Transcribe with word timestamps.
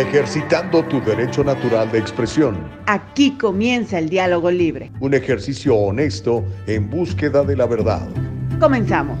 ejercitando 0.00 0.84
tu 0.84 1.00
derecho 1.00 1.42
natural 1.42 1.90
de 1.90 1.98
expresión. 1.98 2.56
Aquí 2.86 3.36
comienza 3.36 3.98
el 3.98 4.08
diálogo 4.08 4.50
libre. 4.50 4.92
Un 5.00 5.14
ejercicio 5.14 5.74
honesto 5.74 6.44
en 6.66 6.88
búsqueda 6.88 7.42
de 7.42 7.56
la 7.56 7.66
verdad. 7.66 8.08
Comenzamos. 8.60 9.18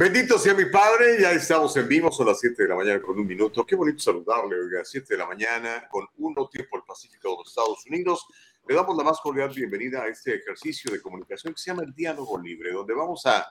Bendito 0.00 0.38
sea 0.38 0.54
mi 0.54 0.64
Padre, 0.64 1.20
ya 1.20 1.32
estamos 1.32 1.76
en 1.76 1.86
vivo, 1.86 2.10
son 2.10 2.28
las 2.28 2.40
7 2.40 2.62
de 2.62 2.68
la 2.70 2.74
mañana 2.74 3.02
con 3.02 3.18
un 3.18 3.26
minuto. 3.26 3.66
Qué 3.66 3.76
bonito 3.76 3.98
saludarle, 3.98 4.56
oiga, 4.58 4.82
7 4.82 5.06
de 5.10 5.18
la 5.18 5.26
mañana 5.26 5.86
con 5.90 6.06
uno 6.16 6.48
tiempo 6.48 6.78
el 6.78 6.84
Pacífico 6.84 7.28
de 7.28 7.36
los 7.36 7.48
Estados 7.48 7.84
Unidos. 7.84 8.26
Le 8.70 8.76
damos 8.76 8.96
la 8.96 9.02
más 9.02 9.20
cordial 9.20 9.50
bienvenida 9.52 10.04
a 10.04 10.06
este 10.06 10.36
ejercicio 10.36 10.92
de 10.92 11.02
comunicación 11.02 11.52
que 11.52 11.58
se 11.60 11.72
llama 11.72 11.82
el 11.82 11.92
diálogo 11.92 12.38
libre, 12.38 12.70
donde 12.70 12.94
vamos 12.94 13.26
a 13.26 13.44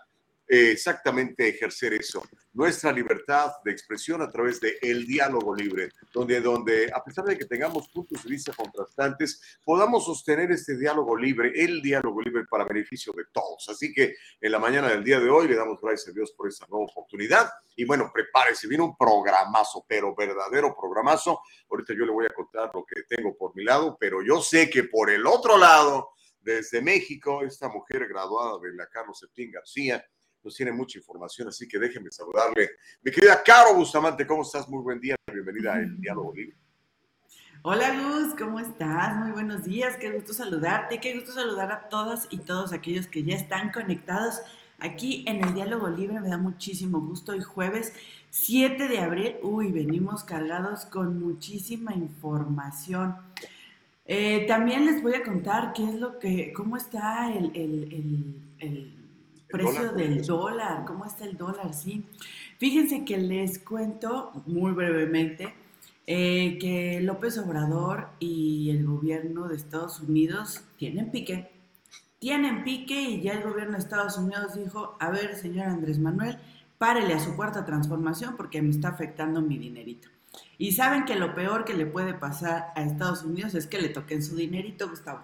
exactamente 0.50 1.48
ejercer 1.48 1.94
eso, 1.94 2.24
nuestra 2.54 2.92
libertad 2.92 3.52
de 3.64 3.72
expresión 3.72 4.22
a 4.24 4.30
través 4.30 4.60
de 4.60 4.80
el 4.82 5.06
diálogo 5.06 5.54
libre, 5.54 5.92
donde, 6.12 6.42
donde 6.42 6.92
a 6.92 7.04
pesar 7.04 7.26
de 7.26 7.38
que 7.38 7.46
tengamos 7.46 7.88
puntos 7.90 8.24
de 8.24 8.30
vista 8.30 8.52
contrastantes, 8.54 9.60
podamos 9.64 10.06
sostener 10.06 10.52
este 10.52 10.76
diálogo 10.76 11.16
libre, 11.16 11.52
el 11.56 11.84
diálogo 11.84 12.20
libre 12.22 12.46
para 12.50 12.66
beneficio 12.66 13.14
de 13.16 13.26
todos. 13.32 13.70
Así 13.70 13.94
que 13.94 14.16
en 14.42 14.52
la 14.52 14.58
mañana 14.58 14.90
del 14.90 15.04
día 15.04 15.20
de 15.20 15.30
hoy 15.30 15.48
le 15.48 15.56
damos 15.56 15.80
gracias 15.80 16.10
a 16.10 16.14
Dios 16.14 16.34
por 16.36 16.48
esta 16.48 16.66
nueva 16.68 16.86
oportunidad 16.86 17.50
y 17.76 17.86
bueno, 17.86 18.10
prepárese, 18.12 18.68
viene 18.68 18.84
un 18.84 18.98
programazo, 18.98 19.86
pero 19.88 20.16
verdadero 20.16 20.76
programazo. 20.76 21.42
Ahorita 21.70 21.94
yo 21.94 22.06
le 22.06 22.12
voy 22.12 22.26
a 22.26 22.34
contar 22.34 22.72
lo 22.74 22.84
que 22.84 23.04
tengo 23.04 23.38
por 23.38 23.56
mi 23.56 23.64
lado, 23.64 23.96
pero 24.00 24.24
yo 24.24 24.42
sé 24.42 24.68
que 24.68 24.86
por 24.86 25.12
el 25.12 25.28
otro 25.28 25.58
lado, 25.58 26.10
desde 26.42 26.82
México, 26.82 27.44
esta 27.44 27.70
mujer 27.70 28.08
graduada 28.08 28.58
de 28.60 28.74
la 28.74 28.88
Carlos 28.88 29.20
Septín 29.20 29.52
García, 29.52 30.04
nos 30.44 30.56
tiene 30.56 30.72
mucha 30.72 30.98
información, 30.98 31.48
así 31.48 31.68
que 31.68 31.78
déjenme 31.80 32.12
saludarle. 32.12 32.72
Mi 33.02 33.12
querida 33.12 33.42
Caro 33.44 33.76
Bustamante, 33.76 34.26
¿cómo 34.26 34.44
estás? 34.44 34.68
Muy 34.70 34.82
buen 34.82 35.00
día, 35.00 35.16
bienvenida 35.32 35.76
a 35.76 35.80
El 35.80 36.00
Diálogo 36.00 36.34
Libre. 36.34 36.56
Hola 37.62 37.94
Luz, 37.94 38.36
¿cómo 38.38 38.60
estás? 38.60 39.18
Muy 39.18 39.32
buenos 39.32 39.66
días, 39.66 39.98
qué 39.98 40.12
gusto 40.12 40.34
saludarte, 40.34 41.02
qué 41.02 41.14
gusto 41.16 41.34
saludar 41.34 41.72
a 41.74 41.90
todas 41.90 42.28
y 42.30 42.38
todos 42.38 42.72
aquellos 42.72 43.08
que 43.08 43.24
ya 43.24 43.36
están 43.36 43.72
conectados 43.72 44.42
aquí 44.80 45.26
en 45.28 45.44
el 45.44 45.54
Diálogo 45.54 45.90
Libre, 45.90 46.22
me 46.22 46.30
da 46.30 46.38
muchísimo 46.38 47.02
gusto. 47.02 47.34
Hoy 47.34 47.42
jueves 47.42 47.94
7 48.30 48.88
de 48.88 49.00
abril, 49.00 49.36
uy, 49.44 49.74
venimos 49.74 50.24
cargados 50.24 50.86
con 50.86 51.20
muchísima 51.20 51.94
información. 51.94 53.18
Eh, 54.06 54.46
también 54.48 54.86
les 54.86 55.04
voy 55.04 55.16
a 55.16 55.24
contar 55.24 55.74
qué 55.74 55.84
es 55.84 55.96
lo 55.96 56.18
que, 56.18 56.54
cómo 56.54 56.78
está 56.78 57.32
el, 57.34 57.52
el 57.54 58.99
precio 59.50 59.92
del 59.92 60.26
dólar, 60.26 60.86
¿cómo 60.86 61.06
está 61.06 61.26
el 61.26 61.38
dólar? 61.38 61.74
Sí. 61.74 62.06
Fíjense 62.58 63.04
que 63.06 63.18
les 63.18 63.60
cuento 63.60 64.32
muy 64.46 64.72
brevemente 64.72 65.54
eh, 66.06 66.58
que 66.60 67.02
López 67.02 67.38
Obrador 67.38 68.10
y 68.20 68.70
el 68.72 68.86
gobierno 68.86 69.48
de 69.48 69.56
Estados 69.56 70.00
Unidos 70.00 70.62
tienen 70.78 71.12
pique. 71.12 71.52
Tienen 72.20 72.64
pique 72.64 73.02
y 73.02 73.22
ya 73.22 73.34
el 73.34 73.44
gobierno 73.44 73.74
de 73.74 73.80
Estados 73.80 74.18
Unidos 74.18 74.56
dijo, 74.56 74.98
a 75.00 75.10
ver, 75.10 75.36
señor 75.36 75.68
Andrés 75.68 76.00
Manuel, 76.00 76.38
párele 76.78 77.14
a 77.14 77.20
su 77.20 77.36
cuarta 77.36 77.66
transformación 77.66 78.36
porque 78.36 78.62
me 78.62 78.72
está 78.72 78.90
afectando 78.90 79.42
mi 79.42 79.58
dinerito. 79.58 80.10
Y 80.58 80.72
saben 80.74 81.06
que 81.06 81.16
lo 81.16 81.36
peor 81.36 81.64
que 81.64 81.74
le 81.74 81.86
puede 81.86 82.14
pasar 82.14 82.74
a 82.76 82.84
Estados 82.84 83.24
Unidos 83.24 83.56
es 83.56 83.68
que 83.68 83.80
le 83.80 83.90
toquen 83.90 84.24
su 84.24 84.36
dinerito, 84.36 84.90
Gustavo. 84.90 85.22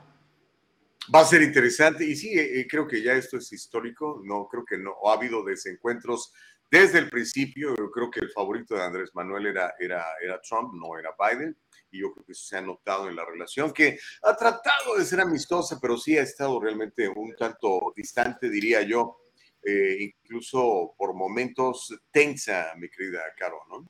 Va 1.14 1.20
a 1.20 1.26
ser 1.26 1.44
interesante 1.44 2.04
y 2.04 2.16
sí, 2.16 2.30
eh, 2.30 2.60
eh, 2.60 2.68
creo 2.68 2.88
que 2.88 3.02
ya 3.02 3.14
esto 3.14 3.38
es 3.38 3.52
histórico, 3.52 4.22
no 4.24 4.48
creo 4.48 4.66
que 4.66 4.78
no 4.78 4.96
ha 5.06 5.14
habido 5.14 5.44
desencuentros 5.44 6.34
desde 6.72 6.98
el 6.98 7.10
principio, 7.10 7.76
creo 7.94 8.10
que 8.10 8.22
el 8.22 8.32
favorito 8.32 8.76
de 8.76 8.82
Andrés 8.82 9.12
Manuel 9.14 9.46
era, 9.46 9.76
era, 9.80 10.04
era 10.20 10.42
Trump, 10.42 10.74
no 10.74 10.98
era 10.98 11.12
Biden, 11.18 11.56
y 11.92 12.02
yo 12.02 12.12
creo 12.12 12.26
que 12.26 12.32
eso 12.32 12.46
se 12.48 12.58
ha 12.58 12.62
notado 12.62 13.08
en 13.08 13.16
la 13.16 13.24
relación, 13.24 13.72
que 13.72 14.00
ha 14.24 14.36
tratado 14.36 14.98
de 14.98 15.06
ser 15.06 15.22
amistosa, 15.22 15.78
pero 15.80 15.96
sí 15.96 16.18
ha 16.18 16.24
estado 16.24 16.60
realmente 16.60 17.08
un 17.08 17.36
tanto 17.36 17.94
distante, 17.96 18.50
diría 18.50 18.82
yo, 18.82 19.18
eh, 19.64 19.98
incluso 20.00 20.96
por 20.98 21.14
momentos 21.14 21.94
tensa, 22.12 22.74
mi 22.78 22.90
querida 22.90 23.22
Caro, 23.38 23.60
¿no? 23.70 23.88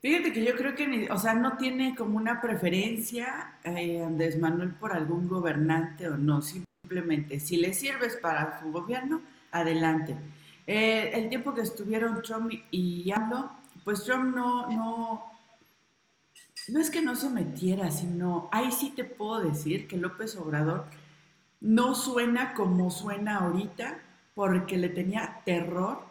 Fíjate 0.00 0.32
que 0.32 0.42
yo 0.42 0.56
creo 0.56 0.74
que, 0.74 1.08
o 1.10 1.18
sea, 1.18 1.34
no 1.34 1.58
tiene 1.58 1.94
como 1.94 2.16
una 2.16 2.40
preferencia 2.40 3.56
eh, 3.64 4.02
Andrés 4.02 4.38
Manuel 4.38 4.72
por 4.74 4.94
algún 4.94 5.28
gobernante 5.28 6.08
o 6.08 6.16
no, 6.16 6.40
simplemente 6.40 7.38
si 7.38 7.58
le 7.58 7.74
sirves 7.74 8.16
para 8.16 8.60
su 8.60 8.72
gobierno, 8.72 9.20
adelante. 9.52 10.16
Eh, 10.66 11.10
el 11.12 11.28
tiempo 11.28 11.52
que 11.52 11.60
estuvieron 11.60 12.22
Trump 12.22 12.50
y 12.70 13.10
AMLO, 13.10 13.50
pues 13.84 14.04
Trump 14.04 14.34
no, 14.34 14.70
no, 14.70 15.22
no 16.68 16.80
es 16.80 16.90
que 16.90 17.02
no 17.02 17.14
se 17.14 17.28
metiera, 17.28 17.90
sino 17.90 18.48
ahí 18.52 18.72
sí 18.72 18.94
te 18.96 19.04
puedo 19.04 19.40
decir 19.40 19.86
que 19.86 19.98
López 19.98 20.34
Obrador 20.36 20.86
no 21.60 21.94
suena 21.94 22.54
como 22.54 22.90
suena 22.90 23.40
ahorita 23.40 23.98
porque 24.34 24.78
le 24.78 24.88
tenía 24.88 25.42
terror 25.44 26.06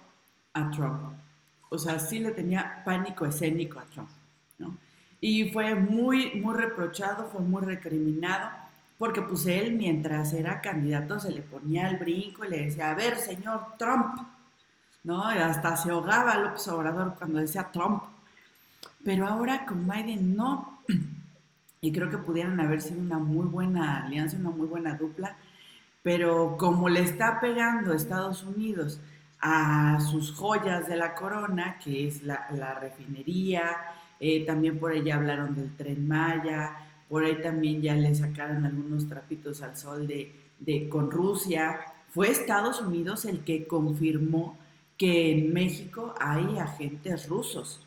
a 0.54 0.70
Trump 0.70 1.20
o 1.70 1.78
sea, 1.78 2.00
sí 2.00 2.20
le 2.20 2.32
tenía 2.32 2.82
pánico 2.84 3.26
escénico 3.26 3.80
a 3.80 3.86
Trump, 3.86 4.10
¿no? 4.58 4.78
Y 5.22 5.52
fue 5.52 5.76
muy, 5.76 6.36
muy 6.36 6.56
reprochado, 6.56 7.30
fue 7.32 7.42
muy 7.42 7.62
recriminado, 7.62 8.50
porque 8.98 9.22
pues 9.22 9.46
él 9.46 9.76
mientras 9.76 10.34
era 10.34 10.62
candidato 10.62 11.20
se 11.20 11.32
le 11.32 11.42
ponía 11.42 11.90
el 11.90 11.98
brinco 11.98 12.46
y 12.46 12.50
le 12.50 12.66
decía, 12.66 12.92
a 12.92 12.96
ver, 12.96 13.18
señor 13.18 13.78
Trump, 13.78 14.18
¿no? 15.04 15.24
Hasta 15.24 15.76
se 15.78 15.92
ahogaba 15.92 16.38
López 16.38 16.68
Obrador 16.68 17.16
cuando 17.18 17.40
decía 17.40 17.70
Trump. 17.72 18.04
Pero 19.04 19.28
ahora 19.28 19.66
con 19.66 19.88
Biden 19.88 20.36
no. 20.36 20.82
Y 21.82 21.94
creo 21.94 22.10
que 22.10 22.18
pudieran 22.18 22.60
haber 22.60 22.82
sido 22.82 23.00
una 23.00 23.20
muy 23.20 23.46
buena 23.46 24.04
alianza, 24.04 24.36
una 24.38 24.50
muy 24.50 24.68
buena 24.68 24.96
dupla. 24.96 25.38
Pero 26.04 26.58
como 26.58 26.90
le 26.90 27.02
está 27.02 27.40
pegando 27.40 27.94
Estados 27.94 28.44
Unidos, 28.44 29.00
a 29.42 30.00
sus 30.02 30.34
joyas 30.34 30.88
de 30.88 30.98
la 30.98 31.16
corona, 31.16 31.78
que 31.84 32.08
es 32.08 32.24
la, 32.24 32.78
refinería, 32.80 33.78
eh, 34.20 34.46
también 34.46 34.78
por 34.80 34.92
ahí 34.92 35.10
hablaron 35.10 35.56
del 35.56 35.76
tren 35.76 36.08
Maya, 36.08 36.76
por 37.08 37.24
ahí 37.24 37.42
también 37.42 37.82
ya 37.82 37.96
le 37.96 38.14
sacaron 38.14 38.66
algunos 38.66 39.08
trapitos 39.08 39.62
al 39.62 39.78
sol 39.78 40.08
de, 40.08 40.36
de, 40.60 40.90
con 40.90 41.10
Rusia. 41.10 41.80
Fue 42.10 42.30
Estados 42.30 42.82
Unidos 42.82 43.26
el 43.26 43.40
que 43.44 43.66
confirmó 43.66 44.58
que 44.98 45.32
en 45.32 45.54
México 45.54 46.14
hay 46.20 46.60
agentes 46.60 47.30
rusos. 47.30 47.86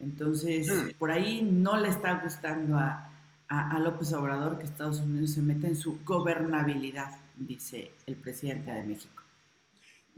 Entonces, 0.00 0.68
mm. 0.68 0.98
por 0.98 1.10
ahí 1.12 1.42
no 1.42 1.78
le 1.78 1.88
está 1.88 2.20
gustando 2.22 2.76
a, 2.76 3.10
a 3.48 3.78
López 3.78 4.12
Obrador 4.12 4.58
que 4.58 4.64
Estados 4.64 5.00
Unidos 5.00 5.32
se 5.32 5.42
meta 5.42 5.68
en 5.68 5.76
su 5.76 6.00
gobernabilidad, 6.04 7.16
dice 7.36 7.92
el 8.06 8.16
presidente 8.16 8.72
de 8.72 8.82
México. 8.82 9.27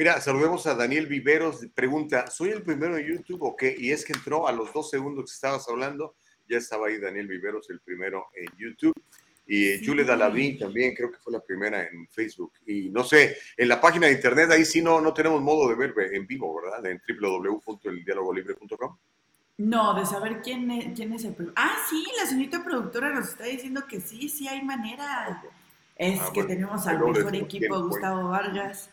Mira, 0.01 0.19
saludemos 0.19 0.67
a 0.67 0.75
Daniel 0.75 1.07
Viveros. 1.07 1.67
Pregunta, 1.75 2.31
¿soy 2.31 2.49
el 2.49 2.63
primero 2.63 2.97
en 2.97 3.07
YouTube 3.07 3.43
o 3.43 3.55
qué? 3.55 3.77
Y 3.79 3.93
es 3.93 4.03
que 4.03 4.15
entró 4.15 4.49
a 4.49 4.53
los 4.53 4.73
dos 4.73 4.89
segundos 4.89 5.27
que 5.27 5.35
estabas 5.35 5.69
hablando. 5.69 6.15
Ya 6.49 6.57
estaba 6.57 6.87
ahí 6.87 6.99
Daniel 6.99 7.29
Viveros, 7.29 7.69
el 7.69 7.81
primero 7.81 8.29
en 8.35 8.47
YouTube. 8.57 8.95
Y 9.47 9.77
sí. 9.77 9.85
Julie 9.87 10.07
Dalavín 10.07 10.59
también, 10.59 10.95
creo 10.95 11.13
que 11.13 11.19
fue 11.19 11.35
la 11.35 11.41
primera 11.41 11.87
en 11.87 12.09
Facebook. 12.09 12.55
Y 12.65 12.89
no 12.89 13.05
sé, 13.05 13.37
en 13.59 13.69
la 13.69 13.79
página 13.79 14.07
de 14.07 14.15
internet, 14.15 14.51
ahí 14.53 14.65
sí 14.65 14.81
no, 14.81 15.03
no 15.03 15.13
tenemos 15.13 15.43
modo 15.43 15.69
de 15.69 15.75
ver 15.75 15.93
en 16.15 16.27
vivo, 16.27 16.63
¿verdad? 16.63 16.87
En 16.87 17.03
www.eldialogolibre.com. 17.07 18.97
No, 19.59 19.93
de 19.93 20.07
saber 20.07 20.41
quién 20.41 20.71
es, 20.71 20.95
quién 20.97 21.13
es 21.13 21.27
el 21.27 21.35
primero. 21.35 21.53
Ah, 21.59 21.77
sí, 21.91 22.07
la 22.19 22.25
señorita 22.25 22.65
productora 22.65 23.11
nos 23.11 23.29
está 23.29 23.45
diciendo 23.45 23.83
que 23.87 24.01
sí, 24.01 24.31
sí 24.31 24.49
hay 24.49 24.63
manera. 24.63 25.43
Es 25.95 26.19
ah, 26.23 26.31
que 26.33 26.41
bueno, 26.41 26.55
tenemos 26.55 26.87
al 26.87 27.01
mejor 27.01 27.37
equipo, 27.37 27.83
Gustavo 27.83 28.31
Vargas. 28.31 28.89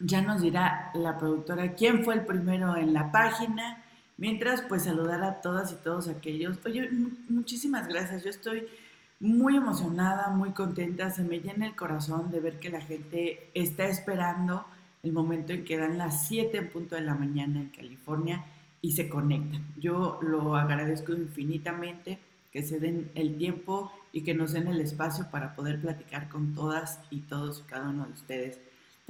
Ya 0.00 0.22
nos 0.22 0.42
dirá 0.42 0.90
la 0.94 1.18
productora 1.18 1.74
quién 1.74 2.04
fue 2.04 2.14
el 2.14 2.24
primero 2.24 2.76
en 2.76 2.92
la 2.92 3.12
página. 3.12 3.84
Mientras, 4.16 4.62
pues 4.62 4.84
saludar 4.84 5.22
a 5.22 5.40
todas 5.40 5.72
y 5.72 5.76
todos 5.76 6.08
aquellos. 6.08 6.58
Oye, 6.66 6.90
muchísimas 7.28 7.88
gracias. 7.88 8.24
Yo 8.24 8.30
estoy 8.30 8.66
muy 9.18 9.56
emocionada, 9.56 10.30
muy 10.30 10.52
contenta. 10.52 11.10
Se 11.10 11.22
me 11.22 11.40
llena 11.40 11.66
el 11.66 11.76
corazón 11.76 12.30
de 12.30 12.40
ver 12.40 12.58
que 12.58 12.70
la 12.70 12.80
gente 12.80 13.50
está 13.54 13.86
esperando 13.86 14.66
el 15.02 15.12
momento 15.12 15.52
en 15.52 15.64
que 15.64 15.78
dan 15.78 15.98
las 15.98 16.26
7 16.26 16.56
en 16.56 16.70
punto 16.70 16.94
de 16.94 17.02
la 17.02 17.14
mañana 17.14 17.60
en 17.60 17.68
California 17.68 18.44
y 18.82 18.92
se 18.92 19.08
conectan. 19.08 19.64
Yo 19.78 20.18
lo 20.22 20.56
agradezco 20.56 21.12
infinitamente 21.12 22.18
que 22.52 22.62
se 22.62 22.80
den 22.80 23.10
el 23.14 23.36
tiempo 23.36 23.92
y 24.12 24.22
que 24.22 24.34
nos 24.34 24.52
den 24.52 24.68
el 24.68 24.80
espacio 24.80 25.30
para 25.30 25.54
poder 25.54 25.80
platicar 25.80 26.28
con 26.28 26.54
todas 26.54 27.00
y 27.10 27.20
todos 27.20 27.62
cada 27.68 27.90
uno 27.90 28.06
de 28.06 28.12
ustedes 28.12 28.58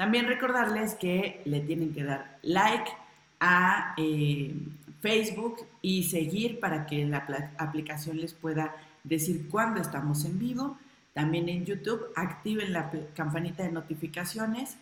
también 0.00 0.26
recordarles 0.26 0.94
que 0.94 1.42
le 1.44 1.60
tienen 1.60 1.92
que 1.92 2.04
dar 2.04 2.38
like 2.40 2.90
a 3.38 3.92
eh, 3.98 4.54
Facebook 5.02 5.56
y 5.82 6.04
seguir 6.04 6.58
para 6.58 6.86
que 6.86 7.04
la 7.04 7.26
aplicación 7.58 8.16
les 8.16 8.32
pueda 8.32 8.74
decir 9.04 9.46
cuándo 9.50 9.78
estamos 9.78 10.24
en 10.24 10.38
vivo. 10.38 10.78
También 11.12 11.50
en 11.50 11.66
YouTube, 11.66 12.00
activen 12.16 12.72
la 12.72 12.90
campanita 13.14 13.62
de 13.62 13.72
notificaciones 13.72 14.78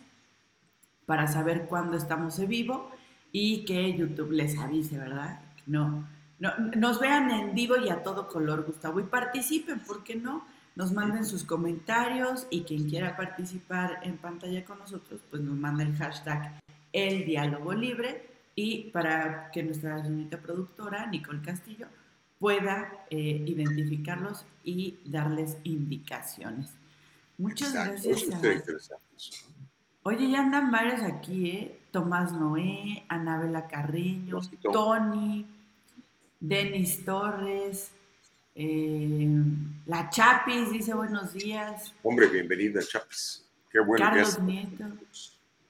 para 1.05 1.27
saber 1.27 1.65
cuándo 1.65 1.97
estamos 1.97 2.39
en 2.39 2.47
vivo 2.47 2.89
y 3.33 3.65
que 3.65 3.93
YouTube 3.97 4.31
les 4.31 4.57
avise, 4.57 4.97
¿verdad? 4.97 5.41
No, 5.65 6.07
no, 6.39 6.57
nos 6.77 6.97
vean 7.01 7.29
en 7.29 7.53
vivo 7.53 7.75
y 7.75 7.89
a 7.89 8.03
todo 8.03 8.29
color, 8.29 8.63
Gustavo, 8.63 9.01
y 9.01 9.03
participen, 9.03 9.81
¿por 9.81 10.01
qué 10.01 10.15
no? 10.15 10.45
Nos 10.79 10.93
manden 10.93 11.25
sus 11.25 11.43
comentarios 11.43 12.47
y 12.49 12.61
quien 12.61 12.89
quiera 12.89 13.17
participar 13.17 13.99
en 14.03 14.15
pantalla 14.15 14.63
con 14.63 14.79
nosotros, 14.79 15.19
pues 15.29 15.41
nos 15.41 15.57
manda 15.57 15.83
el 15.83 15.93
hashtag 15.97 16.57
el 16.93 17.25
diálogo 17.25 17.73
libre 17.73 18.29
y 18.55 18.89
para 18.91 19.51
que 19.51 19.61
nuestra 19.61 20.01
señorita 20.01 20.39
productora, 20.39 21.05
Nicole 21.07 21.41
Castillo, 21.41 21.87
pueda 22.39 23.05
eh, 23.09 23.43
identificarlos 23.45 24.45
y 24.63 24.99
darles 25.03 25.57
indicaciones. 25.65 26.71
Muchas 27.37 27.73
gracias. 27.73 28.29
Oye, 30.03 30.31
ya 30.31 30.39
andan 30.39 30.71
varios 30.71 31.01
aquí, 31.01 31.49
¿eh? 31.49 31.79
Tomás 31.91 32.31
Noé, 32.31 33.03
Anabela 33.09 33.67
Carreño, 33.67 34.39
Tony, 34.71 35.45
Denis 36.39 37.03
Torres, 37.03 37.91
eh, 38.61 39.29
la 39.85 40.09
Chapis 40.09 40.69
dice 40.69 40.93
buenos 40.93 41.31
días. 41.31 41.93
Hombre, 42.03 42.27
bienvenida, 42.27 42.81
Chapis. 42.81 43.45
Qué 43.71 43.79
bueno 43.79 44.03
Carlos 44.03 44.37
Nieto. 44.41 44.85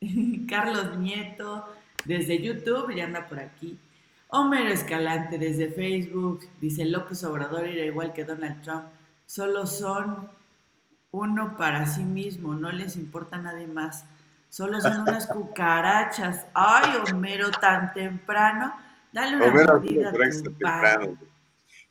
Carlos 0.49 0.97
Nieto, 0.97 1.67
desde 2.05 2.41
YouTube, 2.41 2.95
ya 2.95 3.05
anda 3.05 3.27
por 3.27 3.39
aquí. 3.39 3.77
Homero 4.29 4.69
Escalante, 4.69 5.37
desde 5.37 5.69
Facebook, 5.69 6.47
dice 6.59 6.83
López 6.83 7.23
Obrador 7.23 7.65
era 7.65 7.85
igual 7.85 8.11
que 8.11 8.25
Donald 8.25 8.59
Trump. 8.63 8.85
Solo 9.27 9.67
son 9.67 10.27
uno 11.11 11.57
para 11.57 11.85
sí 11.85 12.03
mismo, 12.03 12.55
no 12.55 12.71
les 12.71 12.95
importa 12.95 13.37
nadie 13.37 13.67
más. 13.67 14.05
Solo 14.49 14.81
son 14.81 15.01
unas 15.01 15.27
cucarachas. 15.31 16.47
Ay, 16.55 16.97
Homero, 17.07 17.51
tan 17.51 17.93
temprano. 17.93 18.73
Dale 19.13 19.35
una 19.35 19.45
Homero, 19.45 19.79
temprano. 19.79 21.17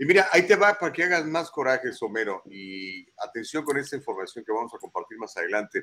Y 0.00 0.04
mira, 0.04 0.28
ahí 0.30 0.46
te 0.46 0.54
va 0.54 0.78
para 0.78 0.92
que 0.92 1.02
hagas 1.02 1.26
más 1.26 1.50
coraje, 1.50 1.90
Homero. 2.00 2.42
Y 2.46 3.04
atención 3.18 3.64
con 3.64 3.76
esta 3.78 3.96
información 3.96 4.44
que 4.44 4.52
vamos 4.52 4.72
a 4.72 4.78
compartir 4.78 5.18
más 5.18 5.36
adelante. 5.36 5.82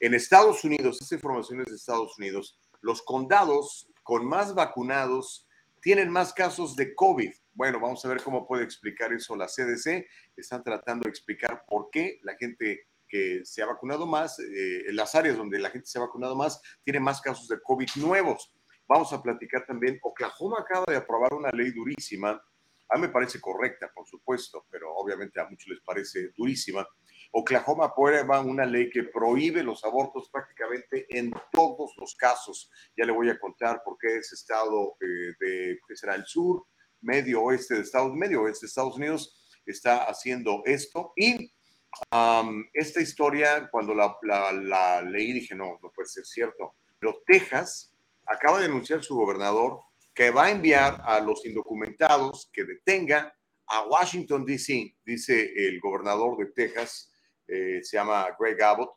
En 0.00 0.14
Estados 0.14 0.64
Unidos, 0.64 1.00
esta 1.00 1.14
información 1.14 1.60
es 1.60 1.66
de 1.66 1.76
Estados 1.76 2.18
Unidos, 2.18 2.58
los 2.80 3.02
condados 3.02 3.88
con 4.02 4.26
más 4.26 4.54
vacunados 4.54 5.46
tienen 5.80 6.10
más 6.10 6.32
casos 6.32 6.74
de 6.74 6.94
COVID. 6.94 7.32
Bueno, 7.54 7.78
vamos 7.80 8.04
a 8.04 8.08
ver 8.08 8.22
cómo 8.22 8.46
puede 8.46 8.64
explicar 8.64 9.12
eso 9.12 9.36
la 9.36 9.46
CDC. 9.46 10.06
Están 10.36 10.62
tratando 10.64 11.04
de 11.04 11.10
explicar 11.10 11.64
por 11.68 11.90
qué 11.90 12.18
la 12.22 12.36
gente 12.36 12.88
que 13.08 13.42
se 13.44 13.62
ha 13.62 13.66
vacunado 13.66 14.06
más, 14.06 14.38
eh, 14.38 14.88
en 14.88 14.96
las 14.96 15.14
áreas 15.14 15.36
donde 15.36 15.58
la 15.58 15.70
gente 15.70 15.86
se 15.86 15.98
ha 15.98 16.02
vacunado 16.02 16.34
más, 16.34 16.60
tiene 16.82 16.98
más 16.98 17.20
casos 17.20 17.46
de 17.46 17.60
COVID 17.60 17.88
nuevos. 17.96 18.52
Vamos 18.88 19.12
a 19.12 19.22
platicar 19.22 19.66
también, 19.66 19.98
Oklahoma 20.02 20.58
acaba 20.60 20.86
de 20.88 20.96
aprobar 20.96 21.34
una 21.34 21.50
ley 21.50 21.70
durísima, 21.70 22.42
a 22.92 22.96
mí 22.96 23.02
me 23.02 23.08
parece 23.08 23.40
correcta, 23.40 23.90
por 23.94 24.06
supuesto, 24.06 24.66
pero 24.70 24.94
obviamente 24.94 25.40
a 25.40 25.48
muchos 25.48 25.68
les 25.68 25.80
parece 25.80 26.30
durísima, 26.36 26.86
Oklahoma 27.34 27.86
aprueba 27.86 28.40
una 28.40 28.66
ley 28.66 28.90
que 28.90 29.04
prohíbe 29.04 29.62
los 29.62 29.82
abortos 29.84 30.28
prácticamente 30.30 31.06
en 31.08 31.32
todos 31.50 31.94
los 31.96 32.14
casos. 32.14 32.70
Ya 32.94 33.06
le 33.06 33.12
voy 33.12 33.30
a 33.30 33.38
contar 33.38 33.82
por 33.82 33.96
qué 33.96 34.18
ese 34.18 34.34
estado 34.34 34.96
eh, 35.00 35.32
de, 35.40 35.78
que 35.88 35.96
será 35.96 36.14
el 36.14 36.26
sur, 36.26 36.66
medio 37.00 37.42
oeste 37.42 37.76
de 37.76 37.80
Estados, 37.80 38.12
medio 38.14 38.42
oeste 38.42 38.66
de 38.66 38.68
Estados 38.68 38.96
Unidos, 38.96 39.50
está 39.64 40.04
haciendo 40.04 40.62
esto. 40.66 41.14
Y 41.16 41.50
esta 42.74 43.00
historia, 43.00 43.68
cuando 43.70 43.94
la, 43.94 44.14
la, 44.22 45.00
leí, 45.00 45.32
dije, 45.32 45.54
no, 45.54 45.78
no 45.82 45.90
puede 45.90 46.08
ser 46.08 46.26
cierto. 46.26 46.74
Pero 46.98 47.22
Texas 47.26 47.94
acaba 48.26 48.60
de 48.60 48.66
anunciar 48.66 49.02
su 49.02 49.16
gobernador 49.16 49.80
que 50.14 50.30
va 50.30 50.46
a 50.46 50.50
enviar 50.50 51.00
a 51.04 51.20
los 51.20 51.44
indocumentados 51.46 52.50
que 52.52 52.64
detenga 52.64 53.34
a 53.66 53.86
Washington, 53.86 54.44
D.C., 54.44 54.96
dice 55.04 55.52
el 55.56 55.80
gobernador 55.80 56.36
de 56.36 56.52
Texas, 56.52 57.10
eh, 57.46 57.80
se 57.82 57.96
llama 57.96 58.28
Greg 58.38 58.62
Abbott, 58.62 58.90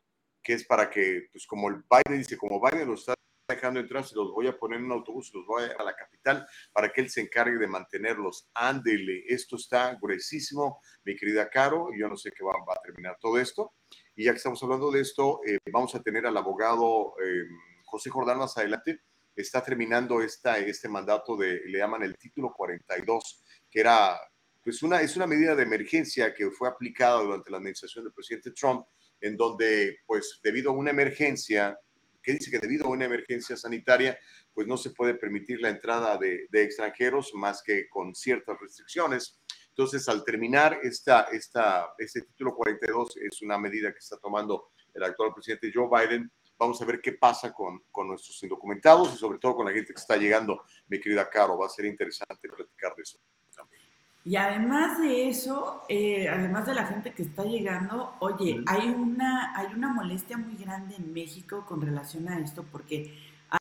que 0.44 0.54
es 0.54 0.66
para 0.66 0.90
que, 0.90 1.28
pues 1.32 1.48
como 1.48 1.70
el 1.70 1.84
Biden 1.90 2.20
dice, 2.20 2.38
como 2.38 2.62
Biden 2.62 2.88
los 2.88 3.02
está 3.02 3.16
dejando 3.48 3.80
entrar, 3.80 4.04
se 4.04 4.16
los 4.16 4.32
voy 4.32 4.48
a 4.48 4.58
poner 4.58 4.80
en 4.80 4.86
un 4.86 4.92
autobús, 4.92 5.32
los 5.34 5.46
voy 5.46 5.64
a, 5.64 5.82
a 5.82 5.84
la 5.84 5.96
capital 5.96 6.46
para 6.74 6.92
que 6.92 7.02
él 7.02 7.10
se 7.10 7.22
encargue 7.22 7.58
de 7.58 7.68
mantenerlos. 7.68 8.50
Ándele, 8.54 9.24
esto 9.28 9.56
está 9.56 9.98
gruesísimo, 10.02 10.80
mi 11.04 11.16
querida 11.16 11.50
Caro, 11.50 11.90
yo 11.98 12.10
no 12.10 12.18
sé 12.18 12.32
qué 12.32 12.44
va, 12.44 12.52
a 12.52 12.82
terminar 12.82 13.18
todo 13.20 13.40
esto. 13.40 13.74
Y 14.16 14.26
ya 14.26 14.32
que 14.32 14.38
estamos 14.38 14.62
hablando 14.64 14.92
de 14.92 15.02
esto, 15.02 15.42
eh, 15.46 15.58
vamos 15.72 15.94
a 15.96 16.02
tener 16.02 16.26
al 16.26 16.38
abogado 16.38 17.14
eh, 17.24 17.44
José 17.86 18.10
Jordán 18.10 18.40
más 18.40 18.58
adelante. 18.58 19.00
Está 19.36 19.62
terminando 19.62 20.22
esta, 20.22 20.58
este 20.58 20.88
mandato 20.88 21.36
de, 21.36 21.62
le 21.66 21.80
llaman 21.80 22.04
el 22.04 22.18
título 22.18 22.54
42, 22.54 23.44
que 23.70 23.80
era 23.82 24.18
pues 24.66 24.82
una, 24.82 25.00
es 25.00 25.16
una 25.16 25.28
medida 25.28 25.56
de 25.56 25.62
emergencia 25.62 26.34
que 26.34 26.50
fue 26.50 26.68
aplicada 26.68 27.22
durante 27.22 27.52
la 27.52 27.58
administración 27.58 28.04
del 28.04 28.14
presidente 28.14 28.50
Trump, 28.50 28.88
en 29.22 29.38
donde, 29.38 30.00
pues, 30.08 30.40
debido 30.44 30.72
a 30.72 30.74
una 30.74 30.90
emergencia, 30.90 31.78
que 32.22 32.34
dice 32.34 32.50
que 32.50 32.58
debido 32.58 32.88
a 32.88 32.90
una 32.90 33.06
emergencia 33.06 33.56
sanitaria, 33.56 34.18
pues 34.52 34.66
no 34.66 34.76
se 34.76 34.90
puede 34.90 35.14
permitir 35.14 35.62
la 35.62 35.70
entrada 35.70 36.18
de, 36.18 36.48
extranjeros 36.52 37.32
más 37.36 37.62
que 37.62 37.88
con 37.88 38.16
ciertas 38.16 38.58
restricciones. 38.60 39.40
Entonces, 39.70 40.10
al 40.10 40.24
terminar 40.24 40.80
esta, 40.82 41.28
esta, 41.32 41.94
este 42.00 42.22
título 42.22 42.56
42, 42.56 43.18
es 43.18 43.44
una 43.44 43.60
medida 43.60 43.92
que 43.92 44.00
está 44.00 44.18
tomando 44.18 44.72
el 44.96 45.04
actual 45.04 45.32
presidente 45.32 45.72
Joe 45.72 45.88
Biden. 45.88 46.32
Vamos 46.58 46.82
a 46.82 46.86
ver 46.86 47.02
qué 47.02 47.14
pasa 47.14 47.54
con, 47.54 47.84
con 47.92 48.08
nuestros 48.08 48.42
indocumentados 48.44 49.14
y 49.14 49.18
sobre 49.18 49.40
todo 49.40 49.56
con 49.56 49.66
la 49.66 49.72
gente 49.72 49.94
que 49.94 50.00
está 50.00 50.16
llegando, 50.16 50.64
mi 50.88 51.00
querida 51.00 51.30
Caro. 51.30 51.58
Va 51.58 51.66
a 51.66 51.70
ser 51.70 51.86
interesante 51.86 52.48
platicar 52.48 52.96
de 52.96 53.04
eso. 53.04 53.20
Y 54.26 54.38
además 54.38 55.00
de 55.00 55.30
eso, 55.30 55.84
eh, 55.88 56.28
además 56.28 56.66
de 56.66 56.74
la 56.74 56.86
gente 56.86 57.12
que 57.12 57.22
está 57.22 57.44
llegando, 57.44 58.16
oye, 58.20 58.60
hay 58.66 58.90
una, 58.90 59.56
hay 59.56 59.68
una 59.76 59.94
molestia 59.94 60.36
muy 60.36 60.56
grande 60.56 60.96
en 60.96 61.14
México 61.14 61.64
con 61.68 61.80
relación 61.80 62.28
a 62.28 62.40
esto, 62.40 62.66
porque 62.72 63.16
a, 63.52 63.60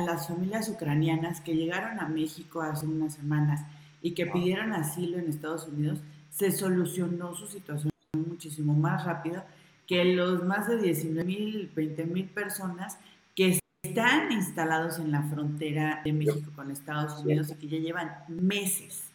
las 0.00 0.26
familias 0.26 0.68
ucranianas 0.68 1.40
que 1.40 1.54
llegaron 1.54 2.00
a 2.00 2.08
México 2.08 2.60
hace 2.60 2.86
unas 2.86 3.14
semanas 3.14 3.64
y 4.02 4.14
que 4.14 4.26
pidieron 4.26 4.72
asilo 4.72 5.16
en 5.16 5.28
Estados 5.28 5.68
Unidos, 5.68 6.00
se 6.28 6.50
solucionó 6.50 7.32
su 7.36 7.46
situación 7.46 7.92
muchísimo 8.16 8.74
más 8.74 9.04
rápido 9.04 9.44
que 9.90 10.04
los 10.04 10.44
más 10.44 10.68
de 10.68 10.78
19 10.78 11.24
mil, 11.24 11.72
20 11.74 12.04
mil 12.04 12.28
personas 12.28 12.96
que 13.34 13.58
están 13.82 14.30
instalados 14.30 15.00
en 15.00 15.10
la 15.10 15.24
frontera 15.24 16.00
de 16.04 16.12
México 16.12 16.52
con 16.54 16.70
Estados 16.70 17.20
Unidos 17.24 17.50
y 17.50 17.54
que 17.56 17.68
ya 17.68 17.78
llevan 17.78 18.12
meses 18.28 19.10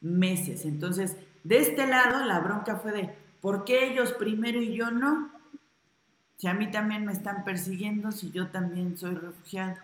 meses. 0.00 0.64
Entonces, 0.64 1.16
de 1.44 1.58
este 1.58 1.86
lado, 1.86 2.24
la 2.24 2.40
bronca 2.40 2.76
fue 2.76 2.92
de, 2.92 3.14
¿por 3.40 3.64
qué 3.64 3.92
ellos 3.92 4.12
primero 4.12 4.60
y 4.60 4.74
yo 4.74 4.90
no? 4.90 5.30
Si 6.38 6.46
a 6.48 6.54
mí 6.54 6.70
también 6.70 7.04
me 7.04 7.12
están 7.12 7.44
persiguiendo, 7.44 8.10
si 8.10 8.30
yo 8.30 8.48
también 8.48 8.96
soy 8.96 9.14
refugiado. 9.14 9.76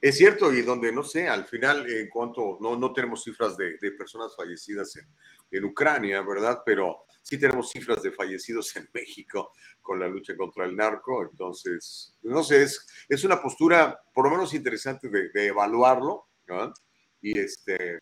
Es 0.00 0.16
cierto, 0.16 0.52
y 0.52 0.62
donde 0.62 0.92
no 0.92 1.02
sé, 1.02 1.28
al 1.28 1.44
final, 1.46 1.88
en 1.90 2.08
cuanto 2.08 2.58
no, 2.60 2.76
no 2.76 2.92
tenemos 2.92 3.24
cifras 3.24 3.56
de, 3.56 3.78
personas 3.96 4.34
fallecidas 4.36 4.94
en, 4.96 5.06
en, 5.50 5.64
Ucrania, 5.64 6.22
¿verdad? 6.22 6.62
Pero 6.64 7.04
sí 7.28 7.38
tenemos 7.38 7.70
cifras 7.70 8.02
de 8.02 8.10
fallecidos 8.10 8.74
en 8.76 8.88
México 8.94 9.52
con 9.82 10.00
la 10.00 10.08
lucha 10.08 10.34
contra 10.34 10.64
el 10.64 10.74
narco. 10.74 11.22
Entonces, 11.30 12.16
no 12.22 12.42
sé, 12.42 12.62
es, 12.62 12.86
es 13.06 13.22
una 13.24 13.42
postura 13.42 14.00
por 14.14 14.24
lo 14.24 14.30
menos 14.30 14.54
interesante 14.54 15.10
de, 15.10 15.28
de 15.28 15.46
evaluarlo, 15.48 16.28
¿no? 16.46 16.72
Y 17.20 17.38
este, 17.38 18.00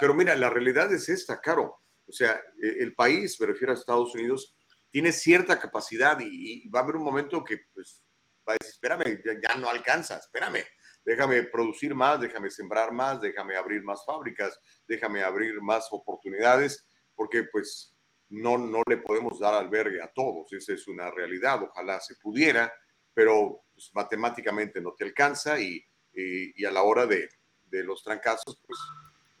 pero 0.00 0.14
mira, 0.14 0.34
la 0.34 0.50
realidad 0.50 0.92
es 0.92 1.08
esta, 1.08 1.40
Caro. 1.40 1.80
O 2.06 2.12
sea, 2.12 2.40
e, 2.60 2.82
el 2.82 2.94
país, 2.94 3.40
me 3.40 3.46
refiero 3.46 3.72
a 3.72 3.76
Estados 3.76 4.14
Unidos, 4.14 4.56
tiene 4.90 5.12
cierta 5.12 5.60
capacidad 5.60 6.18
y, 6.20 6.68
va 6.68 6.80
a 6.80 6.82
haber 6.82 6.96
un 6.96 7.04
momento 7.04 7.44
que 7.44 7.58
pues, 7.72 8.02
va 8.48 8.54
a 8.54 8.56
decir, 8.60 8.74
espérame, 8.74 9.22
ya, 9.40 9.54
no 9.56 9.68
alcanza, 9.68 10.16
espérame, 10.16 10.64
déjame 11.04 11.44
producir 11.44 11.94
más, 11.94 12.20
déjame 12.20 12.50
sembrar 12.50 12.90
más, 12.92 13.20
déjame 13.20 13.56
abrir 13.56 13.84
más 13.84 14.04
fábricas, 14.04 14.58
déjame 14.88 15.22
abrir 15.22 15.60
más 15.62 15.86
oportunidades, 15.92 16.88
porque 17.14 17.44
pues 17.44 17.96
no, 18.30 18.58
no 18.58 18.82
le 18.88 18.98
podemos 18.98 19.38
dar 19.38 19.54
albergue 19.54 20.02
a 20.02 20.08
todos, 20.08 20.52
esa 20.52 20.72
es 20.72 20.86
una 20.88 21.10
realidad, 21.10 21.62
ojalá 21.62 22.00
se 22.00 22.14
pudiera, 22.16 22.72
pero 23.12 23.62
pues, 23.72 23.90
matemáticamente 23.94 24.80
no 24.80 24.92
te 24.92 25.04
alcanza 25.04 25.60
y, 25.60 25.84
y, 26.14 26.64
a 26.64 26.70
la 26.70 26.82
hora 26.82 27.06
de, 27.06 27.28
de 27.70 27.84
los 27.84 28.02
trancazos, 28.02 28.60
pues 28.66 28.78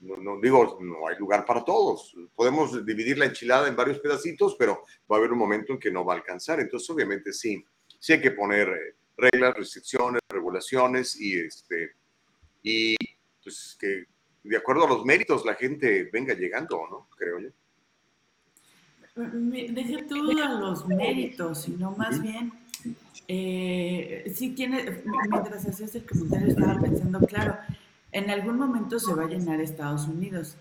no, 0.00 0.40
digo, 0.40 0.78
no 0.80 1.06
hay 1.08 1.16
lugar 1.18 1.44
para 1.44 1.62
todos. 1.62 2.14
Podemos 2.34 2.84
dividir 2.86 3.18
la 3.18 3.26
enchilada 3.26 3.68
en 3.68 3.76
varios 3.76 3.98
pedacitos, 4.00 4.56
pero 4.58 4.82
va 5.10 5.16
a 5.16 5.18
haber 5.18 5.32
un 5.32 5.38
momento 5.38 5.74
en 5.74 5.78
que 5.78 5.90
no 5.90 6.04
va 6.04 6.14
a 6.14 6.16
alcanzar. 6.16 6.58
Entonces, 6.58 6.88
obviamente, 6.88 7.34
sí, 7.34 7.62
sí 7.98 8.14
hay 8.14 8.20
que 8.20 8.30
poner 8.30 8.68
eh, 8.68 8.94
reglas, 9.16 9.54
restricciones, 9.54 10.22
regulaciones 10.28 11.20
y, 11.20 11.38
este, 11.38 11.96
y 12.62 12.96
pues 13.42 13.76
que 13.78 14.04
de 14.42 14.56
acuerdo 14.56 14.86
a 14.86 14.88
los 14.88 15.04
méritos 15.04 15.44
la 15.44 15.54
gente 15.54 16.08
venga 16.10 16.34
llegando, 16.34 16.86
¿no? 16.90 17.08
Creo 17.16 17.38
yo. 17.38 17.50
Deje 19.20 20.02
tú 20.08 20.16
a 20.40 20.52
los 20.54 20.86
méritos, 20.86 21.62
sino 21.62 21.92
más 21.92 22.20
bien, 22.22 22.52
eh, 23.28 24.32
sí 24.34 24.50
tiene, 24.50 25.02
mientras 25.30 25.66
hacías 25.66 25.94
el 25.94 26.04
comentario 26.04 26.48
estaba 26.48 26.80
pensando, 26.80 27.20
claro, 27.20 27.56
en 28.12 28.30
algún 28.30 28.58
momento 28.58 28.98
se 28.98 29.14
va 29.14 29.24
a 29.24 29.28
llenar 29.28 29.60
Estados 29.60 30.06
Unidos. 30.06 30.56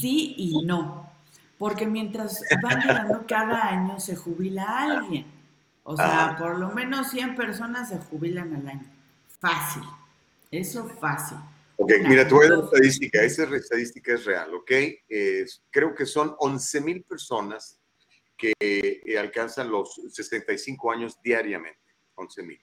Sí 0.00 0.34
y 0.36 0.64
no. 0.64 1.10
Porque 1.58 1.86
mientras 1.86 2.40
van 2.62 2.80
llegando 2.80 3.24
cada 3.26 3.68
año 3.68 3.98
se 3.98 4.14
jubila 4.14 4.64
alguien. 4.64 5.26
O 5.82 5.96
sea, 5.96 6.36
por 6.38 6.58
lo 6.58 6.70
menos 6.70 7.10
100 7.10 7.34
personas 7.34 7.88
se 7.88 7.98
jubilan 7.98 8.54
al 8.54 8.68
año. 8.68 8.86
Fácil. 9.40 9.82
Eso 10.50 10.88
fácil. 11.00 11.38
Ok, 11.76 11.92
mira, 12.06 12.26
te 12.26 12.34
voy 12.34 12.46
a 12.46 12.50
dar 12.50 12.64
estadística. 12.64 13.22
Esa 13.22 13.44
estadística 13.56 14.14
es 14.14 14.24
real, 14.24 14.54
¿ok? 14.54 14.70
creo 15.70 15.94
que 15.94 16.06
son 16.06 16.34
11 16.38 16.80
mil 16.80 17.02
personas 17.02 17.77
que 18.38 18.52
eh, 18.58 19.18
alcanzan 19.18 19.70
los 19.70 20.00
65 20.08 20.92
años 20.92 21.20
diariamente. 21.22 21.80
11 22.14 22.42
mil. 22.44 22.60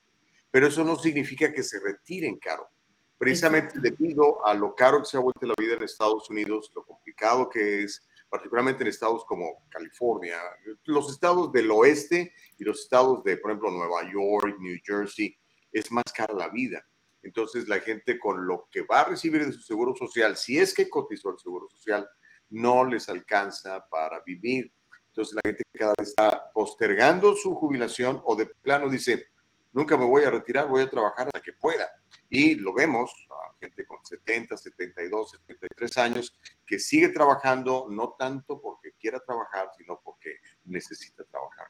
Pero 0.50 0.68
eso 0.68 0.84
no 0.84 0.96
significa 0.96 1.52
que 1.52 1.64
se 1.64 1.80
retiren, 1.80 2.38
Caro. 2.38 2.70
Precisamente 3.18 3.80
debido 3.80 4.46
a 4.46 4.54
lo 4.54 4.76
caro 4.76 5.00
que 5.00 5.06
se 5.06 5.18
ha 5.18 5.22
vuelto 5.22 5.46
la 5.46 5.54
vida 5.58 5.76
en 5.76 5.84
Estados 5.84 6.30
Unidos, 6.30 6.72
lo 6.76 6.84
complicado 6.84 7.50
que 7.50 7.84
es, 7.84 8.06
particularmente 8.30 8.84
en 8.84 8.90
estados 8.90 9.24
como 9.26 9.66
California, 9.70 10.38
los 10.86 11.12
estados 11.12 11.52
del 11.52 11.72
oeste 11.72 12.34
y 12.58 12.64
los 12.64 12.82
estados 12.82 13.24
de, 13.24 13.38
por 13.38 13.52
ejemplo, 13.52 13.72
Nueva 13.72 14.12
York, 14.12 14.58
New 14.60 14.78
Jersey, 14.84 15.38
es 15.72 15.92
más 15.92 16.06
cara 16.14 16.34
la 16.34 16.50
vida. 16.50 16.86
Entonces 17.22 17.68
la 17.68 17.80
gente 17.80 18.20
con 18.20 18.46
lo 18.46 18.68
que 18.72 18.84
va 18.84 19.02
a 19.02 19.10
recibir 19.10 19.46
de 19.46 19.52
su 19.52 19.62
seguro 19.62 19.96
social, 19.96 20.38
si 20.38 20.60
es 20.60 20.74
que 20.74 20.90
cotizó 20.90 21.32
el 21.32 21.40
seguro 21.40 21.68
social, 21.70 22.08
no 22.50 22.86
les 22.86 23.10
alcanza 23.10 23.86
para 23.90 24.22
vivir. 24.26 24.72
Entonces 25.16 25.36
la 25.36 25.42
gente 25.46 25.64
cada 25.72 25.94
vez 25.98 26.10
está 26.10 26.52
postergando 26.52 27.38
su 27.38 27.56
jubilación 27.56 28.22
o 28.26 28.36
de 28.36 28.48
plano 28.48 28.90
dice, 28.90 29.28
nunca 29.72 29.96
me 29.96 30.04
voy 30.04 30.26
a 30.26 30.30
retirar, 30.30 30.68
voy 30.68 30.82
a 30.82 30.90
trabajar 30.90 31.28
hasta 31.28 31.40
que 31.40 31.54
pueda. 31.54 31.90
Y 32.30 32.56
lo 32.56 32.74
vemos, 32.74 33.14
gente 33.62 33.86
con 33.86 34.06
70, 34.06 34.58
72, 34.58 35.32
73 35.48 35.98
años 36.00 36.38
que 36.66 36.80
sigue 36.80 37.08
trabajando, 37.08 37.88
no 37.90 38.14
tanto 38.20 38.60
porque 38.60 38.92
quiera 39.00 39.22
trabajar, 39.22 39.70
sino 39.78 40.02
porque 40.04 40.36
necesita 40.66 41.24
trabajar. 41.24 41.68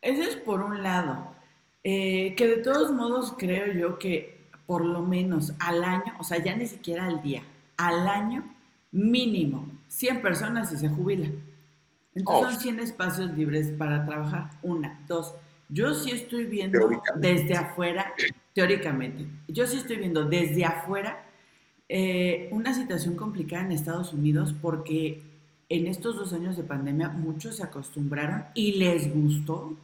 Eso 0.00 0.22
es 0.22 0.36
por 0.36 0.62
un 0.62 0.82
lado. 0.82 1.36
Eh, 1.84 2.34
que 2.34 2.46
de 2.46 2.56
todos 2.62 2.92
modos 2.92 3.34
creo 3.36 3.74
yo 3.74 3.98
que 3.98 4.48
por 4.64 4.86
lo 4.86 5.02
menos 5.02 5.52
al 5.58 5.84
año, 5.84 6.16
o 6.18 6.24
sea, 6.24 6.42
ya 6.42 6.56
ni 6.56 6.66
siquiera 6.66 7.04
al 7.04 7.20
día, 7.20 7.42
al 7.76 8.08
año 8.08 8.56
mínimo 8.90 9.68
100 9.88 10.22
personas 10.22 10.72
y 10.72 10.78
se 10.78 10.88
jubilan. 10.88 11.51
Entonces 12.14 12.54
son 12.54 12.60
100 12.62 12.80
espacios 12.80 13.30
libres 13.36 13.70
para 13.72 14.04
trabajar. 14.04 14.50
Una, 14.62 15.00
dos. 15.08 15.34
Yo 15.68 15.94
sí 15.94 16.10
estoy 16.10 16.44
viendo 16.44 16.90
desde 17.16 17.56
afuera, 17.56 18.12
teóricamente, 18.54 19.26
yo 19.48 19.66
sí 19.66 19.78
estoy 19.78 19.96
viendo 19.96 20.24
desde 20.26 20.66
afuera 20.66 21.24
eh, 21.88 22.48
una 22.52 22.74
situación 22.74 23.16
complicada 23.16 23.64
en 23.64 23.72
Estados 23.72 24.12
Unidos 24.12 24.54
porque 24.60 25.22
en 25.70 25.86
estos 25.86 26.16
dos 26.16 26.34
años 26.34 26.58
de 26.58 26.62
pandemia 26.62 27.08
muchos 27.08 27.56
se 27.56 27.62
acostumbraron 27.62 28.44
y 28.54 28.72
les 28.72 29.14
gustó, 29.14 29.74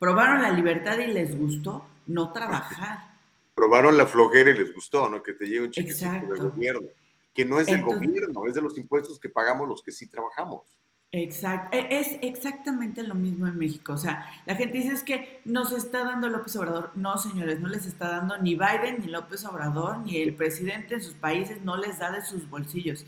probaron 0.00 0.42
la 0.42 0.50
libertad 0.50 0.98
y 0.98 1.06
les 1.06 1.38
gustó 1.38 1.84
no 2.06 2.32
trabajar. 2.32 3.16
Probaron 3.54 3.96
la 3.96 4.06
flojera 4.06 4.50
y 4.50 4.58
les 4.58 4.74
gustó, 4.74 5.08
¿no? 5.08 5.22
Que 5.22 5.34
te 5.34 5.46
lleve 5.46 5.66
un 5.66 5.70
chiquitito 5.70 6.10
del 6.10 6.50
gobierno, 6.50 6.88
que 7.32 7.44
no 7.44 7.60
es 7.60 7.68
del 7.68 7.82
gobierno, 7.82 8.46
es 8.46 8.54
de 8.54 8.62
los 8.62 8.76
impuestos 8.76 9.20
que 9.20 9.28
pagamos 9.28 9.68
los 9.68 9.82
que 9.82 9.92
sí 9.92 10.08
trabajamos. 10.08 10.77
Exacto, 11.10 11.74
e, 11.74 11.98
es 12.00 12.18
exactamente 12.20 13.02
lo 13.02 13.14
mismo 13.14 13.46
en 13.46 13.56
México. 13.56 13.94
O 13.94 13.96
sea, 13.96 14.26
la 14.44 14.54
gente 14.56 14.78
dice 14.78 14.92
es 14.92 15.02
que 15.02 15.40
nos 15.44 15.72
está 15.72 16.04
dando 16.04 16.28
López 16.28 16.54
Obrador. 16.56 16.92
No, 16.96 17.16
señores, 17.16 17.60
no 17.60 17.68
les 17.68 17.86
está 17.86 18.08
dando 18.10 18.36
ni 18.38 18.54
Biden, 18.54 19.00
ni 19.00 19.06
López 19.06 19.44
Obrador, 19.46 19.98
ni 20.00 20.18
el 20.18 20.34
presidente 20.34 20.96
en 20.96 21.02
sus 21.02 21.14
países, 21.14 21.62
no 21.62 21.76
les 21.78 21.98
da 21.98 22.10
de 22.10 22.22
sus 22.22 22.48
bolsillos. 22.50 23.06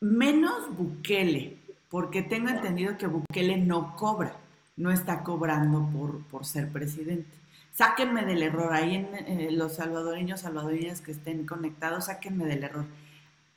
Menos 0.00 0.76
Bukele, 0.76 1.58
porque 1.90 2.22
tengo 2.22 2.48
entendido 2.48 2.96
que 2.96 3.08
Bukele 3.08 3.56
no 3.56 3.96
cobra, 3.96 4.36
no 4.76 4.92
está 4.92 5.24
cobrando 5.24 5.88
por, 5.92 6.22
por 6.26 6.44
ser 6.44 6.70
presidente. 6.70 7.30
Sáquenme 7.72 8.24
del 8.24 8.42
error, 8.42 8.72
ahí 8.72 8.94
en 8.94 9.14
eh, 9.14 9.50
los 9.50 9.76
salvadoreños, 9.76 10.40
salvadoreñas 10.42 11.00
que 11.00 11.12
estén 11.12 11.44
conectados, 11.44 12.06
sáquenme 12.06 12.44
del 12.46 12.64
error. 12.64 12.84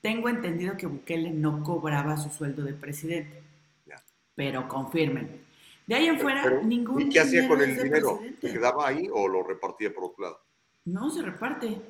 Tengo 0.01 0.29
entendido 0.29 0.75
que 0.77 0.87
Bukele 0.87 1.31
no 1.31 1.63
cobraba 1.63 2.17
su 2.17 2.29
sueldo 2.29 2.63
de 2.63 2.73
presidente 2.73 3.48
pero 4.39 4.69
confirmen. 4.69 5.45
De 5.85 5.95
ahí 5.95 6.07
en 6.07 6.17
fuera, 6.17 6.49
ningún. 6.61 7.01
¿Y 7.01 7.09
qué 7.09 7.19
hacía 7.19 7.45
con 7.45 7.59
el 7.59 7.75
dinero? 7.75 8.21
¿Se 8.39 8.53
quedaba 8.53 8.87
ahí 8.87 9.09
o 9.11 9.27
lo 9.27 9.43
repartía 9.43 9.93
por 9.93 10.05
otro 10.05 10.23
lado? 10.23 10.39
No, 10.85 11.09
se 11.09 11.21
reparte. 11.21 11.81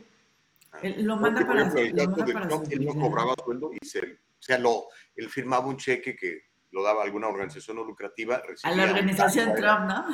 Ah. 0.72 0.79
lo 0.98 1.18
manda 1.18 1.46
para. 1.46 1.72
él 1.79 1.94
no 1.96 2.96
cobraba 2.96 3.36
sueldo 3.46 3.70
y 3.79 3.86
se. 3.86 4.00
O 4.00 4.41
sea, 4.41 4.58
lo, 4.58 4.86
él 5.15 5.29
firmaba 5.29 5.68
un 5.68 5.77
cheque 5.77 6.15
que 6.15 6.39
lo 6.72 6.82
daba 6.82 7.01
a 7.01 7.06
alguna 7.06 7.27
organización 7.27 7.77
no 7.77 7.84
lucrativa. 7.84 8.41
A 8.63 8.72
la 8.72 8.86
organización 8.86 9.53
Trump, 9.53 9.82
¿no? 9.82 10.08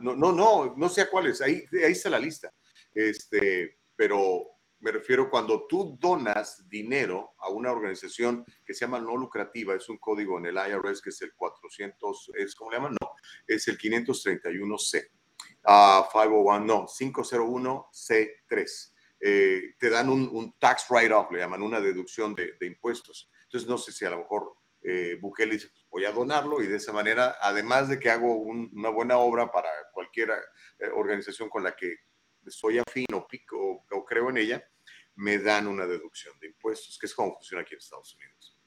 No, 0.00 0.16
no, 0.16 0.32
no, 0.32 0.74
no 0.76 0.88
sé 0.88 1.02
a 1.02 1.08
cuáles. 1.08 1.40
Ahí, 1.40 1.62
ahí 1.72 1.92
está 1.92 2.10
la 2.10 2.18
lista. 2.18 2.52
Este, 2.92 3.78
pero 3.94 4.57
me 4.80 4.92
refiero 4.92 5.28
cuando 5.28 5.66
tú 5.66 5.98
donas 6.00 6.68
dinero 6.68 7.34
a 7.38 7.50
una 7.50 7.72
organización 7.72 8.44
que 8.64 8.74
se 8.74 8.84
llama 8.84 9.00
no 9.00 9.16
lucrativa, 9.16 9.74
es 9.74 9.88
un 9.88 9.98
código 9.98 10.38
en 10.38 10.46
el 10.46 10.56
IRS 10.56 11.02
que 11.02 11.10
es 11.10 11.20
el 11.22 11.34
400, 11.34 12.30
¿es 12.36 12.54
cómo 12.54 12.70
le 12.70 12.76
llaman? 12.76 12.96
No, 13.00 13.10
es 13.46 13.66
el 13.68 13.78
531C. 13.78 15.10
Uh, 15.64 16.04
501, 16.12 16.64
no, 16.64 16.86
501C3. 16.86 18.92
Eh, 19.20 19.74
te 19.78 19.90
dan 19.90 20.08
un, 20.08 20.54
tax 20.58 20.86
write-off, 20.88 21.30
le 21.32 21.40
llaman 21.40 21.62
una 21.62 21.80
deducción 21.80 22.34
de, 22.34 22.54
impuestos. 22.60 23.30
Entonces, 23.44 23.68
no 23.68 23.78
sé 23.78 23.92
si 23.92 24.04
a 24.04 24.10
lo 24.10 24.18
mejor 24.18 24.54
eh, 24.82 25.18
Bukele 25.20 25.54
dice, 25.54 25.68
pues 25.68 25.86
voy 25.90 26.04
a 26.04 26.12
donarlo 26.12 26.62
y 26.62 26.68
de 26.68 26.76
esa 26.76 26.92
manera, 26.92 27.36
además 27.40 27.88
de 27.88 27.98
que 27.98 28.10
hago 28.10 28.36
una 28.36 28.90
buena 28.90 29.18
obra 29.18 29.50
para 29.50 29.68
cualquier 29.92 30.30
eh, 30.30 30.88
organización 30.94 31.48
con 31.48 31.64
la 31.64 31.74
que 31.74 31.96
soy 32.50 32.78
afín 32.78 33.06
o, 33.14 33.26
pico, 33.26 33.84
o 33.90 34.04
creo 34.04 34.30
en 34.30 34.38
ella, 34.38 34.64
me 35.16 35.38
dan 35.38 35.66
una 35.66 35.86
deducción 35.86 36.38
de 36.40 36.48
impuestos, 36.48 36.96
que 36.98 37.06
es 37.06 37.14
como 37.14 37.34
funciona 37.34 37.62
aquí 37.62 37.74
en 37.74 37.78
Estados 37.78 38.14
Unidos. 38.14 38.58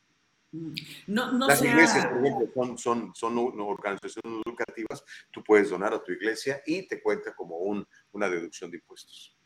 Mm. 0.51 0.73
No, 1.07 1.31
no 1.31 1.47
Las 1.47 1.63
iglesias, 1.63 2.07
por 2.07 2.25
ejemplo, 2.25 2.47
son, 2.53 2.77
son, 2.77 3.15
son 3.15 3.37
organizaciones 3.37 4.41
educativas, 4.45 5.03
tú 5.31 5.43
puedes 5.43 5.69
donar 5.69 5.93
a 5.93 6.03
tu 6.03 6.11
iglesia 6.11 6.61
y 6.65 6.87
te 6.87 7.01
cuenta 7.01 7.33
como 7.33 7.57
un, 7.57 7.87
una 8.11 8.29
deducción 8.29 8.69
de 8.69 8.77
impuestos. 8.77 9.37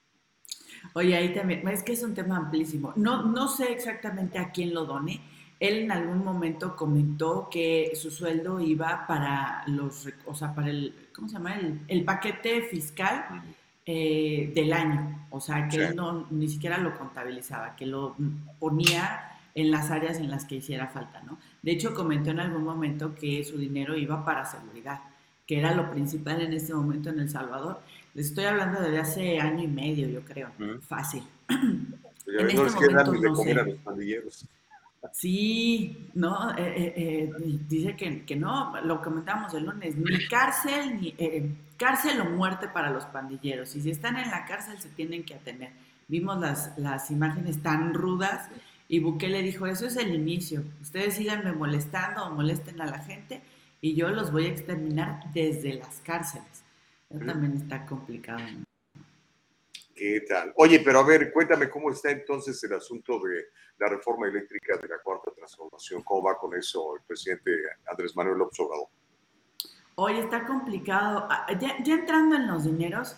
Oye, 0.94 1.16
ahí 1.16 1.34
también, 1.34 1.68
es 1.68 1.84
que 1.84 1.94
es 1.94 2.04
un 2.04 2.14
tema 2.14 2.38
amplísimo. 2.38 2.94
No, 2.96 3.24
no 3.24 3.48
sé 3.48 3.72
exactamente 3.72 4.40
a 4.40 4.52
quién 4.52 4.74
lo 4.74 4.86
done. 4.86 5.22
Él 5.60 5.78
en 5.80 5.92
algún 5.92 6.24
momento 6.24 6.76
comentó 6.76 7.50
que 7.50 7.94
su 7.96 8.12
sueldo 8.12 8.60
iba 8.60 9.06
para 9.08 9.64
los, 9.68 10.08
o 10.26 10.36
sea, 10.36 10.54
para 10.54 10.70
el, 10.70 11.10
¿cómo 11.14 11.30
se 11.30 11.36
llama? 11.36 11.56
El, 11.58 11.82
el 11.88 12.04
paquete 12.04 12.64
fiscal 12.64 13.44
eh, 13.86 14.52
del 14.56 14.74
año, 14.74 15.28
o 15.30 15.40
sea, 15.40 15.68
que 15.68 15.78
él 15.78 15.96
no, 15.96 16.28
ni 16.32 16.48
siquiera 16.48 16.78
lo 16.78 16.98
contabilizaba, 16.98 17.76
que 17.76 17.86
lo 17.86 18.16
ponía 18.60 19.32
en 19.54 19.72
las 19.72 19.92
áreas 19.92 20.18
en 20.18 20.30
las 20.30 20.46
que 20.46 20.56
hiciera 20.56 20.88
falta, 20.88 21.22
¿no? 21.22 21.38
De 21.62 21.72
hecho, 21.72 21.94
comentó 21.94 22.32
en 22.32 22.40
algún 22.40 22.64
momento 22.64 23.16
que 23.16 23.44
su 23.44 23.58
dinero 23.58 23.96
iba 23.96 24.26
para 24.26 24.44
seguridad, 24.44 25.02
que 25.48 25.60
era 25.60 25.74
lo 25.74 25.92
principal 25.92 26.42
en 26.42 26.54
este 26.54 26.74
momento 26.74 27.10
en 27.10 27.20
El 27.20 27.30
Salvador. 27.30 27.80
Les 28.16 28.28
estoy 28.28 28.46
hablando 28.46 28.82
desde 28.82 29.00
hace 29.00 29.40
año 29.40 29.64
y 29.64 29.68
medio, 29.68 30.10
yo 30.10 30.22
creo, 30.22 30.52
fácil. 30.82 31.24
en 31.48 32.50
este 32.50 32.56
momento 32.58 33.14
no 33.14 33.36
sé. 33.36 34.48
Sí, 35.14 36.10
no, 36.16 36.52
eh, 36.58 36.74
eh, 36.76 36.94
eh, 36.98 37.32
dice 37.70 37.96
que, 37.96 38.26
que, 38.26 38.36
no, 38.36 38.74
lo 38.84 39.02
comentamos 39.02 39.54
el 39.54 39.66
lunes, 39.66 39.96
ni 39.96 40.28
cárcel, 40.28 41.00
ni 41.00 41.14
cárcel 41.78 42.22
o 42.22 42.26
muerte 42.26 42.68
para 42.68 42.90
los 42.90 43.06
pandilleros. 43.06 43.76
Y 43.76 43.82
si 43.82 43.92
están 43.92 44.18
en 44.18 44.32
la 44.32 44.46
cárcel 44.46 44.80
se 44.80 44.90
tienen 44.90 45.26
que 45.26 45.36
atener. 45.36 45.72
Vimos 46.08 46.40
las, 46.40 46.78
las 46.78 47.10
imágenes 47.12 47.62
tan 47.62 47.94
rudas 47.94 48.50
y 48.88 49.00
Bukele 49.00 49.42
dijo, 49.42 49.66
eso 49.66 49.88
es 49.88 49.98
el 49.98 50.14
inicio. 50.14 50.64
Ustedes 50.82 51.16
síganme 51.16 51.52
molestando 51.52 52.26
o 52.26 52.32
molesten 52.32 52.80
a 52.82 52.86
la 52.86 53.00
gente 53.00 53.42
y 53.82 53.96
yo 53.96 54.10
los 54.10 54.32
voy 54.32 54.46
a 54.46 54.50
exterminar 54.50 55.32
desde 55.34 55.74
las 55.74 56.02
cárceles. 56.02 56.64
Eso 57.10 57.26
también 57.26 57.54
está 57.54 57.86
complicado. 57.86 58.44
¿Qué 59.96 60.22
tal? 60.28 60.54
Oye, 60.58 60.82
pero 60.82 61.00
a 61.00 61.04
ver, 61.04 61.32
cuéntame 61.32 61.70
cómo 61.70 61.90
está 61.90 62.12
entonces 62.12 62.62
el 62.64 62.74
asunto 62.74 63.20
de 63.20 63.46
la 63.78 63.88
reforma 63.88 64.28
eléctrica 64.28 64.78
de 64.78 64.88
la 64.90 65.00
cuarta 65.00 65.32
transformación. 65.32 66.04
¿Cómo 66.04 66.24
va 66.24 66.38
con 66.38 66.54
eso 66.54 66.98
el 66.98 67.04
presidente 67.04 67.52
Andrés 67.90 68.16
Manuel 68.16 68.40
López 68.40 68.60
Obrador? 68.60 68.88
Hoy 69.96 70.18
está 70.18 70.46
complicado. 70.46 71.28
Ah, 71.30 71.48
ya, 71.60 71.78
entrando 71.86 72.36
en 72.36 72.48
los 72.48 72.66
dineros, 72.66 73.16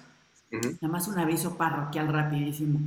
nada 0.51 0.87
más 0.87 1.07
un 1.07 1.17
aviso 1.17 1.57
parroquial 1.57 2.13
rapidísimo. 2.13 2.79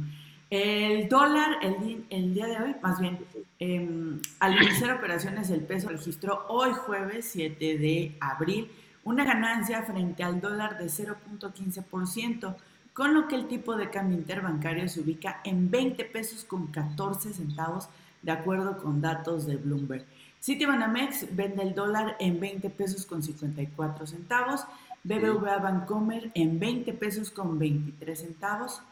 El 0.48 1.08
dólar, 1.08 1.58
el, 1.62 2.04
el 2.08 2.34
día 2.34 2.46
de 2.46 2.56
hoy, 2.56 2.76
más 2.82 3.00
bien, 3.00 3.18
em, 3.58 4.20
al 4.38 4.62
iniciar 4.62 4.96
operaciones, 4.96 5.50
el 5.50 5.62
peso 5.62 5.88
registró 5.88 6.46
hoy 6.48 6.72
jueves 6.72 7.28
7 7.32 7.78
de 7.78 8.16
abril 8.20 8.70
una 9.04 9.24
ganancia 9.24 9.82
frente 9.82 10.22
al 10.22 10.40
dólar 10.40 10.78
de 10.78 10.86
0.15%, 10.86 12.56
con 12.92 13.14
lo 13.14 13.28
que 13.28 13.34
el 13.36 13.48
tipo 13.48 13.76
de 13.76 13.90
cambio 13.90 14.18
interbancario 14.18 14.88
se 14.88 15.00
ubica 15.00 15.40
en 15.44 15.70
20 15.70 16.04
pesos 16.06 16.44
con 16.44 16.68
14 16.68 17.32
centavos, 17.32 17.88
de 18.22 18.32
acuerdo 18.32 18.76
con 18.78 19.00
datos 19.00 19.46
de 19.46 19.56
Bloomberg. 19.56 20.04
Citibanamex 20.42 21.34
vende 21.36 21.62
el 21.62 21.74
dólar 21.74 22.16
en 22.18 22.40
20 22.40 22.70
pesos 22.70 23.04
con 23.04 23.22
54 23.22 24.06
centavos, 24.06 24.64
BBVA 25.04 25.58
Bancomer 25.58 26.30
en 26.34 26.58
20 26.58 26.92
pesos 26.94 27.30
con 27.30 27.58
23 27.58 28.18
centavos, 28.18 28.82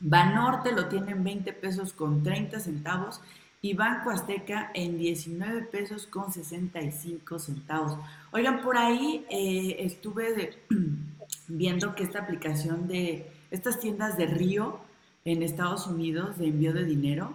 Banorte 0.00 0.72
lo 0.72 0.88
tiene 0.88 1.12
en 1.12 1.22
20 1.22 1.52
pesos 1.52 1.92
con 1.92 2.22
30 2.22 2.58
centavos 2.60 3.20
y 3.62 3.74
Banco 3.74 4.10
Azteca 4.10 4.70
en 4.72 4.98
19 4.98 5.62
pesos 5.62 6.06
con 6.06 6.32
65 6.32 7.38
centavos. 7.38 7.98
Oigan, 8.32 8.62
por 8.62 8.78
ahí 8.78 9.26
eh, 9.30 9.76
estuve 9.80 10.58
viendo 11.48 11.94
que 11.94 12.04
esta 12.04 12.20
aplicación 12.20 12.88
de 12.88 13.30
estas 13.50 13.78
tiendas 13.78 14.16
de 14.16 14.26
Río 14.26 14.80
en 15.24 15.42
Estados 15.42 15.86
Unidos 15.86 16.38
de 16.38 16.46
envío 16.46 16.72
de 16.72 16.84
dinero. 16.84 17.34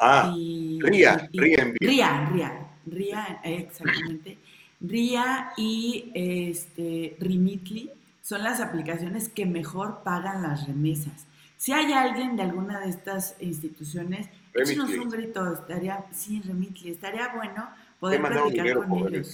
Ah, 0.00 0.34
Ría, 0.34 1.28
Ría 1.32 1.62
envío. 1.62 1.88
Ría, 1.88 2.30
Ría, 2.32 2.61
Ría, 2.86 3.40
exactamente. 3.44 4.38
Ría 4.80 5.52
y 5.56 6.10
este, 6.14 7.16
Remitly 7.20 7.90
son 8.20 8.42
las 8.42 8.60
aplicaciones 8.60 9.28
que 9.28 9.46
mejor 9.46 10.02
pagan 10.02 10.42
las 10.42 10.66
remesas. 10.66 11.26
Si 11.56 11.72
hay 11.72 11.92
alguien 11.92 12.36
de 12.36 12.42
alguna 12.42 12.80
de 12.80 12.90
estas 12.90 13.36
instituciones, 13.40 14.28
échenos 14.54 14.90
un 14.90 15.08
grito, 15.08 15.52
estaría, 15.52 16.04
sí, 16.12 16.40
Remitly, 16.40 16.90
estaría 16.90 17.28
bueno 17.28 17.70
poder 18.00 18.20
platicar 18.20 18.74
con 18.74 19.14
ellos. 19.14 19.30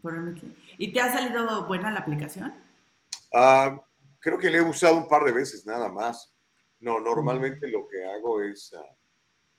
Por 0.00 0.34
¿Y 0.78 0.92
te 0.92 1.00
ha 1.00 1.12
salido 1.12 1.66
buena 1.66 1.90
la 1.90 2.00
aplicación? 2.00 2.52
Ah, 3.32 3.80
creo 4.18 4.38
que 4.38 4.50
le 4.50 4.58
he 4.58 4.62
usado 4.62 4.96
un 4.96 5.08
par 5.08 5.24
de 5.24 5.32
veces 5.32 5.66
nada 5.66 5.90
más. 5.90 6.32
No, 6.80 6.98
normalmente 6.98 7.68
lo 7.68 7.86
que 7.88 8.04
hago 8.04 8.42
es, 8.42 8.72
uh, 8.72 8.84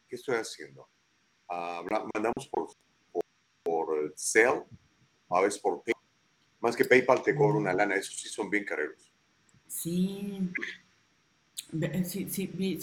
¿qué 0.07 0.17
estoy 0.17 0.35
haciendo? 0.35 0.89
Uh, 1.49 1.85
mandamos 2.13 2.47
por, 2.51 2.67
por, 4.09 4.65
a 5.29 5.41
veces 5.41 5.59
por 5.59 5.83
PayPal. 5.83 6.03
Más 6.59 6.75
que 6.75 6.85
PayPal 6.85 7.21
te 7.21 7.35
cobra 7.35 7.57
una 7.57 7.73
lana, 7.73 7.95
esos 7.95 8.15
sí 8.15 8.29
son 8.29 8.49
bien 8.49 8.65
carreros. 8.65 9.13
Sí, 9.67 10.51
Sí, 12.05 12.27
sí, 12.29 12.47
vi, 12.47 12.77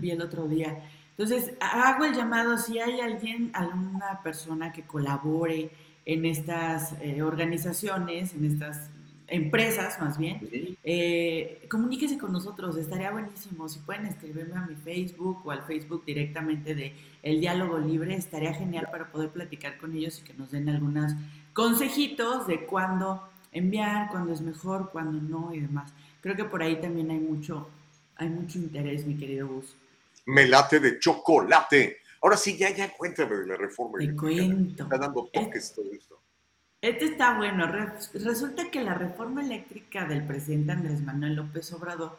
vi, 0.00 0.10
el, 0.10 0.20
otro 0.20 0.46
día. 0.46 0.78
Entonces, 1.10 1.54
hago 1.60 2.04
el 2.04 2.14
llamado, 2.14 2.58
si 2.58 2.78
hay 2.78 3.00
alguien, 3.00 3.50
alguna 3.54 4.20
persona 4.22 4.72
que 4.72 4.82
colabore 4.82 5.70
en 6.04 6.26
estas 6.26 6.94
eh, 7.00 7.22
organizaciones, 7.22 8.34
en 8.34 8.44
estas 8.44 8.90
empresas 9.28 10.00
más 10.00 10.18
bien, 10.18 10.40
eh, 10.84 11.66
comuníquese 11.68 12.18
con 12.18 12.32
nosotros, 12.32 12.76
estaría 12.76 13.10
buenísimo. 13.10 13.68
Si 13.68 13.80
pueden 13.80 14.06
escribirme 14.06 14.56
a 14.56 14.66
mi 14.66 14.74
Facebook 14.76 15.42
o 15.44 15.50
al 15.50 15.64
Facebook 15.64 16.04
directamente 16.04 16.74
de 16.74 16.94
El 17.22 17.40
Diálogo 17.40 17.78
Libre, 17.78 18.14
estaría 18.14 18.54
genial 18.54 18.88
para 18.90 19.10
poder 19.10 19.30
platicar 19.30 19.78
con 19.78 19.94
ellos 19.96 20.20
y 20.20 20.22
que 20.22 20.34
nos 20.34 20.50
den 20.50 20.68
algunos 20.68 21.12
consejitos 21.52 22.46
de 22.46 22.66
cuándo 22.66 23.28
enviar, 23.52 24.10
cuándo 24.10 24.32
es 24.32 24.40
mejor, 24.40 24.90
cuándo 24.90 25.20
no 25.20 25.52
y 25.54 25.60
demás. 25.60 25.92
Creo 26.20 26.36
que 26.36 26.44
por 26.44 26.62
ahí 26.62 26.80
también 26.80 27.10
hay 27.10 27.18
mucho, 27.18 27.68
hay 28.16 28.28
mucho 28.28 28.58
interés, 28.58 29.06
mi 29.06 29.16
querido 29.16 29.48
Gus. 29.48 29.76
Me 30.26 30.46
late 30.46 30.80
de 30.80 30.98
chocolate. 30.98 31.98
Ahora 32.22 32.36
sí, 32.36 32.56
ya, 32.56 32.70
ya 32.70 32.92
cuéntame 32.92 33.36
de 33.36 33.46
la 33.46 33.56
reforma. 33.56 33.98
Te 33.98 34.14
cuento. 34.14 34.84
Está 34.84 34.98
dando 34.98 35.28
toques 35.32 35.72
todo 35.74 35.92
esto. 35.92 36.20
Este 36.86 37.06
está 37.06 37.36
bueno. 37.36 37.66
Resulta 38.14 38.70
que 38.70 38.84
la 38.84 38.94
reforma 38.94 39.42
eléctrica 39.42 40.04
del 40.04 40.24
presidente 40.24 40.70
Andrés 40.70 41.02
Manuel 41.02 41.34
López 41.34 41.72
Obrador 41.72 42.16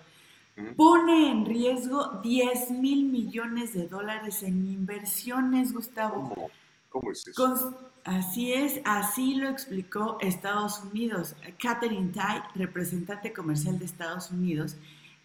pone 0.75 1.31
en 1.31 1.45
riesgo 1.45 2.19
10 2.21 2.71
mil 2.71 3.05
millones 3.05 3.73
de 3.73 3.87
dólares 3.87 4.43
en 4.43 4.67
inversiones, 4.67 5.71
Gustavo. 5.71 6.33
¿Cómo, 6.33 6.49
¿Cómo 6.89 7.11
es 7.11 7.25
eso? 7.25 7.93
así 8.03 8.51
es, 8.51 8.81
así 8.83 9.35
lo 9.35 9.47
explicó 9.47 10.17
Estados 10.19 10.83
Unidos. 10.83 11.37
Catherine 11.57 12.11
Tai, 12.11 12.43
representante 12.55 13.31
comercial 13.31 13.79
de 13.79 13.85
Estados 13.85 14.31
Unidos, 14.31 14.75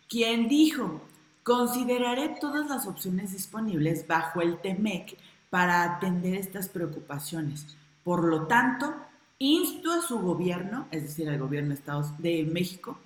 quien 0.09 0.49
dijo, 0.49 1.01
consideraré 1.43 2.37
todas 2.41 2.69
las 2.71 2.87
opciones 2.87 3.33
disponibles 3.33 4.07
bajo 4.07 4.41
el 4.41 4.61
TEMEC 4.61 5.19
para 5.51 5.83
atender 5.83 6.35
estas 6.37 6.69
preocupaciones. 6.69 7.77
Por 8.05 8.23
lo 8.23 8.47
tanto, 8.47 8.95
insto 9.43 9.91
a 9.91 10.01
su 10.01 10.21
gobierno, 10.21 10.87
es 10.93 11.03
decir, 11.03 11.29
al 11.29 11.41
gobierno 11.41 11.71
de, 11.71 11.75
Estados, 11.75 12.17
de 12.19 12.45
México, 12.45 12.97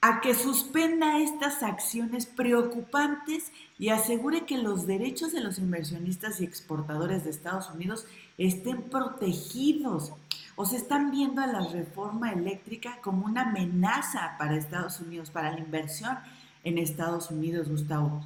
a 0.00 0.20
que 0.20 0.34
suspenda 0.34 1.18
estas 1.18 1.64
acciones 1.64 2.26
preocupantes 2.26 3.50
y 3.76 3.88
asegure 3.88 4.46
que 4.46 4.56
los 4.56 4.86
derechos 4.86 5.32
de 5.32 5.40
los 5.40 5.58
inversionistas 5.58 6.40
y 6.40 6.44
exportadores 6.44 7.24
de 7.24 7.30
Estados 7.30 7.70
Unidos 7.70 8.06
estén 8.38 8.82
protegidos. 8.82 10.12
O 10.54 10.64
se 10.64 10.76
están 10.76 11.10
viendo 11.10 11.40
a 11.40 11.46
la 11.46 11.66
reforma 11.66 12.32
eléctrica 12.32 12.98
como 13.02 13.26
una 13.26 13.42
amenaza 13.42 14.36
para 14.38 14.56
Estados 14.56 15.00
Unidos, 15.00 15.30
para 15.30 15.50
la 15.50 15.58
inversión 15.58 16.18
en 16.62 16.78
Estados 16.78 17.30
Unidos, 17.30 17.68
Gustavo. 17.68 18.24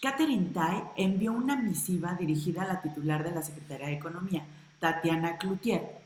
Catherine 0.00 0.50
Tai 0.52 0.84
envió 0.96 1.32
una 1.32 1.56
misiva 1.56 2.14
dirigida 2.14 2.62
a 2.62 2.68
la 2.68 2.82
titular 2.82 3.24
de 3.24 3.32
la 3.32 3.42
Secretaría 3.42 3.88
de 3.88 3.94
Economía, 3.94 4.44
Tatiana 4.78 5.38
Cloutier, 5.38 5.99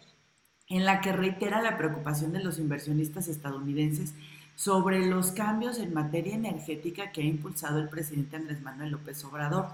en 0.69 0.85
la 0.85 1.01
que 1.01 1.13
reitera 1.13 1.63
la 1.63 1.77
preocupación 1.77 2.33
de 2.33 2.43
los 2.43 2.59
inversionistas 2.59 3.29
estadounidenses 3.29 4.15
sobre 4.57 5.07
los 5.07 5.33
cambios 5.33 5.79
en 5.79 5.93
materia 5.93 6.35
energética 6.35 7.11
que 7.13 7.23
ha 7.23 7.25
impulsado 7.25 7.81
el 7.81 7.89
presidente 7.89 8.37
Andrés 8.37 8.63
Manuel 8.63 8.93
López 8.93 9.25
Obrador. 9.25 9.67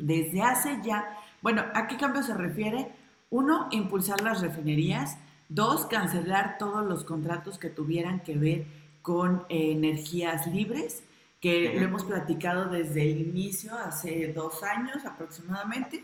Desde 0.00 0.42
hace 0.42 0.80
ya, 0.84 1.18
bueno, 1.42 1.64
¿a 1.74 1.86
qué 1.86 1.96
cambio 1.96 2.22
se 2.22 2.34
refiere? 2.34 2.92
Uno, 3.30 3.68
impulsar 3.72 4.22
las 4.22 4.40
refinerías. 4.40 5.18
Dos, 5.48 5.86
cancelar 5.86 6.56
todos 6.58 6.84
los 6.86 7.04
contratos 7.04 7.58
que 7.58 7.68
tuvieran 7.68 8.20
que 8.20 8.36
ver 8.36 8.66
con 9.02 9.44
eh, 9.48 9.72
energías 9.72 10.46
libres 10.46 11.02
que 11.40 11.74
lo 11.78 11.84
hemos 11.84 12.04
platicado 12.04 12.66
desde 12.66 13.10
el 13.10 13.20
inicio, 13.20 13.74
hace 13.76 14.32
dos 14.32 14.62
años 14.62 15.04
aproximadamente. 15.04 16.02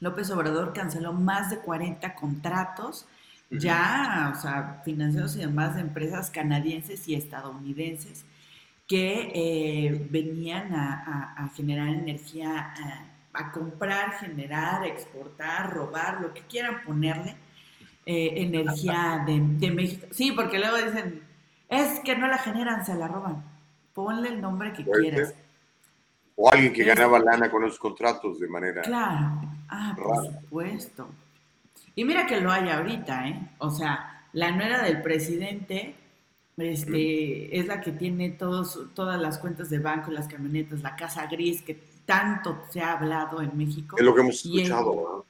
López 0.00 0.30
Obrador 0.30 0.72
canceló 0.72 1.12
más 1.12 1.50
de 1.50 1.58
40 1.58 2.14
contratos 2.14 3.06
ya, 3.50 4.32
o 4.36 4.40
sea, 4.40 4.82
financiados 4.84 5.36
y 5.36 5.40
demás 5.40 5.74
de 5.74 5.82
empresas 5.82 6.30
canadienses 6.30 7.06
y 7.08 7.14
estadounidenses 7.14 8.24
que 8.86 9.32
eh, 9.34 10.06
venían 10.10 10.72
a, 10.74 11.50
generar 11.54 11.88
energía, 11.88 12.72
a, 13.32 13.52
comprar, 13.52 14.12
generar, 14.12 14.84
exportar, 14.86 15.72
robar, 15.72 16.20
lo 16.20 16.32
que 16.32 16.42
quieran 16.42 16.82
ponerle, 16.84 17.36
eh, 18.04 18.34
energía 18.36 19.24
de, 19.26 19.40
de 19.40 19.70
México. 19.70 20.06
Sí, 20.12 20.32
porque 20.32 20.58
luego 20.58 20.76
dicen, 20.76 21.22
es 21.68 22.00
que 22.00 22.16
no 22.16 22.28
la 22.28 22.38
generan, 22.38 22.86
se 22.86 22.94
la 22.94 23.08
roban 23.08 23.56
ponle 23.96 24.28
el 24.28 24.40
nombre 24.42 24.74
que 24.74 24.84
quieras. 24.84 25.34
O 26.36 26.52
alguien 26.52 26.74
que 26.74 26.84
ganaba 26.84 27.18
lana 27.18 27.50
con 27.50 27.64
esos 27.64 27.78
contratos 27.78 28.38
de 28.38 28.46
manera. 28.46 28.82
Claro, 28.82 29.40
ah, 29.70 29.96
por 29.96 30.26
supuesto. 30.26 31.08
Y 31.98 32.04
mira 32.04 32.26
que 32.26 32.40
lo 32.40 32.52
hay 32.52 32.68
ahorita, 32.68 33.26
¿eh? 33.26 33.50
O 33.58 33.70
sea, 33.70 34.28
la 34.34 34.50
nuera 34.50 34.82
del 34.82 35.00
presidente 35.00 35.94
este, 36.58 37.58
es 37.58 37.66
la 37.66 37.80
que 37.80 37.90
tiene 37.90 38.30
todos, 38.30 38.78
todas 38.94 39.18
las 39.18 39.38
cuentas 39.38 39.70
de 39.70 39.78
banco, 39.78 40.10
las 40.10 40.28
camionetas, 40.28 40.82
la 40.82 40.94
casa 40.94 41.26
gris, 41.26 41.62
que 41.62 41.74
tanto 42.04 42.62
se 42.70 42.82
ha 42.82 42.92
hablado 42.92 43.40
en 43.40 43.56
México. 43.56 43.96
Es 43.98 44.04
lo 44.04 44.14
que 44.14 44.20
hemos 44.20 44.44
escuchado, 44.44 45.24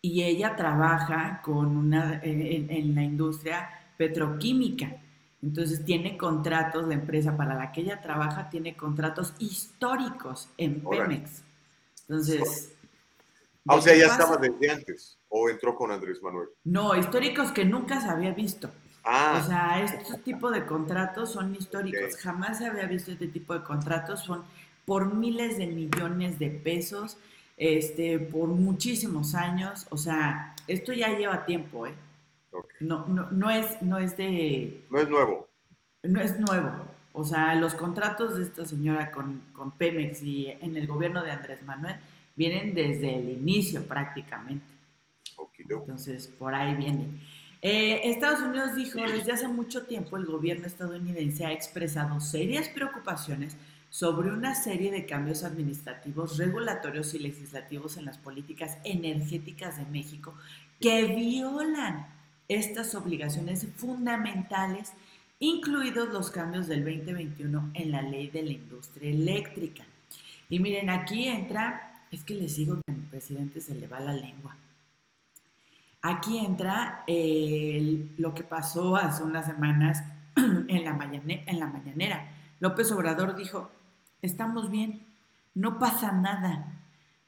Y 0.00 0.22
ella 0.22 0.56
trabaja 0.56 1.42
con 1.44 1.76
una, 1.76 2.20
en 2.22 2.94
la 2.94 3.02
industria 3.02 3.68
petroquímica. 3.98 4.96
Entonces 5.42 5.84
tiene 5.84 6.16
contratos, 6.16 6.88
la 6.88 6.94
empresa 6.94 7.36
para 7.36 7.54
la 7.54 7.70
que 7.70 7.82
ella 7.82 8.00
trabaja 8.00 8.48
tiene 8.48 8.74
contratos 8.74 9.34
históricos 9.38 10.48
en 10.56 10.80
Pemex. 10.80 11.42
Entonces... 12.08 12.72
Ah, 13.68 13.76
o 13.76 13.80
sea, 13.80 13.96
ya 13.96 14.06
estaba 14.06 14.36
desde 14.36 14.70
antes 14.70 15.18
o 15.28 15.48
entró 15.48 15.74
con 15.74 15.90
Andrés 15.90 16.22
Manuel. 16.22 16.48
No, 16.64 16.94
históricos 16.94 17.50
que 17.52 17.64
nunca 17.64 18.00
se 18.00 18.08
había 18.08 18.32
visto. 18.32 18.70
Ah. 19.02 19.40
O 19.42 19.46
sea, 19.46 19.82
este 19.82 20.18
tipo 20.18 20.50
de 20.50 20.66
contratos 20.66 21.32
son 21.32 21.54
históricos. 21.54 22.16
Jamás 22.16 22.58
se 22.58 22.66
había 22.66 22.86
visto 22.86 23.12
este 23.12 23.28
tipo 23.28 23.54
de 23.54 23.62
contratos. 23.62 24.20
Son 24.20 24.44
por 24.84 25.14
miles 25.14 25.58
de 25.58 25.66
millones 25.66 26.38
de 26.38 26.50
pesos, 26.50 27.18
este, 27.56 28.18
por 28.18 28.48
muchísimos 28.48 29.34
años. 29.34 29.86
O 29.90 29.96
sea, 29.96 30.54
esto 30.68 30.92
ya 30.92 31.16
lleva 31.16 31.44
tiempo, 31.44 31.86
¿eh? 31.86 31.94
No, 32.80 33.06
no, 33.06 33.30
no, 33.30 33.50
es, 33.50 33.82
no 33.82 33.98
es 33.98 34.16
de... 34.16 34.84
No 34.90 34.98
es 35.00 35.08
nuevo. 35.08 35.48
No 36.02 36.20
es 36.20 36.38
nuevo. 36.38 36.70
O 37.12 37.24
sea, 37.24 37.54
los 37.54 37.74
contratos 37.74 38.36
de 38.36 38.44
esta 38.44 38.64
señora 38.64 39.10
con, 39.10 39.42
con 39.52 39.72
Pemex 39.72 40.22
y 40.22 40.48
en 40.60 40.76
el 40.76 40.86
gobierno 40.86 41.22
de 41.22 41.32
Andrés 41.32 41.62
Manuel 41.62 41.96
vienen 42.36 42.74
desde 42.74 43.16
el 43.16 43.30
inicio 43.30 43.86
prácticamente. 43.86 44.76
Entonces, 45.68 46.28
por 46.38 46.54
ahí 46.54 46.74
viene. 46.74 47.06
Eh, 47.62 48.02
Estados 48.04 48.40
Unidos 48.40 48.76
dijo, 48.76 49.00
desde 49.00 49.32
hace 49.32 49.48
mucho 49.48 49.86
tiempo 49.86 50.16
el 50.16 50.26
gobierno 50.26 50.66
estadounidense 50.66 51.44
ha 51.44 51.52
expresado 51.52 52.20
serias 52.20 52.68
preocupaciones 52.68 53.56
sobre 53.90 54.30
una 54.30 54.54
serie 54.54 54.90
de 54.90 55.06
cambios 55.06 55.42
administrativos, 55.42 56.36
regulatorios 56.36 57.14
y 57.14 57.18
legislativos 57.18 57.96
en 57.96 58.04
las 58.04 58.18
políticas 58.18 58.78
energéticas 58.84 59.78
de 59.78 59.86
México 59.86 60.34
que 60.80 61.04
violan 61.06 62.06
estas 62.48 62.94
obligaciones 62.94 63.66
fundamentales, 63.76 64.92
incluidos 65.38 66.10
los 66.10 66.30
cambios 66.30 66.66
del 66.68 66.84
2021 66.84 67.70
en 67.74 67.90
la 67.90 68.02
ley 68.02 68.28
de 68.28 68.42
la 68.42 68.52
industria 68.52 69.10
eléctrica. 69.10 69.84
Y 70.48 70.60
miren, 70.60 70.90
aquí 70.90 71.26
entra, 71.26 71.85
es 72.10 72.24
que 72.24 72.34
les 72.34 72.56
digo 72.56 72.80
que 72.84 72.92
al 72.92 72.98
presidente 73.10 73.60
se 73.60 73.74
le 73.74 73.86
va 73.88 74.00
la 74.00 74.12
lengua. 74.12 74.56
Aquí 76.02 76.38
entra 76.38 77.04
lo 78.18 78.34
que 78.34 78.44
pasó 78.44 78.96
hace 78.96 79.22
unas 79.22 79.46
semanas 79.46 80.04
en 80.36 80.84
la, 80.84 81.10
en 81.46 81.58
la 81.58 81.66
mañanera. 81.66 82.30
López 82.60 82.92
Obrador 82.92 83.34
dijo, 83.34 83.70
estamos 84.22 84.70
bien, 84.70 85.02
no 85.54 85.78
pasa 85.78 86.12
nada, 86.12 86.66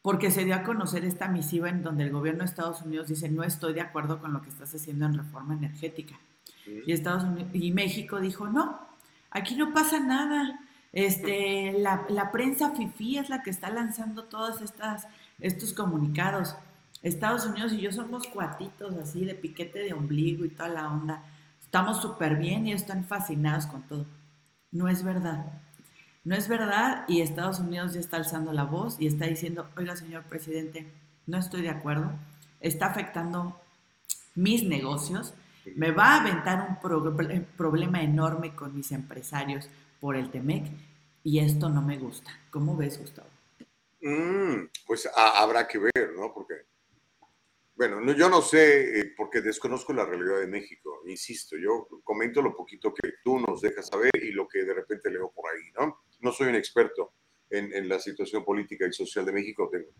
porque 0.02 0.30
se 0.30 0.44
dio 0.44 0.54
a 0.54 0.62
conocer 0.62 1.04
esta 1.04 1.28
misiva 1.28 1.68
en 1.68 1.82
donde 1.82 2.04
el 2.04 2.12
gobierno 2.12 2.40
de 2.40 2.46
Estados 2.46 2.82
Unidos 2.82 3.08
dice, 3.08 3.28
no 3.28 3.42
estoy 3.42 3.74
de 3.74 3.80
acuerdo 3.80 4.20
con 4.20 4.32
lo 4.32 4.42
que 4.42 4.50
estás 4.50 4.74
haciendo 4.74 5.06
en 5.06 5.14
reforma 5.14 5.54
energética. 5.54 6.18
Y, 6.86 6.92
Estados 6.92 7.24
Unidos, 7.24 7.50
y 7.52 7.72
México 7.72 8.20
dijo, 8.20 8.46
no, 8.46 8.78
aquí 9.30 9.56
no 9.56 9.72
pasa 9.72 9.98
nada. 10.00 10.60
Este, 10.92 11.72
la, 11.78 12.06
la 12.08 12.32
prensa 12.32 12.70
FIFI 12.74 13.18
es 13.18 13.28
la 13.28 13.42
que 13.42 13.50
está 13.50 13.70
lanzando 13.70 14.24
todos 14.24 14.60
estos 15.40 15.72
comunicados. 15.74 16.56
Estados 17.02 17.46
Unidos 17.46 17.72
y 17.72 17.80
yo 17.80 17.92
somos 17.92 18.26
cuatitos 18.26 18.94
así 18.96 19.24
de 19.24 19.34
piquete 19.34 19.80
de 19.80 19.92
ombligo 19.92 20.44
y 20.44 20.50
toda 20.50 20.68
la 20.68 20.88
onda. 20.88 21.22
Estamos 21.60 22.00
súper 22.00 22.36
bien 22.36 22.66
y 22.66 22.72
están 22.72 23.04
fascinados 23.04 23.66
con 23.66 23.82
todo. 23.82 24.06
No 24.72 24.88
es 24.88 25.04
verdad. 25.04 25.46
No 26.24 26.34
es 26.34 26.48
verdad 26.48 27.04
y 27.06 27.20
Estados 27.20 27.60
Unidos 27.60 27.94
ya 27.94 28.00
está 28.00 28.16
alzando 28.16 28.52
la 28.52 28.64
voz 28.64 28.96
y 28.98 29.06
está 29.06 29.26
diciendo, 29.26 29.68
oiga 29.76 29.96
señor 29.96 30.24
presidente, 30.24 30.90
no 31.26 31.38
estoy 31.38 31.62
de 31.62 31.70
acuerdo, 31.70 32.10
está 32.60 32.86
afectando 32.86 33.58
mis 34.34 34.64
negocios, 34.64 35.34
me 35.76 35.90
va 35.90 36.14
a 36.14 36.20
aventar 36.20 36.68
un 36.68 37.44
problema 37.56 38.02
enorme 38.02 38.54
con 38.54 38.74
mis 38.74 38.92
empresarios 38.92 39.68
por 40.00 40.16
el 40.16 40.30
TEMEC 40.30 40.64
y 41.24 41.40
esto 41.40 41.68
no 41.68 41.82
me 41.82 41.98
gusta. 41.98 42.30
¿Cómo 42.50 42.76
ves, 42.76 42.98
Gustavo? 42.98 43.28
Mm, 44.00 44.68
pues 44.86 45.08
habrá 45.14 45.66
que 45.66 45.78
ver, 45.78 46.12
¿no? 46.16 46.32
Porque 46.32 46.68
bueno, 47.78 48.12
yo 48.12 48.28
no 48.28 48.42
sé, 48.42 48.98
eh, 48.98 49.14
porque 49.16 49.40
desconozco 49.40 49.92
la 49.92 50.04
realidad 50.04 50.40
de 50.40 50.48
México, 50.48 51.02
insisto, 51.06 51.56
yo 51.56 51.86
comento 52.02 52.42
lo 52.42 52.56
poquito 52.56 52.92
que 52.92 53.12
tú 53.22 53.38
nos 53.38 53.60
dejas 53.60 53.86
saber 53.86 54.10
y 54.20 54.32
lo 54.32 54.48
que 54.48 54.64
de 54.64 54.74
repente 54.74 55.08
leo 55.08 55.30
por 55.30 55.48
ahí, 55.48 55.70
¿no? 55.78 56.00
No 56.18 56.32
soy 56.32 56.48
un 56.48 56.56
experto 56.56 57.12
en, 57.48 57.88
la 57.88 58.00
situación 58.00 58.44
política 58.44 58.84
y 58.84 58.92
social 58.92 59.24
de 59.24 59.32
México, 59.32 59.68
tengo 59.70 59.90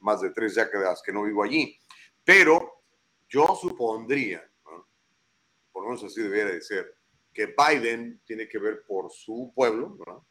más 0.00 0.20
de 0.20 0.28
tres 0.28 0.56
décadas 0.56 1.00
que 1.02 1.10
no 1.10 1.22
vivo 1.22 1.42
allí, 1.42 1.74
pero 2.22 2.82
yo 3.26 3.58
supondría, 3.58 4.46
por 5.72 5.84
lo 5.84 5.88
menos 5.88 6.04
así 6.04 6.20
debería 6.20 6.52
de 6.52 6.60
ser, 6.60 6.94
que 7.32 7.54
Biden 7.56 8.20
tiene 8.24 8.48
que 8.48 8.58
ver 8.58 8.82
por 8.86 9.10
su 9.10 9.52
pueblo, 9.54 9.96
¿no? 10.06 10.26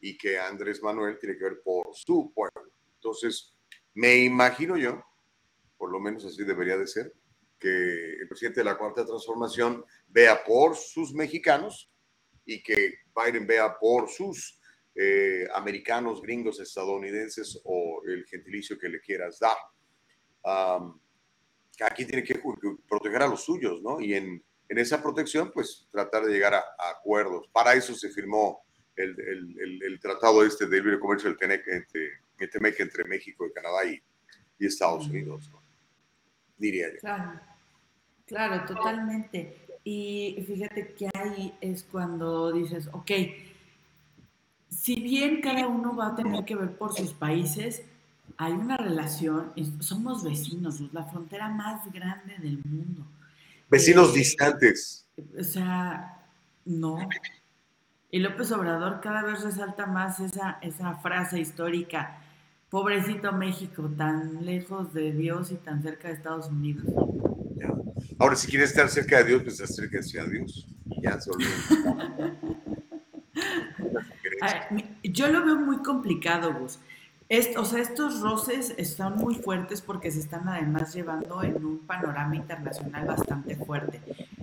Y 0.00 0.16
que 0.16 0.38
Andrés 0.38 0.82
Manuel 0.82 1.18
tiene 1.18 1.36
que 1.36 1.44
ver 1.44 1.60
por 1.62 1.88
su 1.94 2.32
pueblo. 2.34 2.72
Entonces, 2.94 3.54
me 3.94 4.16
imagino 4.18 4.76
yo 4.76 5.04
por 5.80 5.90
lo 5.90 5.98
menos 5.98 6.26
así 6.26 6.44
debería 6.44 6.76
de 6.76 6.86
ser, 6.86 7.14
que 7.58 8.12
el 8.20 8.28
presidente 8.28 8.60
de 8.60 8.64
la 8.64 8.76
Cuarta 8.76 9.06
Transformación 9.06 9.82
vea 10.08 10.44
por 10.44 10.76
sus 10.76 11.14
mexicanos 11.14 11.90
y 12.44 12.62
que 12.62 12.96
Biden 13.16 13.46
vea 13.46 13.78
por 13.78 14.10
sus 14.10 14.60
eh, 14.94 15.48
americanos, 15.54 16.20
gringos, 16.20 16.60
estadounidenses 16.60 17.58
o 17.64 18.02
el 18.06 18.26
gentilicio 18.26 18.78
que 18.78 18.90
le 18.90 19.00
quieras 19.00 19.38
dar. 19.38 19.56
aquí 21.80 22.04
tiene 22.04 22.24
que 22.24 22.42
proteger 22.86 23.22
a 23.22 23.28
los 23.28 23.42
suyos, 23.42 23.80
¿no? 23.80 24.02
Y 24.02 24.12
en, 24.12 24.44
en 24.70 24.78
esa 24.78 25.02
protección, 25.02 25.50
pues 25.52 25.88
tratar 25.90 26.24
de 26.24 26.32
llegar 26.32 26.54
a, 26.54 26.64
acuerdos. 26.92 27.48
Para 27.52 27.74
eso 27.74 27.92
se 27.92 28.08
firmó 28.08 28.62
el, 28.94 29.18
el, 29.20 29.82
el, 29.82 30.00
tratado 30.00 30.44
este 30.44 30.66
de 30.66 30.76
libre 30.76 31.00
comercio 31.00 31.28
del 31.28 31.38
TEMEC 31.38 31.66
entre, 31.66 32.82
entre 32.82 33.04
México 33.04 33.46
y 33.46 33.52
Canadá 33.52 33.84
y, 33.84 34.00
y 34.58 34.66
Estados 34.66 35.08
Unidos, 35.08 35.50
¿no? 35.50 35.60
diría 36.56 36.86
yo. 36.92 37.00
Claro, 37.00 37.40
claro, 38.26 38.64
totalmente. 38.66 39.66
Y 39.82 40.44
fíjate 40.46 40.94
que 40.94 41.08
ahí 41.14 41.52
es 41.60 41.82
cuando 41.82 42.52
dices, 42.52 42.88
ok, 42.92 43.10
si 44.68 45.00
bien 45.00 45.40
cada 45.40 45.66
uno 45.66 45.96
va 45.96 46.08
a 46.08 46.14
tener 46.14 46.44
que 46.44 46.54
ver 46.54 46.76
por 46.78 46.94
sus 46.94 47.12
países, 47.12 47.82
hay 48.36 48.52
una 48.52 48.76
relación, 48.76 49.52
somos 49.80 50.22
vecinos, 50.22 50.80
la 50.92 51.02
frontera 51.04 51.48
más 51.48 51.90
grande 51.90 52.36
del 52.38 52.62
mundo. 52.64 53.04
Vecinos 53.70 54.10
eh, 54.10 54.18
distantes. 54.18 55.06
O 55.38 55.44
sea, 55.44 56.26
no. 56.64 57.08
Y 58.10 58.18
López 58.18 58.50
Obrador 58.52 59.00
cada 59.00 59.22
vez 59.22 59.42
resalta 59.42 59.86
más 59.86 60.20
esa, 60.20 60.58
esa 60.62 60.94
frase 60.94 61.40
histórica, 61.40 62.22
Pobrecito 62.68 63.32
México, 63.32 63.90
tan 63.96 64.44
lejos 64.44 64.92
de 64.92 65.12
Dios 65.12 65.52
y 65.52 65.56
tan 65.56 65.82
cerca 65.82 66.08
de 66.08 66.14
Estados 66.14 66.48
Unidos. 66.48 66.84
Ahora, 68.18 68.36
si 68.36 68.48
quieres 68.48 68.70
estar 68.70 68.88
cerca 68.88 69.18
de 69.18 69.24
Dios, 69.24 69.42
pues 69.42 69.60
acérquense 69.60 70.18
a 70.20 70.24
Dios. 70.24 70.66
Ya 71.02 71.20
se 71.20 71.30
Yo 75.04 75.28
lo 75.28 75.44
veo 75.44 75.56
muy 75.56 75.82
complicado, 75.82 76.54
Gus. 76.54 76.78
O 77.56 77.64
sea, 77.64 77.80
estos 77.80 78.20
roces 78.20 78.74
están 78.76 79.16
muy 79.16 79.36
fuertes 79.36 79.80
porque 79.80 80.10
se 80.10 80.18
están 80.18 80.48
además 80.48 80.92
llevando 80.92 81.42
en 81.44 81.64
un 81.64 81.78
panorama 81.78 82.34
internacional 82.34 83.06
bastante 83.06 83.54
fuerte. 83.54 84.00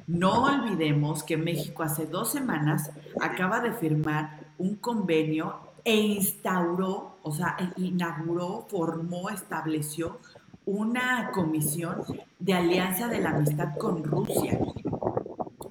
No 0.08 0.46
olvidemos 0.46 1.24
que 1.24 1.36
México 1.36 1.84
hace 1.84 2.06
dos 2.06 2.32
semanas 2.32 2.92
acaba 3.20 3.60
de 3.60 3.74
firmar 3.74 4.40
un 4.58 4.76
convenio 4.76 5.60
e 5.84 5.96
instauró, 5.98 7.18
o 7.24 7.32
sea, 7.34 7.58
inauguró, 7.76 8.66
formó, 8.70 9.30
estableció 9.30 10.20
una 10.66 11.32
comisión 11.32 12.04
de 12.40 12.54
alianza 12.54 13.10
de 13.10 13.20
la 13.20 13.32
amistad 13.32 13.78
con 13.78 14.04
Rusia. 14.04 14.60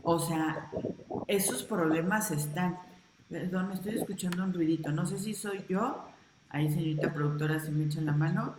O 0.02 0.18
sea, 0.18 0.70
esos 1.26 1.62
problemas 1.62 2.30
están. 2.30 2.78
Perdón, 3.28 3.72
estoy 3.72 3.96
escuchando 3.96 4.44
un 4.44 4.52
ruidito. 4.52 4.92
No 4.92 5.06
sé 5.06 5.18
si 5.18 5.34
soy 5.34 5.64
yo. 5.68 6.04
Ahí, 6.56 6.70
señorita 6.70 7.12
productora, 7.12 7.60
si 7.60 7.70
me 7.70 7.84
echan 7.84 8.06
la 8.06 8.12
mano. 8.12 8.56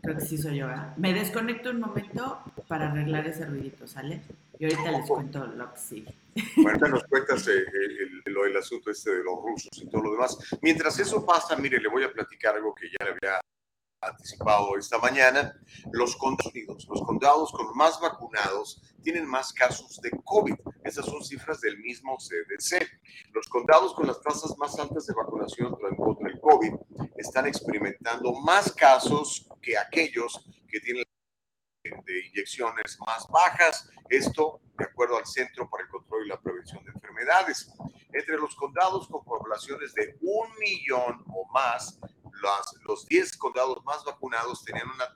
Creo 0.00 0.16
que 0.16 0.24
sí 0.24 0.38
soy 0.38 0.58
yo. 0.58 0.68
Me 0.96 1.12
desconecto 1.12 1.70
un 1.70 1.80
momento 1.80 2.38
para 2.68 2.92
arreglar 2.92 3.26
ese 3.26 3.46
ruidito, 3.46 3.88
¿sale? 3.88 4.22
Y 4.60 4.64
ahorita 4.66 4.92
les 4.92 5.08
cuento 5.08 5.44
lo 5.44 5.74
que 5.74 5.80
sigue. 5.80 6.14
Bueno, 6.56 6.86
nos 6.86 7.02
cuentas 7.04 7.48
eh, 7.48 7.64
lo 8.26 8.44
del 8.44 8.56
asunto 8.58 8.92
este 8.92 9.10
de 9.10 9.24
los 9.24 9.42
rusos 9.42 9.76
y 9.82 9.88
todo 9.88 10.04
lo 10.04 10.12
demás. 10.12 10.38
Mientras 10.62 10.96
eso 11.00 11.26
pasa, 11.26 11.56
mire, 11.56 11.80
le 11.80 11.88
voy 11.88 12.04
a 12.04 12.12
platicar 12.12 12.54
algo 12.54 12.72
que 12.72 12.86
ya 12.86 13.04
le 13.06 13.10
había 13.10 13.40
anticipado 14.08 14.76
esta 14.78 14.98
mañana. 14.98 15.54
Los 15.92 16.16
condados, 16.16 16.86
los 16.88 17.02
condados 17.02 17.52
con 17.52 17.76
más 17.76 18.00
vacunados 18.00 18.82
tienen 19.02 19.26
más 19.26 19.52
casos 19.52 20.00
de 20.00 20.10
COVID. 20.24 20.54
Esas 20.84 21.06
son 21.06 21.24
cifras 21.24 21.60
del 21.60 21.78
mismo 21.78 22.16
CDC. 22.16 22.86
Los 23.32 23.48
condados 23.48 23.94
con 23.94 24.06
las 24.06 24.20
tasas 24.20 24.56
más 24.58 24.78
altas 24.78 25.06
de 25.06 25.14
vacunación 25.14 25.74
contra 25.96 26.28
el 26.28 26.33
COVID 26.44 26.74
están 27.16 27.46
experimentando 27.46 28.32
más 28.34 28.70
casos 28.72 29.48
que 29.62 29.78
aquellos 29.78 30.44
que 30.68 30.78
tienen 30.80 31.04
de 31.84 32.26
inyecciones 32.28 32.98
más 33.06 33.26
bajas. 33.28 33.88
Esto 34.08 34.60
de 34.76 34.84
acuerdo 34.84 35.16
al 35.16 35.26
Centro 35.26 35.68
para 35.70 35.84
el 35.84 35.90
Control 35.90 36.26
y 36.26 36.28
la 36.28 36.40
Prevención 36.40 36.84
de 36.84 36.92
Enfermedades. 36.92 37.72
Entre 38.12 38.36
los 38.36 38.54
condados 38.56 39.08
con 39.08 39.24
poblaciones 39.24 39.94
de 39.94 40.16
un 40.20 40.48
millón 40.58 41.24
o 41.28 41.48
más, 41.52 41.98
los 42.86 43.06
10 43.06 43.36
condados 43.38 43.82
más 43.84 44.04
vacunados 44.04 44.62
tenían 44.64 44.86
una, 44.90 45.14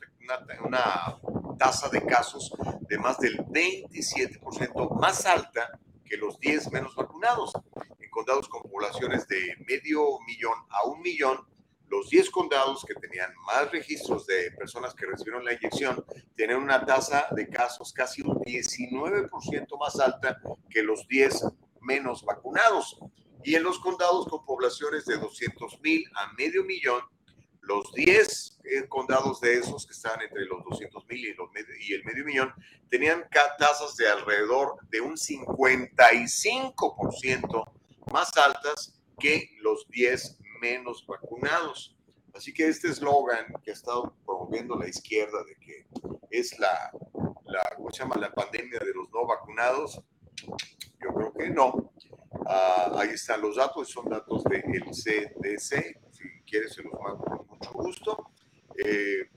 una, 0.64 1.57
tasa 1.59 1.88
de 1.88 2.05
casos 2.07 2.53
de 2.88 2.99
más 2.99 3.19
del 3.19 3.37
27% 3.38 5.01
más 5.01 5.27
alta 5.27 5.79
que 6.09 6.16
los 6.16 6.38
10 6.40 6.73
menos 6.73 6.94
vacunados. 6.94 7.53
En 8.01 8.11
condados 8.11 8.49
con 8.49 8.62
poblaciones 8.62 9.27
de 9.29 9.57
medio 9.66 10.18
millón 10.27 10.59
a 10.71 10.85
un 10.87 11.01
millón, 11.01 11.47
los 11.88 12.11
10 12.11 12.31
condados 12.31 12.85
que 12.85 12.94
tenían 12.94 13.33
más 13.47 13.71
registros 13.71 14.27
de 14.27 14.51
personas 14.53 14.94
que 14.94 15.07
recibieron 15.07 15.44
la 15.44 15.55
inyección 15.55 16.05
tienen 16.37 16.59
una 16.59 16.85
tasa 16.85 17.29
de 17.31 17.49
casos 17.49 17.92
casi 17.92 18.23
un 18.23 18.37
19% 18.40 19.79
más 19.79 19.99
alta 19.99 20.38
que 20.68 20.83
los 20.83 21.07
10 21.09 21.44
menos 21.81 22.25
vacunados. 22.25 22.99
Y 23.42 23.55
en 23.55 23.62
los 23.62 23.79
condados 23.79 24.27
con 24.27 24.44
poblaciones 24.44 25.07
de 25.07 25.16
200 25.16 25.81
mil 25.81 26.05
a 26.14 26.33
medio 26.35 26.64
millón, 26.64 27.03
los 27.69 27.93
10 27.93 28.59
eh, 28.65 28.89
condados 28.89 29.41
de 29.43 29.59
esos 29.59 29.87
que 29.87 29.93
están 29.93 30.21
entre 30.23 30.47
los 30.47 30.65
200 30.65 31.07
mil 31.07 31.21
y, 31.21 31.29
el 31.93 32.03
medio 32.05 32.25
millón 32.25 32.51
tenían 32.89 33.29
tasas 33.59 33.95
de 33.97 34.09
alrededor 34.09 34.79
de 34.89 35.03
un 35.03 35.17
55% 35.17 37.71
más 38.11 38.35
altas 38.39 38.99
que 39.19 39.51
los 39.61 39.87
10 39.91 40.39
menos 40.61 41.07
vacunados. 41.07 41.95
Así 42.35 42.53
que 42.55 42.69
este 42.69 42.89
eslogan 42.89 43.53
que 43.63 43.71
ha 43.71 43.75
estado 43.75 44.17
promoviendo 44.25 44.75
la 44.77 44.89
izquierda 44.89 45.45
de 45.45 45.55
que 45.57 45.87
es 46.31 46.59
la, 46.59 46.91
la, 47.45 47.63
¿cómo 47.77 47.91
se 47.91 48.03
llama? 48.03 48.17
la 48.17 48.33
pandemia 48.33 48.79
de 48.79 48.95
los 48.95 49.11
no 49.11 49.27
vacunados, 49.27 50.01
yo 51.01 51.13
creo 51.15 51.35
que 51.35 51.51
no. 51.51 51.93
Ah, 52.47 52.93
ahí 52.99 53.11
están 53.11 53.43
los 53.43 53.57
datos, 53.57 53.91
son 53.91 54.09
datos 54.09 54.43
del 54.45 54.85
CDC, 54.85 56.01
si 56.11 56.43
quieres 56.47 56.73
se 56.75 56.83
los 56.83 56.95
mando 57.01 57.48
mucho 57.59 57.73
gusto, 57.73 58.31
eh, 58.77 59.31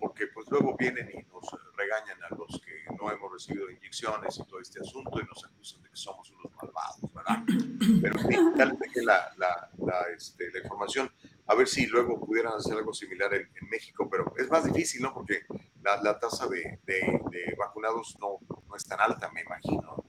porque 0.00 0.28
pues 0.28 0.46
luego 0.50 0.76
vienen 0.76 1.10
y 1.10 1.22
nos 1.32 1.44
regañan 1.76 2.22
a 2.24 2.34
los 2.34 2.60
que 2.60 2.94
no 2.96 3.10
hemos 3.10 3.32
recibido 3.32 3.70
inyecciones 3.70 4.38
y 4.38 4.44
todo 4.44 4.60
este 4.60 4.80
asunto 4.80 5.20
y 5.20 5.24
nos 5.24 5.44
acusan 5.44 5.82
de 5.82 5.90
que 5.90 5.96
somos 5.96 6.30
unos 6.30 6.52
malvados, 6.56 7.12
¿verdad? 7.12 7.42
Pero 8.02 8.18
sí, 8.18 8.36
dale 8.56 8.78
la, 9.02 9.32
la, 9.36 9.70
la, 9.78 10.02
este, 10.16 10.50
la, 10.52 10.60
información, 10.60 11.10
a 11.46 11.54
ver 11.54 11.66
si 11.66 11.86
luego 11.86 12.20
pudieran 12.24 12.54
hacer 12.54 12.76
algo 12.76 12.92
similar 12.94 13.34
en, 13.34 13.50
en 13.60 13.68
México, 13.68 14.08
pero 14.10 14.32
es 14.36 14.48
más 14.50 14.64
difícil, 14.64 15.02
¿no? 15.02 15.12
Porque 15.12 15.42
la, 15.82 16.18
tasa 16.18 16.46
de, 16.46 16.78
de, 16.84 17.20
de 17.30 17.54
vacunados 17.58 18.16
no, 18.20 18.38
no 18.68 18.76
es 18.76 18.84
tan 18.84 19.00
alta, 19.00 19.30
me 19.32 19.42
imagino. 19.42 20.04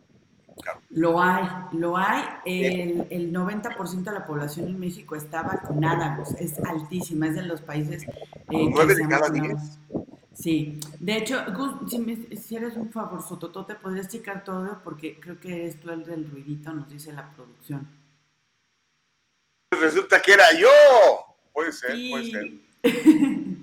Lo 0.90 1.22
hay, 1.22 1.48
lo 1.74 1.98
hay. 1.98 2.24
El, 2.46 3.08
el 3.10 3.34
90% 3.34 4.04
de 4.04 4.12
la 4.12 4.26
población 4.26 4.68
en 4.68 4.80
México 4.80 5.16
está 5.16 5.44
vacunada, 5.44 6.18
pues, 6.18 6.34
es 6.40 6.60
altísima, 6.60 7.28
es 7.28 7.36
de 7.36 7.44
los 7.44 7.62
países. 7.62 8.04
Eh, 8.04 8.70
¿Nueve 8.70 8.96
de 8.96 9.08
cada 9.08 9.30
diez? 9.30 9.80
Sí, 10.34 10.80
de 11.00 11.18
hecho, 11.18 11.44
si, 11.88 12.00
me, 12.00 12.36
si, 12.38 12.56
eres 12.56 12.76
un 12.76 12.92
favor, 12.92 13.22
te 13.66 13.76
podrías 13.76 14.08
checar 14.08 14.44
todo 14.44 14.82
porque 14.84 15.20
creo 15.20 15.40
que 15.40 15.56
eres 15.56 15.80
tú 15.80 15.90
el 15.92 16.04
del 16.04 16.30
ruidito, 16.30 16.74
nos 16.74 16.90
dice 16.90 17.12
la 17.14 17.30
producción. 17.32 17.88
Resulta 19.72 20.22
que 20.22 20.34
era 20.34 20.46
yo. 20.58 20.68
Puede 21.54 21.72
ser, 21.72 21.92
puede 22.10 22.32
ser. 22.32 22.52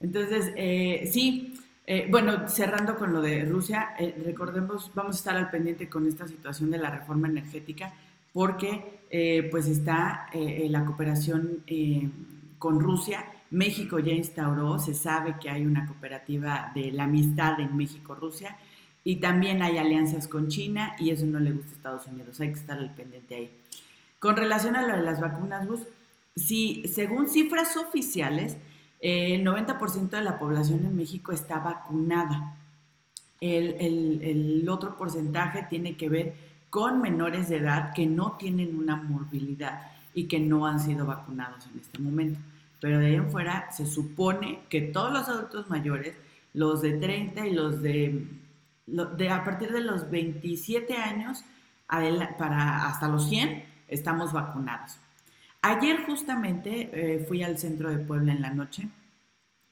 Entonces, 0.00 0.52
eh, 0.56 1.08
sí, 1.12 1.59
eh, 1.92 2.06
bueno, 2.08 2.46
cerrando 2.48 2.94
con 2.94 3.12
lo 3.12 3.20
de 3.20 3.44
Rusia, 3.44 3.96
eh, 3.98 4.14
recordemos, 4.24 4.92
vamos 4.94 5.16
a 5.16 5.18
estar 5.18 5.36
al 5.36 5.50
pendiente 5.50 5.88
con 5.88 6.06
esta 6.06 6.28
situación 6.28 6.70
de 6.70 6.78
la 6.78 6.88
reforma 6.88 7.26
energética, 7.26 7.92
porque 8.32 9.00
eh, 9.10 9.48
pues 9.50 9.66
está 9.66 10.28
la 10.32 10.84
cooperación 10.84 11.64
con 12.58 12.78
Rusia. 12.78 13.24
México 13.50 13.98
ya 13.98 14.12
instauró, 14.12 14.78
se 14.78 14.94
sabe 14.94 15.34
que 15.40 15.50
hay 15.50 15.66
una 15.66 15.84
cooperativa 15.84 16.70
de 16.76 16.92
la 16.92 17.04
amistad 17.04 17.58
en 17.58 17.76
México-Rusia 17.76 18.56
y 19.02 19.16
también 19.16 19.60
hay 19.60 19.78
alianzas 19.78 20.28
con 20.28 20.46
China 20.46 20.94
y 20.96 21.10
eso 21.10 21.26
no 21.26 21.40
le 21.40 21.50
gusta 21.50 21.72
a 21.72 21.74
Estados 21.74 22.06
Unidos, 22.06 22.38
hay 22.38 22.52
que 22.52 22.60
estar 22.60 22.78
al 22.78 22.94
pendiente 22.94 23.34
ahí. 23.34 23.50
Con 24.20 24.36
relación 24.36 24.76
a 24.76 24.86
lo 24.86 24.94
de 24.94 25.02
las 25.02 25.20
vacunas, 25.20 25.66
Gus, 25.66 25.88
si 26.36 26.86
según 26.86 27.28
cifras 27.28 27.76
oficiales, 27.76 28.58
el 29.00 29.44
90% 29.44 30.10
de 30.10 30.22
la 30.22 30.38
población 30.38 30.84
en 30.84 30.94
México 30.94 31.32
está 31.32 31.58
vacunada. 31.58 32.56
El, 33.40 34.66
otro 34.68 34.96
porcentaje 34.96 35.66
tiene 35.70 35.96
que 35.96 36.08
ver 36.08 36.34
con 36.68 37.00
menores 37.00 37.48
de 37.48 37.56
edad 37.56 37.92
que 37.94 38.06
no 38.06 38.32
tienen 38.32 38.78
una 38.78 38.96
morbilidad 38.96 39.90
y 40.14 40.28
que 40.28 40.38
no 40.38 40.66
han 40.66 40.78
sido 40.78 41.06
vacunados 41.06 41.66
en 41.72 41.80
este 41.80 41.98
momento. 41.98 42.38
Pero 42.80 42.98
de 42.98 43.06
ahí 43.06 43.14
en 43.14 43.30
fuera 43.30 43.70
se 43.72 43.86
supone 43.86 44.60
que 44.68 44.82
todos 44.82 45.12
los 45.12 45.28
adultos 45.28 45.70
mayores, 45.70 46.14
los 46.52 46.82
de 46.82 46.92
30 46.92 47.46
y 47.46 47.54
los 47.54 47.82
de, 47.82 48.26
de 48.86 49.30
a 49.30 49.44
partir 49.44 49.72
de 49.72 49.80
los 49.80 50.10
27 50.10 50.96
años 50.96 51.42
para 52.38 52.86
hasta 52.86 53.08
los 53.08 53.28
100, 53.28 53.64
estamos 53.88 54.32
vacunados. 54.32 54.98
Ayer 55.62 56.04
justamente 56.06 56.90
eh, 56.92 57.18
fui 57.26 57.42
al 57.42 57.58
centro 57.58 57.90
de 57.90 57.98
Puebla 57.98 58.32
en 58.32 58.40
la 58.40 58.50
noche, 58.50 58.88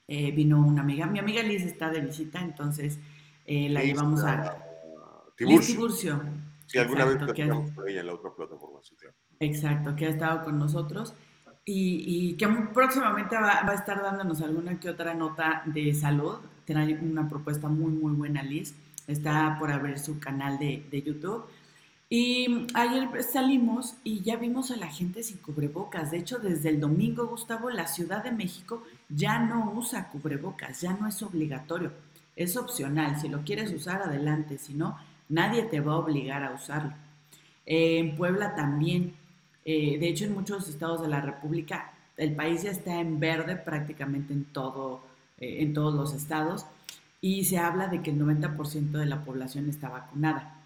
eh, 0.07 0.31
vino 0.31 0.59
una 0.59 0.81
amiga, 0.81 1.07
mi 1.07 1.17
amiga 1.17 1.41
Liz 1.41 1.63
está 1.63 1.89
de 1.89 2.01
visita, 2.01 2.39
entonces 2.41 2.99
eh, 3.45 3.69
la 3.69 3.83
llevamos 3.83 4.23
a... 4.23 4.57
Tiburcio. 5.35 5.57
Liz 5.57 5.67
Tiburcio. 5.67 6.21
Sí, 6.67 6.77
alguna 6.77 7.05
vez 7.05 7.17
platicamos 7.17 7.71
con 7.71 7.87
ella 7.89 8.01
en 8.01 8.07
la 8.07 8.13
otra 8.13 8.31
plataforma. 8.35 8.79
Exacto, 9.39 9.95
que 9.95 10.05
ha 10.05 10.09
estado 10.09 10.43
con 10.43 10.59
nosotros 10.59 11.15
y, 11.65 12.33
que 12.33 12.47
próximamente 12.73 13.35
va, 13.35 13.67
a 13.67 13.73
estar 13.73 14.01
dándonos 14.01 14.41
alguna 14.41 14.79
que 14.79 14.89
otra 14.89 15.13
nota 15.13 15.63
de 15.65 15.93
salud. 15.93 16.37
Tiene 16.65 16.99
una 17.01 17.27
propuesta 17.27 17.67
muy, 17.67 17.91
muy 17.91 18.13
buena, 18.13 18.43
Liz. 18.43 18.75
Está 19.07 19.55
por 19.57 19.71
abrir 19.71 19.97
su 19.97 20.19
canal 20.19 20.59
de, 20.59 20.85
de 20.91 21.01
YouTube 21.01 21.45
y 22.11 22.65
ayer 22.73 23.07
salimos 23.23 23.93
y 24.03 24.21
ya 24.21 24.35
vimos 24.35 24.71
a 24.71 24.77
la 24.77 24.87
gente 24.87 25.21
sin 25.21 25.37
cubrebocas. 25.37 26.09
De 26.09 26.17
hecho, 26.17 26.39
desde 26.39 26.69
el 26.69 26.79
domingo, 26.79 27.27
Gustavo, 27.27 27.69
la 27.69 27.85
Ciudad 27.85 28.23
de 28.23 28.31
México 28.31 28.83
ya 29.09 29.37
no 29.37 29.71
usa 29.75 30.09
cubrebocas, 30.09 30.81
ya 30.81 30.93
no 30.93 31.07
es 31.07 31.21
obligatorio. 31.21 31.91
Es 32.35 32.57
opcional. 32.57 33.19
Si 33.21 33.27
lo 33.27 33.43
quieres 33.43 33.71
usar, 33.71 34.01
adelante. 34.01 34.57
Si 34.57 34.73
no, 34.73 34.97
nadie 35.29 35.63
te 35.63 35.81
va 35.81 35.93
a 35.93 35.97
obligar 35.97 36.43
a 36.43 36.53
usarlo. 36.53 36.93
en 37.67 38.15
Puebla 38.15 38.55
también. 38.55 39.13
Eh, 39.63 39.99
de 39.99 40.07
hecho, 40.07 40.25
en 40.25 40.33
muchos 40.33 40.67
estados 40.67 41.01
de 41.03 41.09
la 41.09 41.21
República, 41.21 41.93
el 42.17 42.33
país 42.35 42.63
ya 42.63 42.71
está 42.71 42.99
en 42.99 43.19
verde 43.19 43.55
prácticamente 43.55 44.33
en, 44.33 44.45
todo, 44.45 45.03
eh, 45.37 45.61
en 45.61 45.73
todos 45.75 45.93
los 45.93 46.15
estados. 46.15 46.65
Y 47.21 47.45
se 47.45 47.59
habla 47.59 47.87
de 47.87 48.01
que 48.01 48.09
el 48.09 48.19
90% 48.19 48.91
de 48.97 49.05
la 49.05 49.23
población 49.23 49.69
está 49.69 49.89
vacunada. 49.89 50.58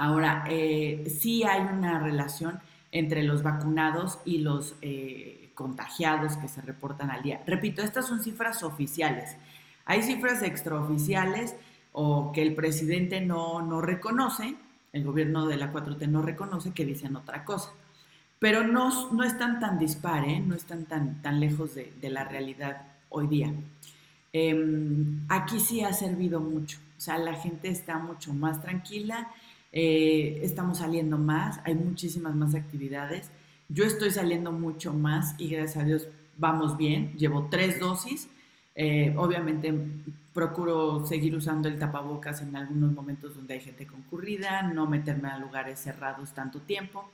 Ahora, 0.00 0.44
eh, 0.48 1.04
sí 1.20 1.44
hay 1.44 1.60
una 1.60 1.98
relación 1.98 2.58
entre 2.90 3.22
los 3.22 3.42
vacunados 3.42 4.18
y 4.24 4.38
los 4.38 4.74
eh, 4.80 5.50
contagiados 5.54 6.38
que 6.38 6.48
se 6.48 6.62
reportan 6.62 7.10
al 7.10 7.22
día. 7.22 7.42
Repito, 7.46 7.82
estas 7.82 8.06
son 8.06 8.22
cifras 8.22 8.62
oficiales. 8.62 9.36
Hay 9.84 10.02
cifras 10.02 10.42
extraoficiales 10.42 11.54
o 11.92 12.32
que 12.32 12.40
el 12.40 12.54
presidente 12.54 13.20
no, 13.20 13.60
no 13.60 13.82
reconoce, 13.82 14.54
el 14.94 15.04
gobierno 15.04 15.46
de 15.46 15.58
la 15.58 15.70
4T 15.70 16.08
no 16.08 16.22
reconoce, 16.22 16.72
que 16.72 16.86
dicen 16.86 17.14
otra 17.14 17.44
cosa. 17.44 17.68
Pero 18.38 18.66
no, 18.66 19.12
no 19.12 19.22
están 19.22 19.60
tan 19.60 19.78
dispares, 19.78 20.42
no 20.46 20.54
están 20.54 20.86
tan, 20.86 21.20
tan 21.20 21.40
lejos 21.40 21.74
de, 21.74 21.92
la 22.08 22.24
realidad 22.24 22.86
hoy 23.10 23.26
día. 23.26 23.52
Em, 24.32 25.26
aquí 25.28 25.60
sí 25.60 25.82
ha 25.82 25.92
servido 25.92 26.40
mucho, 26.40 26.78
o 26.96 27.00
sea, 27.00 27.18
la 27.18 27.34
gente 27.34 27.68
está 27.68 27.98
mucho 27.98 28.32
más 28.32 28.62
tranquila 28.62 29.28
eh, 29.72 30.40
estamos 30.42 30.78
saliendo 30.78 31.18
más, 31.18 31.60
hay 31.64 31.74
muchísimas 31.74 32.34
más 32.34 32.54
actividades. 32.54 33.30
Yo 33.68 33.84
estoy 33.84 34.10
saliendo 34.10 34.52
mucho 34.52 34.92
más 34.92 35.34
y 35.38 35.48
gracias 35.48 35.84
a 35.84 35.86
Dios 35.86 36.08
vamos 36.38 36.76
bien. 36.76 37.12
Llevo 37.16 37.48
tres 37.50 37.78
dosis. 37.78 38.28
Eh, 38.74 39.14
obviamente 39.16 39.72
procuro 40.32 41.06
seguir 41.06 41.34
usando 41.34 41.68
el 41.68 41.78
tapabocas 41.78 42.40
en 42.40 42.54
algunos 42.56 42.92
momentos 42.92 43.34
donde 43.36 43.54
hay 43.54 43.60
gente 43.60 43.86
concurrida, 43.86 44.62
no 44.62 44.86
meterme 44.86 45.28
a 45.28 45.38
lugares 45.38 45.80
cerrados 45.80 46.32
tanto 46.32 46.60
tiempo. 46.60 47.08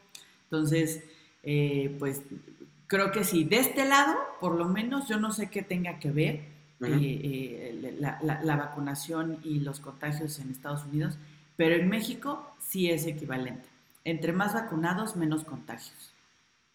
Entonces, 0.44 1.02
eh, 1.42 1.94
pues 1.98 2.22
creo 2.86 3.10
que 3.10 3.24
sí, 3.24 3.44
de 3.44 3.58
este 3.58 3.86
lado, 3.86 4.14
por 4.40 4.54
lo 4.54 4.68
menos, 4.68 5.08
yo 5.08 5.18
no 5.18 5.32
sé 5.32 5.50
qué 5.50 5.62
tenga 5.62 5.98
que 5.98 6.10
ver 6.10 6.56
la 6.78 8.56
vacunación 8.56 9.38
y 9.42 9.60
los 9.60 9.80
contagios 9.80 10.38
en 10.38 10.50
Estados 10.50 10.84
Unidos 10.84 11.18
pero 11.56 11.74
en 11.74 11.88
México 11.88 12.54
sí 12.58 12.90
es 12.90 13.06
equivalente. 13.06 13.68
Entre 14.04 14.32
más 14.32 14.54
vacunados, 14.54 15.16
menos 15.16 15.44
contagios. 15.44 16.14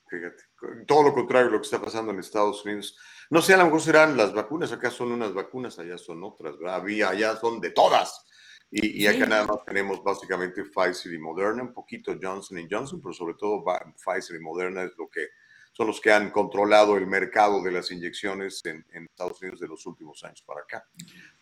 Fíjate, 0.09 0.43
todo 0.85 1.03
lo 1.03 1.13
contrario 1.13 1.47
de 1.47 1.53
lo 1.53 1.61
que 1.61 1.65
está 1.65 1.81
pasando 1.81 2.11
en 2.11 2.19
Estados 2.19 2.65
Unidos. 2.65 2.97
No 3.29 3.41
sé, 3.41 3.53
a 3.53 3.57
lo 3.57 3.65
mejor 3.65 3.81
serán 3.81 4.17
las 4.17 4.33
vacunas, 4.33 4.71
acá 4.73 4.91
son 4.91 5.13
unas 5.13 5.33
vacunas, 5.33 5.79
allá 5.79 5.97
son 5.97 6.21
otras, 6.23 6.55
Había, 6.67 7.09
allá 7.09 7.37
son 7.37 7.61
de 7.61 7.71
todas. 7.71 8.25
Y, 8.73 9.05
acá 9.05 9.25
nada 9.25 9.45
más 9.45 9.65
tenemos 9.65 10.01
básicamente 10.01 10.63
Pfizer 10.63 11.13
y 11.13 11.19
Moderna, 11.19 11.63
un 11.63 11.73
poquito 11.73 12.13
Johnson 12.21 12.65
Johnson, 12.69 13.01
pero 13.01 13.13
sobre 13.13 13.33
todo 13.35 13.63
Pfizer 13.97 14.37
y 14.37 14.39
Moderna 14.39 14.83
es 14.83 14.91
lo 14.97 15.09
que 15.09 15.27
son 15.73 15.87
los 15.87 15.99
que 15.99 16.11
han 16.11 16.31
controlado 16.31 16.97
el 16.97 17.07
mercado 17.07 17.61
de 17.61 17.71
las 17.71 17.91
inyecciones 17.91 18.61
en, 18.65 18.85
Estados 19.05 19.41
Unidos 19.41 19.59
de 19.59 19.67
los 19.67 19.85
últimos 19.85 20.23
años 20.23 20.41
para 20.45 20.61
acá. 20.61 20.85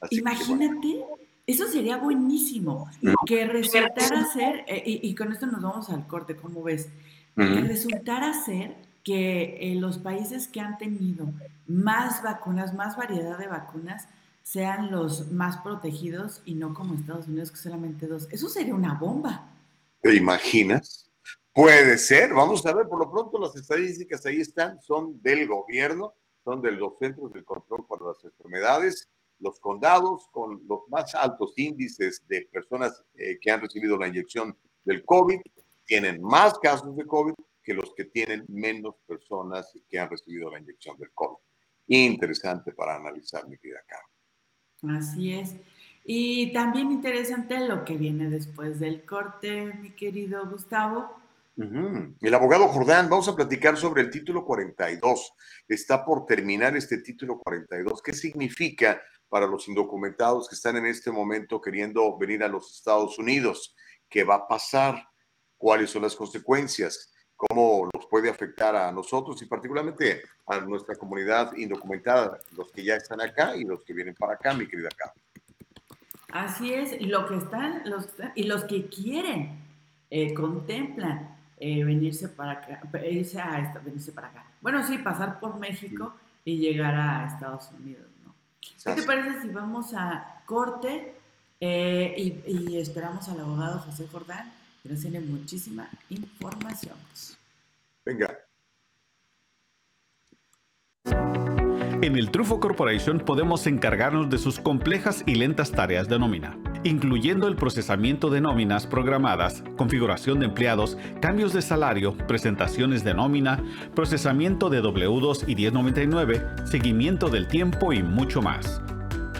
Imagínate 0.10 1.06
eso 1.52 1.68
sería 1.68 1.98
buenísimo. 1.98 2.90
Que 3.26 3.46
resultara 3.46 4.26
ser, 4.26 4.64
eh, 4.68 4.84
y, 4.86 5.16
con 5.16 5.32
esto 5.32 5.48
nos 5.48 5.62
vamos 5.62 5.90
al 5.90 6.06
corte, 6.08 6.36
¿cómo 6.36 6.64
ves? 6.64 6.90
Que 7.36 7.62
resultara 7.62 8.34
ser 8.34 8.76
que 9.04 9.58
eh, 9.60 9.76
los 9.76 9.98
países 9.98 10.48
que 10.48 10.60
han 10.60 10.78
tenido 10.78 11.32
más 11.68 12.22
vacunas, 12.22 12.74
más 12.74 12.98
variedad 12.98 13.38
de 13.38 13.48
vacunas, 13.48 14.08
sean 14.44 14.92
los 14.92 15.32
más 15.32 15.58
protegidos 15.58 16.42
y 16.44 16.56
no 16.56 16.74
como 16.74 16.96
Estados 16.96 17.28
Unidos, 17.28 17.52
que 17.52 17.58
solamente 17.58 18.08
dos. 18.08 18.28
Eso 18.32 18.50
sería 18.50 18.76
una 18.76 18.96
bomba. 18.96 19.50
¿Te 20.02 20.16
imaginas? 20.16 21.10
Puede 21.54 21.98
ser, 21.98 22.34
vamos 22.34 22.66
a 22.66 22.74
ver, 22.74 22.88
por 22.88 23.00
lo 23.00 23.12
pronto 23.12 23.40
las 23.40 23.56
estadísticas 23.56 24.26
ahí 24.26 24.42
están, 24.42 24.80
son 24.82 25.22
del 25.22 25.48
gobierno, 25.48 26.14
son 26.44 26.62
de 26.62 26.72
los 26.72 26.98
Centros 27.00 27.34
de 27.34 27.44
Control 27.44 27.86
para 27.88 28.06
las 28.06 28.24
Enfermedades, 28.24 29.10
los 29.40 29.60
condados 29.60 30.28
con 30.32 30.62
los 30.68 30.82
más 30.90 31.16
altos 31.16 31.54
índices 31.58 32.24
de 32.28 32.48
personas 32.52 33.04
eh, 33.16 33.38
que 33.40 33.52
han 33.52 33.62
recibido 33.62 33.98
la 33.98 34.08
inyección 34.08 34.58
del 34.84 35.04
COVID 35.06 35.40
tienen 35.86 36.22
más 36.22 36.58
casos 36.60 36.96
de 36.96 37.06
COVID 37.06 37.34
que 37.64 37.74
los 37.74 37.94
que 37.96 38.06
tienen 38.06 38.46
menos 38.48 38.96
personas 39.08 39.74
que 39.90 40.00
han 40.00 40.10
recibido 40.10 40.52
la 40.52 40.60
inyección 40.60 40.98
del 40.98 41.12
COVID. 41.12 41.38
Interesante 41.88 42.72
para 42.74 42.96
analizar, 42.96 43.48
mi 43.48 43.58
querida 43.58 43.80
Carmen. 43.88 44.98
Así 44.98 45.34
es. 45.34 45.56
Y 46.06 46.54
también 46.54 46.92
interesante 46.92 47.60
lo 47.68 47.84
que 47.86 47.98
viene 47.98 48.30
después 48.30 48.80
del 48.80 49.04
corte, 49.06 49.74
mi 49.82 49.92
querido 49.92 50.48
Gustavo. 50.50 51.20
El 51.58 52.34
abogado 52.34 52.70
Jordán, 52.70 53.10
vamos 53.10 53.28
a 53.28 53.36
platicar 53.36 53.76
sobre 53.76 54.04
el 54.04 54.10
título 54.10 54.46
42. 54.46 55.34
Está 55.68 56.06
por 56.06 56.26
terminar 56.26 56.78
este 56.78 57.00
título 57.00 57.38
42. 57.38 58.02
¿Qué 58.02 58.14
significa 58.14 59.02
para 59.30 59.48
los 59.48 59.68
indocumentados 59.68 60.50
que 60.50 60.56
están 60.56 60.78
en 60.78 60.86
este 60.86 61.12
momento 61.12 61.62
queriendo 61.62 62.18
venir 62.18 62.44
a 62.44 62.48
los 62.48 62.76
Estados 62.76 63.18
Unidos? 63.20 63.76
¿Qué 64.10 64.24
va 64.24 64.36
a 64.36 64.48
pasar? 64.48 65.08
¿Cuáles 65.58 65.92
son 65.92 66.02
las 66.02 66.16
consecuencias? 66.16 67.14
¿Cómo 67.36 67.88
los 67.94 68.06
puede 68.08 68.30
afectar 68.30 68.76
a 68.76 68.92
nosotros 68.92 69.42
y 69.42 69.46
particularmente 69.46 70.24
a 70.48 70.60
nuestra 70.60 70.96
comunidad 70.96 71.56
indocumentada, 71.56 72.38
los 72.58 72.72
que 72.72 72.84
ya 72.84 72.96
están 72.96 73.22
acá 73.22 73.56
y 73.56 73.64
los 73.64 73.84
que 73.84 73.94
vienen 73.94 74.16
para 74.16 74.34
acá, 74.34 74.54
mi 74.54 74.68
querida 74.68 74.90
Carmen? 74.90 75.24
Así 76.32 76.74
es, 76.74 76.92
y 77.00 77.06
lo 77.06 77.28
que 77.28 77.38
están, 77.38 77.84
los, 77.86 78.10
y 78.36 78.44
los 78.44 78.66
que 78.66 78.88
quieren, 78.88 79.58
eh, 80.12 80.34
contemplan 80.34 81.38
eh, 81.58 81.84
venirse 81.84 82.30
para 82.30 82.54
acá, 82.54 82.82
irse 83.06 83.40
a, 83.40 83.80
venirse 83.84 84.12
para 84.12 84.28
acá. 84.28 84.46
Bueno, 84.62 84.86
sí, 84.86 84.98
pasar 84.98 85.40
por 85.40 85.58
México 85.60 86.14
y 86.44 86.58
llegar 86.58 86.96
a 86.96 87.28
Estados 87.28 87.70
Unidos. 87.80 88.09
¿Qué 88.62 88.94
te 88.94 89.04
parece 89.04 89.42
si 89.42 89.50
vamos 89.50 89.94
a 89.94 90.42
corte 90.46 91.14
eh, 91.60 92.42
y, 92.46 92.78
esperamos 92.78 93.28
al 93.30 93.40
abogado 93.42 93.80
José 93.80 94.08
Jordán, 94.12 94.52
que 94.82 94.90
nos 94.90 95.02
tiene 95.02 95.20
muchísima 95.20 95.90
información? 96.10 96.96
Venga. 98.06 98.38
En 102.02 102.16
el 102.16 102.32
Trufo 102.32 102.60
Corporation 102.60 103.20
podemos 103.20 103.68
encargarnos 103.68 104.30
de 104.30 104.38
sus 104.38 104.60
complejas 104.60 105.24
y 105.26 105.36
lentas 105.36 105.72
tareas 105.72 106.08
de 106.08 106.18
nómina, 106.18 106.58
incluyendo 106.84 107.48
el 107.48 107.56
procesamiento 107.56 108.30
de 108.30 108.42
nóminas 108.42 108.88
programadas, 108.88 109.64
configuración 109.78 110.40
de 110.40 110.46
empleados, 110.46 110.98
cambios 111.22 111.54
de 111.54 111.62
salario, 111.62 112.16
presentaciones 112.16 113.04
de 113.04 113.14
nómina, 113.14 113.62
procesamiento 113.96 114.70
de 114.70 114.82
W2 114.82 115.44
y 115.48 115.56
1099, 115.56 116.46
seguimiento 116.66 117.30
del 117.30 117.48
tiempo 117.48 117.94
y 117.94 118.04
mucho 118.04 118.42
más. 118.42 118.82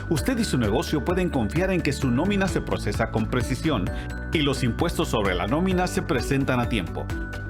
Usted 0.10 0.40
y 0.40 0.44
su 0.44 0.58
negocio 0.58 1.06
pueden 1.06 1.30
confiar 1.30 1.72
en 1.72 1.82
que 1.82 1.94
su 1.94 2.10
nómina 2.10 2.48
se 2.48 2.62
procesa 2.62 3.12
con 3.12 3.28
precisión 3.28 3.86
y 4.34 4.40
los 4.40 4.64
impuestos 4.64 5.10
sobre 5.10 5.36
la 5.36 5.46
nómina 5.46 5.86
se 5.86 6.02
presentan 6.02 6.60
a 6.60 6.68
tiempo. 6.68 7.06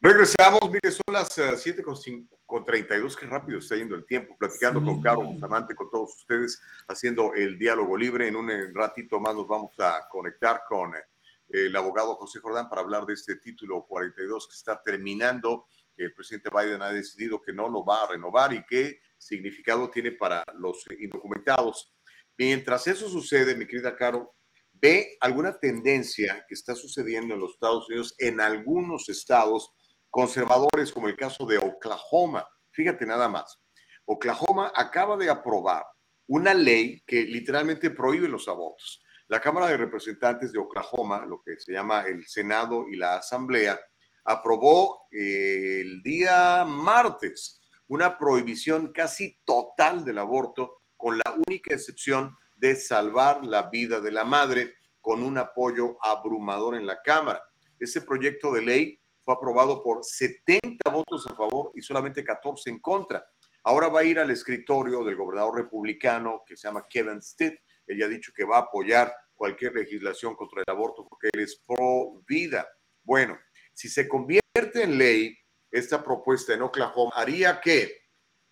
Regresamos, 0.00 0.60
mire, 0.70 0.92
son 0.92 1.12
las 1.12 1.28
7 1.34 1.80
eh, 1.80 2.24
con, 2.46 2.64
32, 2.64 3.16
qué 3.16 3.26
rápido 3.26 3.58
está 3.58 3.74
yendo 3.74 3.96
el 3.96 4.06
tiempo, 4.06 4.36
platicando 4.38 4.80
con 4.80 5.02
Carlos 5.02 5.26
Bustamante, 5.26 5.74
con 5.74 5.90
todos 5.90 6.14
ustedes, 6.14 6.62
haciendo 6.86 7.34
el 7.34 7.58
diálogo 7.58 7.96
libre. 7.96 8.28
En 8.28 8.36
un 8.36 8.48
ratito 8.74 9.18
más 9.18 9.34
nos 9.34 9.48
vamos 9.48 9.72
a 9.80 10.06
conectar 10.08 10.62
con 10.68 10.94
eh, 10.94 11.00
el 11.48 11.74
abogado 11.74 12.14
José 12.14 12.38
Jordán 12.38 12.68
para 12.68 12.82
hablar 12.82 13.06
de 13.06 13.14
este 13.14 13.36
título 13.36 13.86
42 13.88 14.46
que 14.46 14.54
está 14.54 14.80
terminando, 14.80 15.66
el 15.96 16.14
presidente 16.14 16.48
Biden 16.48 16.80
ha 16.80 16.92
decidido 16.92 17.42
que 17.42 17.52
no 17.52 17.68
lo 17.68 17.84
va 17.84 18.04
a 18.04 18.08
renovar 18.10 18.52
y 18.52 18.64
qué 18.66 19.00
significado 19.18 19.90
tiene 19.90 20.12
para 20.12 20.44
los 20.60 20.84
indocumentados. 20.96 21.92
Mientras 22.36 22.86
eso 22.86 23.08
sucede, 23.08 23.56
mi 23.56 23.66
querida 23.66 23.96
Caro, 23.96 24.36
¿ve 24.74 25.16
alguna 25.20 25.58
tendencia 25.58 26.46
que 26.46 26.54
está 26.54 26.76
sucediendo 26.76 27.34
en 27.34 27.40
los 27.40 27.54
Estados 27.54 27.88
Unidos, 27.88 28.14
en 28.18 28.40
algunos 28.40 29.08
estados 29.08 29.74
conservadores, 30.10 30.92
como 30.92 31.08
el 31.08 31.16
caso 31.16 31.46
de 31.46 31.58
Oklahoma? 31.58 32.46
Fíjate 32.70 33.06
nada 33.06 33.28
más. 33.28 33.60
Oklahoma 34.04 34.72
acaba 34.74 35.16
de 35.16 35.28
aprobar 35.28 35.84
una 36.28 36.54
ley 36.54 37.02
que 37.06 37.22
literalmente 37.24 37.90
prohíbe 37.90 38.28
los 38.28 38.48
abortos. 38.48 39.02
La 39.28 39.40
Cámara 39.40 39.66
de 39.66 39.76
Representantes 39.76 40.52
de 40.52 40.58
Oklahoma, 40.58 41.26
lo 41.26 41.42
que 41.42 41.58
se 41.58 41.72
llama 41.72 42.02
el 42.02 42.26
Senado 42.26 42.86
y 42.88 42.96
la 42.96 43.16
Asamblea, 43.16 43.78
aprobó 44.24 45.06
eh, 45.10 45.80
el 45.82 46.02
día 46.02 46.64
martes 46.66 47.60
una 47.88 48.18
prohibición 48.18 48.92
casi 48.92 49.38
total 49.44 50.04
del 50.04 50.18
aborto, 50.18 50.82
con 50.96 51.18
la 51.18 51.36
única 51.46 51.74
excepción 51.74 52.36
de 52.56 52.74
salvar 52.76 53.44
la 53.44 53.70
vida 53.70 54.00
de 54.00 54.12
la 54.12 54.24
madre, 54.24 54.74
con 55.00 55.22
un 55.22 55.38
apoyo 55.38 55.96
abrumador 56.02 56.74
en 56.74 56.86
la 56.86 57.00
Cámara. 57.02 57.42
Ese 57.78 58.02
proyecto 58.02 58.52
de 58.52 58.62
ley 58.62 59.00
fue 59.28 59.34
aprobado 59.34 59.82
por 59.82 60.02
70 60.02 60.88
votos 60.90 61.26
a 61.26 61.34
favor 61.34 61.70
y 61.74 61.82
solamente 61.82 62.24
14 62.24 62.70
en 62.70 62.78
contra. 62.78 63.22
Ahora 63.62 63.88
va 63.88 64.00
a 64.00 64.04
ir 64.04 64.18
al 64.18 64.30
escritorio 64.30 65.04
del 65.04 65.16
gobernador 65.16 65.54
republicano 65.54 66.42
que 66.46 66.56
se 66.56 66.66
llama 66.66 66.86
Kevin 66.88 67.20
Stitt 67.20 67.60
ella 67.86 68.06
ha 68.06 68.08
dicho 68.08 68.32
que 68.34 68.44
va 68.44 68.56
a 68.56 68.60
apoyar 68.60 69.14
cualquier 69.34 69.74
legislación 69.74 70.34
contra 70.34 70.62
el 70.62 70.72
aborto 70.72 71.06
porque 71.06 71.28
él 71.30 71.40
es 71.40 71.62
pro 71.66 72.22
vida. 72.26 72.66
Bueno, 73.02 73.38
si 73.74 73.90
se 73.90 74.08
convierte 74.08 74.82
en 74.82 74.96
ley 74.96 75.36
esta 75.70 76.02
propuesta 76.02 76.54
en 76.54 76.62
Oklahoma, 76.62 77.12
haría 77.14 77.60
que 77.60 77.98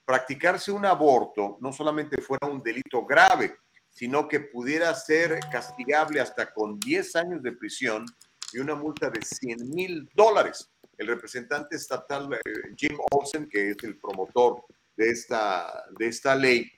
practicarse 0.04 0.72
un 0.72 0.84
aborto 0.84 1.56
no 1.62 1.72
solamente 1.72 2.20
fuera 2.20 2.48
un 2.48 2.62
delito 2.62 3.06
grave, 3.06 3.56
sino 3.88 4.28
que 4.28 4.40
pudiera 4.40 4.94
ser 4.94 5.40
castigable 5.50 6.20
hasta 6.20 6.52
con 6.52 6.78
10 6.78 7.16
años 7.16 7.42
de 7.42 7.52
prisión 7.52 8.04
y 8.52 8.58
una 8.58 8.74
multa 8.74 9.10
de 9.10 9.20
100 9.22 9.70
mil 9.70 10.08
dólares. 10.14 10.70
El 10.96 11.08
representante 11.08 11.76
estatal 11.76 12.32
eh, 12.32 12.38
Jim 12.76 12.96
Olsen, 13.12 13.48
que 13.48 13.70
es 13.70 13.76
el 13.82 13.98
promotor 13.98 14.64
de 14.96 15.10
esta, 15.10 15.84
de 15.98 16.06
esta 16.08 16.34
ley, 16.34 16.70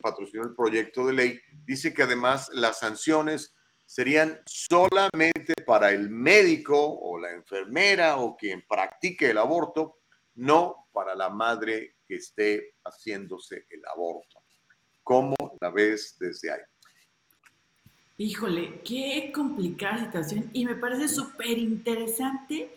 patrocinó 0.00 0.44
el 0.44 0.54
proyecto 0.54 1.06
de 1.06 1.12
ley, 1.12 1.40
dice 1.64 1.94
que 1.94 2.02
además 2.02 2.50
las 2.52 2.80
sanciones 2.80 3.54
serían 3.84 4.40
solamente 4.46 5.54
para 5.64 5.90
el 5.90 6.10
médico 6.10 6.76
o 6.76 7.18
la 7.18 7.32
enfermera 7.32 8.16
o 8.16 8.36
quien 8.36 8.64
practique 8.66 9.30
el 9.30 9.38
aborto, 9.38 10.00
no 10.34 10.88
para 10.92 11.14
la 11.14 11.30
madre 11.30 11.96
que 12.04 12.16
esté 12.16 12.74
haciéndose 12.84 13.66
el 13.70 13.82
aborto. 13.86 14.42
¿Cómo 15.02 15.36
la 15.60 15.70
ves 15.70 16.16
desde 16.18 16.50
ahí? 16.50 16.60
Híjole, 18.18 18.80
qué 18.82 19.30
complicada 19.34 20.04
situación 20.04 20.48
y 20.54 20.64
me 20.64 20.74
parece 20.74 21.06
súper 21.08 21.58
interesante 21.58 22.74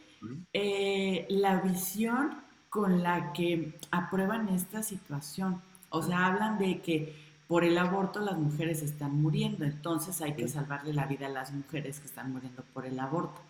eh, 0.51 1.25
la 1.29 1.61
visión 1.61 2.35
con 2.69 3.01
la 3.01 3.31
que 3.31 3.79
aprueban 3.89 4.49
esta 4.49 4.83
situación. 4.83 5.61
O 5.89 6.01
sea, 6.01 6.25
hablan 6.25 6.57
de 6.57 6.81
que 6.81 7.15
por 7.47 7.63
el 7.63 7.77
aborto 7.77 8.19
las 8.19 8.37
mujeres 8.37 8.83
están 8.83 9.21
muriendo, 9.21 9.63
entonces 9.63 10.21
hay 10.21 10.35
que 10.35 10.47
salvarle 10.47 10.93
la 10.93 11.05
vida 11.05 11.27
a 11.27 11.29
las 11.29 11.53
mujeres 11.53 11.99
que 11.99 12.07
están 12.07 12.33
muriendo 12.33 12.63
por 12.73 12.85
el 12.85 12.99
aborto. 12.99 13.41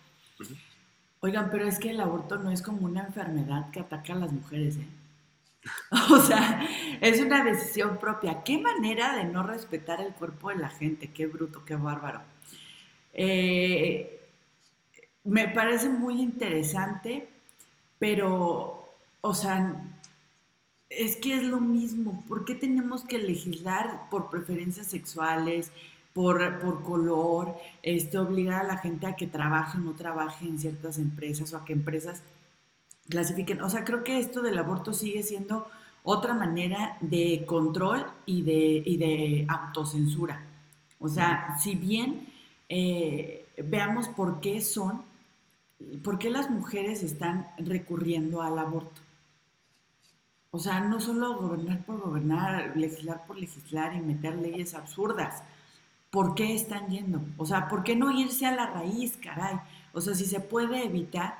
Oigan, 1.20 1.50
pero 1.50 1.66
es 1.66 1.78
que 1.78 1.90
el 1.90 2.00
aborto 2.00 2.38
no 2.38 2.50
es 2.50 2.62
como 2.62 2.86
una 2.86 3.02
enfermedad 3.02 3.70
que 3.72 3.80
ataca 3.80 4.14
a 4.14 4.16
las 4.16 4.32
mujeres, 4.32 4.76
¿eh? 4.76 4.86
O 6.10 6.20
sea, 6.20 6.66
es 7.00 7.20
una 7.20 7.44
decisión 7.44 7.98
propia. 7.98 8.42
Qué 8.44 8.58
manera 8.58 9.16
de 9.16 9.24
no 9.24 9.42
respetar 9.42 10.00
el 10.00 10.12
cuerpo 10.14 10.50
de 10.50 10.56
la 10.56 10.68
gente, 10.70 11.12
qué 11.12 11.26
bruto, 11.26 11.64
qué 11.64 11.76
bárbaro. 11.76 12.22
Eh, 13.12 14.20
me 15.24 15.48
parece 15.48 15.88
muy 15.88 16.20
interesante, 16.20 17.28
pero, 17.98 18.88
o 19.20 19.34
sea, 19.34 19.74
Es 20.90 21.16
que 21.16 21.34
es 21.36 21.44
lo 21.44 21.60
mismo. 21.60 22.24
¿Por 22.28 22.44
qué 22.44 22.54
tenemos 22.54 23.04
que 23.04 23.18
legislar 23.18 24.08
por 24.10 24.30
preferencias 24.30 24.88
sexuales, 24.88 25.72
por, 26.12 26.58
por 26.60 26.82
color, 26.82 27.56
este, 27.82 28.18
obligar 28.18 28.62
a 28.64 28.68
la 28.68 28.78
gente 28.78 29.06
a 29.06 29.16
que 29.16 29.26
trabaje 29.28 29.78
o 29.78 29.80
no 29.80 29.94
trabaje 29.94 30.46
en 30.46 30.58
ciertas 30.58 30.98
empresas 30.98 31.52
o 31.52 31.58
a 31.58 31.64
que 31.64 31.72
empresas 31.74 32.22
clasifiquen? 33.10 33.60
O 33.60 33.68
sea, 33.68 33.84
creo 33.84 34.02
que 34.02 34.18
esto 34.18 34.40
del 34.40 34.58
aborto 34.58 34.94
sigue 34.94 35.22
siendo 35.22 35.66
otra 36.02 36.32
manera 36.32 36.96
de 37.00 37.44
control 37.46 38.06
y 38.24 38.42
de, 38.42 38.82
y 38.86 38.96
de 38.96 39.46
autocensura. 39.48 40.42
O 40.98 41.08
sea, 41.08 41.56
si 41.58 41.74
bien 41.74 42.26
eh, 42.68 43.46
veamos 43.64 44.08
por 44.08 44.40
qué 44.40 44.60
son, 44.60 45.02
por 46.02 46.18
qué 46.18 46.30
las 46.30 46.50
mujeres 46.50 47.02
están 47.02 47.48
recurriendo 47.58 48.42
al 48.42 48.58
aborto. 48.58 49.00
O 50.52 50.58
sea, 50.58 50.80
no 50.80 51.00
solo 51.00 51.36
gobernar 51.36 51.84
por 51.84 52.00
gobernar, 52.00 52.76
legislar 52.76 53.24
por 53.26 53.38
legislar 53.38 53.94
y 53.94 54.00
meter 54.00 54.36
leyes 54.36 54.74
absurdas. 54.74 55.42
¿Por 56.10 56.34
qué 56.34 56.54
están 56.54 56.88
yendo? 56.88 57.20
O 57.36 57.46
sea, 57.46 57.68
¿por 57.68 57.84
qué 57.84 57.94
no 57.94 58.10
irse 58.10 58.46
a 58.46 58.54
la 58.54 58.66
raíz, 58.66 59.16
caray? 59.16 59.60
O 59.92 60.00
sea, 60.00 60.14
si 60.14 60.26
se 60.26 60.40
puede 60.40 60.84
evitar, 60.84 61.38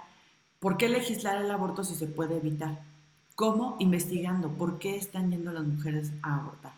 ¿por 0.60 0.76
qué 0.76 0.88
legislar 0.88 1.42
el 1.42 1.50
aborto 1.50 1.82
si 1.82 1.94
se 1.96 2.06
puede 2.06 2.36
evitar? 2.36 2.84
¿Cómo? 3.34 3.76
Investigando. 3.80 4.50
¿Por 4.50 4.78
qué 4.78 4.96
están 4.96 5.30
yendo 5.30 5.52
las 5.52 5.64
mujeres 5.64 6.12
a 6.22 6.36
abortar? 6.36 6.72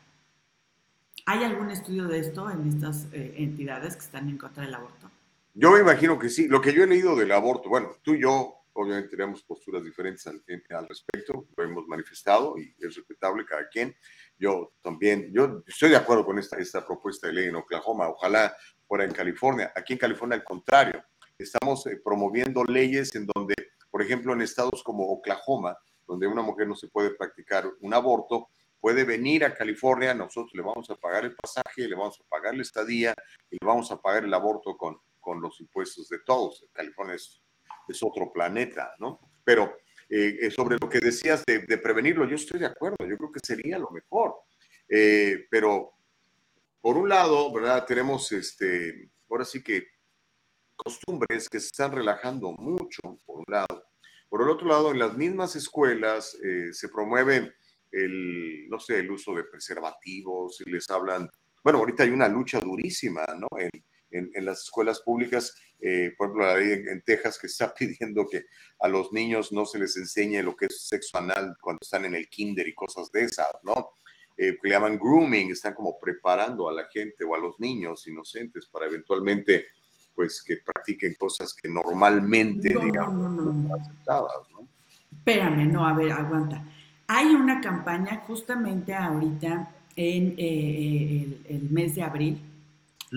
¿Hay 1.26 1.45
algún 1.45 1.70
estudio 1.70 2.09
de 2.09 2.20
esto 2.20 2.51
en 2.51 2.66
estas 2.68 3.07
eh, 3.12 3.35
entidades 3.37 3.95
que 3.95 4.05
están 4.05 4.28
en 4.28 4.39
contra 4.39 4.64
del 4.64 4.74
aborto? 4.74 5.11
Yo 5.55 5.72
me 5.72 5.80
imagino 5.80 6.18
que 6.18 6.30
sí. 6.30 6.49
Lo 6.49 6.61
que 6.61 6.72
yo 6.72 6.83
he 6.83 6.87
leído 6.87 7.14
del 7.14 7.33
aborto, 7.33 7.68
bueno, 7.68 7.91
tú 8.03 8.14
y 8.14 8.22
yo 8.22 8.62
obviamente 8.74 9.11
tenemos 9.11 9.43
posturas 9.43 9.85
diferentes 9.85 10.26
al, 10.26 10.43
al 10.70 10.89
respecto, 10.89 11.47
lo 11.57 11.64
hemos 11.64 11.87
manifestado 11.87 12.57
y 12.59 12.74
es 12.78 12.97
respetable 12.97 13.45
cada 13.45 13.68
quien. 13.68 13.95
Yo 14.39 14.72
también, 14.83 15.30
yo 15.33 15.62
estoy 15.66 15.91
de 15.91 15.97
acuerdo 15.97 16.24
con 16.24 16.39
esta, 16.39 16.57
esta 16.59 16.85
propuesta 16.85 17.26
de 17.26 17.35
ley 17.35 17.49
en 17.49 17.57
Oklahoma, 17.57 18.09
ojalá 18.09 18.57
fuera 18.87 19.05
en 19.05 19.12
California. 19.12 19.72
Aquí 19.74 19.93
en 19.93 19.99
California, 19.99 20.37
al 20.37 20.45
contrario, 20.45 21.05
estamos 21.39 21.87
eh, 21.87 22.01
promoviendo 22.03 22.64
leyes 22.64 23.14
en 23.14 23.26
donde, 23.35 23.55
por 23.93 24.03
ejemplo, 24.03 24.32
en 24.32 24.43
estados 24.43 24.82
como 24.82 25.09
Oklahoma, 25.09 25.78
donde 26.09 26.26
una 26.26 26.43
mujer 26.43 26.66
no 26.66 26.74
se 26.74 26.88
puede 26.88 27.11
practicar 27.11 27.70
un 27.80 27.95
aborto, 27.95 28.49
puede 28.80 29.05
venir 29.05 29.45
a 29.45 29.55
California, 29.55 30.12
nosotros 30.12 30.51
le 30.55 30.62
vamos 30.62 30.90
a 30.90 30.97
pagar 30.97 31.24
el 31.24 31.36
pasaje, 31.36 31.86
le 31.86 31.95
vamos 31.95 32.20
a 32.20 32.28
pagar 32.28 32.57
la 32.57 32.62
estadía 32.62 33.14
y 33.49 33.55
le 33.61 33.64
vamos 33.64 33.93
a 33.93 34.03
pagar 34.03 34.24
el 34.24 34.34
aborto 34.34 34.76
con 34.76 34.99
con 35.22 35.40
los 35.40 35.59
impuestos 35.61 36.11
de 36.11 36.18
todos. 36.18 36.66
California 36.74 37.14
es, 37.14 37.40
es 37.88 38.03
otro 38.03 38.30
planeta, 38.30 38.95
¿no? 38.99 39.20
Pero 39.43 39.74
eh, 40.11 40.51
sobre 40.51 40.76
lo 40.78 40.90
que 40.90 40.99
decías 40.99 41.43
de, 41.47 41.78
prevenirlo, 41.78 42.28
yo 42.28 42.36
estoy 42.36 42.61
de 42.61 42.66
acuerdo, 42.66 43.07
yo 43.07 43.16
creo 43.16 43.32
que 43.32 43.40
sería 43.43 43.78
lo 43.78 43.90
mejor. 43.90 44.34
Eh, 44.86 45.47
pero, 45.51 45.95
por 46.82 46.99
un 46.99 47.09
lado, 47.09 47.51
¿verdad? 47.53 47.86
Tenemos, 47.86 48.30
este, 48.32 49.09
ahora 49.30 49.47
sí 49.47 49.62
que 49.62 49.86
costumbres 50.85 51.49
que 51.49 51.61
se 51.61 51.66
están 51.66 51.93
relajando 51.93 52.53
mucho, 52.53 53.01
por 53.24 53.39
un 53.39 53.45
lado. 53.49 53.85
Por 54.28 54.43
el 54.43 54.49
otro 54.49 54.66
lado, 54.66 54.91
en 54.91 54.99
las 54.99 55.16
mismas 55.16 55.57
escuelas 55.57 56.37
eh, 56.43 56.72
se 56.72 56.89
promueve 56.89 57.53
el, 57.91 58.68
no 58.68 58.78
sé, 58.80 59.01
el 59.01 59.11
uso 59.11 59.35
de 59.35 59.45
preservativos 59.45 60.61
y 60.64 60.70
les 60.70 60.89
hablan, 60.91 61.28
bueno, 61.62 61.78
ahorita 61.80 62.05
hay 62.05 62.11
una 62.11 62.28
lucha 62.28 62.59
durísima, 62.59 63.24
¿no? 63.39 63.49
En, 63.59 63.70
en, 64.12 64.45
las 64.45 64.62
escuelas 64.62 65.01
públicas, 65.01 65.55
eh, 65.80 66.12
por 66.16 66.28
ejemplo, 66.28 66.47
la 66.47 66.57
ley 66.57 66.85
en, 66.87 67.03
Texas 67.03 67.39
que 67.39 67.47
está 67.47 67.74
pidiendo 67.78 68.26
que 68.28 68.45
a 68.80 68.89
los 68.89 69.12
niños 69.12 69.53
no 69.53 69.64
se 69.64 69.78
les 69.78 69.97
enseñe 69.97 70.43
lo 70.43 70.57
que 70.57 70.66
es 70.66 70.87
sexo 70.87 71.18
anal 71.18 71.57
cuando 71.61 71.78
están 71.80 72.05
en 72.05 72.14
el 72.14 72.28
kinder 72.28 72.68
y 72.68 72.74
cosas 72.74 73.11
de 73.11 73.24
esas, 73.24 73.51
¿no? 73.62 73.93
Eh, 74.37 74.57
que 74.61 74.68
le 74.68 74.74
llaman 74.74 74.99
grooming, 74.99 75.51
están 75.51 75.74
como 75.74 75.99
preparando 76.01 76.68
a 76.68 76.72
la 76.72 76.87
gente 76.89 77.24
o 77.24 77.35
a 77.35 77.39
los 77.39 77.61
niños 77.61 78.07
inocentes 78.07 78.66
para 78.66 78.87
eventualmente, 78.87 79.66
pues, 80.14 80.42
que 80.42 80.58
practiquen 80.58 81.14
cosas 81.18 81.54
que 81.54 81.68
normalmente, 81.68 82.68
digamos, 82.68 83.30
no, 83.30 83.52
no, 83.52 83.74
aceptadas, 83.74 84.50
¿no? 84.52 84.66
Espérame, 85.12 85.70
no, 85.70 85.86
a 85.86 85.92
ver, 85.92 86.12
aguanta. 86.12 86.64
Hay 87.06 87.26
una 87.34 87.60
campaña 87.60 88.22
justamente 88.26 88.94
ahorita 88.94 89.70
en 89.96 90.34
eh, 90.38 91.38
el 91.48 91.70
mes 91.70 91.94
de 91.94 92.02
abril, 92.02 92.40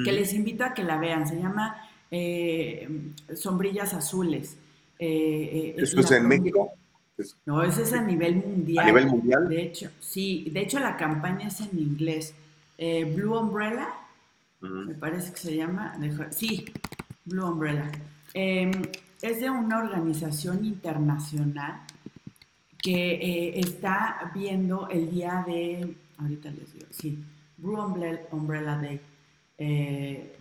que 0.03 0.11
les 0.11 0.33
invito 0.33 0.65
a 0.65 0.73
que 0.73 0.83
la 0.83 0.97
vean. 0.97 1.25
Se 1.25 1.37
llama 1.37 1.89
eh, 2.11 2.87
Sombrillas 3.33 3.93
Azules. 3.93 4.57
Eh, 4.99 5.75
eh 5.77 5.81
¿Eso 5.81 6.01
es 6.01 6.11
en 6.11 6.27
México? 6.27 6.73
No, 7.45 7.63
eso 7.63 7.81
es 7.81 7.93
a 7.93 8.01
nivel 8.01 8.35
mundial. 8.35 8.83
¿A 8.83 8.87
nivel 8.87 9.07
mundial? 9.07 9.47
De 9.47 9.61
hecho, 9.61 9.89
sí. 9.99 10.49
De 10.51 10.61
hecho, 10.61 10.79
la 10.79 10.97
campaña 10.97 11.47
es 11.47 11.61
en 11.61 11.79
inglés. 11.79 12.33
Eh, 12.77 13.05
Blue 13.05 13.37
Umbrella, 13.39 13.87
me 14.61 14.93
parece 14.95 15.31
que 15.31 15.39
se 15.39 15.55
llama. 15.55 15.97
Sí, 16.31 16.65
Blue 17.25 17.45
Umbrella. 17.45 17.91
Em, 18.33 18.71
es 19.21 19.39
de 19.39 19.49
una 19.49 19.79
organización 19.79 20.65
internacional 20.65 21.81
que 22.77 23.59
está 23.59 24.31
viendo 24.33 24.87
el 24.89 25.09
día 25.09 25.43
de, 25.47 25.95
ahorita 26.17 26.51
les 26.51 26.73
digo, 26.73 26.85
sí, 26.91 27.23
Blue 27.57 27.81
Umbrella 28.31 28.77
Day 28.77 29.01
eh, 29.57 30.37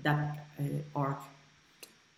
eh, 0.59 0.85
.org. 0.93 1.19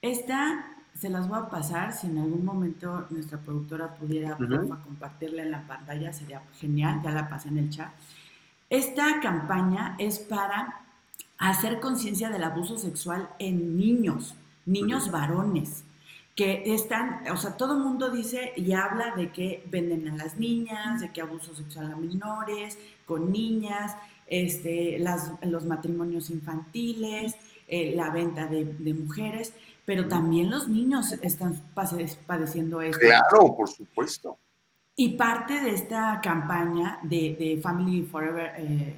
Esta 0.01 0.67
se 0.95 1.11
las 1.11 1.29
voy 1.29 1.39
a 1.39 1.49
pasar, 1.51 1.93
si 1.93 2.07
en 2.07 2.19
algún 2.19 2.45
momento 2.45 3.07
nuestra 3.11 3.39
productora 3.39 3.95
pudiera 3.95 4.37
compartirla 4.37 5.43
en 5.43 5.51
la 5.51 5.67
pantalla, 5.67 6.13
sería 6.13 6.43
genial, 6.59 7.01
ya 7.03 7.11
la 7.11 7.29
pasé 7.29 7.49
en 7.49 7.59
el 7.59 7.71
chat. 7.71 7.93
Esta 8.71 9.21
campaña 9.21 9.95
es 9.99 10.19
para 10.19 10.86
hacer 11.39 11.81
conciencia 11.81 12.31
del 12.31 12.45
abuso 12.45 12.79
sexual 12.79 13.29
en 13.39 13.77
niños, 13.77 14.35
niños 14.65 15.11
varones, 15.11 15.85
que 16.35 16.75
están, 16.75 17.23
o 17.33 17.37
sea, 17.37 17.57
todo 17.57 17.77
el 17.77 17.83
mundo 17.83 18.11
dice 18.11 18.53
y 18.57 18.73
habla 18.73 19.15
de 19.17 19.33
que 19.33 19.65
venden 19.71 20.09
a 20.09 20.17
las 20.17 20.37
niñas, 20.37 21.01
de 21.01 21.11
que 21.11 21.23
abuso 21.23 21.55
sexual 21.55 21.93
a 21.93 21.97
menores, 21.97 22.79
con 23.07 23.33
niñas, 23.33 23.97
este, 24.27 24.99
las, 24.99 25.33
los 25.43 25.65
matrimonios 25.65 26.29
infantiles, 26.29 27.37
eh, 27.69 27.95
la 27.97 28.11
venta 28.11 28.47
de, 28.47 28.95
mujeres, 28.95 29.55
pero 29.87 30.09
también 30.09 30.51
los 30.51 30.69
niños 30.69 31.13
están 31.23 31.61
padeciendo 31.75 32.83
esto. 32.83 33.01
Claro, 33.01 33.57
por 33.57 33.69
supuesto. 33.69 34.37
Y 34.95 35.11
parte 35.17 35.61
de 35.61 35.71
esta 35.71 36.21
campaña 36.23 36.99
de, 37.03 37.59
Family 37.63 38.03
Forever, 38.03 38.53
eh, 38.59 38.95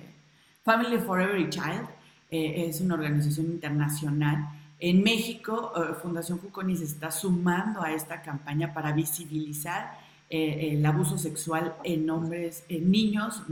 Family 0.64 0.98
Forever 0.98 1.48
Child 1.48 1.97
eh, 2.30 2.66
es 2.68 2.80
una 2.80 2.94
organización 2.94 3.46
internacional. 3.46 4.48
En 4.80 5.02
México, 5.02 5.72
Fundación 6.00 6.38
Juconis 6.38 6.80
está 6.80 7.10
sumando 7.10 7.82
a 7.82 7.92
esta 7.92 8.22
campaña 8.22 8.72
para 8.72 8.92
visibilizar 8.92 9.98
el 10.30 10.84
abuso 10.86 11.18
sexual 11.18 11.74
en 11.82 12.08
hombres, 12.10 12.62
en 12.68 12.88
niños, 12.88 13.42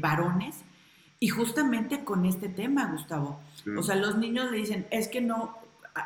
varones, 0.00 0.62
y 1.18 1.28
justamente 1.28 2.04
con 2.04 2.26
este 2.26 2.48
tema, 2.48 2.92
Gustavo. 2.92 3.40
O 3.76 3.82
sea, 3.82 3.96
los 3.96 4.16
niños 4.16 4.52
le 4.52 4.58
dicen, 4.58 4.86
es 4.90 5.08
que 5.08 5.20
no, 5.20 5.58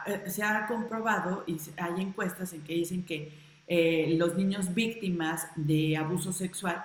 eh, 0.06 0.30
se 0.30 0.42
ha 0.42 0.66
comprobado 0.66 1.44
y 1.46 1.58
hay 1.76 2.00
encuestas 2.00 2.52
en 2.52 2.62
que 2.62 2.74
dicen 2.74 3.04
que 3.04 3.32
eh, 3.68 4.14
los 4.18 4.36
niños 4.36 4.74
víctimas 4.74 5.48
de 5.54 5.96
abuso 5.96 6.32
sexual 6.32 6.84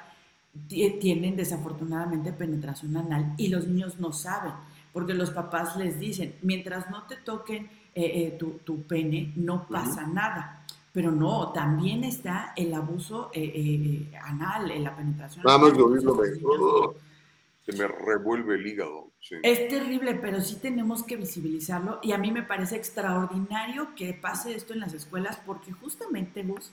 tienen 0.68 1.36
desafortunadamente 1.36 2.34
penetración 2.34 2.98
anal 2.98 3.34
y 3.38 3.50
los 3.50 3.68
niños 3.68 4.00
no 4.00 4.12
saben, 4.12 4.54
porque 4.94 5.14
los 5.14 5.32
papás 5.32 5.76
les 5.78 6.00
dicen, 6.00 6.36
mientras 6.42 6.90
no 6.90 7.04
te 7.04 7.18
toquen 7.18 7.70
eh, 7.94 8.38
tu, 8.38 8.84
pene, 8.84 9.34
no 9.36 9.68
pasa 9.68 10.06
nada. 10.08 10.66
Pero 10.94 11.12
no, 11.12 11.52
también 11.52 12.04
está 12.04 12.54
el 12.56 12.74
abuso 12.74 13.30
anal, 14.24 14.84
la 14.84 14.96
penetración 14.96 15.44
Nada 15.46 15.58
más 15.60 15.78
lo 15.78 15.90
mismo 15.90 16.16
se 17.68 17.74
me 17.74 17.86
revuelve 17.86 18.56
el 18.56 18.66
hígado. 18.66 19.12
Es 19.44 19.68
terrible, 19.68 20.16
pero 20.16 20.40
sí 20.40 20.56
tenemos 20.56 21.04
que 21.04 21.18
visibilizarlo 21.18 22.00
y 22.02 22.14
a 22.14 22.18
mí 22.18 22.32
me 22.32 22.44
parece 22.44 22.78
extraordinario 22.78 23.94
que 23.94 24.14
pase 24.14 24.56
esto 24.56 24.74
en 24.74 24.80
las 24.80 24.94
escuelas 24.94 25.42
porque 25.46 25.74
justamente, 25.74 26.44
Luz, 26.44 26.72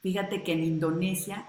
fíjate 0.00 0.44
que 0.44 0.52
en 0.52 0.62
Indonesia, 0.62 1.44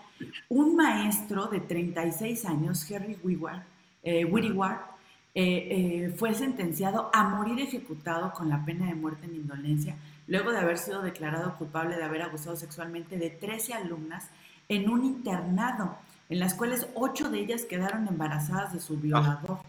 un 0.49 0.75
maestro 0.75 1.45
de 1.47 1.59
36 1.59 2.45
años, 2.45 2.89
Harry 2.91 3.15
Wiriwar, 3.23 4.92
eh, 5.35 5.67
eh, 6.05 6.13
fue 6.15 6.33
sentenciado 6.33 7.09
a 7.13 7.23
morir 7.23 7.59
ejecutado 7.59 8.31
con 8.33 8.49
la 8.49 8.63
pena 8.63 8.85
de 8.87 8.95
muerte 8.95 9.25
en 9.25 9.35
Indonesia 9.35 9.95
luego 10.27 10.51
de 10.51 10.59
haber 10.59 10.77
sido 10.77 11.01
declarado 11.01 11.57
culpable 11.57 11.97
de 11.97 12.03
haber 12.03 12.21
abusado 12.21 12.55
sexualmente 12.55 13.17
de 13.17 13.29
13 13.29 13.73
alumnas 13.73 14.29
en 14.69 14.89
un 14.89 15.05
internado 15.05 15.97
en 16.29 16.39
las 16.39 16.53
cuales 16.53 16.87
ocho 16.95 17.29
de 17.29 17.39
ellas 17.39 17.65
quedaron 17.65 18.07
embarazadas 18.07 18.73
de 18.73 18.79
su 18.79 18.97
violador. 18.97 19.59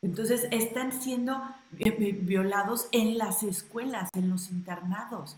Entonces 0.00 0.48
están 0.50 0.92
siendo 0.92 1.40
eh, 1.78 2.18
violados 2.20 2.88
en 2.90 3.18
las 3.18 3.42
escuelas, 3.42 4.10
en 4.14 4.30
los 4.30 4.50
internados. 4.50 5.36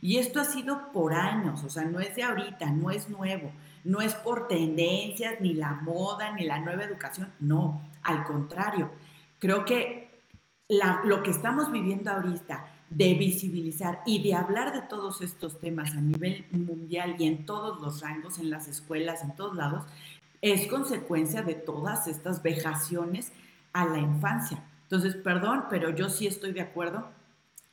Y 0.00 0.18
esto 0.18 0.40
ha 0.40 0.44
sido 0.44 0.92
por 0.92 1.14
años, 1.14 1.64
o 1.64 1.70
sea, 1.70 1.84
no 1.84 2.00
es 2.00 2.14
de 2.14 2.22
ahorita, 2.22 2.66
no 2.70 2.90
es 2.90 3.08
nuevo, 3.08 3.50
no 3.84 4.00
es 4.00 4.14
por 4.14 4.48
tendencias, 4.48 5.40
ni 5.40 5.54
la 5.54 5.72
moda, 5.72 6.32
ni 6.32 6.44
la 6.44 6.58
nueva 6.60 6.84
educación, 6.84 7.32
no, 7.40 7.80
al 8.04 8.24
contrario, 8.24 8.90
creo 9.38 9.64
que 9.64 10.22
lo 11.04 11.22
que 11.22 11.30
estamos 11.30 11.70
viviendo 11.70 12.10
ahorita 12.10 12.66
de 12.90 13.14
visibilizar 13.14 14.00
y 14.06 14.22
de 14.22 14.34
hablar 14.34 14.72
de 14.72 14.82
todos 14.82 15.20
estos 15.20 15.58
temas 15.60 15.92
a 15.92 16.00
nivel 16.00 16.46
mundial 16.52 17.16
y 17.18 17.26
en 17.26 17.44
todos 17.44 17.80
los 17.80 18.00
rangos, 18.00 18.38
en 18.38 18.50
las 18.50 18.68
escuelas, 18.68 19.22
en 19.22 19.34
todos 19.34 19.56
lados, 19.56 19.84
es 20.42 20.66
consecuencia 20.68 21.42
de 21.42 21.54
todas 21.54 22.06
estas 22.06 22.42
vejaciones 22.42 23.32
a 23.72 23.86
la 23.86 23.98
infancia. 23.98 24.62
Entonces, 24.82 25.16
perdón, 25.16 25.64
pero 25.70 25.90
yo 25.90 26.08
sí 26.08 26.26
estoy 26.26 26.52
de 26.52 26.60
acuerdo 26.60 27.08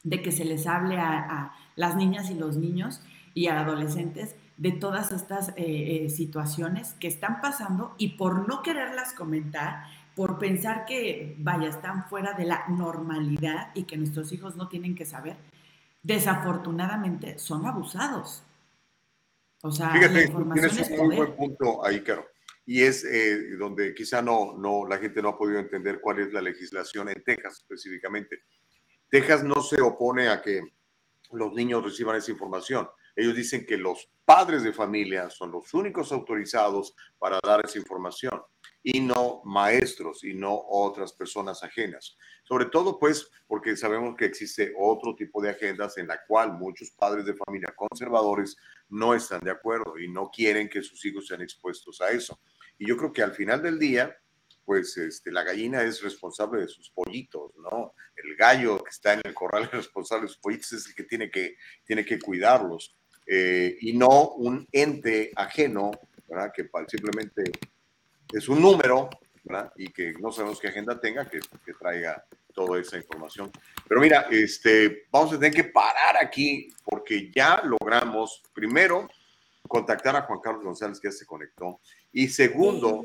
de 0.04 0.22
que 0.22 0.32
se 0.32 0.46
les 0.46 0.66
hable 0.66 0.98
a, 0.98 1.54
las 1.76 1.96
niñas 1.96 2.30
y 2.30 2.34
los 2.34 2.58
niños 2.58 3.02
y 3.34 3.48
a 3.48 3.62
adolescentes 3.62 4.36
de 4.58 4.72
todas 4.72 5.12
estas 5.12 5.50
eh, 5.50 6.06
eh, 6.06 6.10
situaciones 6.10 6.94
que 6.94 7.08
están 7.08 7.42
pasando 7.42 7.96
y 7.98 8.10
por 8.10 8.48
no 8.48 8.62
quererlas 8.62 9.14
comentar, 9.14 9.86
por 10.22 10.38
pensar 10.38 10.86
que, 10.86 11.34
vaya, 11.40 11.70
están 11.70 12.08
fuera 12.08 12.34
de 12.34 12.46
la 12.46 12.68
normalidad 12.68 13.72
y 13.74 13.86
que 13.86 13.98
nuestros 13.98 14.32
hijos 14.32 14.56
no 14.56 14.70
tienen 14.70 14.94
que 14.94 15.04
saber, 15.04 15.36
desafortunadamente 16.04 17.40
son 17.40 17.66
abusados. 17.66 18.44
O 19.64 19.72
sea, 19.72 19.96
la 19.96 20.22
información 20.22 20.70
tienes 20.70 20.92
un 20.92 21.08
muy 21.08 21.16
buen 21.16 21.36
punto 21.36 21.84
ahí, 21.84 22.04
Caro. 22.04 22.28
Y 22.68 22.84
es 22.84 23.04
eh, 23.04 23.56
donde 23.58 23.96
quizá 23.96 24.22
no, 24.22 24.56
no, 24.60 24.88
la 24.88 25.00
gente 25.00 25.24
no 25.24 25.30
ha 25.30 25.38
podido 25.40 25.58
entender 25.58 26.00
cuál 26.00 26.20
es 26.20 26.32
la 26.32 26.42
legislación 26.44 27.10
en 27.10 27.24
Texas 27.24 27.54
específicamente. 27.54 28.44
Texas 29.10 29.44
no 29.44 29.64
se 29.64 29.82
opone 29.82 30.28
a 30.30 30.40
que 30.40 30.62
los 31.32 31.52
niños 31.54 31.84
reciban 31.84 32.16
esa 32.16 32.30
información. 32.30 32.88
Ellos 33.16 33.36
dicen 33.36 33.66
que 33.66 33.76
los 33.76 34.08
padres 34.24 34.62
de 34.62 34.72
familia 34.72 35.32
son 35.32 35.52
los 35.52 35.74
únicos 35.74 36.12
autorizados 36.12 36.94
para 37.18 37.40
dar 37.44 37.66
esa 37.66 37.80
información 37.80 38.40
y 38.84 39.00
no 39.00 39.42
maestros 39.46 40.24
y 40.24 40.34
no 40.34 40.60
otras 40.70 41.14
personas 41.14 41.64
ajenas. 41.64 42.18
Sobre 42.44 42.66
todo, 42.66 42.98
pues, 43.00 43.30
porque 43.48 43.76
sabemos 43.78 44.16
que 44.18 44.26
existe 44.26 44.74
otro 44.78 45.16
tipo 45.16 45.42
de 45.42 45.52
agendas 45.52 45.98
en 45.98 46.08
la 46.08 46.20
cual 46.26 46.54
muchos 46.54 46.92
padres 46.92 47.26
de 47.26 47.36
familia 47.36 47.74
conservadores 47.76 48.58
no 48.90 49.14
están 49.14 49.42
de 49.42 49.52
acuerdo 49.52 49.98
y 50.00 50.08
no 50.08 50.30
quieren 50.30 50.68
que 50.68 50.82
sus 50.82 51.04
hijos 51.06 51.28
sean 51.28 51.42
expuestos 51.42 52.02
a 52.02 52.10
eso. 52.10 52.40
Y 52.78 52.88
yo 52.88 52.98
creo 52.98 53.14
que 53.14 53.22
al 53.22 53.34
final 53.34 53.62
del 53.62 53.78
día, 53.78 54.18
pues 54.66 54.98
este, 54.98 55.32
la 55.32 55.44
gallina 55.44 55.84
es 55.84 56.02
responsable 56.02 56.62
de 56.62 56.68
sus 56.68 56.90
pollitos, 56.90 57.56
¿no? 57.58 57.94
El 58.16 58.36
gallo 58.36 58.84
que 58.84 58.90
está 58.90 59.14
en 59.14 59.22
el 59.24 59.34
corral 59.34 59.64
es 59.64 59.72
responsable 59.72 60.24
de 60.24 60.30
sus 60.30 60.38
pollitos, 60.40 60.74
es 60.74 60.88
el 60.88 60.96
que 60.96 61.04
tiene 61.04 61.30
que, 61.30 61.56
tiene 61.86 62.04
que 62.04 62.20
cuidarlos. 62.20 62.96
Eh, 63.28 63.78
y 63.82 63.94
no 63.94 64.30
un 64.32 64.68
ente 64.72 65.32
ajeno, 65.36 65.92
¿verdad? 66.28 66.52
Que 66.54 66.70
simplemente 66.88 67.44
es 68.32 68.50
un 68.50 68.62
número, 68.62 69.10
¿verdad? 69.44 69.72
Y 69.76 69.88
que 69.88 70.14
no 70.20 70.32
sabemos 70.32 70.60
qué 70.60 70.70
agenda 70.70 71.00
tenga, 71.00 71.30
que, 71.30 71.40
que 71.66 71.74
traiga 71.74 72.24
toda 72.54 72.80
esa 72.80 72.98
información. 72.98 73.52
Pero 73.88 74.02
mira, 74.02 74.28
este, 74.30 75.08
vamos 75.12 75.34
a 75.34 75.40
tener 75.40 75.54
que 75.54 75.64
parar 75.66 76.18
aquí 76.22 76.70
porque 76.84 77.32
ya 77.32 77.62
logramos, 77.64 78.42
primero, 78.54 79.08
contactar 79.68 80.16
a 80.16 80.24
Juan 80.24 80.40
Carlos 80.40 80.64
González, 80.64 81.00
que 81.00 81.10
ya 81.10 81.14
se 81.14 81.26
conectó, 81.26 81.80
y 82.12 82.28
segundo, 82.28 83.04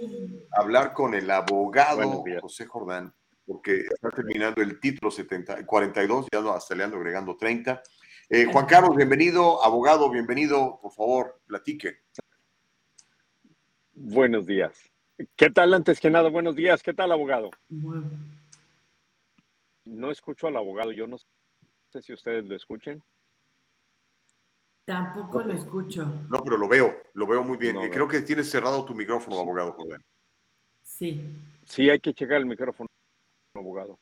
hablar 0.52 0.92
con 0.92 1.14
el 1.14 1.30
abogado 1.30 2.24
José 2.40 2.66
Jordán, 2.66 3.14
porque 3.46 3.82
está 3.82 4.10
terminando 4.10 4.60
el 4.60 4.80
título 4.80 5.10
70, 5.10 5.64
42, 5.64 6.26
ya 6.32 6.40
hasta 6.52 6.74
le 6.74 6.84
ando 6.84 6.96
agregando 6.96 7.36
30. 7.36 7.82
Eh, 8.28 8.46
Juan 8.46 8.66
Carlos, 8.66 8.96
bienvenido, 8.96 9.62
abogado, 9.64 10.10
bienvenido, 10.10 10.80
por 10.82 10.92
favor, 10.92 11.40
platique. 11.46 12.00
Buenos 13.94 14.46
días. 14.46 14.95
¿Qué 15.34 15.50
tal 15.50 15.72
antes 15.72 15.98
que 15.98 16.10
nada? 16.10 16.28
Buenos 16.28 16.54
días. 16.56 16.82
¿Qué 16.82 16.92
tal, 16.92 17.10
abogado? 17.10 17.50
No 19.84 20.10
escucho 20.10 20.46
al 20.46 20.56
abogado. 20.56 20.92
Yo 20.92 21.06
no 21.06 21.16
sé 21.18 22.02
si 22.02 22.12
ustedes 22.12 22.44
lo 22.44 22.54
escuchen. 22.54 23.02
Tampoco 24.84 25.42
lo 25.42 25.52
escucho. 25.54 26.04
No, 26.28 26.42
pero 26.44 26.58
lo 26.58 26.68
veo, 26.68 26.94
lo 27.14 27.26
veo 27.26 27.42
muy 27.42 27.56
bien. 27.56 27.76
Creo 27.90 28.06
que 28.06 28.20
tienes 28.20 28.50
cerrado 28.50 28.84
tu 28.84 28.94
micrófono, 28.94 29.40
abogado 29.40 29.76
Sí. 30.82 31.34
Sí, 31.64 31.90
hay 31.90 31.98
que 31.98 32.14
checar 32.14 32.36
el 32.36 32.46
micrófono, 32.46 32.88
abogado. 33.54 33.98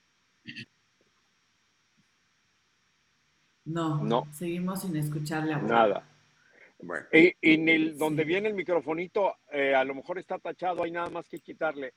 No, 3.65 4.05
no. 4.05 4.27
Seguimos 4.33 4.83
sin 4.83 4.95
escucharle, 4.97 5.55
abogado. 5.55 5.89
Nada. 5.89 6.14
Bueno. 6.87 7.07
En 7.13 7.69
el 7.69 7.97
donde 7.97 8.25
viene 8.25 8.49
el 8.49 8.55
microfonito, 8.55 9.37
eh, 9.51 9.75
a 9.75 9.85
lo 9.85 9.95
mejor 9.95 10.19
está 10.19 10.39
tachado, 10.39 10.83
hay 10.83 10.91
nada 10.91 11.09
más 11.09 11.29
que 11.29 11.39
quitarle. 11.41 11.95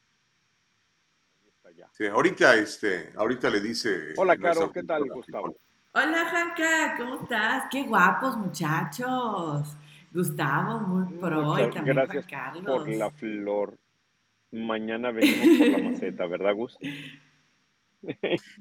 Sí, 1.92 2.06
ahorita, 2.06 2.56
este, 2.56 3.12
ahorita 3.16 3.50
le 3.50 3.60
dice. 3.60 4.14
Hola, 4.16 4.38
Caro, 4.38 4.72
¿qué 4.72 4.84
tal, 4.84 5.04
Gustavo? 5.10 5.58
Hola, 5.92 6.26
Janka, 6.26 6.96
¿cómo 6.98 7.22
estás? 7.22 7.66
Qué 7.70 7.84
guapos, 7.84 8.38
muchachos. 8.38 9.76
Gustavo, 10.14 10.80
muy 10.80 11.14
pro, 11.18 11.60
y 11.60 11.70
también 11.70 11.98
gracias 11.98 12.26
Carlos. 12.26 12.64
por 12.64 12.88
la 12.88 13.12
flor. 13.12 13.78
Mañana 14.52 15.12
venimos 15.12 15.58
por 15.58 15.68
la 15.68 15.90
maceta, 15.90 16.26
¿verdad, 16.26 16.56
Gus? 16.56 16.78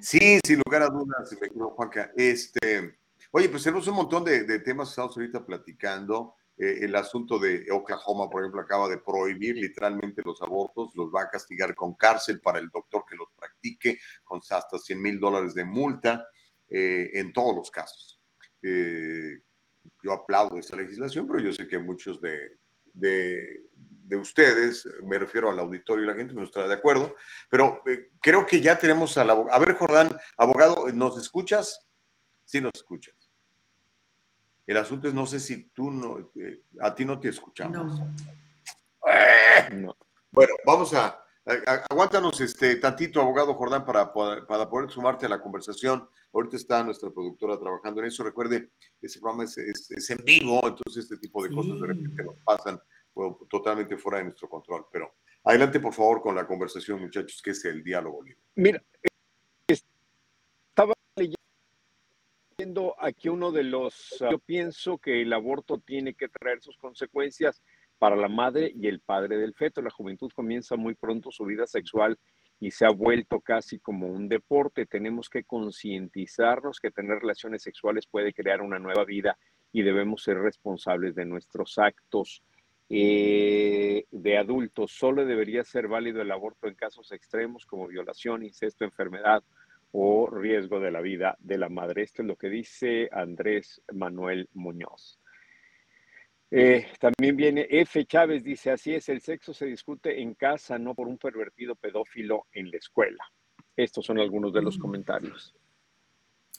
Sí, 0.01 0.41
sin 0.45 0.61
lugar 0.65 0.83
a 0.83 0.89
dudas, 0.89 1.37
me 1.41 1.49
quedo, 1.49 1.71
Juanca. 1.71 2.11
Este, 2.17 2.99
Oye, 3.37 3.51
pues 3.51 3.65
tenemos 3.65 3.87
un 3.87 3.97
montón 3.97 4.25
de, 4.25 4.61
temas 4.61 4.89
que 4.89 4.93
estamos 4.93 5.15
ahorita 5.15 5.45
platicando. 5.45 6.37
Eh, 6.57 6.79
el 6.81 6.97
asunto 6.97 7.39
de 7.39 7.67
Oklahoma, 7.71 8.31
por 8.31 8.41
ejemplo, 8.41 8.63
acaba 8.63 8.89
de 8.89 8.97
prohibir 8.97 9.57
literalmente 9.57 10.23
los 10.25 10.41
abortos, 10.41 10.93
los 10.95 11.15
va 11.15 11.25
a 11.25 11.29
castigar 11.29 11.75
con 11.75 11.97
cárcel 11.97 12.41
para 12.41 12.61
el 12.61 12.71
doctor 12.71 13.05
que 13.07 13.15
los 13.15 13.29
practique, 13.37 13.99
con 14.25 14.41
hasta 14.49 14.79
100 14.79 15.03
mil 15.03 15.21
dólares 15.21 15.53
de 15.53 15.67
multa 15.67 16.27
eh, 16.67 17.11
en 17.13 17.31
todos 17.35 17.55
los 17.55 17.71
casos. 17.71 18.23
Eh, 18.63 19.43
yo 20.03 20.13
aplaudo 20.13 20.57
esta 20.57 20.77
legislación, 20.77 21.27
pero 21.27 21.41
yo 21.41 21.53
sé 21.53 21.69
que 21.69 21.79
muchos 21.79 22.19
de, 22.23 22.57
de, 22.95 24.17
ustedes, 24.17 24.89
me 25.03 25.19
refiero 25.19 25.51
al 25.51 25.59
auditorio 25.59 26.05
y 26.05 26.07
la 26.07 26.15
gente, 26.15 26.33
no 26.33 26.43
está 26.43 26.67
de 26.67 26.73
acuerdo, 26.73 27.15
pero 27.51 27.83
creo 28.23 28.47
que 28.47 28.63
ya 28.63 28.79
tenemos 28.79 29.19
al 29.19 29.29
abogado. 29.29 29.55
A 29.55 29.59
ver, 29.59 29.75
Jordán, 29.75 30.17
abogado, 30.39 30.91
¿nos 30.95 31.19
escuchas? 31.19 31.87
Sí, 32.47 32.63
nos 32.63 32.73
escuchas. 32.75 33.16
El 34.67 34.77
asunto 34.77 35.09
es, 35.09 35.15
no 35.15 35.27
sé 35.27 35.39
si 35.39 35.69
tú 35.71 35.91
no, 35.91 36.31
eh, 36.35 36.63
a 36.81 36.95
ti 36.95 37.05
no 37.05 37.21
te 37.21 37.29
escuchamos. 37.29 38.01
No. 39.73 39.97
Bueno, 40.33 40.53
vamos 40.67 40.93
a, 40.95 41.25
aguántanos 41.89 42.41
este 42.41 42.77
tantito, 42.77 43.21
abogado 43.21 43.55
Jordán, 43.55 43.85
para, 43.85 44.13
para 44.13 44.69
poder 44.69 44.91
sumarte 44.91 45.27
a 45.27 45.29
la 45.29 45.41
conversación. 45.41 46.09
Ahorita 46.33 46.57
está 46.57 46.83
nuestra 46.83 47.11
productora 47.11 47.59
trabajando 47.59 48.01
en 48.01 48.09
eso. 48.09 48.25
Recuerde, 48.25 48.73
ese 49.01 49.21
programa 49.21 49.45
es, 49.45 49.57
es, 49.57 50.11
en 50.11 50.19
vivo, 50.25 50.61
entonces 50.67 51.05
este 51.05 51.19
tipo 51.19 51.43
de 51.43 51.55
cosas 51.55 51.81
de 51.81 51.87
repente 51.87 52.25
nos 52.25 52.37
pasan 52.45 52.81
totalmente 53.49 53.97
fuera 53.97 54.19
de 54.19 54.25
nuestro 54.25 54.49
control. 54.49 54.87
Pero 54.93 55.15
adelante, 55.45 55.81
por 55.81 55.95
favor, 55.95 56.21
con 56.21 56.35
la 56.35 56.47
conversación, 56.47 57.01
muchachos, 57.01 57.41
que 57.41 57.51
es 57.51 57.65
el 57.65 57.83
diálogo 57.83 58.23
libre. 58.23 58.43
Mira, 58.57 58.83
estaba 59.69 60.93
leyendo 61.15 61.37
aquí 62.99 63.29
uno 63.29 63.53
de 63.53 63.65
los, 63.65 64.17
ah, 64.21 64.29
yo 64.31 64.39
pienso 64.39 64.99
que 64.99 65.23
el 65.23 65.33
aborto 65.33 65.79
tiene 65.79 66.15
que 66.15 66.29
traer 66.29 66.61
sus 66.61 66.77
consecuencias 66.77 67.63
para 67.99 68.17
la 68.17 68.29
madre 68.29 68.73
y 68.75 68.87
el 68.89 69.01
padre 69.01 69.37
del 69.39 69.55
feto. 69.55 69.83
La 69.83 69.91
juventud 69.91 70.31
comienza 70.35 70.77
muy 70.77 70.95
pronto 70.95 71.31
su 71.31 71.45
vida 71.45 71.67
sexual 71.67 72.19
y 72.61 72.71
se 72.71 72.87
ha 72.87 72.91
vuelto 72.91 73.41
casi 73.41 73.79
como 73.79 74.09
un 74.09 74.29
deporte. 74.29 74.87
Tenemos 74.87 75.29
que 75.29 75.45
concientizarnos 75.45 76.81
que 76.81 76.91
tener 76.91 77.19
relaciones 77.19 77.63
sexuales 77.63 78.07
puede 78.07 78.33
crear 78.33 78.63
una 78.63 78.79
nueva 78.79 79.05
vida 79.05 79.39
y 79.73 79.83
debemos 79.83 80.23
ser 80.23 80.39
responsables 80.39 81.15
de 81.15 81.27
nuestros 81.27 81.79
actos 81.79 82.43
eh, 82.89 84.05
de 84.11 84.39
adultos. 84.39 84.93
Solo 84.93 85.25
debería 85.25 85.65
ser 85.65 85.89
válido 85.89 86.23
el 86.23 86.31
aborto 86.31 86.69
en 86.69 86.75
casos 86.75 87.13
extremos 87.13 87.67
como 87.67 87.89
violación, 87.89 88.45
incesto, 88.45 88.85
enfermedad 88.85 89.43
o 89.93 90.29
riesgo 90.29 90.81
de 90.81 90.91
la 90.91 91.01
vida 91.01 91.37
de 91.39 91.59
la 91.59 91.69
madre. 91.69 92.03
Esto 92.03 92.23
es 92.23 92.29
lo 92.29 92.37
que 92.37 92.49
dice 92.49 93.09
Andrés 93.13 93.83
Manuel 93.93 94.49
Muñoz. 94.55 95.21
Eh, 96.51 96.87
también 97.01 97.37
viene 97.37 97.67
F. 97.69 98.05
Chávez, 98.05 98.45
dice, 98.45 98.71
así 98.71 98.95
es, 98.95 99.09
el 99.09 99.21
sexo 99.21 99.53
se 99.53 99.67
discute 99.67 100.21
en 100.21 100.35
casa, 100.35 100.79
no 100.79 100.95
por 100.95 101.09
un 101.09 101.19
pervertido 101.19 101.75
pedófilo 101.75 102.47
en 102.53 102.71
la 102.71 102.77
escuela. 102.77 103.25
Estos 103.77 104.07
son 104.07 104.19
algunos 104.19 104.53
de 104.53 104.63
los 104.63 104.79
mm. 104.79 104.81
comentarios. 104.81 105.55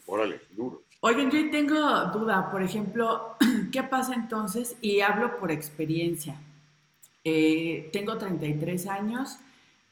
Órale, 0.05 0.41
duro. 0.51 0.84
Oigan, 1.01 1.32
yo 1.32 1.49
tengo 1.51 1.75
duda, 2.13 2.49
por 2.51 2.61
ejemplo, 2.61 3.36
¿qué 3.71 3.84
pasa 3.84 4.13
entonces? 4.13 4.78
Y 4.82 5.01
hablo 5.01 5.38
por 5.38 5.51
experiencia. 5.51 6.36
Eh, 7.23 7.89
tengo 7.91 8.17
33 8.17 8.88
años 8.88 9.38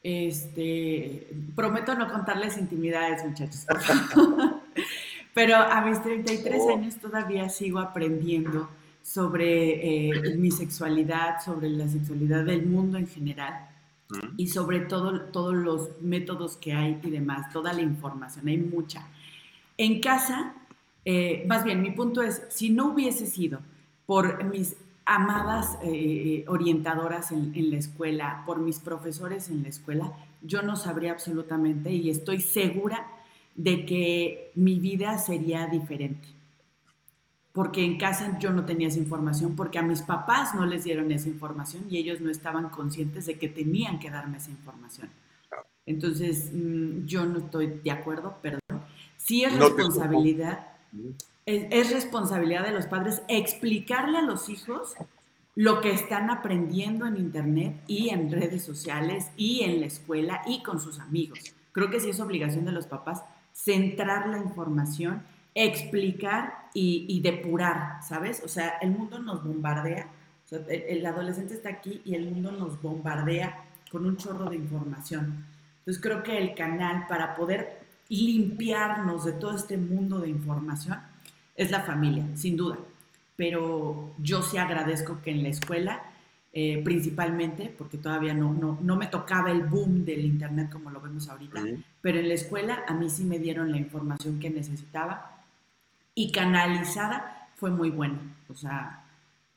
este, 0.06 1.26
prometo 1.56 1.96
no 1.96 2.06
contarles 2.08 2.56
intimidades, 2.58 3.24
muchachos. 3.24 3.66
Pero 5.34 5.56
a 5.56 5.80
mis 5.80 6.00
33 6.00 6.68
años 6.68 6.96
todavía 6.96 7.48
sigo 7.48 7.80
aprendiendo 7.80 8.68
sobre 9.02 10.10
eh, 10.10 10.36
mi 10.36 10.52
sexualidad, 10.52 11.44
sobre 11.44 11.70
la 11.70 11.88
sexualidad 11.88 12.44
del 12.44 12.66
mundo 12.66 12.98
en 12.98 13.08
general 13.08 13.68
y 14.36 14.46
sobre 14.46 14.78
todo 14.78 15.22
todos 15.22 15.54
los 15.54 16.00
métodos 16.00 16.56
que 16.56 16.72
hay 16.72 17.00
y 17.02 17.10
demás, 17.10 17.52
toda 17.52 17.72
la 17.72 17.82
información, 17.82 18.46
hay 18.46 18.58
mucha. 18.58 19.08
En 19.76 20.00
casa, 20.00 20.54
eh, 21.04 21.44
más 21.48 21.64
bien, 21.64 21.82
mi 21.82 21.90
punto 21.90 22.22
es, 22.22 22.42
si 22.48 22.70
no 22.70 22.92
hubiese 22.92 23.26
sido 23.26 23.58
por 24.06 24.44
mis 24.44 24.76
amadas 25.06 25.78
eh, 25.82 26.44
orientadoras 26.48 27.32
en, 27.32 27.52
en, 27.54 27.70
la 27.70 27.78
escuela, 27.78 28.42
por 28.44 28.58
mis 28.58 28.80
profesores 28.80 29.48
en 29.48 29.62
la 29.62 29.68
escuela, 29.68 30.12
yo 30.42 30.62
no 30.62 30.76
sabría 30.76 31.12
absolutamente 31.12 31.92
y 31.92 32.10
estoy 32.10 32.40
segura 32.40 33.06
de 33.54 33.86
que 33.86 34.52
mi 34.54 34.78
vida 34.78 35.16
sería 35.18 35.66
diferente. 35.66 36.28
Porque 37.52 37.82
en 37.82 37.96
casa 37.96 38.38
yo 38.38 38.52
no 38.52 38.66
tenía 38.66 38.88
esa 38.88 38.98
información, 38.98 39.56
porque 39.56 39.78
a 39.78 39.82
mis 39.82 40.02
papás 40.02 40.54
no 40.54 40.66
les 40.66 40.84
dieron 40.84 41.10
esa 41.10 41.28
información 41.28 41.84
y 41.88 41.96
ellos 41.96 42.20
no 42.20 42.30
estaban 42.30 42.68
conscientes 42.68 43.24
de 43.26 43.38
que 43.38 43.48
tenían 43.48 43.98
que 43.98 44.10
darme 44.10 44.36
esa 44.36 44.50
información. 44.50 45.08
Entonces, 45.86 46.50
mm, 46.52 47.06
yo 47.06 47.24
no 47.24 47.38
estoy 47.38 47.80
de 47.82 47.90
acuerdo, 47.90 48.36
perdón. 48.42 48.60
Sí 49.16 49.44
es 49.44 49.56
responsabilidad, 49.58 50.66
es, 51.46 51.66
es 51.70 51.92
responsabilidad 51.92 52.64
de 52.64 52.72
los 52.72 52.86
padres 52.86 53.22
explicarle 53.28 54.18
a 54.18 54.22
los 54.22 54.48
hijos 54.48 54.94
lo 55.54 55.80
que 55.80 55.90
están 55.90 56.28
aprendiendo 56.28 57.06
en 57.06 57.16
Internet 57.16 57.80
y 57.86 58.10
en 58.10 58.30
redes 58.30 58.62
sociales 58.62 59.30
y 59.38 59.62
en 59.62 59.80
la 59.80 59.86
escuela 59.86 60.42
y 60.46 60.62
con 60.62 60.80
sus 60.80 61.00
amigos. 61.00 61.54
Creo 61.72 61.90
que 61.90 61.98
sí 61.98 62.10
es 62.10 62.20
obligación 62.20 62.66
de 62.66 62.72
los 62.72 62.86
papás 62.86 63.22
centrar 63.56 64.28
la 64.28 64.36
información, 64.36 65.22
explicar 65.54 66.68
y, 66.74 67.20
depurar, 67.22 68.02
¿sabes? 68.06 68.42
O 68.44 68.48
sea, 68.48 68.74
el 68.82 68.90
mundo 68.90 69.18
nos 69.18 69.42
bombardea, 69.42 70.08
el, 70.68 71.06
adolescente 71.06 71.54
está 71.54 71.70
aquí 71.70 72.02
y 72.04 72.14
el 72.14 72.30
mundo 72.30 72.52
nos 72.52 72.80
bombardea 72.82 73.64
con 73.90 74.04
un 74.04 74.18
chorro 74.18 74.50
de 74.50 74.56
información. 74.56 75.46
Entonces 75.78 76.02
creo 76.02 76.22
que 76.22 76.36
el 76.36 76.54
canal 76.54 77.06
para 77.08 77.34
poder 77.34 77.80
limpiarnos 78.10 79.24
de 79.24 79.32
todo 79.32 79.56
este 79.56 79.78
mundo 79.78 80.18
de 80.18 80.28
información 80.28 81.00
es 81.56 81.70
la 81.70 81.80
familia, 81.80 82.24
sin 82.34 82.56
duda. 82.56 82.78
Pero 83.36 84.14
yo 84.18 84.42
sí 84.42 84.58
agradezco 84.58 85.20
que 85.22 85.30
en 85.30 85.42
la 85.42 85.48
escuela 85.50 86.02
eh, 86.58 86.80
principalmente, 86.82 87.70
porque 87.76 87.98
todavía 87.98 88.32
no, 88.32 88.54
no, 88.54 88.78
no, 88.80 88.96
me 88.96 89.08
tocaba 89.08 89.50
el 89.50 89.64
boom 89.64 90.06
del 90.06 90.24
Internet 90.24 90.70
como 90.72 90.90
lo 90.90 91.02
vemos 91.02 91.28
ahorita, 91.28 91.62
pero 92.00 92.18
en 92.18 92.28
la 92.28 92.34
escuela 92.34 92.82
a 92.88 92.94
mí 92.94 93.10
sí 93.10 93.24
me 93.24 93.38
dieron 93.38 93.70
la 93.70 93.76
información 93.76 94.40
que 94.40 94.48
necesitaba 94.48 95.42
y 96.14 96.32
canalizada 96.32 97.50
fue 97.56 97.70
muy 97.70 97.90
buena. 97.90 98.18
O 98.48 98.54
sea, 98.54 99.04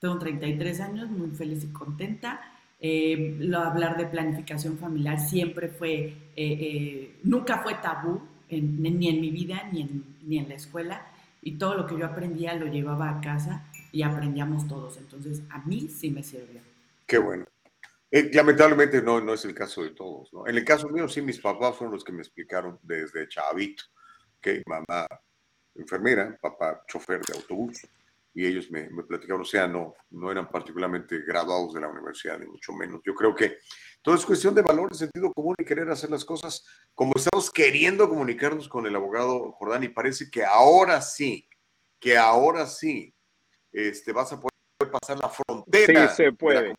tengo 0.02 0.20
33 0.20 0.82
años, 0.82 1.10
muy 1.10 1.30
feliz 1.30 1.64
y 1.64 1.68
contenta. 1.68 2.42
Eh, 2.82 3.38
lo, 3.40 3.60
hablar 3.60 3.96
de 3.96 4.06
planificación 4.06 4.78
familiar 4.78 5.22
siempre 5.22 5.70
fue, 5.70 6.14
eh, 6.36 7.18
nunca 7.24 7.60
fue 7.60 7.76
tabú 7.76 8.22
ni 8.50 9.08
en 9.08 9.22
mi 9.22 9.30
vida 9.30 9.70
ni 9.72 9.84
en, 9.84 10.04
ni 10.26 10.38
en 10.38 10.50
la 10.50 10.56
escuela 10.56 11.02
y 11.42 11.58
todo 11.58 11.76
lo 11.76 11.88
que 11.88 11.98
yo 11.98 12.06
aprendía 12.06 12.54
lo 12.56 12.68
llevaba 12.68 13.10
a 13.10 13.22
casa 13.22 13.66
y 13.92 14.04
aprendíamos 14.04 14.68
todos. 14.68 14.98
Entonces, 14.98 15.42
a 15.50 15.60
mí 15.60 15.88
sí 15.88 16.10
me 16.10 16.24
sirvió. 16.24 16.62
Qué 17.06 17.18
bueno. 17.18 17.46
Eh, 18.12 18.32
lamentablemente 18.34 19.02
no, 19.02 19.22
no 19.22 19.34
es 19.34 19.46
el 19.46 19.54
caso 19.54 19.84
de 19.84 19.92
todos. 19.92 20.34
¿no? 20.34 20.48
En 20.48 20.58
el 20.58 20.66
caso 20.66 20.90
mío, 20.90 21.08
sí, 21.08 21.22
mis 21.22 21.40
papás 21.40 21.76
fueron 21.76 21.94
los 21.94 22.04
que 22.04 22.12
me 22.12 22.22
explicaron 22.22 22.80
desde 22.84 23.28
chavito 23.28 23.84
que 24.42 24.64
mamá 24.66 25.08
enfermera, 25.76 26.38
papá 26.42 26.84
chofer 26.88 27.22
de 27.22 27.34
autobús, 27.36 27.88
y 28.34 28.46
ellos 28.46 28.70
me, 28.72 28.90
me, 28.90 29.04
platicaron, 29.04 29.42
o 29.42 29.46
sea, 29.46 29.68
no, 29.68 29.94
no 30.12 30.32
eran 30.32 30.50
particularmente 30.50 31.20
graduados 31.20 31.74
de 31.74 31.82
la 31.82 31.88
universidad, 31.88 32.38
ni 32.40 32.46
mucho 32.46 32.74
menos. 32.74 33.02
Yo 33.04 33.14
creo 33.16 33.36
que 33.36 33.58
todo 34.02 34.16
es 34.16 34.26
cuestión 34.26 34.56
de 34.56 34.62
valor, 34.62 34.90
de 34.92 34.98
sentido 34.98 35.34
común 35.34 35.56
y 35.58 35.66
querer 35.66 35.90
hacer 35.90 36.10
las 36.10 36.24
cosas 36.24 36.66
como 36.94 37.14
estamos 37.16 37.52
queriendo 37.52 38.08
comunicarnos 38.08 38.70
con 38.70 38.86
el 38.86 38.96
abogado 38.96 39.52
Jordán, 39.54 39.84
y 39.84 39.90
parece 39.90 40.30
que 40.30 40.46
ahora 40.46 41.02
sí, 41.02 41.50
que 42.00 42.18
ahora 42.18 42.66
sí, 42.66 43.14
este, 43.72 44.14
vas 44.14 44.32
a 44.32 44.40
poder 44.40 44.92
pasar 44.92 45.18
la 45.20 45.30
frontera. 45.30 46.10
Sí, 46.10 46.16
se 46.24 46.32
puede. 46.32 46.74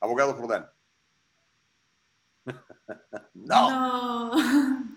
Abogado 0.00 0.34
Jordán. 0.34 0.68
no. 3.34 4.32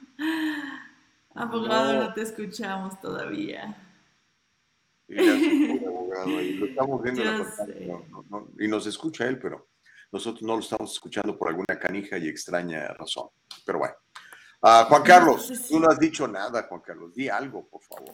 Abogado, 1.35 1.93
no. 1.93 2.13
te 2.13 2.23
escuchamos 2.23 2.99
todavía. 2.99 3.88
Y, 5.09 5.17
abogado, 5.85 6.41
y 6.41 6.53
lo 6.53 6.65
estamos 6.67 7.01
viendo 7.01 7.23
y 8.59 8.67
nos 8.67 8.85
escucha 8.85 9.27
él, 9.27 9.39
pero 9.39 9.69
nosotros 10.11 10.43
no 10.43 10.53
lo 10.53 10.59
estamos 10.59 10.93
escuchando 10.93 11.37
por 11.37 11.49
alguna 11.49 11.77
canija 11.79 12.17
y 12.17 12.27
extraña 12.27 12.87
razón. 12.89 13.29
Pero 13.65 13.79
bueno. 13.79 13.95
Uh, 14.61 14.85
Juan 14.89 15.03
Carlos, 15.03 15.67
tú 15.69 15.79
no 15.79 15.87
has 15.89 15.99
dicho 15.99 16.27
nada, 16.27 16.63
Juan 16.63 16.81
Carlos. 16.81 17.13
Di 17.15 17.29
algo, 17.29 17.67
por 17.67 17.81
favor. 17.81 18.13